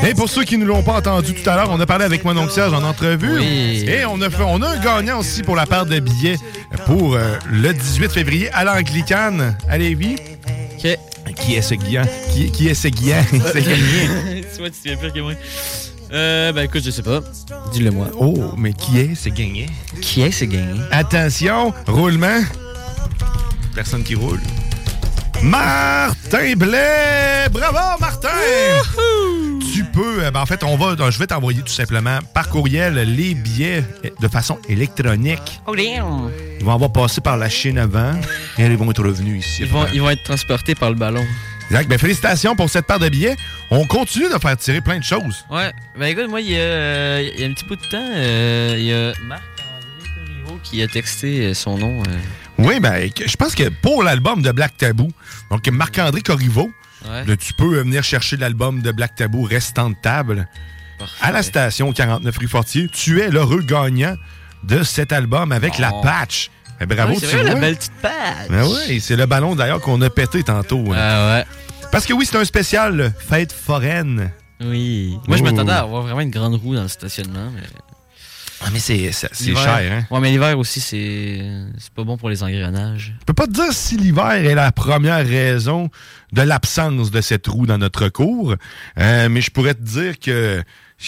Et 0.09 0.15
pour 0.15 0.29
ceux 0.29 0.45
qui 0.45 0.57
ne 0.59 0.65
l'ont 0.65 0.83
pas 0.83 0.95
entendu 0.95 1.35
tout 1.35 1.49
à 1.49 1.57
l'heure, 1.57 1.69
on 1.71 1.79
a 1.81 1.87
parlé 1.87 2.05
avec 2.05 2.25
mon 2.25 2.37
oncle 2.37 2.53
Serge 2.53 2.73
en 2.73 2.83
entrevue. 2.83 3.39
Oui. 3.39 3.85
Et 3.87 4.05
on 4.07 4.21
a, 4.23 4.31
fait, 4.31 4.43
on 4.47 4.61
a 4.63 4.69
un 4.69 4.79
gagnant 4.79 5.19
aussi 5.19 5.43
pour 5.43 5.57
la 5.57 5.67
paire 5.67 5.87
de 5.87 5.99
billets 6.01 6.37
pour 6.87 7.15
euh, 7.15 7.37
le 7.51 7.73
18 7.73 8.11
février 8.11 8.51
à 8.53 8.65
l'Anglicane 8.65 9.57
à 9.69 9.79
Lévis. 9.79 10.17
OK. 10.83 10.99
Qui 11.41 11.55
est 11.55 11.63
ce 11.63 11.75
gagnant? 11.75 12.05
Qui, 12.33 12.51
qui 12.51 12.69
est 12.69 12.75
ce 12.75 12.89
gagnant? 12.89 13.25
C'est 13.53 13.63
gagné. 13.63 14.45
tu 14.55 14.59
vois, 14.59 14.71
tu 14.71 14.77
viens 14.85 14.97
pire 14.97 15.13
que 15.13 15.21
moi. 15.21 15.33
Euh, 16.13 16.53
ben 16.53 16.63
écoute, 16.63 16.83
je 16.85 16.91
sais 16.91 17.03
pas. 17.03 17.21
Dis-le 17.73 17.91
moi. 17.91 18.09
Oh, 18.19 18.53
mais 18.57 18.73
qui 18.73 18.99
est 18.99 19.15
ce 19.15 19.29
gagnant? 19.29 19.67
Qui 20.01 20.23
est 20.23 20.33
ce 20.33 20.45
gagnant? 20.45 20.83
Attention, 20.91 21.73
roulement. 21.87 22.43
Personne 23.75 24.03
qui 24.03 24.15
roule. 24.15 24.41
Martin 25.43 26.55
Blais! 26.57 27.49
Bravo, 27.51 27.99
Martin! 28.01 28.29
Tu 29.81 29.87
peux, 29.87 30.25
euh, 30.25 30.31
ben, 30.31 30.41
en 30.41 30.45
fait, 30.45 30.63
on 30.63 30.77
va, 30.77 30.95
je 31.11 31.19
vais 31.19 31.27
t'envoyer 31.27 31.63
tout 31.63 31.73
simplement 31.73 32.19
par 32.35 32.51
courriel 32.51 32.97
les 32.97 33.35
billets 33.35 33.83
de 34.21 34.29
façon 34.29 34.59
électronique. 34.69 35.59
Oh 35.67 35.75
damn! 35.75 36.31
Ils 36.59 36.67
vont 36.67 36.75
avoir 36.75 36.93
passé 36.93 37.23
par 37.23 37.39
la 37.39 37.49
Chine 37.49 37.79
avant 37.79 38.13
et 38.59 38.67
ils 38.67 38.77
vont 38.77 38.91
être 38.91 39.03
revenus 39.03 39.47
ici. 39.47 39.63
Ils 39.63 39.69
vont, 39.69 39.87
ils 39.95 40.03
vont 40.03 40.11
être 40.11 40.23
transportés 40.23 40.75
par 40.75 40.91
le 40.91 40.97
ballon. 40.97 41.25
Exact. 41.71 41.89
Ben, 41.89 41.99
félicitations 41.99 42.55
pour 42.55 42.69
cette 42.69 42.87
paire 42.87 42.99
de 42.99 43.09
billets. 43.09 43.37
On 43.71 43.87
continue 43.87 44.29
de 44.29 44.39
faire 44.39 44.55
tirer 44.59 44.83
plein 44.83 44.99
de 44.99 45.05
choses. 45.05 45.47
Ouais. 45.51 45.73
Ben 45.99 46.07
écoute, 46.09 46.29
moi, 46.29 46.43
il 46.43 46.51
y 46.51 46.57
a, 46.57 46.59
euh, 46.59 47.31
il 47.35 47.41
y 47.41 47.45
a 47.45 47.47
un 47.47 47.55
petit 47.55 47.65
bout 47.65 47.77
de 47.77 47.81
temps, 47.91 48.07
euh, 48.17 48.75
il 48.77 48.85
y 48.85 48.93
a 48.93 49.13
Marc-André 49.27 50.11
Corriveau 50.15 50.61
qui 50.63 50.83
a 50.83 50.89
texté 50.89 51.47
euh, 51.47 51.55
son 51.55 51.79
nom. 51.79 52.03
euh. 52.03 52.19
Oui, 52.59 52.81
ben, 52.81 53.09
je 53.25 53.37
pense 53.37 53.55
que 53.55 53.71
pour 53.71 54.03
l'album 54.03 54.43
de 54.43 54.53
Black 54.53 54.77
Tabou, 54.77 55.11
donc 55.51 55.67
Marc-André 55.69 56.21
Corriveau, 56.21 56.71
Ouais. 57.09 57.25
là, 57.25 57.37
tu 57.37 57.53
peux 57.55 57.77
euh, 57.79 57.83
venir 57.83 58.03
chercher 58.03 58.37
l'album 58.37 58.83
de 58.83 58.93
Black 58.93 59.15
Tabou 59.15 59.43
restant 59.43 59.91
de 59.91 59.97
table 60.03 60.47
à 61.23 61.33
la 61.33 61.43
station 61.43 61.93
49 61.93 62.37
rue 62.37 62.49
Fortier. 62.49 62.89
Tu 62.93 63.21
es 63.21 63.31
l'heureux 63.31 63.63
gagnant 63.63 64.15
de 64.65 64.83
cet 64.83 65.13
album 65.13 65.53
avec 65.53 65.79
la 65.79 65.93
patch. 66.03 66.51
Ben, 66.79 66.87
bravo, 66.87 67.13
Ouais, 67.13 67.19
c'est 67.21 67.27
tu 67.29 67.35
vrai, 67.37 67.45
la 67.45 67.51
vois. 67.53 67.61
belle 67.61 67.77
petite 67.77 67.93
patch. 68.03 68.49
Ben 68.51 68.65
oui, 68.67 69.01
c'est 69.01 69.17
le 69.17 69.27
ballon 69.27 69.55
d'ailleurs 69.55 69.81
qu'on 69.81 70.01
a 70.03 70.11
pété 70.11 70.43
tantôt. 70.43 70.85
Ah 70.95 71.37
ouais. 71.37 71.45
Parce 71.91 72.05
que 72.07 72.13
oui, 72.13 72.27
c'est 72.27 72.37
un 72.37 72.45
spécial 72.45 73.13
fête 73.19 73.53
foraine. 73.53 74.31
Oui. 74.61 75.17
Moi, 75.27 75.37
je 75.39 75.43
Oh. 75.43 75.45
m'attendais 75.47 75.73
à 75.73 75.81
avoir 75.81 76.03
vraiment 76.03 76.21
une 76.21 76.31
grande 76.31 76.55
roue 76.57 76.75
dans 76.75 76.83
le 76.83 76.89
stationnement. 76.89 77.51
Mais... 77.55 77.63
Ah, 78.63 78.69
mais 78.73 78.79
c'est 78.79 79.11
cher, 79.13 79.69
hein? 79.69 80.05
Ouais, 80.11 80.21
mais 80.21 80.31
l'hiver 80.31 80.59
aussi, 80.59 80.81
c'est 80.81 81.41
c'est 81.79 81.93
pas 81.95 82.05
bon 82.05 82.17
pour 82.19 82.29
les 82.29 82.43
engrenages. 82.43 83.15
Je 83.21 83.25
peux 83.25 83.33
pas 83.33 83.47
te 83.47 83.53
dire 83.53 83.73
si 83.73 83.97
l'hiver 83.97 84.33
est 84.33 84.55
la 84.55 84.71
première 84.71 85.27
raison 85.27 85.89
de 86.33 86.43
l'absence 86.43 87.11
de 87.11 87.21
cette 87.23 87.47
roue 87.47 87.67
dans 87.67 87.79
notre 87.79 88.09
cours, 88.11 88.55
euh, 88.99 89.29
mais 89.31 89.41
je 89.41 89.51
pourrais 89.51 89.75
te 89.75 89.83
dire 89.83 90.19
que 90.19 90.63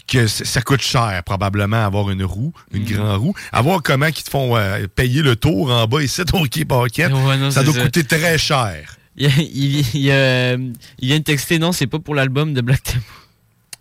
que 0.09 0.27
ça 0.27 0.63
coûte 0.63 0.81
cher 0.81 1.23
probablement 1.27 1.85
avoir 1.85 2.09
une 2.11 2.25
roue, 2.25 2.55
une 2.73 2.85
grande 2.85 3.21
roue. 3.21 3.35
Avoir 3.53 3.83
comment 3.83 4.11
qu'ils 4.11 4.25
te 4.25 4.31
font 4.31 4.57
euh, 4.57 4.87
payer 4.95 5.21
le 5.21 5.37
tour 5.37 5.71
en 5.71 5.87
bas 5.87 6.03
ici 6.03 6.25
ton 6.25 6.45
quai 6.47 6.65
paquette, 6.65 7.13
Ouais, 7.13 7.37
non, 7.37 7.51
ça 7.51 7.63
doit 7.63 7.75
ça. 7.75 7.83
coûter 7.83 8.03
très 8.05 8.39
cher. 8.39 8.97
Il, 9.19 9.29
il, 9.39 9.85
il, 9.95 10.11
euh, 10.11 10.57
il 10.99 11.09
vient 11.09 11.19
de 11.19 11.23
texter, 11.25 11.59
non, 11.59 11.73
c'est 11.73 11.87
pas 11.87 11.99
pour 11.99 12.15
l'album 12.15 12.55
de 12.55 12.63
Black 12.63 12.83
Tabou. 12.83 13.03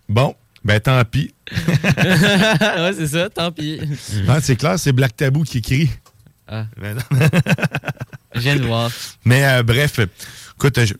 Bon, 0.09 0.35
ben 0.63 0.79
tant 0.79 1.03
pis. 1.05 1.33
ouais, 1.51 2.93
c'est 2.95 3.07
ça, 3.07 3.29
tant 3.29 3.51
pis. 3.51 3.79
Ah, 4.27 4.39
c'est 4.41 4.55
clair, 4.55 4.77
c'est 4.77 4.91
Black 4.91 5.15
Tabou 5.15 5.43
qui 5.43 5.59
écrit. 5.59 5.89
Ah. 6.47 6.65
Ben 6.79 6.95
non. 6.95 7.01
Je 8.35 8.39
viens 8.39 8.55
de 8.55 8.63
voir. 8.65 8.89
Mais 9.25 9.45
euh, 9.45 9.63
bref, 9.63 9.99
écoute, 10.55 10.79
je- 10.85 10.93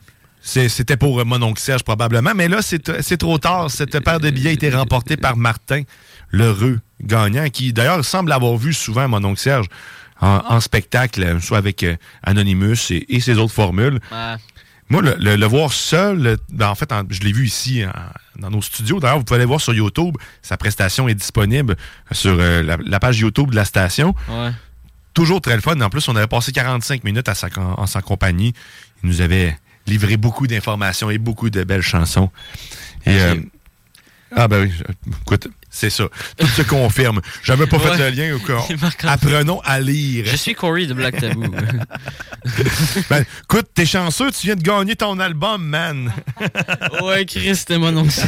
c'était 0.67 0.97
pour 0.97 1.19
euh, 1.19 1.23
mon 1.25 1.41
oncle 1.41 1.61
Serge 1.61 1.83
probablement, 1.83 2.31
mais 2.35 2.47
là, 2.47 2.61
c'est 2.61 3.01
c'est 3.01 3.17
trop 3.17 3.37
tard. 3.37 3.69
Cette 3.71 3.99
paire 4.01 4.19
de 4.19 4.29
billets 4.29 4.49
a 4.49 4.53
été 4.53 4.69
remportée 4.69 5.15
par 5.17 5.37
Martin, 5.37 5.83
l'heureux 6.31 6.79
gagnant, 7.01 7.47
qui 7.49 7.71
d'ailleurs 7.73 8.03
semble 8.03 8.31
avoir 8.31 8.57
vu 8.57 8.73
souvent 8.73 9.07
mon 9.07 9.23
oncle 9.23 9.39
Serge 9.39 9.67
en, 10.19 10.41
en 10.49 10.59
spectacle, 10.59 11.23
euh, 11.23 11.39
soit 11.39 11.57
avec 11.59 11.83
euh, 11.83 11.95
Anonymous 12.23 12.91
et, 12.91 13.05
et 13.15 13.19
ses 13.19 13.37
autres 13.37 13.53
formules. 13.53 13.99
Ouais. 14.11 14.35
Moi, 14.91 15.01
le, 15.01 15.15
le- 15.19 15.35
le 15.37 15.45
voir 15.45 15.71
seul, 15.71 16.21
le- 16.21 16.37
ben, 16.51 16.67
en 16.69 16.75
fait, 16.75 16.91
en- 16.91 17.03
je 17.09 17.21
l'ai 17.21 17.31
vu 17.31 17.45
ici 17.45 17.83
en- 17.85 18.39
dans 18.41 18.49
nos 18.49 18.61
studios. 18.61 18.99
D'ailleurs, 18.99 19.17
vous 19.19 19.23
pouvez 19.23 19.37
aller 19.37 19.45
voir 19.45 19.61
sur 19.61 19.73
YouTube. 19.73 20.17
Sa 20.41 20.57
prestation 20.57 21.07
est 21.07 21.15
disponible 21.15 21.75
sur 22.11 22.35
euh, 22.39 22.61
la, 22.61 22.77
la 22.85 22.99
page 22.99 23.19
YouTube 23.19 23.51
de 23.51 23.55
la 23.55 23.65
station. 23.65 24.13
Ouais. 24.29 24.51
Toujours 25.13 25.41
très 25.41 25.55
le 25.55 25.61
fun. 25.61 25.79
En 25.81 25.89
plus, 25.89 26.07
on 26.09 26.15
avait 26.15 26.27
passé 26.27 26.51
45 26.51 27.03
minutes 27.03 27.27
à 27.29 27.35
sa, 27.35 27.47
en 27.57 27.87
sa 27.87 28.01
compagnie. 28.01 28.53
Il 29.03 29.09
nous 29.09 29.21
avait 29.21 29.57
livré 29.87 30.17
beaucoup 30.17 30.45
d'informations 30.47 31.09
et 31.09 31.17
beaucoup 31.17 31.49
de 31.49 31.63
belles 31.63 31.81
chansons. 31.81 32.29
Et, 33.05 33.19
euh, 33.21 33.35
ah 34.35 34.47
ben 34.47 34.63
oui, 34.63 34.73
écoute, 35.23 35.47
c'est 35.73 35.89
ça. 35.89 36.03
Tout 36.37 36.45
se 36.47 36.61
confirme. 36.63 37.21
J'avais 37.43 37.65
pas 37.65 37.79
fait 37.79 37.97
le 37.97 38.09
lien. 38.15 38.37
Marc-André. 38.79 39.13
Apprenons 39.13 39.61
à 39.63 39.79
lire. 39.79 40.25
Je 40.27 40.35
suis 40.35 40.53
Corey 40.53 40.85
de 40.85 40.93
Black 40.93 41.19
Tabou. 41.19 41.43
Ben, 43.09 43.23
écoute, 43.43 43.67
t'es 43.75 43.85
chanceux, 43.85 44.31
tu 44.31 44.47
viens 44.47 44.55
de 44.55 44.61
gagner 44.63 44.95
ton 44.95 45.19
album, 45.19 45.63
man. 45.63 46.11
ouais, 47.03 47.25
Chris, 47.25 47.55
c'était 47.55 47.77
mon 47.77 47.91
nom. 47.91 48.03
tu 48.07 48.19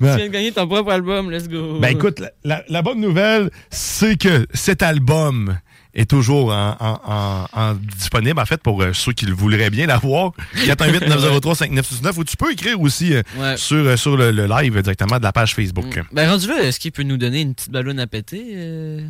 Ben- 0.00 0.16
viens 0.16 0.26
de 0.26 0.32
gagner 0.32 0.52
ton 0.52 0.66
propre 0.66 0.90
album, 0.90 1.30
let's 1.30 1.48
go. 1.48 1.78
Ben 1.80 1.90
écoute, 1.96 2.18
la, 2.18 2.30
la- 2.44 2.64
la 2.68 2.82
bonne 2.82 3.00
nouvelle, 3.00 3.50
c'est 3.70 4.16
que 4.20 4.46
cet 4.52 4.82
album 4.82 5.58
est 5.94 6.08
toujours 6.08 6.52
en, 6.52 6.76
en- 6.78 7.00
en- 7.04 7.46
en 7.52 7.74
disponible, 7.74 8.38
en 8.40 8.46
fait, 8.46 8.62
pour 8.62 8.82
euh, 8.82 8.92
ceux 8.92 9.12
qui 9.12 9.26
le 9.26 9.34
voudraient 9.34 9.70
bien 9.70 9.86
l'avoir. 9.86 10.32
418-903-5969, 10.56 12.18
ou 12.18 12.24
tu 12.24 12.36
peux 12.36 12.52
écrire 12.52 12.80
aussi 12.80 13.14
euh, 13.14 13.22
Ouais. 13.38 13.56
sur, 13.56 13.76
euh, 13.76 13.96
sur 13.96 14.16
le, 14.16 14.30
le 14.30 14.46
live 14.46 14.80
directement 14.82 15.18
de 15.18 15.22
la 15.22 15.32
page 15.32 15.54
Facebook. 15.54 16.00
Ben 16.12 16.28
rendu 16.30 16.46
là, 16.48 16.62
est-ce 16.62 16.78
qu'il 16.80 16.92
peut 16.92 17.02
nous 17.02 17.16
donner 17.16 17.40
une 17.42 17.54
petite 17.54 17.70
ballonne 17.70 17.98
à 18.00 18.06
péter? 18.06 18.52
euh? 18.54 19.00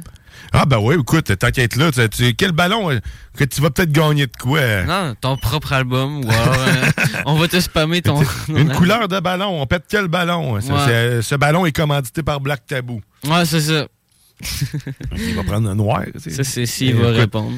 Ah 0.52 0.64
ben 0.64 0.78
oui, 0.78 0.94
écoute, 0.98 1.36
t'inquiète 1.38 1.74
là, 1.76 1.90
tu, 1.90 2.08
tu- 2.08 2.34
quel 2.34 2.52
ballon 2.52 2.90
que 3.36 3.44
tu 3.44 3.60
vas 3.60 3.70
peut-être 3.70 3.90
gagner 3.92 4.26
de 4.26 4.36
quoi? 4.40 4.84
Non, 4.84 5.14
ton 5.20 5.36
propre 5.36 5.72
album, 5.72 6.22
euh, 6.24 6.90
on 7.26 7.34
va 7.34 7.48
te 7.48 7.58
spammer 7.60 8.00
ton... 8.00 8.22
Une 8.48 8.70
couleur 8.72 9.08
de 9.08 9.18
ballon, 9.20 9.60
on 9.60 9.66
pète 9.66 9.84
quel 9.88 10.06
ballon? 10.08 10.52
Ouais. 10.54 10.60
ce 10.62 11.34
ballon 11.34 11.66
est 11.66 11.72
commandité 11.72 12.22
par 12.22 12.40
Black 12.40 12.64
Tabou. 12.66 13.00
Ouais, 13.26 13.44
c'est 13.44 13.60
ça. 13.60 13.86
Il 15.16 15.34
va 15.34 15.42
prendre 15.44 15.68
un 15.68 15.74
noir. 15.74 16.02
tu 16.12 16.20
sais. 16.20 16.30
Ça, 16.30 16.44
c'est 16.44 16.66
s'il 16.66 16.94
va 16.94 17.10
répondre. 17.10 17.52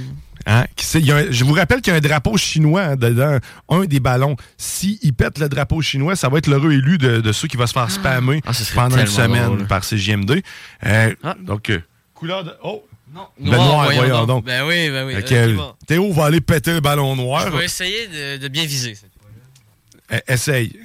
Hein? 0.46 0.64
Qui 0.74 0.84
sait, 0.84 0.98
il 1.00 1.06
y 1.06 1.12
a 1.12 1.16
un- 1.18 1.30
je 1.30 1.44
vous 1.44 1.52
rappelle 1.54 1.80
qu'il 1.80 1.92
y 1.92 1.94
a 1.94 1.98
un 1.98 2.00
drapeau 2.00 2.36
chinois 2.36 2.82
hein, 2.82 2.96
dedans, 2.96 3.38
un 3.68 3.84
des 3.84 4.00
ballons. 4.00 4.34
S'il 4.56 5.12
pète 5.14 5.38
le 5.38 5.48
drapeau 5.48 5.80
chinois, 5.82 6.16
ça 6.16 6.28
va 6.28 6.38
être 6.38 6.48
l'heureux 6.48 6.72
élu 6.72 6.98
de, 6.98 7.20
de 7.20 7.32
ceux 7.32 7.46
qui 7.46 7.56
va 7.56 7.66
se 7.68 7.72
faire 7.72 7.88
spammer 7.90 8.40
Ah, 8.44 8.52
ça 8.52 8.64
serait 8.64 8.74
pendant 8.74 8.98
une 8.98 9.06
semaine 9.06 9.44
drôle. 9.46 9.66
par 9.68 9.84
CGMD. 9.84 10.42
Euh, 10.84 11.14
Donc, 11.40 11.70
euh, 11.70 11.78
couleur 12.14 12.42
de. 12.44 12.52
Oh! 12.64 12.84
Non, 13.14 13.28
Le 13.38 13.50
noir, 13.50 13.90
voyons, 13.92 14.24
donc. 14.26 14.44
Ben 14.46 14.64
oui, 14.66 14.88
ben 14.88 15.06
oui. 15.06 15.54
Bon. 15.54 15.74
Théo 15.86 16.12
va 16.14 16.24
aller 16.24 16.40
péter 16.40 16.72
le 16.72 16.80
ballon 16.80 17.14
noir. 17.14 17.50
Je 17.52 17.58
vais 17.58 17.66
essayer 17.66 18.06
de, 18.08 18.38
de 18.38 18.48
bien 18.48 18.64
viser. 18.64 18.94
cette 18.94 19.10
fois-là. 19.20 20.22
Eh, 20.26 20.32
Essaye. 20.32 20.76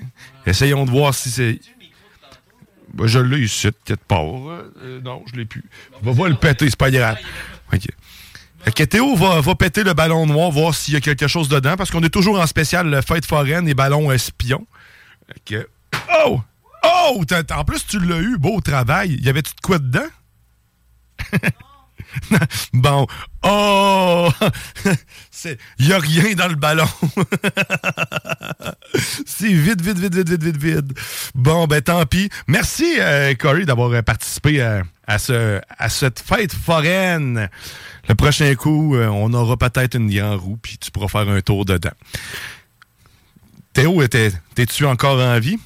Essayons 0.45 0.83
de 0.85 0.91
voir 0.91 1.15
si 1.15 1.31
c'est. 1.31 1.59
Ben, 2.97 3.05
je 3.07 3.19
l'ai 3.19 3.39
ici, 3.39 3.69
peut-être 3.71 4.03
pas. 4.03 4.21
Euh, 4.21 4.99
non, 5.01 5.23
je 5.31 5.37
l'ai 5.37 5.45
plus. 5.45 5.63
On 6.03 6.11
va 6.11 6.29
le 6.29 6.35
péter, 6.35 6.69
c'est 6.69 6.77
pas 6.77 6.91
grave. 6.91 7.17
OK. 7.73 7.87
Que 8.75 8.83
Théo 8.83 9.15
va, 9.15 9.55
péter 9.55 9.83
le 9.83 9.93
ballon 9.93 10.25
noir, 10.25 10.51
voir 10.51 10.73
s'il 10.75 10.93
y 10.93 10.97
a 10.97 11.01
quelque 11.01 11.27
chose 11.27 11.47
dedans, 11.47 11.75
parce 11.77 11.89
qu'on 11.91 12.03
est 12.03 12.09
toujours 12.09 12.39
en 12.39 12.47
spécial 12.47 13.01
fête 13.07 13.25
foraine 13.25 13.67
et 13.67 13.73
ballon 13.73 14.11
espion. 14.11 14.65
Que- 15.45 15.67
Oh! 16.25 16.41
Oh! 16.83 17.21
En 17.51 17.63
plus, 17.63 17.85
tu 17.85 17.99
l'as 17.99 18.19
eu, 18.19 18.37
beau 18.37 18.59
travail. 18.61 19.19
Y 19.21 19.29
avait-tu 19.29 19.53
de 19.55 19.61
quoi 19.61 19.79
dedans? 19.79 20.07
bon. 22.73 23.07
Oh! 23.43 24.29
Il 25.79 25.87
y 25.87 25.93
a 25.93 25.99
rien 25.99 26.33
dans 26.33 26.47
le 26.47 26.55
ballon. 26.55 26.87
C'est 29.25 29.47
vide, 29.53 29.81
vide, 29.81 29.99
vide, 29.99 30.15
vide, 30.15 30.29
vide, 30.29 30.43
vide, 30.43 30.57
vide. 30.57 30.93
Bon, 31.35 31.67
ben 31.67 31.81
tant 31.81 32.05
pis. 32.05 32.29
Merci, 32.47 32.95
euh, 32.99 33.33
Corey, 33.35 33.65
d'avoir 33.65 33.91
euh, 33.91 34.01
participé 34.01 34.61
euh, 34.61 34.81
à, 35.05 35.19
ce, 35.19 35.61
à 35.77 35.89
cette 35.89 36.19
fête 36.19 36.53
foraine. 36.53 37.49
Le 38.09 38.15
prochain 38.15 38.53
coup, 38.55 38.95
euh, 38.95 39.07
on 39.07 39.33
aura 39.33 39.57
peut-être 39.57 39.95
une 39.95 40.13
grande 40.13 40.39
roue, 40.39 40.57
puis 40.61 40.77
tu 40.77 40.91
pourras 40.91 41.07
faire 41.07 41.29
un 41.29 41.41
tour 41.41 41.65
dedans. 41.65 41.91
Théo, 43.73 44.05
t'es- 44.07 44.33
t'es-tu 44.55 44.85
encore 44.85 45.19
en 45.21 45.39
vie? 45.39 45.59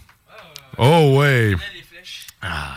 Oh, 0.77 1.17
ouais. 1.19 1.53
Ah. 2.41 2.75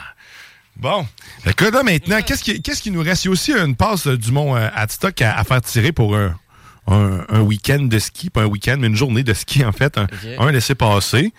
Bon. 0.84 1.06
Là, 1.46 1.82
maintenant, 1.82 2.20
qu'est-ce 2.20 2.44
qui, 2.44 2.60
qu'est-ce 2.60 2.82
qui 2.82 2.90
nous 2.90 3.00
reste? 3.00 3.24
Il 3.24 3.28
y 3.28 3.30
a 3.30 3.32
aussi 3.32 3.52
une 3.52 3.74
passe 3.74 4.06
euh, 4.06 4.18
du 4.18 4.30
Mont 4.32 4.54
euh, 4.54 4.68
Adstock 4.74 5.22
à, 5.22 5.34
à 5.38 5.42
faire 5.42 5.62
tirer 5.62 5.92
pour 5.92 6.14
un, 6.14 6.38
un, 6.86 7.24
un 7.30 7.40
week-end 7.40 7.80
de 7.84 7.98
ski. 7.98 8.28
Pas 8.28 8.42
un 8.42 8.46
week-end, 8.46 8.76
mais 8.78 8.88
une 8.88 8.94
journée 8.94 9.22
de 9.22 9.32
ski, 9.32 9.64
en 9.64 9.72
fait. 9.72 9.96
Un, 9.96 10.06
un 10.38 10.52
laissez-passer. 10.52 11.32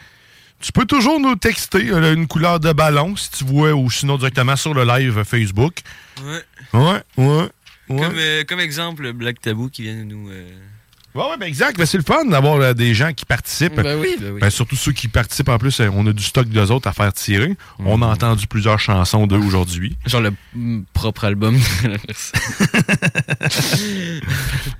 Tu 0.59 0.71
peux 0.71 0.85
toujours 0.85 1.19
nous 1.19 1.35
texter 1.35 1.91
euh, 1.91 2.15
une 2.15 2.25
couleur 2.25 2.59
de 2.59 2.73
ballon, 2.73 3.15
si 3.15 3.29
tu 3.29 3.43
vois, 3.43 3.73
ou 3.73 3.91
sinon 3.91 4.17
directement 4.17 4.55
sur 4.55 4.73
le 4.73 4.83
live 4.83 5.23
Facebook. 5.23 5.75
Ouais. 6.23 6.41
Ouais, 6.73 7.03
ouais. 7.17 7.25
ouais. 7.37 7.49
Comme, 7.87 8.17
euh, 8.17 8.43
comme 8.47 8.59
exemple, 8.59 9.13
Black 9.13 9.41
Tabou 9.41 9.69
qui 9.69 9.83
vient 9.83 9.93
de 9.95 10.05
nous. 10.05 10.27
euh, 10.31 10.49
Ouais, 11.15 11.21
ouais, 11.23 11.37
ben 11.39 11.45
exact. 11.47 11.77
Ben, 11.77 11.85
c'est 11.85 11.97
le 11.97 12.03
fun 12.03 12.25
d'avoir 12.25 12.59
euh, 12.59 12.73
des 12.73 12.93
gens 12.93 13.13
qui 13.13 13.23
participent. 13.25 13.75
Ben 13.75 13.97
oui, 13.97 14.17
ben 14.19 14.33
oui. 14.33 14.39
Ben, 14.41 14.49
surtout 14.49 14.75
ceux 14.75 14.91
qui 14.91 15.07
participent. 15.07 15.47
En 15.47 15.57
plus, 15.57 15.79
euh, 15.79 15.89
on 15.93 16.05
a 16.07 16.11
du 16.11 16.21
stock 16.21 16.47
d'eux 16.49 16.71
autres 16.71 16.89
à 16.89 16.91
faire 16.93 17.13
tirer. 17.13 17.49
Mhm. 17.79 17.87
On 17.87 18.01
a 18.01 18.07
entendu 18.07 18.47
plusieurs 18.47 18.79
chansons 18.79 19.25
d'eux 19.25 19.37
aujourd'hui. 19.37 19.95
Genre 20.05 20.19
le 20.19 20.33
mm, 20.53 20.81
propre 20.93 21.23
album. 21.23 21.57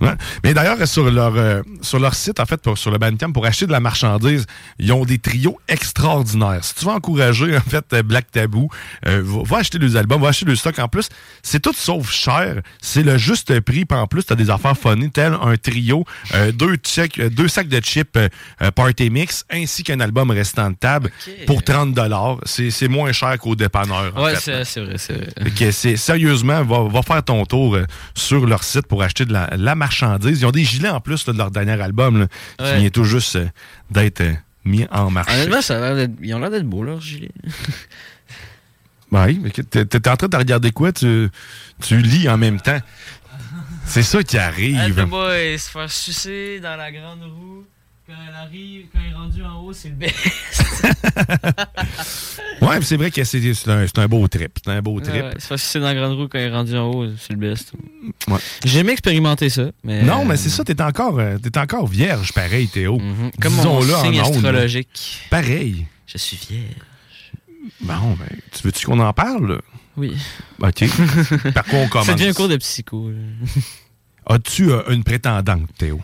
Ouais. 0.02 0.14
Mais 0.44 0.54
d'ailleurs, 0.54 0.86
sur 0.88 1.10
leur, 1.10 1.36
euh, 1.36 1.62
sur 1.82 2.00
leur 2.00 2.16
site, 2.16 2.40
en 2.40 2.46
fait, 2.46 2.58
pour- 2.62 2.78
sur 2.78 2.92
le 2.92 2.98
Bandcamp, 2.98 3.32
pour 3.32 3.46
acheter 3.46 3.66
de 3.66 3.72
la 3.72 3.80
marchandise, 3.80 4.46
ils 4.78 4.92
ont 4.92 5.06
des 5.06 5.20
trios 5.20 5.58
extraordinaires. 5.68 6.64
Si 6.64 6.76
tu 6.76 6.86
veux 6.86 6.92
encourager, 6.92 7.56
en 7.56 7.62
fait, 7.62 7.86
euh, 7.94 8.04
Black 8.04 8.30
Taboo, 8.32 8.70
euh, 9.08 9.22
va, 9.24 9.44
va 9.44 9.58
acheter 9.58 9.80
des 9.80 9.96
albums, 9.96 10.22
va 10.22 10.30
acheter 10.30 10.46
le 10.46 10.56
stock. 10.56 10.78
En 10.80 10.88
plus, 10.90 11.08
c'est 11.44 11.62
tout 11.62 11.74
sauf 11.74 12.12
cher. 12.12 12.62
C'est 12.82 13.04
le 13.04 13.18
juste 13.18 13.58
prix. 13.62 13.86
Puis 13.86 13.98
en 13.98 14.08
plus, 14.08 14.26
tu 14.26 14.34
as 14.34 14.36
des 14.36 14.50
affaires 14.50 14.78
funny, 14.78 15.10
tel 15.12 15.34
un 15.42 15.56
trio, 15.56 16.06
euh, 16.34 16.52
deux, 16.52 16.76
check- 16.78 17.20
euh, 17.20 17.30
deux 17.30 17.48
sacs 17.48 17.68
de 17.68 17.80
chips 17.80 18.16
euh, 18.18 18.30
Party 18.74 19.10
Mix, 19.10 19.46
ainsi 19.52 19.84
qu'un 19.84 20.00
album 20.00 20.32
restant 20.32 20.72
de 20.72 20.76
table 20.76 21.12
pour 21.46 21.64
30 21.64 21.98
C'est 22.46 22.72
c'est 22.72 22.88
moins 22.88 23.12
cher 23.12 23.38
qu'au 23.38 23.56
dépanneur. 23.56 24.14
fait. 24.36 24.64
c'est 24.66 24.82
vrai, 24.82 24.98
c'est 24.98 25.14
vrai. 25.14 25.98
Sérieusement, 25.98 26.64
va, 26.64 26.84
va 26.88 27.02
faire 27.02 27.24
ton 27.24 27.46
tour 27.46 27.76
euh, 27.76 27.86
sur 28.16 28.46
leur 28.46 28.64
site 28.64 28.88
pour 28.88 29.04
acheter 29.04 29.26
de 29.26 29.34
la, 29.34 29.50
la 29.56 29.76
marchandise. 29.76 30.42
Ils 30.42 30.46
ont 30.46 30.52
des 30.52 30.64
gilets 30.64 30.90
en 30.90 31.00
plus 31.02 31.26
là, 31.28 31.34
de 31.34 31.38
leur 31.38 31.52
dernier 31.52 31.80
album 31.82 32.20
là, 32.20 32.28
Ouais. 32.60 32.74
qui 32.74 32.80
vient 32.82 32.90
tout 32.90 33.04
juste 33.04 33.38
d'être 33.92 34.24
mis 34.64 34.86
en 34.92 35.12
marché. 35.12 35.34
Honnêtement, 35.36 35.62
ça 35.62 35.76
a 35.94 36.06
ils 36.22 36.34
ont 36.34 36.40
l'air 36.40 36.50
d'être 36.50 36.66
beaux, 36.66 36.84
leurs 36.84 37.02
gilets. 37.02 37.30
Oui, 39.12 39.40
mais 39.42 39.52
t'es 39.52 40.10
en 40.10 40.18
train 40.18 40.28
de 40.28 40.36
regarder 40.36 40.72
quoi? 40.72 40.92
Tu, 40.92 41.30
tu 41.82 41.98
lis 42.02 42.28
en 42.28 42.38
même 42.38 42.60
temps. 42.60 42.80
C'est 43.86 44.04
ça 44.04 44.24
qui 44.24 44.38
arrive. 44.38 44.98
le 44.98 45.06
boy, 45.06 45.58
se 45.60 45.70
faire 45.70 45.92
sucer 45.92 46.60
dans 46.60 46.76
la 46.76 46.92
grande 46.92 47.22
roue. 47.24 47.64
Quand 48.08 48.14
elle 48.30 48.36
arrive, 48.36 48.86
quand 48.94 49.00
elle 49.04 49.12
est 49.12 49.16
rendue 49.16 49.44
en 49.44 49.62
haut, 49.64 49.74
c'est 49.74 49.90
le 49.90 49.96
best. 49.96 50.16
Ouais, 52.62 52.80
mais 52.80 52.86
c'est 52.86 52.96
vrai 52.96 53.12
que 53.12 53.22
c'est 53.24 53.68
un, 53.68 53.86
un 53.98 54.08
beau 54.08 54.28
trip. 54.28 54.58
C'est 54.64 54.72
un 54.72 54.82
beau 54.82 55.00
trip. 55.02 55.24
Ouais, 55.24 55.32
se 55.40 55.46
faire 55.48 55.60
sucer 55.60 55.80
dans 55.80 55.88
la 55.88 55.94
grande 55.96 56.18
roue 56.18 56.28
quand 56.28 56.40
elle 56.40 56.52
est 56.52 56.56
rendue 56.56 56.78
en 56.78 56.90
haut, 56.90 57.06
c'est 57.20 57.34
le 57.34 57.40
best. 57.40 57.74
Ouais. 58.28 58.40
J'ai 58.64 58.78
jamais 58.80 58.94
expérimenté 58.94 59.50
ça. 59.50 59.66
Mais 59.84 60.02
Non, 60.04 60.24
mais 60.24 60.38
c'est 60.38 60.50
ça, 60.50 60.64
t'es 60.64 60.82
encore, 60.82 61.20
euh, 61.20 61.38
t'es 61.38 61.58
encore 61.60 61.86
vierge, 61.86 62.32
pareil, 62.34 62.68
Théo. 62.70 62.98
Mhm. 62.98 63.32
Comme 63.42 63.54
mon 63.56 63.66
en 63.68 63.82
signe 64.04 64.18
là. 64.18 64.22
astrologique. 64.24 65.20
Pareil. 65.30 65.86
Je 66.08 66.18
suis 66.18 66.38
vierge. 66.50 66.76
Bon, 67.82 68.16
ben, 68.18 68.38
tu 68.52 68.64
veux-tu 68.64 68.86
qu'on 68.86 69.00
en 69.00 69.14
parle? 69.14 69.54
là? 69.56 69.62
Oui. 69.98 70.16
OK. 70.62 70.84
Par 71.54 71.66
quoi 71.66 71.80
on 71.84 71.88
commence? 71.88 72.08
Ça 72.08 72.14
devient 72.14 72.30
un 72.30 72.34
cours 72.34 72.50
de 72.50 72.58
psycho. 72.58 73.12
As-tu 74.28 74.72
euh, 74.72 74.82
une 74.90 75.04
prétendante, 75.04 75.70
Théo? 75.78 76.02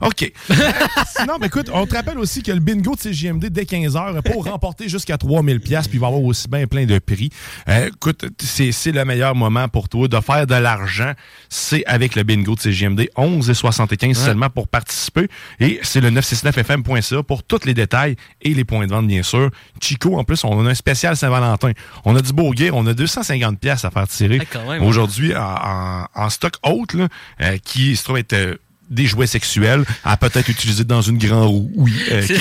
OK. 0.00 0.32
Sinon, 1.16 1.38
ben, 1.38 1.46
écoute, 1.46 1.70
on 1.72 1.86
te 1.86 1.94
rappelle 1.94 2.18
aussi 2.18 2.42
que 2.42 2.52
le 2.52 2.60
bingo 2.60 2.94
de 2.94 3.00
CJMD 3.10 3.46
dès 3.46 3.64
15h 3.64 4.22
pour 4.22 4.44
remporter 4.50 4.88
jusqu'à 4.88 5.16
3000 5.18 5.60
pièces 5.60 5.88
puis 5.88 5.98
il 5.98 6.00
va 6.00 6.06
y 6.06 6.10
avoir 6.10 6.22
aussi 6.22 6.48
bien 6.48 6.66
plein 6.66 6.84
de 6.84 6.98
prix. 6.98 7.30
Euh, 7.68 7.88
écoute, 7.88 8.24
c'est 8.40 8.92
le 8.92 9.04
meilleur 9.04 9.34
moment 9.34 9.68
pour 9.68 9.88
toi 9.88 10.08
de 10.08 10.20
faire 10.20 10.46
de 10.46 10.54
l'argent. 10.54 11.12
C'est 11.48 11.84
avec 11.86 12.14
le 12.16 12.22
bingo 12.22 12.54
de 12.54 12.60
CJMD 12.60 13.08
11 13.16 13.50
et 13.50 13.54
75 13.54 14.16
seulement 14.16 14.50
pour 14.50 14.68
participer. 14.68 15.28
Et 15.60 15.80
c'est 15.82 16.00
le 16.00 16.10
969fm.ca 16.10 17.22
pour 17.22 17.42
tous 17.42 17.64
les 17.64 17.74
détails 17.74 18.16
et 18.42 18.54
les 18.54 18.64
points 18.64 18.86
de 18.86 18.90
vente, 18.92 19.06
bien 19.06 19.22
sûr. 19.22 19.50
Chico, 19.80 20.18
en 20.18 20.24
plus, 20.24 20.44
on 20.44 20.66
a 20.66 20.70
un 20.70 20.74
spécial 20.74 21.16
Saint-Valentin. 21.16 21.72
On 22.04 22.14
a 22.16 22.20
du 22.22 22.32
beau 22.32 22.52
gear, 22.54 22.74
on 22.74 22.86
a 22.86 22.94
250 22.94 23.58
pièces 23.58 23.84
à 23.84 23.90
faire 23.90 24.08
tirer 24.08 24.40
Ah, 24.54 24.82
aujourd'hui 24.82 25.34
en, 25.36 25.40
en- 25.42 26.06
en 26.14 26.30
stock 26.30 26.54
haute, 26.62 26.94
là, 26.94 27.08
euh, 27.40 27.56
qui 27.64 27.96
se 27.96 28.04
trouve 28.04 28.18
être 28.18 28.32
euh, 28.32 28.54
des 28.90 29.06
jouets 29.06 29.26
sexuels 29.26 29.84
à 30.04 30.16
peut-être 30.16 30.48
utiliser 30.48 30.84
dans 30.84 31.00
une 31.02 31.18
grande 31.18 31.48
roue. 31.48 31.70
Oui, 31.74 31.94
euh, 32.10 32.22
qui, 32.26 32.34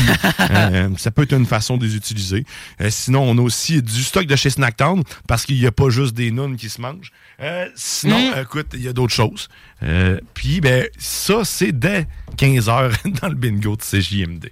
euh, 0.51 0.89
ça 0.97 1.11
peut 1.11 1.23
être 1.23 1.33
une 1.33 1.45
façon 1.45 1.77
de 1.77 1.85
les 1.85 1.95
utiliser. 1.95 2.45
Euh, 2.81 2.89
sinon, 2.91 3.23
on 3.23 3.37
a 3.37 3.41
aussi 3.41 3.81
du 3.81 4.03
stock 4.03 4.25
de 4.25 4.35
chez 4.35 4.49
Snacktown 4.49 5.03
parce 5.27 5.45
qu'il 5.45 5.59
n'y 5.59 5.65
a 5.65 5.71
pas 5.71 5.89
juste 5.89 6.13
des 6.13 6.31
nounes 6.31 6.55
qui 6.57 6.69
se 6.69 6.81
mangent. 6.81 7.11
Euh, 7.41 7.67
sinon, 7.75 8.19
Mm. 8.35 8.41
écoute, 8.41 8.67
il 8.73 8.81
y 8.81 8.87
a 8.87 8.93
d'autres 8.93 9.13
choses. 9.13 9.47
Euh, 9.83 10.19
Puis, 10.33 10.61
ben, 10.61 10.85
ça, 10.97 11.43
c'est 11.43 11.71
dès 11.71 12.07
15h 12.37 12.91
dans 13.21 13.27
le 13.29 13.35
bingo 13.35 13.75
de 13.75 13.81
CJMD. 13.81 14.49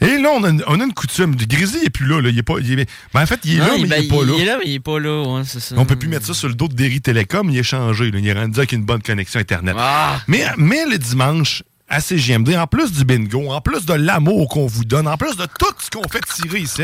Et 0.00 0.18
là, 0.18 0.28
on 0.34 0.44
a, 0.44 0.50
une- 0.50 0.62
on 0.66 0.78
a 0.80 0.84
une 0.84 0.92
coutume. 0.92 1.34
Du 1.36 1.46
Grizzly 1.46 1.84
n'est 1.84 1.90
plus 1.90 2.06
là. 2.06 2.20
là. 2.20 2.28
Il 2.28 2.38
est 2.38 2.42
pas, 2.42 2.54
il 2.60 2.78
est- 2.80 2.90
ben, 3.14 3.22
en 3.22 3.26
fait, 3.26 3.40
il 3.44 3.54
est 3.54 3.58
Non, 3.58 3.64
là, 3.66 3.72
mais 3.74 3.78
il 3.80 3.88
ben, 3.88 4.02
n'est 4.02 4.08
pas 4.08 4.24
là. 4.24 4.32
Il 4.36 4.40
est 4.42 4.44
là, 4.44 4.58
mais 4.58 4.70
il 4.70 4.74
est 4.74 4.80
pas 4.80 4.98
là. 5.00 5.22
Ouais, 5.22 5.42
c'est 5.46 5.60
ça. 5.60 5.74
On 5.78 5.86
peut 5.86 5.96
plus 5.96 6.08
mettre 6.08 6.26
ça 6.26 6.34
sur 6.34 6.48
le 6.48 6.54
dos 6.54 6.68
de 6.68 6.74
Derry 6.74 7.00
Télécom. 7.00 7.48
Il 7.48 7.56
est 7.56 7.62
changé. 7.62 8.10
là. 8.10 8.18
Il 8.18 8.26
est 8.28 8.32
rendu 8.34 8.58
avec 8.58 8.72
une 8.72 8.84
bonne 8.84 9.00
connexion 9.02 9.40
Internet. 9.40 9.74
Ah! 9.78 10.20
Mais, 10.28 10.44
mais 10.58 10.84
le 10.84 10.98
dimanche, 10.98 11.62
à 11.88 12.00
CGMD, 12.00 12.56
en 12.56 12.66
plus 12.66 12.92
du 12.92 13.04
bingo, 13.04 13.50
en 13.50 13.60
plus 13.62 13.86
de 13.86 13.94
l'amour 13.94 14.48
qu'on 14.48 14.66
vous 14.66 14.84
donne, 14.84 15.08
en 15.08 15.16
plus 15.16 15.36
de 15.36 15.46
tout 15.58 15.72
ce 15.78 15.88
qu'on 15.90 16.06
fait 16.08 16.20
tirer 16.34 16.60
ici, 16.60 16.82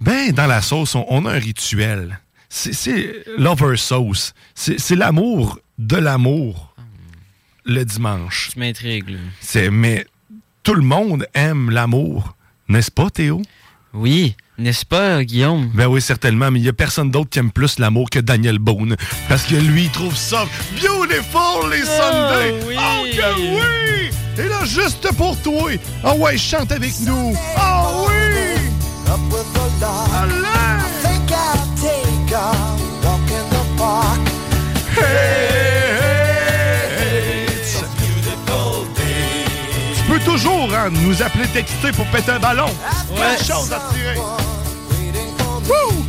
ben, 0.00 0.32
dans 0.32 0.46
la 0.46 0.62
sauce, 0.62 0.94
on, 0.94 1.04
on 1.08 1.26
a 1.26 1.32
un 1.32 1.38
rituel. 1.38 2.20
C'est- 2.48 2.72
C'est 2.72 3.24
lover 3.38 3.76
sauce. 3.76 4.34
C'est 4.54 4.78
c'est 4.78 4.96
l'amour 4.96 5.58
de 5.78 5.96
l'amour 5.96 6.74
le 7.64 7.84
dimanche. 7.84 8.50
Tu 8.52 8.58
m'intrigues. 8.58 9.16
C'est- 9.40 9.70
Mais 9.70 10.06
tout 10.62 10.74
le 10.74 10.82
monde 10.82 11.26
aime 11.34 11.70
l'amour, 11.70 12.36
n'est-ce 12.68 12.90
pas, 12.90 13.10
Théo? 13.10 13.42
Oui, 13.94 14.36
n'est-ce 14.58 14.86
pas, 14.86 15.22
Guillaume? 15.24 15.70
Ben 15.74 15.86
oui, 15.86 16.00
certainement, 16.00 16.50
mais 16.50 16.60
il 16.60 16.62
n'y 16.62 16.68
a 16.68 16.72
personne 16.72 17.10
d'autre 17.10 17.30
qui 17.30 17.38
aime 17.38 17.50
plus 17.50 17.78
l'amour 17.78 18.08
que 18.10 18.18
Daniel 18.18 18.58
Boone. 18.58 18.96
Parce 19.28 19.44
que 19.44 19.56
lui, 19.56 19.84
il 19.84 19.90
trouve 19.90 20.16
ça 20.16 20.46
beautiful 20.80 21.70
les 21.70 21.84
Sundays. 21.84 22.54
oui! 22.66 22.76
Oh 22.78 23.04
que 23.12 23.40
oui! 23.40 24.10
Et 24.38 24.48
là, 24.48 24.64
juste 24.64 25.08
pour 25.16 25.36
toi. 25.42 25.70
Ah 26.04 26.14
ouais, 26.14 26.38
chante 26.38 26.72
avec 26.72 26.92
nous. 27.00 27.34
Oh 27.58 28.06
oui! 28.08 28.22
Nous 41.00 41.22
appeler 41.22 41.46
texter 41.48 41.92
pour 41.92 42.06
péter 42.06 42.32
un 42.32 42.38
ballon. 42.38 42.66
Plein 43.14 43.34
de 43.34 43.42
choses 43.42 43.72
à 43.72 43.80
tirer. 43.92 44.16
Woo! 44.16 46.04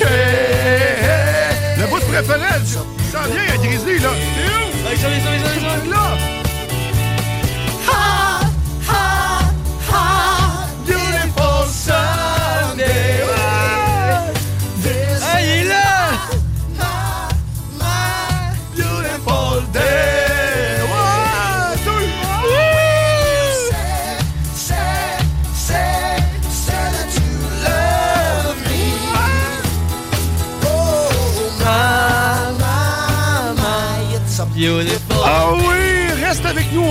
Hey, 0.00 0.08
hey, 0.08 1.04
hey. 1.04 1.80
Le 1.80 1.86
bout 1.86 2.00
de 2.00 2.04
préféré, 2.04 2.46
il 2.60 2.66
s'en 2.66 3.22
vient 3.22 3.54
à 3.54 3.56
Grizzly, 3.56 3.98
là. 4.00 4.10
T'es 4.34 4.48
où? 4.48 4.86
Allez, 4.86 5.04
allez, 5.04 5.20
allez, 5.26 5.66
allez. 5.66 5.90
Là! 5.90 6.41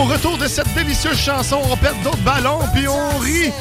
Au 0.02 0.06
retour 0.06 0.38
de 0.38 0.48
cette 0.48 0.74
délicieuse 0.74 1.18
chanson. 1.18 1.60
On 1.70 1.78
pète 1.78 2.02
d'autres 2.04 2.24
ballons 2.24 2.60
puis 2.74 2.88
on 2.88 3.18
rit. 3.20 3.52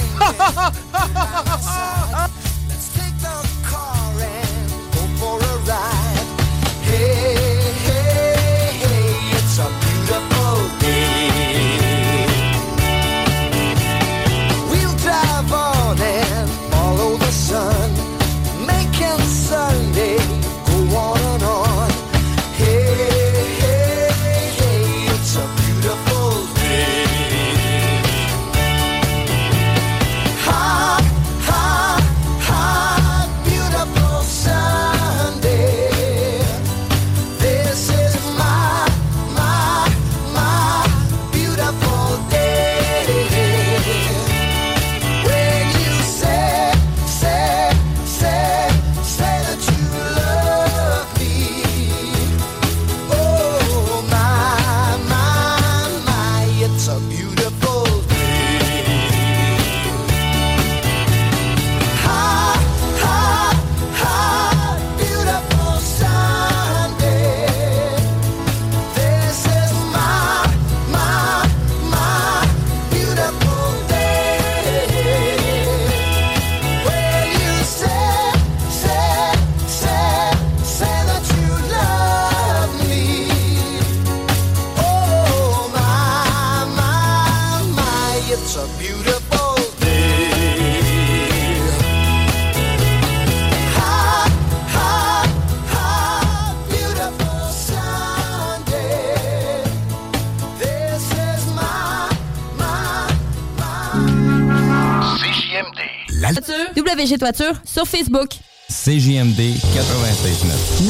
WG 107.01 107.17
Toiture 107.19 107.55
sur 107.65 107.87
Facebook. 107.87 108.29
CJMD 108.69 109.41
96.9. 109.41 110.85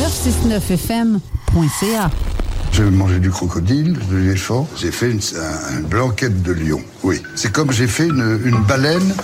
969fm.ca 0.51 2.11
J'ai 2.73 2.82
mangé 2.82 3.20
du 3.20 3.31
crocodile, 3.31 3.97
de 4.11 4.16
l'éléphant, 4.16 4.66
j'ai 4.77 4.91
fait 4.91 5.11
une, 5.12 5.20
un- 5.20 5.77
une 5.78 5.85
blanquette 5.87 6.43
de 6.43 6.53
lion. 6.53 6.81
Oui, 7.05 7.23
c'est 7.37 7.53
comme 7.53 7.70
j'ai 7.70 7.87
fait 7.87 8.07
une, 8.09 8.41
une 8.45 8.59
baleine, 8.62 9.15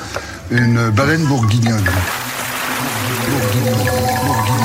une 0.53 0.91
baleine 0.91 1.25
bourguignonne. 1.27 1.85
Bourguignonne, 3.31 3.75
bourguignonne. 4.25 4.56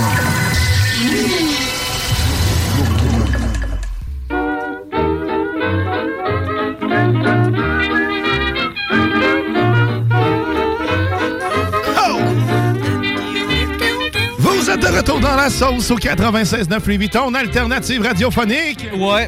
La 15.42 15.50
sauce 15.50 15.90
au 15.90 15.98
96.9 15.98 16.86
Louis 16.86 16.98
Vuitton, 16.98 17.34
alternative 17.34 18.04
radiophonique. 18.04 18.88
Ouais. 18.96 19.28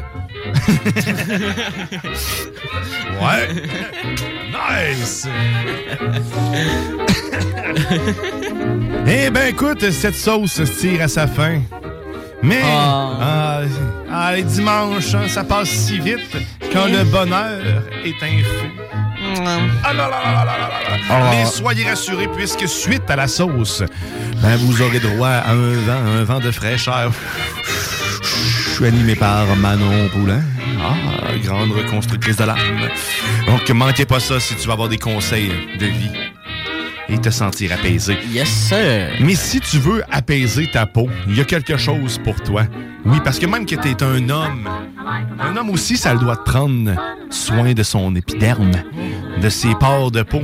ouais. 3.20 3.48
Nice. 4.52 5.26
eh 9.08 9.30
ben 9.30 9.48
écoute, 9.48 9.90
cette 9.90 10.14
sauce 10.14 10.52
se 10.52 10.62
tire 10.62 11.02
à 11.02 11.08
sa 11.08 11.26
fin. 11.26 11.60
Mais 12.44 12.62
ah, 12.62 13.62
ah, 14.08 14.36
les 14.36 14.44
dimanches, 14.44 15.14
hein, 15.16 15.26
ça 15.26 15.42
passe 15.42 15.70
si 15.70 15.98
vite 15.98 16.36
quand 16.72 16.86
le 16.86 17.02
bonheur 17.10 17.82
est 18.04 18.22
infus. 18.22 18.83
Ah 19.84 19.92
là 19.92 20.08
là 20.08 20.20
là 20.24 20.32
là 20.32 20.44
là 20.44 20.68
là 20.68 21.20
là. 21.20 21.30
Mais 21.30 21.44
soyez 21.46 21.88
rassurés 21.88 22.28
puisque 22.36 22.68
suite 22.68 23.08
à 23.08 23.16
la 23.16 23.28
sauce, 23.28 23.82
ben, 24.42 24.56
vous 24.56 24.82
aurez 24.82 25.00
droit 25.00 25.28
à 25.28 25.50
un 25.52 25.72
vent, 25.72 26.06
un 26.18 26.24
vent 26.24 26.40
de 26.40 26.50
fraîcheur. 26.50 27.12
Je 28.22 28.70
suis 28.78 28.86
animé 28.86 29.14
par 29.14 29.46
Manon 29.56 30.08
Poulain. 30.08 30.42
Ah, 30.82 31.36
grande 31.42 31.72
reconstructrice 31.72 32.36
de 32.36 32.44
l'âme. 32.44 32.58
Donc, 33.46 33.68
manquez 33.70 34.04
pas 34.04 34.20
ça 34.20 34.40
si 34.40 34.56
tu 34.56 34.66
vas 34.66 34.74
avoir 34.74 34.88
des 34.88 34.98
conseils 34.98 35.52
de 35.78 35.86
vie 35.86 36.10
et 37.08 37.18
te 37.18 37.30
sentir 37.30 37.72
apaisé. 37.72 38.16
Yes, 38.30 38.48
sir. 38.48 39.08
Mais 39.20 39.34
si 39.34 39.60
tu 39.60 39.78
veux 39.78 40.02
apaiser 40.10 40.70
ta 40.70 40.86
peau, 40.86 41.08
il 41.28 41.36
y 41.36 41.40
a 41.40 41.44
quelque 41.44 41.76
chose 41.76 42.18
pour 42.22 42.36
toi. 42.42 42.64
Oui, 43.04 43.18
parce 43.22 43.38
que 43.38 43.46
même 43.46 43.66
que 43.66 43.74
tu 43.74 43.88
es 43.88 44.02
un 44.02 44.28
homme, 44.30 44.68
un 45.38 45.56
homme 45.56 45.70
aussi, 45.70 45.96
ça 45.96 46.14
doit 46.14 46.42
prendre 46.44 46.94
soin 47.30 47.72
de 47.74 47.82
son 47.82 48.14
épiderme, 48.16 48.72
de 49.40 49.48
ses 49.48 49.74
pores 49.74 50.10
de 50.10 50.22
peau. 50.22 50.42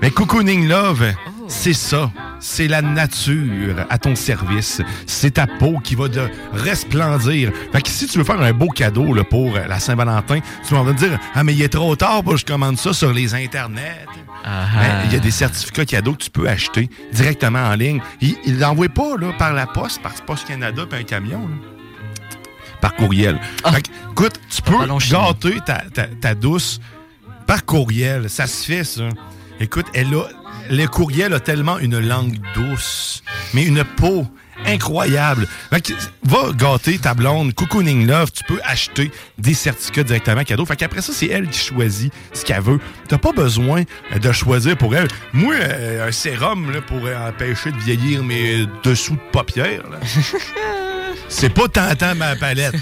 Mais 0.00 0.10
Cocooning 0.10 0.68
Love, 0.68 1.12
c'est 1.48 1.72
ça. 1.72 2.10
C'est 2.40 2.68
la 2.68 2.82
nature 2.82 3.86
à 3.90 3.98
ton 3.98 4.14
service. 4.14 4.80
C'est 5.06 5.32
ta 5.32 5.46
peau 5.46 5.78
qui 5.82 5.94
va 5.94 6.08
de 6.08 6.28
resplendir. 6.52 7.50
Fait 7.72 7.80
que 7.82 7.88
si 7.88 8.06
tu 8.06 8.18
veux 8.18 8.24
faire 8.24 8.40
un 8.40 8.52
beau 8.52 8.68
cadeau 8.68 9.14
là, 9.14 9.24
pour 9.24 9.54
la 9.54 9.78
Saint-Valentin, 9.80 10.40
tu 10.66 10.74
vas 10.74 10.82
me 10.82 10.92
dire 10.92 11.18
Ah, 11.34 11.44
mais 11.44 11.54
il 11.54 11.62
est 11.62 11.68
trop 11.72 11.96
tard, 11.96 12.22
pour 12.22 12.34
que 12.34 12.38
je 12.40 12.44
commande 12.46 12.76
ça 12.78 12.92
sur 12.92 13.12
les 13.12 13.34
internets. 13.34 14.04
Ben, 14.44 15.02
Il 15.06 15.12
y 15.12 15.16
a 15.16 15.18
des 15.18 15.30
certificats 15.30 15.84
cadeaux 15.84 16.12
que 16.12 16.22
tu 16.24 16.30
peux 16.30 16.48
acheter 16.48 16.88
directement 17.12 17.64
en 17.64 17.74
ligne. 17.74 18.00
Ils 18.20 18.36
ne 18.54 18.60
l'envoient 18.60 18.88
pas 18.88 19.16
là, 19.18 19.32
par 19.38 19.52
la 19.52 19.66
poste, 19.66 20.00
par 20.02 20.12
Poste 20.26 20.46
Canada 20.46 20.84
puis 20.88 21.00
un 21.00 21.04
camion. 21.04 21.40
là. 21.48 21.54
Par 22.80 22.94
courriel. 22.94 23.40
Fait 23.72 23.82
que, 23.82 23.88
écoute, 24.12 24.38
tu 24.50 24.62
peux 24.62 24.74
gâter 25.10 25.60
ta, 25.64 25.78
ta- 25.92 26.06
ta 26.06 26.34
douce 26.34 26.80
par 27.46 27.64
courriel. 27.64 28.28
Ça 28.28 28.46
se 28.46 28.64
fait, 28.64 28.84
ça. 28.84 29.04
Écoute, 29.58 29.86
elle 29.94 30.14
a, 30.14 30.24
le 30.70 30.86
courriel 30.86 31.32
a 31.34 31.40
tellement 31.40 31.78
une 31.78 31.98
langue 31.98 32.38
douce, 32.54 33.22
mais 33.54 33.64
une 33.64 33.84
peau 33.84 34.26
incroyable. 34.64 35.46
Fait 35.70 35.80
que, 35.80 35.92
va 36.24 36.52
gâter 36.52 36.98
ta 36.98 37.14
blonde, 37.14 37.52
Cocooning 37.54 38.06
Love, 38.06 38.32
tu 38.32 38.42
peux 38.44 38.60
acheter 38.64 39.10
des 39.38 39.54
certificats 39.54 40.02
directement 40.02 40.44
cadeau. 40.44 40.64
Fait 40.64 40.76
qu'après 40.76 41.02
ça, 41.02 41.12
c'est 41.12 41.26
elle 41.26 41.48
qui 41.48 41.58
choisit 41.58 42.12
ce 42.32 42.44
qu'elle 42.44 42.62
veut. 42.62 42.80
T'as 43.08 43.18
pas 43.18 43.32
besoin 43.32 43.82
euh, 44.12 44.18
de 44.18 44.32
choisir 44.32 44.76
pour 44.76 44.94
elle. 44.96 45.08
Moi, 45.32 45.54
euh, 45.54 46.08
un 46.08 46.12
sérum 46.12 46.72
là, 46.72 46.80
pour 46.80 47.02
empêcher 47.28 47.70
de 47.70 47.78
vieillir 47.78 48.24
mes 48.24 48.66
dessous 48.82 49.14
de 49.14 49.30
paupières. 49.32 49.82
là. 49.90 49.98
C'est 51.28 51.50
pas 51.52 51.66
tentant 51.66 52.14
ma 52.14 52.36
palette. 52.36 52.76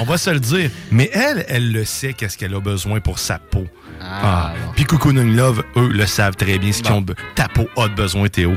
On 0.00 0.04
va 0.04 0.18
se 0.18 0.30
le 0.30 0.38
dire. 0.38 0.70
Mais 0.92 1.10
elle, 1.12 1.44
elle 1.48 1.72
le 1.72 1.84
sait 1.84 2.12
qu'est-ce 2.12 2.38
qu'elle 2.38 2.54
a 2.54 2.60
besoin 2.60 3.00
pour 3.00 3.18
sa 3.18 3.38
peau. 3.38 3.66
Ah. 4.00 4.52
Puis 4.74 4.84
Cocooning 4.84 5.34
Love, 5.36 5.64
eux, 5.76 5.88
le 5.88 6.06
savent 6.06 6.36
très 6.36 6.58
bien 6.58 6.72
ce 6.72 6.82
qu'ils 6.82 6.92
ont 6.92 7.00
be- 7.02 7.14
Ta 7.34 7.48
peau 7.48 7.68
a 7.76 7.88
de 7.88 7.94
besoin, 7.94 8.28
Théo. 8.28 8.56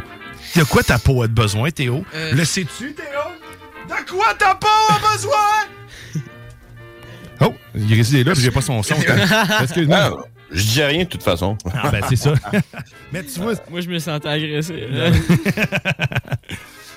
De 0.55 0.63
quoi 0.63 0.83
ta 0.83 0.99
peau 0.99 1.23
a 1.23 1.27
de 1.27 1.33
besoin, 1.33 1.71
Théo? 1.71 2.03
Euh, 2.13 2.33
Le 2.33 2.45
sais-tu, 2.45 2.93
Théo? 2.93 3.05
De 3.87 4.09
quoi 4.11 4.33
ta 4.37 4.55
peau 4.55 4.67
a 4.89 5.13
besoin? 5.13 5.31
Oh, 7.43 7.55
il 7.73 7.91
est 7.91 7.95
resté 7.95 8.23
là, 8.23 8.33
puis 8.33 8.41
j'ai 8.43 8.51
pas 8.51 8.61
son 8.61 8.83
son. 8.83 8.93
Excuse-moi. 9.63 9.97
Ah, 9.99 10.11
je 10.51 10.61
dis 10.63 10.83
rien 10.83 11.05
de 11.05 11.09
toute 11.09 11.23
façon. 11.23 11.57
Ah, 11.73 11.89
ben 11.89 12.01
c'est 12.07 12.15
ça. 12.15 12.33
Mais 13.11 13.23
tu 13.23 13.39
vois. 13.39 13.53
Moi, 13.71 13.81
je 13.81 13.89
me 13.89 13.97
sentais 13.97 14.29
agressé. 14.29 14.75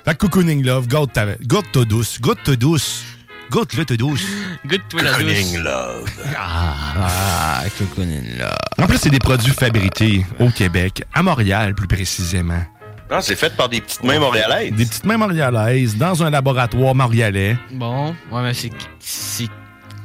Fait 0.05 0.13
que 0.13 0.19
Cocooning 0.19 0.63
Love, 0.63 0.87
goûte 0.87 1.15
ta, 1.15 1.25
goûte 1.47 1.73
ta 1.73 1.85
douce, 1.85 2.21
goûte 2.21 2.43
ta 2.45 2.57
douce. 2.57 3.05
Goûte-le 3.51 3.85
ta 3.85 3.97
douce. 3.97 4.25
Goûte-toi 4.67 5.03
la 5.03 5.13
douce. 5.13 5.21
Cocooning 5.23 5.59
Love. 5.59 6.11
Ah, 6.37 7.63
Cocooning 7.79 8.39
Love. 8.39 8.57
En 8.79 8.87
plus, 8.87 8.99
c'est 8.99 9.11
des 9.11 9.19
produits 9.19 9.53
fabriqués 9.53 10.27
au 10.41 10.51
Québec, 10.51 11.05
à 11.13 11.23
Montréal 11.23 11.75
plus 11.75 11.87
précisément. 11.87 12.63
Non, 13.11 13.21
c'est 13.21 13.37
fait 13.37 13.55
par 13.55 13.69
des 13.69 13.81
petites 13.81 14.03
mains 14.03 14.19
montréalaises. 14.19 14.73
Des 14.73 14.87
petites 14.87 15.05
mains 15.05 15.19
montréalaises, 15.19 15.97
dans 15.97 16.23
un 16.23 16.31
laboratoire 16.31 16.95
montréalais. 16.95 17.57
Bon, 17.73 18.15
ouais, 18.33 18.43
mais 18.43 18.55
c'est. 18.55 18.71
C'est 18.99 19.49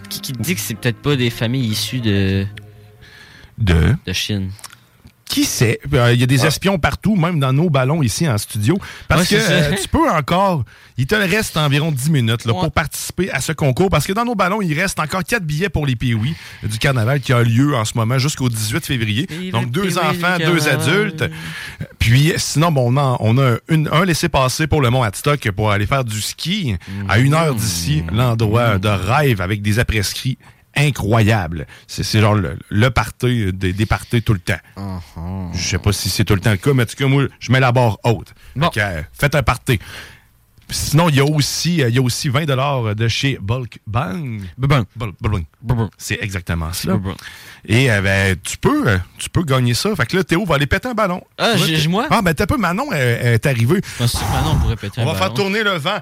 qui, 0.10 0.22
qui 0.22 0.34
dit 0.34 0.56
que 0.56 0.62
c'est 0.62 0.76
peut-être 0.76 1.02
pas 1.02 1.16
des 1.16 1.30
familles 1.30 1.68
issues 1.70 2.02
de. 2.02 2.46
De? 3.58 3.96
De 4.06 4.14
Chine? 4.14 4.52
Qui 5.30 5.46
sait? 5.46 5.80
Euh, 5.94 6.12
Il 6.12 6.20
y 6.20 6.24
a 6.24 6.26
des 6.26 6.46
espions 6.48 6.80
partout, 6.80 7.16
même 7.16 7.40
dans 7.40 7.54
nos 7.54 7.70
ballons 7.70 8.02
ici 8.02 8.28
en 8.28 8.38
studio. 8.40 8.78
Parce 9.08 9.30
Ouais, 9.32 9.38
que 9.38 9.42
euh, 9.42 9.76
tu 9.82 9.88
peux 9.88 10.10
encore. 10.10 10.66
Il 10.98 11.06
te 11.06 11.14
reste 11.16 11.56
environ 11.56 11.92
10 11.92 12.10
minutes 12.10 12.46
là, 12.46 12.54
pour 12.54 12.72
participer 12.72 13.30
à 13.32 13.40
ce 13.40 13.52
concours. 13.54 13.90
Parce 13.92 14.06
que 14.08 14.12
dans 14.14 14.26
nos 14.26 14.34
ballons, 14.36 14.62
il 14.62 14.74
reste 14.78 15.00
encore 15.00 15.24
4 15.24 15.44
billets 15.44 15.70
pour 15.70 15.86
les 15.86 15.96
Pee-Wee 15.96 16.34
du 16.64 16.78
carnaval 16.80 17.20
qui 17.22 17.32
a 17.32 17.44
lieu 17.44 17.76
en 17.76 17.86
ce 17.86 17.94
moment 17.96 18.18
jusqu'au 18.18 18.50
18 18.50 18.86
février. 18.86 19.28
Donc 19.52 19.70
deux 19.70 19.98
enfants, 20.00 20.38
deux 20.44 20.68
adultes. 20.68 21.24
Puis 22.00 22.34
sinon, 22.38 22.72
bon, 22.72 22.92
on 22.94 22.98
a, 22.98 23.18
on 23.20 23.38
a 23.38 23.58
une- 23.70 23.88
un 23.92 24.06
laissé-passer 24.06 24.66
pour 24.66 24.82
le 24.82 24.90
Mont 24.90 25.04
Hadstock 25.04 25.52
pour 25.52 25.72
aller 25.72 25.86
faire 25.86 26.04
du 26.04 26.20
ski 26.22 26.76
à 27.08 27.20
une 27.20 27.36
heure 27.36 27.54
d'ici, 27.54 28.04
l'endroit 28.12 28.80
de 28.80 28.90
rêve 28.90 29.42
avec 29.42 29.62
des 29.62 29.78
après-ski 29.80 30.38
incroyables. 30.76 31.68
C'est 31.88 32.04
c'est 32.04 32.20
genre 32.22 32.36
le, 32.36 32.58
le 32.70 32.90
party 32.90 33.52
des, 33.54 33.74
des 33.74 33.86
parties 33.86 34.22
tout 34.22 34.34
le 34.34 34.40
temps. 34.40 34.60
Je 35.54 35.62
sais 35.62 35.80
pas 35.80 35.92
si 35.94 36.10
c'est 36.10 36.26
tout 36.26 36.36
le 36.36 36.42
temps 36.42 36.52
le 36.52 36.58
cas, 36.58 36.74
mais 36.74 36.84
en 36.84 36.86
tout 36.86 36.96
cas, 36.96 37.08
moi, 37.08 37.24
je 37.40 37.52
mets 37.52 37.60
la 37.60 37.72
barre 37.72 37.98
haute. 38.04 38.34
Fait 38.74 38.80
que, 38.80 38.80
euh, 38.80 39.02
faites 39.14 39.36
un 39.36 39.44
party. 39.44 39.80
Sinon, 40.72 41.10
il 41.10 41.16
y 41.16 41.20
a 41.20 41.26
aussi, 41.26 41.82
euh, 41.82 41.90
il 41.90 41.96
y 41.96 41.98
a 41.98 42.02
aussi 42.04 42.30
20 42.30 42.46
de 42.46 43.08
chez 43.08 43.40
Bulk 43.42 43.80
Bang. 43.88 44.42
Bang. 44.56 44.86
C'est 45.98 46.20
exactement 46.22 46.72
ça. 46.74 46.92
Et 47.66 47.90
euh, 47.92 48.02
ben, 48.02 48.36
tu 48.44 48.56
peux 48.58 48.88
euh, 48.88 48.98
tu 49.18 49.32
peux 49.32 49.42
gagner 49.44 49.74
ça. 49.74 49.96
Fait 49.96 50.06
que 50.06 50.16
là, 50.16 50.24
Théo 50.24 50.46
va 50.46 50.56
aller 50.56 50.68
péter 50.68 50.88
un 50.88 50.94
ballon. 50.94 51.24
Ah, 51.40 51.54
j'ai- 51.58 51.88
moi? 51.88 52.06
Ah, 52.12 52.22
ben 52.22 52.36
t'as 52.36 52.46
peu, 52.46 52.58
Manon 52.58 52.86
euh, 52.94 53.34
est 53.34 53.46
arrivé. 53.48 53.82
Manon 54.00 54.60
pourrait 54.60 54.76
péter 54.76 55.02
On 55.02 55.10
un 55.10 55.12
va 55.12 55.16
faire 55.16 55.34
tourner 55.34 55.64
le 55.64 55.72
vent. 55.72 55.98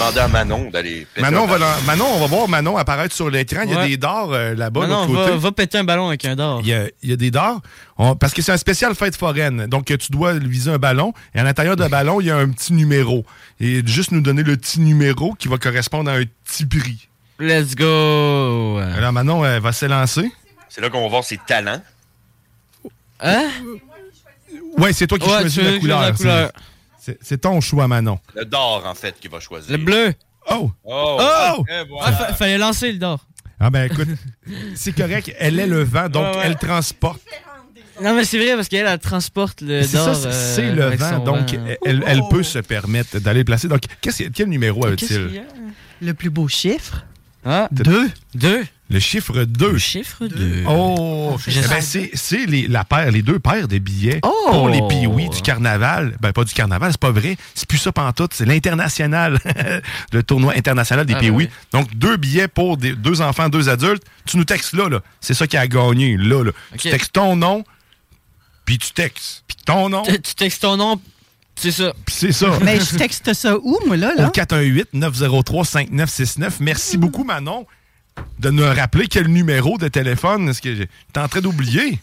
On 0.00 0.04
va 0.04 0.10
demander 0.12 0.20
à 0.20 0.28
Manon 0.28 0.70
d'aller 0.70 1.06
péter 1.12 1.22
Manon, 1.22 1.42
un 1.42 1.46
va, 1.46 1.58
ballon. 1.58 1.66
dans- 1.80 1.82
Manon, 1.86 2.04
on 2.14 2.20
va 2.20 2.26
voir 2.26 2.48
Manon 2.48 2.76
apparaître 2.76 3.14
sur 3.14 3.28
l'écran. 3.30 3.62
Il 3.64 3.70
y 3.70 3.74
a 3.74 3.78
Ouais. 3.80 3.88
des 3.88 3.96
dards 3.96 4.30
euh, 4.32 4.54
là-bas, 4.54 4.82
de 4.82 4.86
Manon, 4.86 5.00
l'autre 5.06 5.20
côté. 5.20 5.30
va, 5.32 5.36
va 5.38 5.52
péter 5.52 5.78
un 5.78 5.84
ballon 5.84 6.06
avec 6.06 6.24
un 6.24 6.36
d'or. 6.36 6.60
Il 6.62 6.68
y, 6.68 6.72
a, 6.72 6.84
il 7.02 7.10
y 7.10 7.12
a 7.12 7.16
des 7.16 7.32
dards. 7.32 7.60
On- 7.96 8.14
parce 8.14 8.32
que 8.32 8.40
c'est 8.40 8.52
un 8.52 8.56
spécial 8.58 8.94
fête 8.94 9.16
foraine. 9.16 9.66
Donc, 9.66 9.90
euh, 9.90 9.96
tu 9.96 10.12
dois 10.12 10.34
viser 10.34 10.70
un 10.70 10.78
ballon. 10.78 11.12
Et 11.34 11.40
à 11.40 11.42
l'intérieur 11.42 11.74
d'un 11.74 11.88
ballon, 11.88 12.20
il 12.20 12.28
y 12.28 12.30
a 12.30 12.36
un 12.36 12.48
petit 12.48 12.74
numéro. 12.74 13.24
Et 13.58 13.82
juste 13.86 14.12
nous 14.12 14.20
donner 14.20 14.44
le 14.44 14.56
petit 14.56 14.78
numéro 14.78 15.34
qui 15.34 15.48
va 15.48 15.58
correspondre 15.58 16.10
à 16.10 16.14
un 16.14 16.22
petit 16.44 16.64
prix. 16.64 17.08
Let's 17.40 17.74
go! 17.74 18.78
Alors, 18.96 19.12
Manon 19.12 19.44
elle 19.44 19.60
va 19.60 19.72
s'élancer. 19.72 20.30
C'est 20.68 20.80
là 20.80 20.90
qu'on 20.90 21.02
va 21.02 21.08
voir 21.08 21.24
ses 21.24 21.38
talents. 21.38 21.82
Hein? 23.20 23.48
Ouais, 24.76 24.92
c'est 24.92 25.06
toi 25.08 25.18
qui 25.18 25.26
Ouais, 25.26 25.40
choisis 25.40 25.54
tu 25.58 25.64
la 25.64 25.70
veux 25.72 25.78
couleur. 25.80 26.00
la 26.02 26.12
couleur. 26.12 26.52
C'est 26.54 26.62
c'est 27.20 27.40
ton 27.42 27.60
choix, 27.60 27.88
Manon. 27.88 28.18
Le 28.34 28.44
d'or, 28.44 28.82
en 28.86 28.94
fait, 28.94 29.18
qu'il 29.20 29.30
va 29.30 29.40
choisir. 29.40 29.76
Le 29.76 29.82
bleu! 29.82 30.14
Oh! 30.50 30.70
Oh! 30.84 31.18
Oh! 31.20 31.64
Eh, 31.68 31.82
Ah, 32.02 32.12
fallait 32.34 32.58
lancer 32.58 32.92
le 32.92 32.98
d'or. 32.98 33.24
Ah 33.60 33.70
ben 33.70 33.90
écoute, 33.90 34.08
c'est 34.76 34.92
correct. 34.94 35.34
Elle 35.38 35.58
est 35.58 35.66
le 35.66 35.82
vent, 35.82 36.08
donc 36.08 36.22
Ouais, 36.24 36.36
ouais. 36.38 36.42
elle 36.44 36.56
transporte. 36.56 37.20
Non, 38.00 38.14
mais 38.14 38.24
c'est 38.24 38.38
vrai 38.38 38.54
parce 38.54 38.68
qu'elle, 38.68 38.86
elle 38.86 38.98
transporte 39.00 39.60
le 39.60 39.82
C'est 39.82 39.96
d'or. 39.96 40.14
c'est- 40.14 40.26
euh, 40.28 40.54
c'est 40.54 40.70
le 40.72 40.90
vent, 40.94 41.18
donc 41.24 41.52
vent. 41.52 41.64
elle, 41.84 42.04
elle 42.06 42.22
peut 42.30 42.44
se 42.44 42.60
permettre 42.60 43.18
d'aller 43.18 43.40
le 43.40 43.44
placer. 43.44 43.66
Donc, 43.66 43.80
qu'est-ce- 44.00 44.24
quel 44.28 44.48
numéro 44.48 44.86
avait-il? 44.86 45.38
a? 45.38 45.42
Le 46.00 46.14
plus 46.14 46.30
beau 46.30 46.46
chiffre? 46.46 47.04
Ah, 47.50 47.68
Deux. 47.70 48.10
Deux? 48.34 48.66
Le 48.90 49.00
chiffre 49.00 49.44
2. 49.44 49.72
Le 49.72 49.78
chiffre 49.78 50.26
2. 50.26 50.64
Oh! 50.68 51.36
Eh 51.46 51.60
ben, 51.68 51.80
c'est 51.80 52.46
la 52.68 52.84
paire, 52.84 53.10
les 53.10 53.22
deux 53.22 53.38
paires 53.38 53.68
de 53.68 53.78
billets 53.78 54.20
Oh! 54.22 54.48
pour 54.50 54.68
les 54.68 54.80
Pee-Wee 54.88 55.28
du 55.30 55.40
carnaval. 55.42 56.14
Ben, 56.20 56.32
pas 56.32 56.44
du 56.44 56.52
carnaval, 56.52 56.90
c'est 56.92 57.00
pas 57.00 57.10
vrai. 57.10 57.36
C'est 57.54 57.66
plus 57.68 57.78
ça 57.78 57.90
pantoute, 57.92 58.32
c'est 58.34 58.44
l'international. 58.46 59.38
le 60.12 60.22
tournoi 60.22 60.54
international 60.56 61.06
des 61.06 61.14
Ah, 61.14 61.16
ben 61.20 61.22
Pee-Wee. 61.26 61.44
oui. 61.44 61.48
Donc, 61.72 61.94
deux 61.96 62.16
billets 62.18 62.48
pour 62.48 62.76
des- 62.76 62.94
deux 62.94 63.20
enfants, 63.22 63.48
deux 63.48 63.68
adultes. 63.70 64.02
Tu 64.26 64.36
nous 64.36 64.44
textes 64.44 64.72
là, 64.74 64.88
là. 64.88 65.00
C'est 65.20 65.34
ça 65.34 65.46
qui 65.46 65.56
a 65.56 65.66
gagné, 65.66 66.16
là, 66.18 66.44
là. 66.44 66.50
Tu 66.78 66.90
textes 66.90 67.12
ton 67.12 67.34
nom, 67.36 67.64
puis 68.64 68.78
tu 68.78 68.90
textes. 68.92 69.44
Puis 69.46 69.56
ton 69.64 69.88
nom, 69.88 70.02
Tu 70.02 70.20
tu 70.20 70.34
textes 70.34 70.62
ton 70.62 70.76
nom, 70.76 71.00
c'est 71.58 71.72
ça. 71.72 71.92
puis 72.06 72.14
c'est 72.18 72.32
ça. 72.32 72.58
Mais 72.62 72.78
je 72.80 72.96
texte 72.96 73.32
ça 73.34 73.56
où, 73.58 73.78
moi, 73.86 73.96
là? 73.96 74.14
là? 74.16 74.28
Au 74.28 74.30
418-903-5969. 74.30 76.52
Merci 76.60 76.96
beaucoup, 76.98 77.24
Manon, 77.24 77.66
de 78.38 78.50
nous 78.50 78.64
rappeler 78.64 79.06
quel 79.08 79.28
numéro 79.28 79.78
de 79.78 79.88
téléphone. 79.88 80.48
Est-ce 80.48 80.62
que 80.62 80.74
j'étais 80.74 81.20
en 81.20 81.28
train 81.28 81.40
d'oublier? 81.40 81.98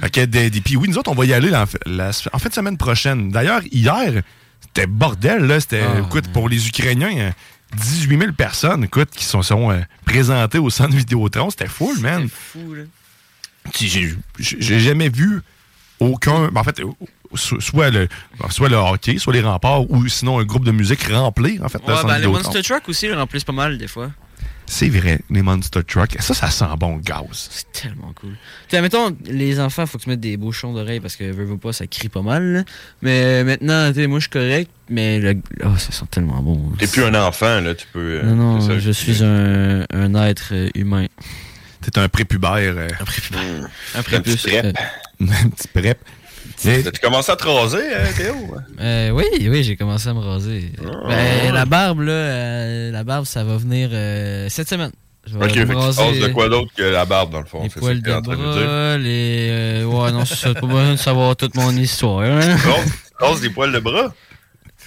Fait 0.00 0.10
que 0.10 0.24
des, 0.24 0.50
des- 0.50 0.60
puis 0.60 0.76
oui, 0.76 0.88
nous 0.88 0.98
autres, 0.98 1.10
on 1.10 1.14
va 1.14 1.24
y 1.26 1.32
aller 1.32 1.50
la- 1.50 1.66
la- 1.86 2.10
en 2.32 2.38
fin 2.38 2.48
de 2.48 2.54
semaine 2.54 2.76
prochaine. 2.78 3.30
D'ailleurs, 3.30 3.60
hier, 3.70 4.22
c'était 4.60 4.86
bordel, 4.86 5.44
là. 5.44 5.60
C'était, 5.60 5.82
Ah, 5.82 6.00
écoute, 6.00 6.28
pour 6.32 6.48
les 6.48 6.66
Ukrainiens, 6.68 7.16
euh, 7.18 7.30
18 7.76 8.18
000 8.18 8.32
personnes, 8.32 8.84
écoute, 8.84 9.10
qui 9.10 9.24
sont, 9.24 9.42
sont 9.42 9.70
euh, 9.70 9.80
présentées 10.06 10.58
au 10.58 10.70
centre 10.70 10.94
Vidéotron. 10.96 11.50
C'était 11.50 11.66
full, 11.68 11.98
man. 12.00 12.28
Fou, 12.28 12.74
là. 12.74 12.82
Puis 13.72 13.88
J'ai 13.88 14.14
j'ai 14.38 14.80
jamais 14.80 15.10
vu 15.10 15.42
aucun. 16.00 16.50
en 16.54 16.64
fait, 16.64 16.80
soit 17.34 17.90
le, 17.90 18.08
soit 18.50 18.68
le 18.68 18.76
hockey, 18.76 19.18
soit 19.18 19.32
les 19.32 19.40
remparts, 19.42 19.90
ou 19.90 20.06
sinon 20.08 20.38
un 20.40 20.44
groupe 20.44 20.64
de 20.64 20.72
musique 20.72 21.02
rempli, 21.04 21.58
en 21.62 21.68
fait, 21.68 21.80
le 21.86 21.94
Ouais, 21.94 22.00
ben, 22.04 22.18
les. 22.18 22.26
Monster 22.26 22.62
Truck 22.62 22.88
aussi, 22.88 23.12
remplissent 23.12 23.44
pas 23.44 23.52
mal 23.52 23.78
des 23.78 23.88
fois. 23.88 24.10
C'est 24.70 24.90
vrai, 24.90 25.18
les 25.30 25.40
Monster 25.40 25.82
Truck. 25.82 26.14
Ça, 26.20 26.34
ça 26.34 26.50
sent 26.50 26.66
bon 26.78 26.96
le 26.96 27.00
gaz. 27.02 27.48
C'est 27.50 27.72
tellement 27.72 28.12
cool. 28.20 28.32
Tu 28.68 28.76
sais, 28.76 28.82
mettons, 28.82 29.16
les 29.24 29.58
enfants, 29.60 29.86
faut 29.86 29.96
que 29.96 30.02
tu 30.02 30.10
mettes 30.10 30.20
des 30.20 30.36
bouchons 30.36 30.74
d'oreilles 30.74 31.00
parce 31.00 31.16
que, 31.16 31.24
veux, 31.24 31.44
veux 31.46 31.56
pas, 31.56 31.72
ça 31.72 31.86
crie 31.86 32.10
pas 32.10 32.20
mal. 32.20 32.42
là. 32.52 32.64
Mais 33.00 33.44
maintenant, 33.44 33.88
tu 33.88 33.94
sais, 34.00 34.06
moi, 34.06 34.18
je 34.18 34.24
suis 34.24 34.30
correct, 34.30 34.70
mais 34.90 35.20
le... 35.20 35.40
oh, 35.64 35.74
ça 35.78 35.90
sent 35.92 36.04
tellement 36.10 36.42
bon. 36.42 36.70
T'es 36.78 36.86
plus 36.86 37.02
un 37.02 37.14
enfant, 37.14 37.60
là, 37.62 37.74
tu 37.74 37.86
peux... 37.94 38.20
euh, 38.22 38.22
Non, 38.24 38.36
non, 38.36 38.60
ça. 38.60 38.78
je 38.78 38.90
suis 38.90 39.24
un, 39.24 39.86
un 39.90 40.14
être 40.26 40.50
euh, 40.52 40.68
humain. 40.74 41.06
T'es 41.80 41.98
un 41.98 42.08
prépubère. 42.10 42.52
euh, 42.76 42.88
Un 43.00 43.04
prépubère. 43.06 43.40
Un 43.94 43.98
Un 44.00 44.02
prépuce. 44.02 44.42
petit 44.42 44.50
prep. 44.50 44.76
un 45.22 45.48
petit 45.48 45.68
prep. 45.68 45.98
T'as-tu 46.62 47.00
commencé 47.00 47.30
à 47.32 47.36
te 47.36 47.46
raser, 47.46 47.78
euh, 47.78 48.06
Théo? 48.16 48.34
Euh, 48.80 49.10
oui, 49.10 49.24
oui, 49.48 49.62
j'ai 49.62 49.76
commencé 49.76 50.08
à 50.08 50.14
me 50.14 50.20
raser. 50.20 50.72
Ah. 50.82 51.08
Ben, 51.08 51.54
la 51.54 51.64
barbe, 51.64 52.00
là, 52.00 52.12
euh, 52.12 52.90
la 52.90 53.04
barbe, 53.04 53.24
ça 53.26 53.44
va 53.44 53.56
venir 53.56 53.90
euh, 53.92 54.46
cette 54.48 54.68
semaine. 54.68 54.92
Je 55.26 55.36
Ok, 55.36 55.42
fait 55.50 55.50
que 55.50 55.60
tu 55.60 55.66
te 55.66 56.00
rases 56.00 56.18
de 56.20 56.28
quoi 56.28 56.48
d'autre 56.48 56.72
que 56.74 56.82
la 56.82 57.04
barbe, 57.04 57.32
dans 57.32 57.40
le 57.40 57.44
fond? 57.46 57.62
Les 57.62 57.68
poils 57.68 58.00
de 58.00 58.12
en 58.12 58.22
train 58.22 58.36
de 58.36 58.40
me 58.40 58.52
dire? 58.54 58.98
les... 58.98 59.84
ouais, 59.84 60.12
non, 60.12 60.24
c'est. 60.24 60.54
Pas 60.54 60.66
besoin 60.66 60.92
de 60.92 60.96
savoir 60.96 61.36
toute 61.36 61.54
mon 61.54 61.70
histoire. 61.76 62.20
hein. 62.22 62.56
Tu 63.34 63.40
des 63.42 63.50
poils 63.50 63.72
de 63.72 63.78
bras? 63.80 64.14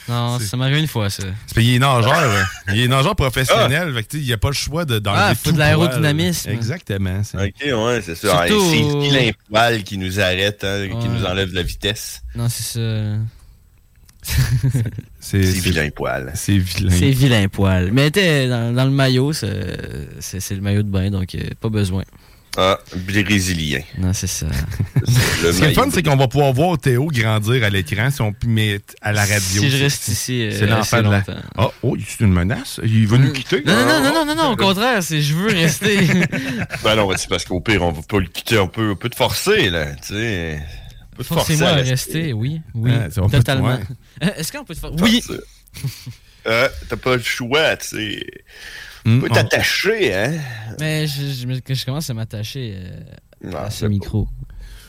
Non, 0.10 0.40
ça 0.40 0.58
m'arrive 0.58 0.78
une 0.78 0.88
fois, 0.88 1.10
ça. 1.10 1.24
C'est 1.48 1.62
qu'il 1.62 1.76
est 1.76 1.80
nageur. 1.80 2.12
euh, 2.18 2.44
il 2.74 2.82
est 2.82 2.88
nageur 2.88 3.16
professionnel. 3.16 3.94
Fait 3.94 4.04
que, 4.04 4.08
tu 4.10 4.18
sais, 4.18 4.24
il 4.24 4.28
n'y 4.28 4.34
a 4.34 4.38
pas 4.38 4.50
le 4.50 4.54
choix 4.54 4.84
de 4.84 5.00
d'enlever 5.00 5.22
Ah, 5.24 5.36
faut 5.36 5.50
tout 5.50 5.52
de 5.54 5.60
l'aérodynamisme. 5.60 6.44
poil. 6.46 6.56
Exactement. 6.56 7.22
c'est- 7.24 7.38
Ok, 7.38 7.54
ouais, 7.64 8.02
c'est 8.04 8.16
ça. 8.16 8.46
Surtout 8.48 8.64
Ouais, 8.72 9.10
c'est 9.12 9.34
poil 9.50 9.84
qui 9.84 9.98
nous 9.98 10.20
arrête, 10.20 10.64
hein, 10.64 10.88
qui 11.00 11.08
nous 11.08 11.24
enlève 11.26 11.50
de 11.52 11.56
la 11.56 11.64
vitesse? 11.64 12.22
Non, 12.36 12.50
c'est 12.50 12.64
ça. 12.64 12.80
C'est 15.20 15.44
C'est 15.44 15.60
vilain 15.62 15.90
poil. 15.90 16.32
C'est 16.36 16.58
vilain. 16.58 16.92
C'est 16.96 17.10
vilain 17.10 17.48
poil. 17.48 17.90
Mais 17.92 18.12
t'es 18.12 18.48
dans, 18.48 18.72
dans 18.74 18.86
le 18.86 18.92
maillot, 18.92 19.34
c'est 19.34 19.78
c'est- 20.20 20.40
c'est 20.40 20.54
le 20.56 20.62
maillot 20.62 20.84
de 20.84 20.90
bain, 20.90 21.10
donc 21.10 21.34
euh, 21.36 21.40
pas 21.60 21.70
besoin. 21.70 22.04
Ah, 22.58 22.80
brésilien. 22.96 23.80
Non, 23.98 24.12
c'est 24.12 24.28
ça. 24.28 24.46
Le 25.42 25.52
Ce 25.54 25.58
qui 25.60 25.64
est 25.64 25.74
fun, 25.74 25.88
c'est 25.90 26.04
qu'on 26.04 26.18
va 26.18 26.28
pouvoir 26.28 26.52
voir 26.52 26.78
Théo 26.78 27.08
grandir 27.08 27.64
à 27.64 27.70
l'écran 27.70 28.12
si 28.12 28.22
on 28.22 28.34
mettre 28.46 28.94
à 29.02 29.14
la 29.14 29.22
radio. 29.22 29.40
Si 29.62 29.70
je 29.70 29.84
reste 29.84 30.08
ici, 30.10 30.42
euh, 30.44 30.52
C'est 30.60 30.66
l'enfant 30.66 30.98
de 30.98 31.04
la. 31.10 31.18
longtemps. 31.20 31.42
Oh, 31.58 31.72
oh, 31.84 31.98
c'est 32.06 32.26
une 32.26 32.34
menace. 32.34 32.82
Il 32.84 33.08
va 33.08 33.18
nous 33.20 33.32
quitter. 33.32 33.64
Non, 33.66 33.74
non, 33.74 33.86
non, 33.86 34.02
non, 34.04 34.14
non, 34.14 34.26
non, 34.26 34.36
non, 34.36 34.52
au 34.52 34.56
contraire, 34.58 35.02
c'est 35.02 35.22
je 35.22 35.34
veux 35.34 35.48
rester. 35.48 36.00
Ben 36.84 36.96
non, 36.96 37.10
c'est 37.16 37.30
parce 37.30 37.46
qu'au 37.46 37.62
pire, 37.62 37.84
on 37.84 37.92
va 37.94 38.02
pas 38.02 38.20
le 38.20 38.28
quitter, 38.28 38.58
on 38.58 38.68
peut, 38.68 38.92
on 38.92 38.96
peut 38.96 39.10
te 39.10 39.16
forcer, 39.16 39.70
là, 39.70 39.86
tu 39.96 40.14
sais. 40.16 40.60
Forcez-moi 41.22 41.70
à 41.70 41.76
rester. 41.76 42.34
oui, 42.34 42.62
oui, 42.74 42.92
Ah, 42.94 43.10
totalement. 43.30 43.80
Euh, 44.24 44.28
Est-ce 44.38 44.52
qu'on 44.52 44.64
peut 44.66 44.76
te. 44.76 44.86
Oui! 45.02 45.22
Forcer. 45.22 45.42
Euh, 46.48 46.68
T'as 46.90 46.98
pas 46.98 47.16
le 47.16 47.22
choix, 47.22 47.78
tu 47.78 47.88
sais. 47.88 48.26
Peux 49.04 49.28
on- 49.30 49.34
t'attacher, 49.34 50.14
hein. 50.14 50.34
Mais 50.80 51.08
je, 51.08 51.86
commence 51.86 52.10
à 52.10 52.14
m'attacher 52.14 52.76
euh, 53.46 53.54
à 53.66 53.70
ce 53.72 53.86
micro. 53.86 54.28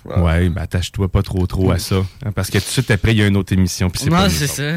Ouais, 0.04 0.48
mais 0.48 0.60
attache-toi 0.60 1.08
pas 1.10 1.22
trop 1.22 1.46
trop 1.46 1.70
à 1.70 1.78
ça. 1.78 2.04
hein, 2.24 2.32
parce 2.32 2.50
que 2.50 2.58
tout 2.58 2.64
de 2.64 2.70
suite 2.70 2.90
après, 2.90 3.12
il 3.12 3.18
y 3.18 3.22
a 3.22 3.26
une 3.28 3.36
autre 3.36 3.52
émission. 3.52 3.88
puis 3.88 4.04
Non, 4.06 4.10
pas 4.16 4.30
c'est 4.30 4.48
ça. 4.48 4.72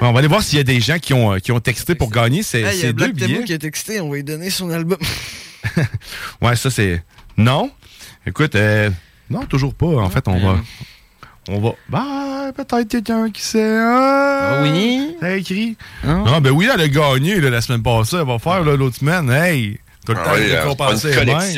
Bon, 0.00 0.08
on 0.08 0.12
va 0.12 0.20
aller 0.20 0.28
voir 0.28 0.42
s'il 0.42 0.56
y 0.56 0.60
a 0.60 0.64
des 0.64 0.80
gens 0.80 0.98
qui 0.98 1.12
ont, 1.12 1.34
euh, 1.34 1.38
qui 1.38 1.52
ont 1.52 1.60
texté 1.60 1.94
pour 1.94 2.10
gagner 2.10 2.42
ces, 2.42 2.60
Hey, 2.62 2.70
il 2.72 2.78
y 2.78 2.80
ces 2.80 2.86
a 2.88 2.92
deux 2.92 3.04
Black 3.12 3.16
Temo 3.16 3.26
billets. 3.34 3.44
qui 3.44 3.52
a 3.52 3.58
texté, 3.58 4.00
on 4.00 4.08
va 4.08 4.16
lui 4.16 4.24
donner 4.24 4.48
son 4.50 4.70
album. 4.70 4.98
Ouais, 6.40 6.56
ça 6.56 6.70
c'est. 6.70 7.02
Non? 7.36 7.70
Écoute, 8.26 8.54
euh, 8.54 8.90
non, 9.30 9.44
toujours 9.44 9.74
pas. 9.74 9.86
En 9.86 10.08
fait, 10.10 10.26
on 10.28 10.38
va. 10.38 10.60
On 11.48 11.60
va. 11.60 11.70
Bah, 11.88 12.52
peut-être 12.54 12.88
quelqu'un 12.88 13.30
qui 13.30 13.42
sait. 13.42 13.78
Ah, 13.80 14.60
oui. 14.62 15.16
A 15.22 15.36
écrit? 15.36 15.76
Hein? 16.06 16.24
Ah, 16.26 16.40
ben 16.40 16.50
oui, 16.50 16.68
elle 16.72 16.80
a 16.80 16.88
gagné 16.88 17.40
là, 17.40 17.50
la 17.50 17.60
semaine 17.60 17.82
passée. 17.82 18.16
Elle 18.20 18.26
va 18.26 18.38
faire 18.38 18.62
l'autre 18.62 18.96
semaine. 18.96 19.30
Hey, 19.30 19.80
tout 20.04 20.12
le 20.12 20.18
Ah 20.20 20.24
temps 20.24 20.30
oui, 20.34 20.48
de 20.48 20.52
euh, 20.52 20.62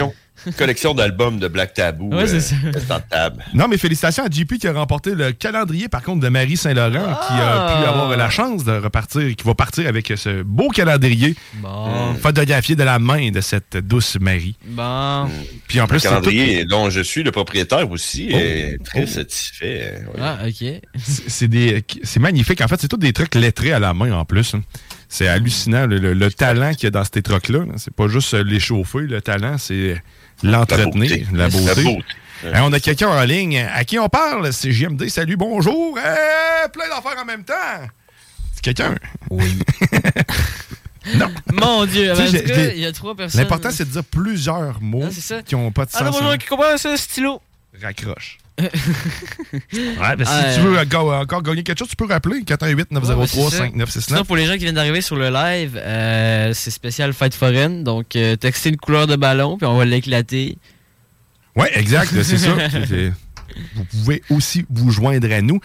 une 0.05 0.13
collection. 0.57 0.95
d'albums 0.95 1.39
de 1.39 1.49
Black 1.49 1.75
Taboo. 1.75 2.11
Ouais, 2.15 2.27
c'est 2.27 2.41
ça. 2.41 2.55
en 2.91 3.01
table. 3.01 3.45
Non, 3.55 3.69
mais 3.69 3.77
félicitations 3.79 4.25
à 4.25 4.31
JP 4.31 4.59
qui 4.59 4.67
a 4.69 4.73
remporté 4.73 5.15
le 5.15 5.33
calendrier, 5.33 5.89
par 5.89 6.03
contre, 6.03 6.21
de 6.21 6.29
Marie 6.29 6.57
Saint-Laurent, 6.57 6.91
qui 7.27 7.33
a 7.35 7.77
pu 7.83 7.89
avoir 7.89 8.17
la 8.17 8.31
chance 8.31 8.65
de 8.65 8.73
repartir, 8.73 9.35
qui 9.37 9.45
va 9.45 9.55
partir 9.55 9.87
avec 9.89 10.13
ce 10.17 10.43
beau 10.43 10.69
calendrier 10.69 11.35
Bon. 11.55 12.15
photographié 12.21 12.77
de 12.77 12.83
la 12.83 12.99
main 12.99 13.31
de 13.31 13.41
cette 13.41 13.77
douce 13.77 14.17
Marie. 14.21 14.57
Bon. 14.67 15.29
Puis 15.69 15.81
en 15.81 15.87
plus, 15.87 15.97
le 15.97 16.03
calendrier 16.11 16.65
dont 16.65 16.91
je 16.91 17.01
suis 17.01 17.23
le 17.23 17.31
propriétaire 17.33 17.91
aussi 17.91 18.31
Oh. 18.33 18.37
est 18.37 18.79
très 18.85 19.05
Oh. 19.05 19.07
satisfait. 19.07 20.03
ouais. 20.07 20.21
Ah, 20.21 20.39
ok. 20.47 20.81
C'est 20.97 21.49
des- 21.49 21.85
c'est 22.03 22.21
magnifique. 22.21 22.61
En 22.61 22.69
fait, 22.69 22.81
c'est 22.81 22.89
tous 22.89 22.97
des 22.97 23.13
trucs 23.13 23.35
lettrés 23.35 23.73
à 23.73 23.79
la 23.79 23.95
main 23.95 24.13
en 24.13 24.25
plus. 24.25 24.55
hein. 24.55 24.63
C'est 25.09 25.27
hallucinant 25.27 25.87
le, 25.87 25.99
le- 25.99 26.15
le 26.15 26.31
talent 26.33 26.73
qu'il 26.73 26.85
y 26.85 26.87
a 26.87 26.91
dans 26.91 27.03
ces 27.05 27.23
trucs-là. 27.23 27.61
là. 27.61 27.73
C'est 27.79 27.93
pas 27.95 28.07
juste 28.09 28.33
euh, 28.35 28.45
les 28.45 28.61
chauffer, 28.61 29.01
le 29.01 29.21
talent, 29.21 29.57
c'est 29.59 30.01
l'entretenir, 30.43 31.27
la 31.33 31.49
beauté. 31.49 31.65
La 31.67 31.75
beauté. 31.75 32.05
Hein, 32.45 32.63
on 32.65 32.73
a 32.73 32.81
quelqu'un 32.81 33.09
en 33.09 33.23
ligne. 33.25 33.59
À 33.75 33.85
qui 33.85 33.99
on 33.99 34.09
parle? 34.09 34.53
C'est 34.53 34.73
JMD. 34.73 35.09
Salut, 35.09 35.37
bonjour. 35.37 35.99
Eh, 35.99 36.69
plein 36.71 36.89
d'affaires 36.89 37.21
en 37.21 37.25
même 37.27 37.45
temps. 37.45 37.55
C'est 38.55 38.63
quelqu'un? 38.63 38.95
Oui. 39.29 39.59
non. 41.15 41.29
Mon 41.53 41.85
Dieu, 41.87 42.13
Tu 42.17 42.29
sais, 42.29 42.45
cas, 42.45 42.55
il 42.73 42.79
y 42.81 42.87
a 42.87 42.93
trois 42.93 43.15
personnes. 43.15 43.41
L'important, 43.43 43.71
c'est 43.71 43.85
de 43.87 43.91
dire 43.93 44.05
plusieurs 44.05 44.81
mots 44.81 45.05
Ah, 45.07 45.11
c'est 45.13 45.21
ça. 45.21 45.43
qui 45.43 45.55
n'ont 45.55 45.71
pas 45.73 45.85
de 45.85 45.91
Ah 45.95 46.05
non, 46.05 46.13
sens. 46.13 46.17
bonjour, 46.21 46.33
hein. 46.33 46.39
qui 46.39 46.47
comprend 46.47 46.77
ça, 46.79 46.97
stylo? 46.97 47.43
Raccroche. 47.83 48.39
Ouais, 48.63 50.17
ben, 50.17 50.25
si 50.25 50.55
tu 50.55 50.61
euh, 50.61 50.63
veux 50.63 50.79
encore, 50.79 51.13
encore 51.21 51.43
gagner 51.43 51.63
quelque 51.63 51.79
chose, 51.79 51.89
tu 51.89 51.97
peux 51.97 52.07
rappeler 52.07 52.41
418-903-5969. 52.43 54.01
Sinon, 54.01 54.25
pour 54.25 54.37
les 54.37 54.47
gens 54.47 54.53
qui 54.53 54.59
viennent 54.61 54.75
d'arriver 54.75 55.01
sur 55.01 55.17
le 55.17 55.31
live, 55.31 55.77
euh, 55.77 56.53
c'est 56.55 56.71
spécial 56.71 57.13
Fight 57.13 57.35
Foreign. 57.35 57.83
Donc, 57.85 58.17
euh, 58.17 58.37
textez 58.37 58.71
une 58.71 58.77
couleur 58.77 59.07
de 59.07 59.17
ballon, 59.17 59.57
puis 59.57 59.67
on 59.67 59.77
va 59.77 59.85
l'éclater. 59.85 60.59
Oui, 61.57 61.67
exact, 61.75 62.11
c'est 62.23 62.39
ça. 62.39 62.51
Vous 63.75 63.85
pouvez 63.85 64.23
aussi 64.31 64.65
vous 64.71 64.91
joindre 64.93 65.33
à 65.33 65.41
nous. 65.43 65.61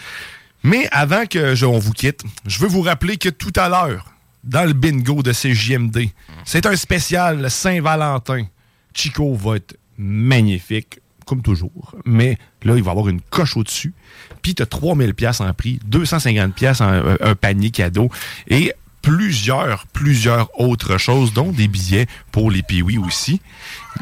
Mais 0.63 0.88
avant 0.91 1.27
que 1.27 1.53
je- 1.53 1.67
on 1.67 1.77
vous 1.77 1.91
quitte, 1.91 2.23
je 2.47 2.57
veux 2.59 2.67
vous 2.67 2.81
rappeler 2.81 3.17
que 3.17 3.30
tout 3.30 3.53
à 3.55 3.69
l'heure, 3.69 4.11
dans 4.43 4.63
le 4.65 4.73
bingo 4.73 5.22
de 5.22 5.31
CJMD, 5.31 6.09
c'est 6.43 6.65
un 6.65 6.76
spécial 6.76 7.49
Saint-Valentin. 7.51 8.47
Chico 8.93 9.35
va 9.35 9.57
être 9.57 9.77
magnifique, 9.99 10.99
comme 11.26 11.41
toujours. 11.41 11.95
Mais 12.06 12.38
là, 12.64 12.76
il 12.76 12.84
va 12.84 12.91
avoir 12.91 13.10
une 13.10 13.22
coche 13.22 13.57
au-dessus. 13.57 13.93
Puis 14.41 14.56
tu 14.56 14.64
as 14.64 14.65
3000 14.65 15.14
pièces 15.14 15.41
en 15.41 15.52
prix, 15.53 15.80
250 15.85 16.53
pièces 16.53 16.81
en 16.81 16.91
euh, 16.91 17.15
un 17.22 17.35
panier 17.35 17.72
cadeau 17.72 18.10
et 18.47 18.73
plusieurs, 19.02 19.85
plusieurs 19.88 20.49
autres 20.60 20.97
choses, 20.97 21.34
dont 21.34 21.52
des 21.52 21.68
billets 21.68 22.07
pour 22.31 22.49
les 22.49 22.64
piouis 22.64 22.97
aussi. 22.97 23.39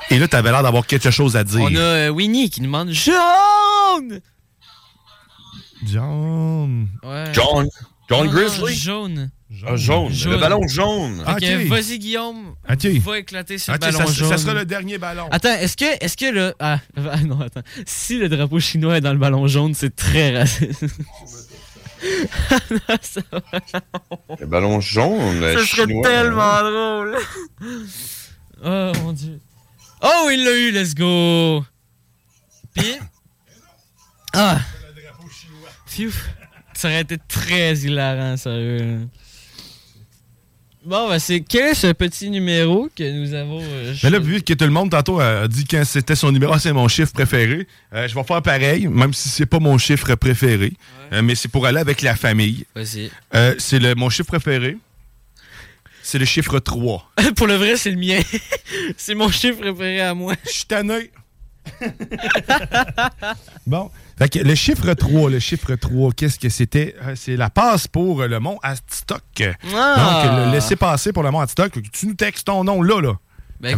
Et 0.09 0.17
là, 0.17 0.27
tu 0.27 0.35
avais 0.35 0.51
l'air 0.51 0.63
d'avoir 0.63 0.87
quelque 0.87 1.11
chose 1.11 1.35
à 1.35 1.43
dire. 1.43 1.61
On 1.61 1.75
a 1.75 1.79
euh, 1.79 2.09
Winnie 2.09 2.49
qui 2.49 2.61
nous 2.61 2.67
demande 2.67 2.89
jaune! 2.91 4.21
John. 5.85 6.87
Ouais. 7.03 7.33
John. 7.33 7.67
John 8.09 8.25
non, 8.27 8.31
Grizzly? 8.31 8.75
Jaune. 8.75 9.31
Ah, 9.65 9.75
jaune. 9.75 10.11
Le 10.11 10.37
ballon 10.37 10.67
jaune. 10.67 11.23
Que, 11.39 11.63
Ok. 11.63 11.67
Vas-y, 11.69 11.99
Guillaume. 11.99 12.55
Ok. 12.69 12.85
Va 12.85 13.19
éclater 13.19 13.57
ce 13.57 13.71
Ok, 13.71 13.79
ballon 13.79 13.97
ça, 13.99 14.05
jaune. 14.07 14.29
ça 14.29 14.37
sera 14.37 14.53
le 14.53 14.65
dernier 14.65 14.97
ballon. 14.97 15.27
Attends, 15.31 15.53
est-ce 15.53 15.77
que, 15.77 15.85
est-ce 16.03 16.17
que 16.17 16.25
le. 16.25 16.53
Ah, 16.59 16.79
ah, 16.97 17.17
non, 17.21 17.39
attends. 17.41 17.61
Si 17.85 18.17
le 18.17 18.29
drapeau 18.29 18.59
chinois 18.59 18.97
est 18.97 19.01
dans 19.01 19.13
le 19.13 19.19
ballon 19.19 19.47
jaune, 19.47 19.73
c'est 19.73 19.95
très 19.95 20.37
raciste. 20.37 20.85
Non, 22.71 22.97
ça 23.01 23.21
va. 23.31 23.41
Le 24.39 24.45
ballon 24.45 24.81
jaune. 24.81 25.39
le 25.39 25.57
Ce 25.59 25.65
serait 25.65 25.83
chinois. 25.87 26.03
tellement 26.07 26.59
drôle. 26.59 27.17
Oh 28.65 28.91
mon 29.03 29.13
dieu. 29.13 29.39
Oh, 30.01 30.29
il 30.31 30.43
l'a 30.43 30.51
eu, 30.57 30.71
let's 30.71 30.93
go. 30.95 31.63
Puis? 32.75 32.95
Ah. 34.33 34.59
Phew. 35.87 36.11
Ça 36.73 36.87
aurait 36.89 37.01
été 37.01 37.17
très 37.27 37.73
hilarant, 37.77 38.35
sérieux. 38.35 39.07
Bon, 40.85 41.07
ben, 41.07 41.17
c'est. 41.19 41.39
Quel 41.41 41.69
est 41.69 41.73
ce 41.75 41.91
petit 41.93 42.29
numéro 42.29 42.89
que 42.95 43.09
nous 43.11 43.33
avons. 43.33 43.61
euh, 43.61 43.93
Mais 44.03 44.09
là, 44.09 44.19
vu 44.19 44.41
que 44.41 44.53
tout 44.53 44.65
le 44.65 44.71
monde 44.71 44.91
tantôt 44.91 45.19
a 45.19 45.47
dit 45.47 45.63
que 45.65 45.83
c'était 45.85 46.15
son 46.15 46.31
numéro, 46.31 46.51
Ah, 46.53 46.59
c'est 46.59 46.73
mon 46.73 46.87
chiffre 46.89 47.13
préféré, 47.13 47.67
euh, 47.93 48.07
je 48.07 48.13
vais 48.13 48.23
faire 48.23 48.41
pareil, 48.41 48.87
même 48.87 49.13
si 49.13 49.29
c'est 49.29 49.45
pas 49.45 49.59
mon 49.59 49.77
chiffre 49.77 50.13
préféré. 50.15 50.73
Euh, 51.13 51.21
mais 51.21 51.35
c'est 51.35 51.47
pour 51.47 51.65
aller 51.65 51.79
avec 51.79 52.01
la 52.01 52.15
famille. 52.15 52.65
Vas-y. 52.75 53.09
C'est 53.59 53.79
le, 53.79 53.95
mon 53.95 54.09
chiffre 54.09 54.27
préféré. 54.27 54.77
C'est 56.05 56.19
le 56.19 56.25
chiffre 56.25 56.59
3. 56.59 57.11
Pour 57.37 57.47
le 57.47 57.55
vrai, 57.55 57.77
c'est 57.77 57.89
le 57.91 57.95
mien. 57.97 58.19
c'est 58.97 59.15
mon 59.15 59.31
chiffre 59.31 59.59
préféré 59.61 60.01
à 60.01 60.13
moi. 60.13 60.33
Je 60.45 60.49
suis 60.51 60.65
tanné. 60.65 61.11
Bon. 63.65 63.89
Fait 64.17 64.29
que 64.29 64.39
le 64.39 64.55
chiffre 64.55 64.93
3, 64.93 65.29
le 65.29 65.39
chiffre 65.39 65.75
3, 65.75 66.11
qu'est-ce 66.11 66.37
que 66.39 66.49
c'était? 66.49 66.95
Euh, 67.03 67.13
C'est 67.15 67.35
la 67.35 67.49
passe 67.49 67.87
pour 67.87 68.21
euh, 68.21 68.27
le 68.27 68.39
mont 68.39 68.59
Adstock. 68.61 69.21
Ah! 69.75 70.23
Donc, 70.25 70.45
le 70.47 70.51
laisser 70.51 70.75
passer 70.75 71.11
pour 71.13 71.23
le 71.23 71.31
mont 71.31 71.39
Adstock. 71.39 71.71
Tu 71.91 72.07
nous 72.07 72.13
textes 72.13 72.45
ton 72.47 72.63
nom 72.63 72.81
là, 72.81 73.01
là. 73.01 73.13
Ben, 73.61 73.77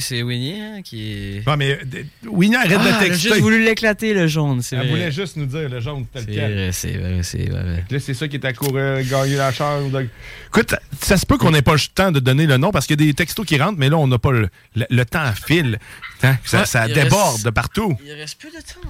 c'est 0.00 0.22
Winnie 0.24 0.60
hein, 0.60 0.82
qui 0.82 1.12
est. 1.12 1.46
Non, 1.46 1.56
mais 1.56 1.70
euh, 1.78 2.02
Winnie, 2.28 2.56
arrête 2.56 2.72
Ah, 2.80 2.82
de 2.82 2.88
elle 2.88 2.94
a 2.94 2.98
texter. 2.98 3.28
juste 3.28 3.40
voulu 3.42 3.64
l'éclater, 3.64 4.12
le 4.12 4.26
jaune, 4.26 4.60
Elle 4.72 4.78
vrai. 4.78 4.88
voulait 4.88 5.12
juste 5.12 5.36
nous 5.36 5.46
dire 5.46 5.68
le 5.68 5.78
jaune 5.78 6.04
tel 6.12 6.26
quel. 6.26 6.72
c'est 6.74 6.96
vrai, 6.96 7.20
c'est 7.22 7.48
vrai. 7.48 7.84
Là, 7.88 8.00
c'est 8.00 8.14
ça 8.14 8.26
qui 8.26 8.34
est 8.36 8.44
à 8.44 8.52
courir, 8.52 9.04
gagner 9.08 9.36
la 9.36 9.52
chance. 9.52 9.88
de- 9.92 10.08
Écoute, 10.48 10.74
ça 11.00 11.16
se 11.16 11.24
peut 11.26 11.38
qu'on 11.38 11.52
n'ait 11.52 11.62
pas 11.62 11.74
le 11.74 11.94
temps 11.94 12.10
de 12.10 12.18
donner 12.18 12.46
le 12.46 12.56
nom 12.56 12.72
parce 12.72 12.88
qu'il 12.88 13.00
y 13.00 13.04
a 13.04 13.06
des 13.06 13.14
textos 13.14 13.46
qui 13.46 13.56
rentrent, 13.56 13.78
mais 13.78 13.88
là, 13.88 13.98
on 13.98 14.08
n'a 14.08 14.18
pas 14.18 14.32
le, 14.32 14.48
le- 14.74 14.86
le 14.90 15.04
temps 15.04 15.30
file. 15.46 15.78
Hein, 16.24 16.36
Ça, 16.44 16.60
Ouais, 16.60 16.66
ça 16.66 16.88
il 16.88 16.94
déborde 16.94 17.34
reste- 17.34 17.44
de 17.44 17.50
partout. 17.50 17.96
Il 18.04 18.12
reste 18.14 18.40
plus 18.40 18.50
de 18.50 18.56
temps. 18.56 18.88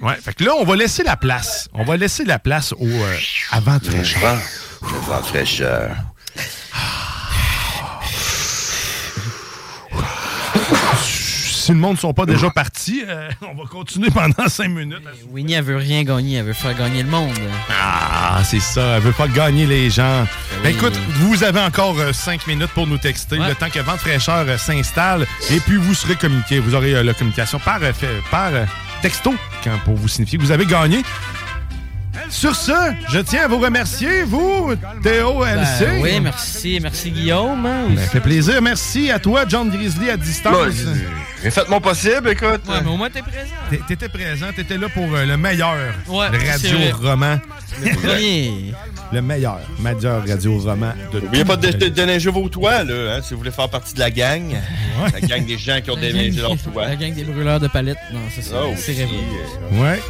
Ouais, 0.00 0.16
fait 0.16 0.34
que 0.34 0.44
là, 0.44 0.52
on 0.58 0.64
va 0.64 0.76
laisser 0.76 1.02
la 1.02 1.16
place. 1.16 1.68
On 1.72 1.84
va 1.84 1.96
laisser 1.96 2.24
la 2.24 2.38
place 2.38 2.72
au 2.72 2.86
euh, 2.86 3.16
avant 3.52 3.78
de 3.78 3.84
fraîcheur. 3.84 4.38
Avant 4.82 5.20
de 5.20 5.26
fraîcheur. 5.26 5.90
Si 11.06 11.72
le 11.72 11.78
monde 11.78 11.92
ne 11.94 11.98
sont 11.98 12.12
pas 12.12 12.26
déjà 12.26 12.50
partis, 12.50 13.02
euh, 13.08 13.30
on 13.40 13.54
va 13.54 13.66
continuer 13.66 14.10
pendant 14.10 14.48
cinq 14.48 14.68
minutes. 14.68 14.98
Winnie, 15.30 15.54
elle 15.54 15.64
veut 15.64 15.78
rien 15.78 16.02
gagner, 16.04 16.36
elle 16.36 16.44
veut 16.44 16.52
faire 16.52 16.74
gagner 16.74 17.02
le 17.02 17.08
monde. 17.08 17.32
Ah, 17.70 18.42
c'est 18.44 18.60
ça. 18.60 18.96
Elle 18.96 19.02
veut 19.02 19.12
pas 19.12 19.28
gagner 19.28 19.64
les 19.64 19.88
gens. 19.88 20.26
Ben, 20.62 20.68
oui. 20.68 20.70
écoute, 20.72 20.92
vous 21.20 21.42
avez 21.42 21.60
encore 21.60 21.98
euh, 21.98 22.12
cinq 22.12 22.46
minutes 22.46 22.70
pour 22.74 22.86
nous 22.86 22.98
texter, 22.98 23.38
Ouais. 23.38 23.48
le 23.48 23.54
temps 23.54 23.70
que 23.70 23.78
Vente 23.80 24.00
Fraîcheur 24.00 24.44
euh, 24.46 24.58
s'installe. 24.58 25.26
Et 25.50 25.58
puis, 25.60 25.76
vous 25.76 25.94
serez 25.94 26.16
communiqué. 26.16 26.58
Vous 26.58 26.74
aurez 26.74 26.96
euh, 26.96 27.02
la 27.02 27.14
communication 27.14 27.58
par, 27.58 27.78
euh, 27.82 27.92
par 28.30 28.48
euh, 28.52 28.66
texto 29.04 29.34
quand- 29.62 29.78
pour 29.84 29.96
vous 29.96 30.08
signifier 30.08 30.38
que 30.38 30.42
vous 30.44 30.50
avez 30.50 30.64
gagné. 30.64 31.02
Sur 32.30 32.56
ce, 32.56 32.72
je 33.10 33.18
tiens 33.18 33.44
à 33.44 33.48
vous 33.48 33.58
remercier, 33.58 34.22
vous, 34.22 34.72
Théo 35.02 35.44
LC. 35.44 35.84
Ben 35.84 36.02
oui, 36.02 36.20
merci, 36.20 36.78
merci 36.82 37.10
Guillaume. 37.10 37.66
hein, 37.66 37.88
Ça 37.96 38.06
fait 38.06 38.20
plaisir. 38.20 38.62
Merci 38.62 39.10
à 39.10 39.18
toi, 39.18 39.44
John 39.46 39.68
Grizzly, 39.68 40.08
à 40.08 40.16
distance. 40.16 40.72
J'ai 41.42 41.50
fait 41.50 41.68
mon 41.68 41.82
possible, 41.82 42.30
écoute. 42.30 42.62
Ouais, 42.66 42.80
mais 42.82 42.88
au 42.90 42.96
moins 42.96 43.10
t'es 43.10 43.20
présent. 43.20 43.50
T'é- 43.68 43.82
T'étais 43.86 44.08
présent, 44.08 44.46
t'étais 44.56 44.78
là 44.78 44.88
pour 44.88 45.14
euh, 45.14 45.26
le 45.26 45.36
meilleur 45.36 45.74
Ouais, 46.08 46.28
radio-roman. 46.28 47.40
Le 47.82 47.94
premier. 47.94 48.72
le 49.14 49.22
meilleur, 49.22 49.60
meilleur 49.78 50.26
radio-roman 50.26 50.92
de 51.12 51.20
N'oubliez 51.20 51.44
pas 51.44 51.56
de, 51.56 51.70
tout. 51.70 51.78
de 51.78 51.86
déneiger 51.88 52.30
vos 52.30 52.48
toits, 52.48 52.84
là, 52.84 53.16
hein, 53.16 53.20
si 53.22 53.32
vous 53.32 53.38
voulez 53.38 53.50
faire 53.50 53.68
partie 53.68 53.94
de 53.94 54.00
la 54.00 54.10
gang. 54.10 54.54
La 55.12 55.20
gang 55.20 55.44
des 55.46 55.56
gens 55.58 55.80
qui 55.82 55.90
ont 55.90 55.96
déneigé 55.96 56.40
leurs 56.40 56.56
toits. 56.58 56.86
La 56.88 56.96
gang 56.96 57.14
des 57.14 57.24
brûleurs 57.24 57.60
de 57.60 57.68
palettes. 57.68 57.96
Non, 58.12 58.20
ça, 58.34 58.42
c'est 58.42 58.54
Ah, 58.54 58.60
c'est 58.76 58.92
aussi, 58.92 59.00
révolu. 59.00 59.18
Ouais. 59.80 60.02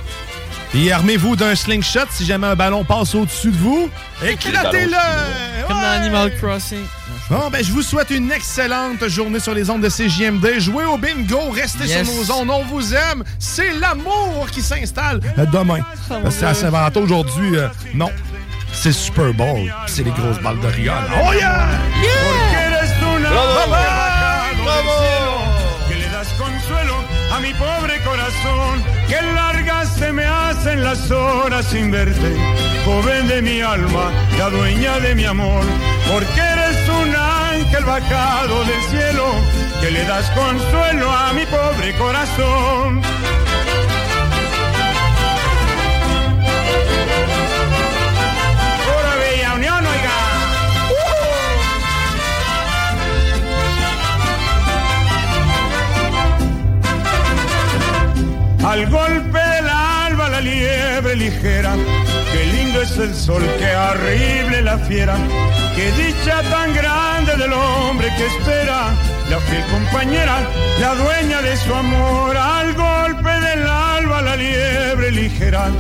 Et 0.77 0.91
armez-vous 0.91 1.37
d'un 1.37 1.55
slingshot 1.55 2.01
si 2.11 2.25
jamais 2.27 2.49
un 2.49 2.57
ballon 2.57 2.83
passe 2.83 3.15
au-dessus 3.15 3.53
de 3.53 3.57
vous. 3.57 3.89
Éclatez-le! 4.27 5.67
Comme 5.69 5.77
dans 5.77 5.83
Animal 6.03 6.37
Crossing. 6.37 6.83
Bon, 7.31 7.49
ben, 7.51 7.65
je 7.65 7.71
vous 7.73 7.81
souhaite 7.83 8.11
une 8.11 8.31
excellente 8.33 9.07
journée 9.09 9.39
sur 9.39 9.55
les 9.55 9.71
ondes 9.71 9.83
de 9.83 9.89
CJMD. 9.89 10.59
Jouez 10.59 10.85
au 10.85 10.99
bingo, 10.99 11.51
restez 11.51 11.87
Yes. 11.87 12.05
sur 12.07 12.17
nos 12.17 12.33
ondes, 12.43 12.51
on 12.51 12.65
vous 12.65 12.93
aime. 12.93 13.23
C'est 13.39 13.73
l'amour 13.79 14.49
qui 14.51 14.61
s'installe 14.63 15.21
euh, 15.39 15.47
demain. 15.47 15.79
Oh, 16.11 16.15
Parce 16.23 16.35
que 16.35 16.41
c'est 16.41 16.47
à 16.47 16.55
Saint-Valentin 16.55 17.01
aujourd'hui. 17.01 17.57
euh, 17.57 17.69
non, 17.95 18.11
c'est 18.75 18.93
Super 18.93 19.33
Bowl. 19.33 19.73
C'est 19.87 20.03
les 20.03 20.11
grosses 20.11 20.41
balles 20.41 20.61
de 20.61 20.69
Rion. 20.69 20.93
Oh 21.23 21.33
yeah! 21.33 21.69
Una 23.17 23.31
Bravo. 23.31 23.61
Bravo. 24.65 24.97
Que 25.89 25.95
le 25.95 26.09
das 26.11 26.29
consuelo 26.39 26.95
a 27.33 27.41
mi 27.41 27.53
pobre 27.55 28.01
corazón. 28.03 28.83
Que 29.09 29.21
largas 29.35 29.89
se 29.97 30.13
me 30.13 30.25
hacen 30.25 30.83
las 30.83 31.11
horas 31.11 31.67
sin 31.67 31.91
verte. 31.91 32.37
Joven 32.85 33.29
de 33.29 33.43
mi 33.43 33.61
alma, 33.61 34.11
la 34.39 34.51
dueña 34.51 34.99
de 35.01 35.15
mi 35.15 35.25
amor. 35.25 35.65
Porque 36.11 36.41
eres 36.41 36.89
un 36.89 37.15
ángel 37.15 37.85
bajado 37.85 38.65
del 38.65 38.83
cielo. 38.91 39.27
Que 39.81 39.91
le 39.91 40.05
das 40.05 40.31
consuelo 40.31 41.11
a 41.11 41.33
mi 41.33 41.45
pobre 41.47 41.95
corazón. 41.97 43.03
Al 58.65 58.87
golpe 58.89 59.39
del 59.39 59.69
alba 59.69 60.31
la 60.31 60.41
liebre 60.41 61.17
ligera, 61.17 61.75
qué 62.33 62.47
lindo 62.47 62.81
es 62.81 62.97
el 62.97 63.15
sol, 63.15 63.43
qué 63.59 63.77
horrible 63.77 64.63
la 64.63 64.79
fiera, 64.79 65.17
qué 65.77 65.93
dicha 65.93 66.43
tan 66.51 66.73
grande 66.75 67.37
del 67.37 67.53
hombre 67.53 68.09
que 68.17 68.27
espera, 68.27 68.95
la 69.29 69.39
fiel 69.39 69.65
compañera, 69.71 70.49
la 70.81 70.95
dueña 70.95 71.43
de 71.43 71.57
su 71.59 71.75
amor. 71.75 72.37
Al 72.37 72.73
golpe 72.73 73.31
del 73.31 73.67
alba 73.67 74.23
la 74.23 74.37
liebre 74.37 75.11
ligera. 75.11 75.71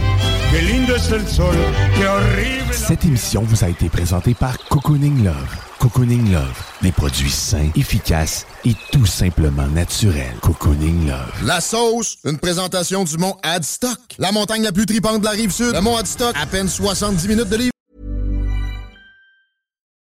Qué 0.54 0.62
lindo 0.62 0.94
es 0.94 1.10
el 1.10 1.26
sol, 1.26 1.56
qué 1.96 2.06
horrible. 2.06 2.72
Cette 2.72 3.04
émission 3.04 3.42
vous 3.42 3.64
a 3.64 3.68
été 3.68 3.88
présentée 3.88 4.34
par 4.34 4.56
Cocooning 4.68 5.24
Love. 5.24 5.56
Cocooning 5.80 6.30
Love, 6.30 6.62
des 6.80 6.92
produits 6.92 7.28
sains, 7.28 7.72
efficaces 7.74 8.46
et 8.64 8.74
tout 8.92 9.04
simplement 9.04 9.66
naturels. 9.66 10.36
Cocooning 10.42 11.08
Love. 11.08 11.44
La 11.44 11.60
sauce, 11.60 12.18
une 12.24 12.38
présentation 12.38 13.02
du 13.02 13.18
mont 13.18 13.36
Adstock. 13.42 13.98
La 14.18 14.30
montagne 14.30 14.62
la 14.62 14.70
plus 14.70 14.86
tripante 14.86 15.18
de 15.18 15.24
la 15.24 15.32
rive 15.32 15.50
sud. 15.50 15.74
Le 15.74 15.80
mont 15.80 15.96
Adstock, 15.96 16.36
à 16.40 16.46
peine 16.46 16.68
70 16.68 17.26
minutes 17.26 17.48
de 17.48 17.56
livre. 17.56 17.72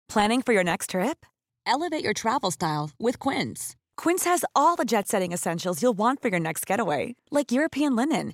Planning 0.07 0.43
for 0.43 0.53
your 0.53 0.63
next 0.63 0.91
trip? 0.91 1.25
Elevate 1.65 2.03
your 2.03 2.13
travel 2.13 2.51
style 2.51 2.91
with 2.99 3.17
Quince. 3.17 3.73
Quince 3.97 4.25
has 4.25 4.45
all 4.55 4.75
the 4.75 4.85
jet 4.85 5.07
setting 5.07 5.31
essentials 5.31 5.81
you'll 5.81 5.97
want 5.97 6.21
for 6.21 6.29
your 6.29 6.39
next 6.39 6.67
getaway, 6.67 7.15
like 7.31 7.51
European 7.51 7.95
linen, 7.95 8.33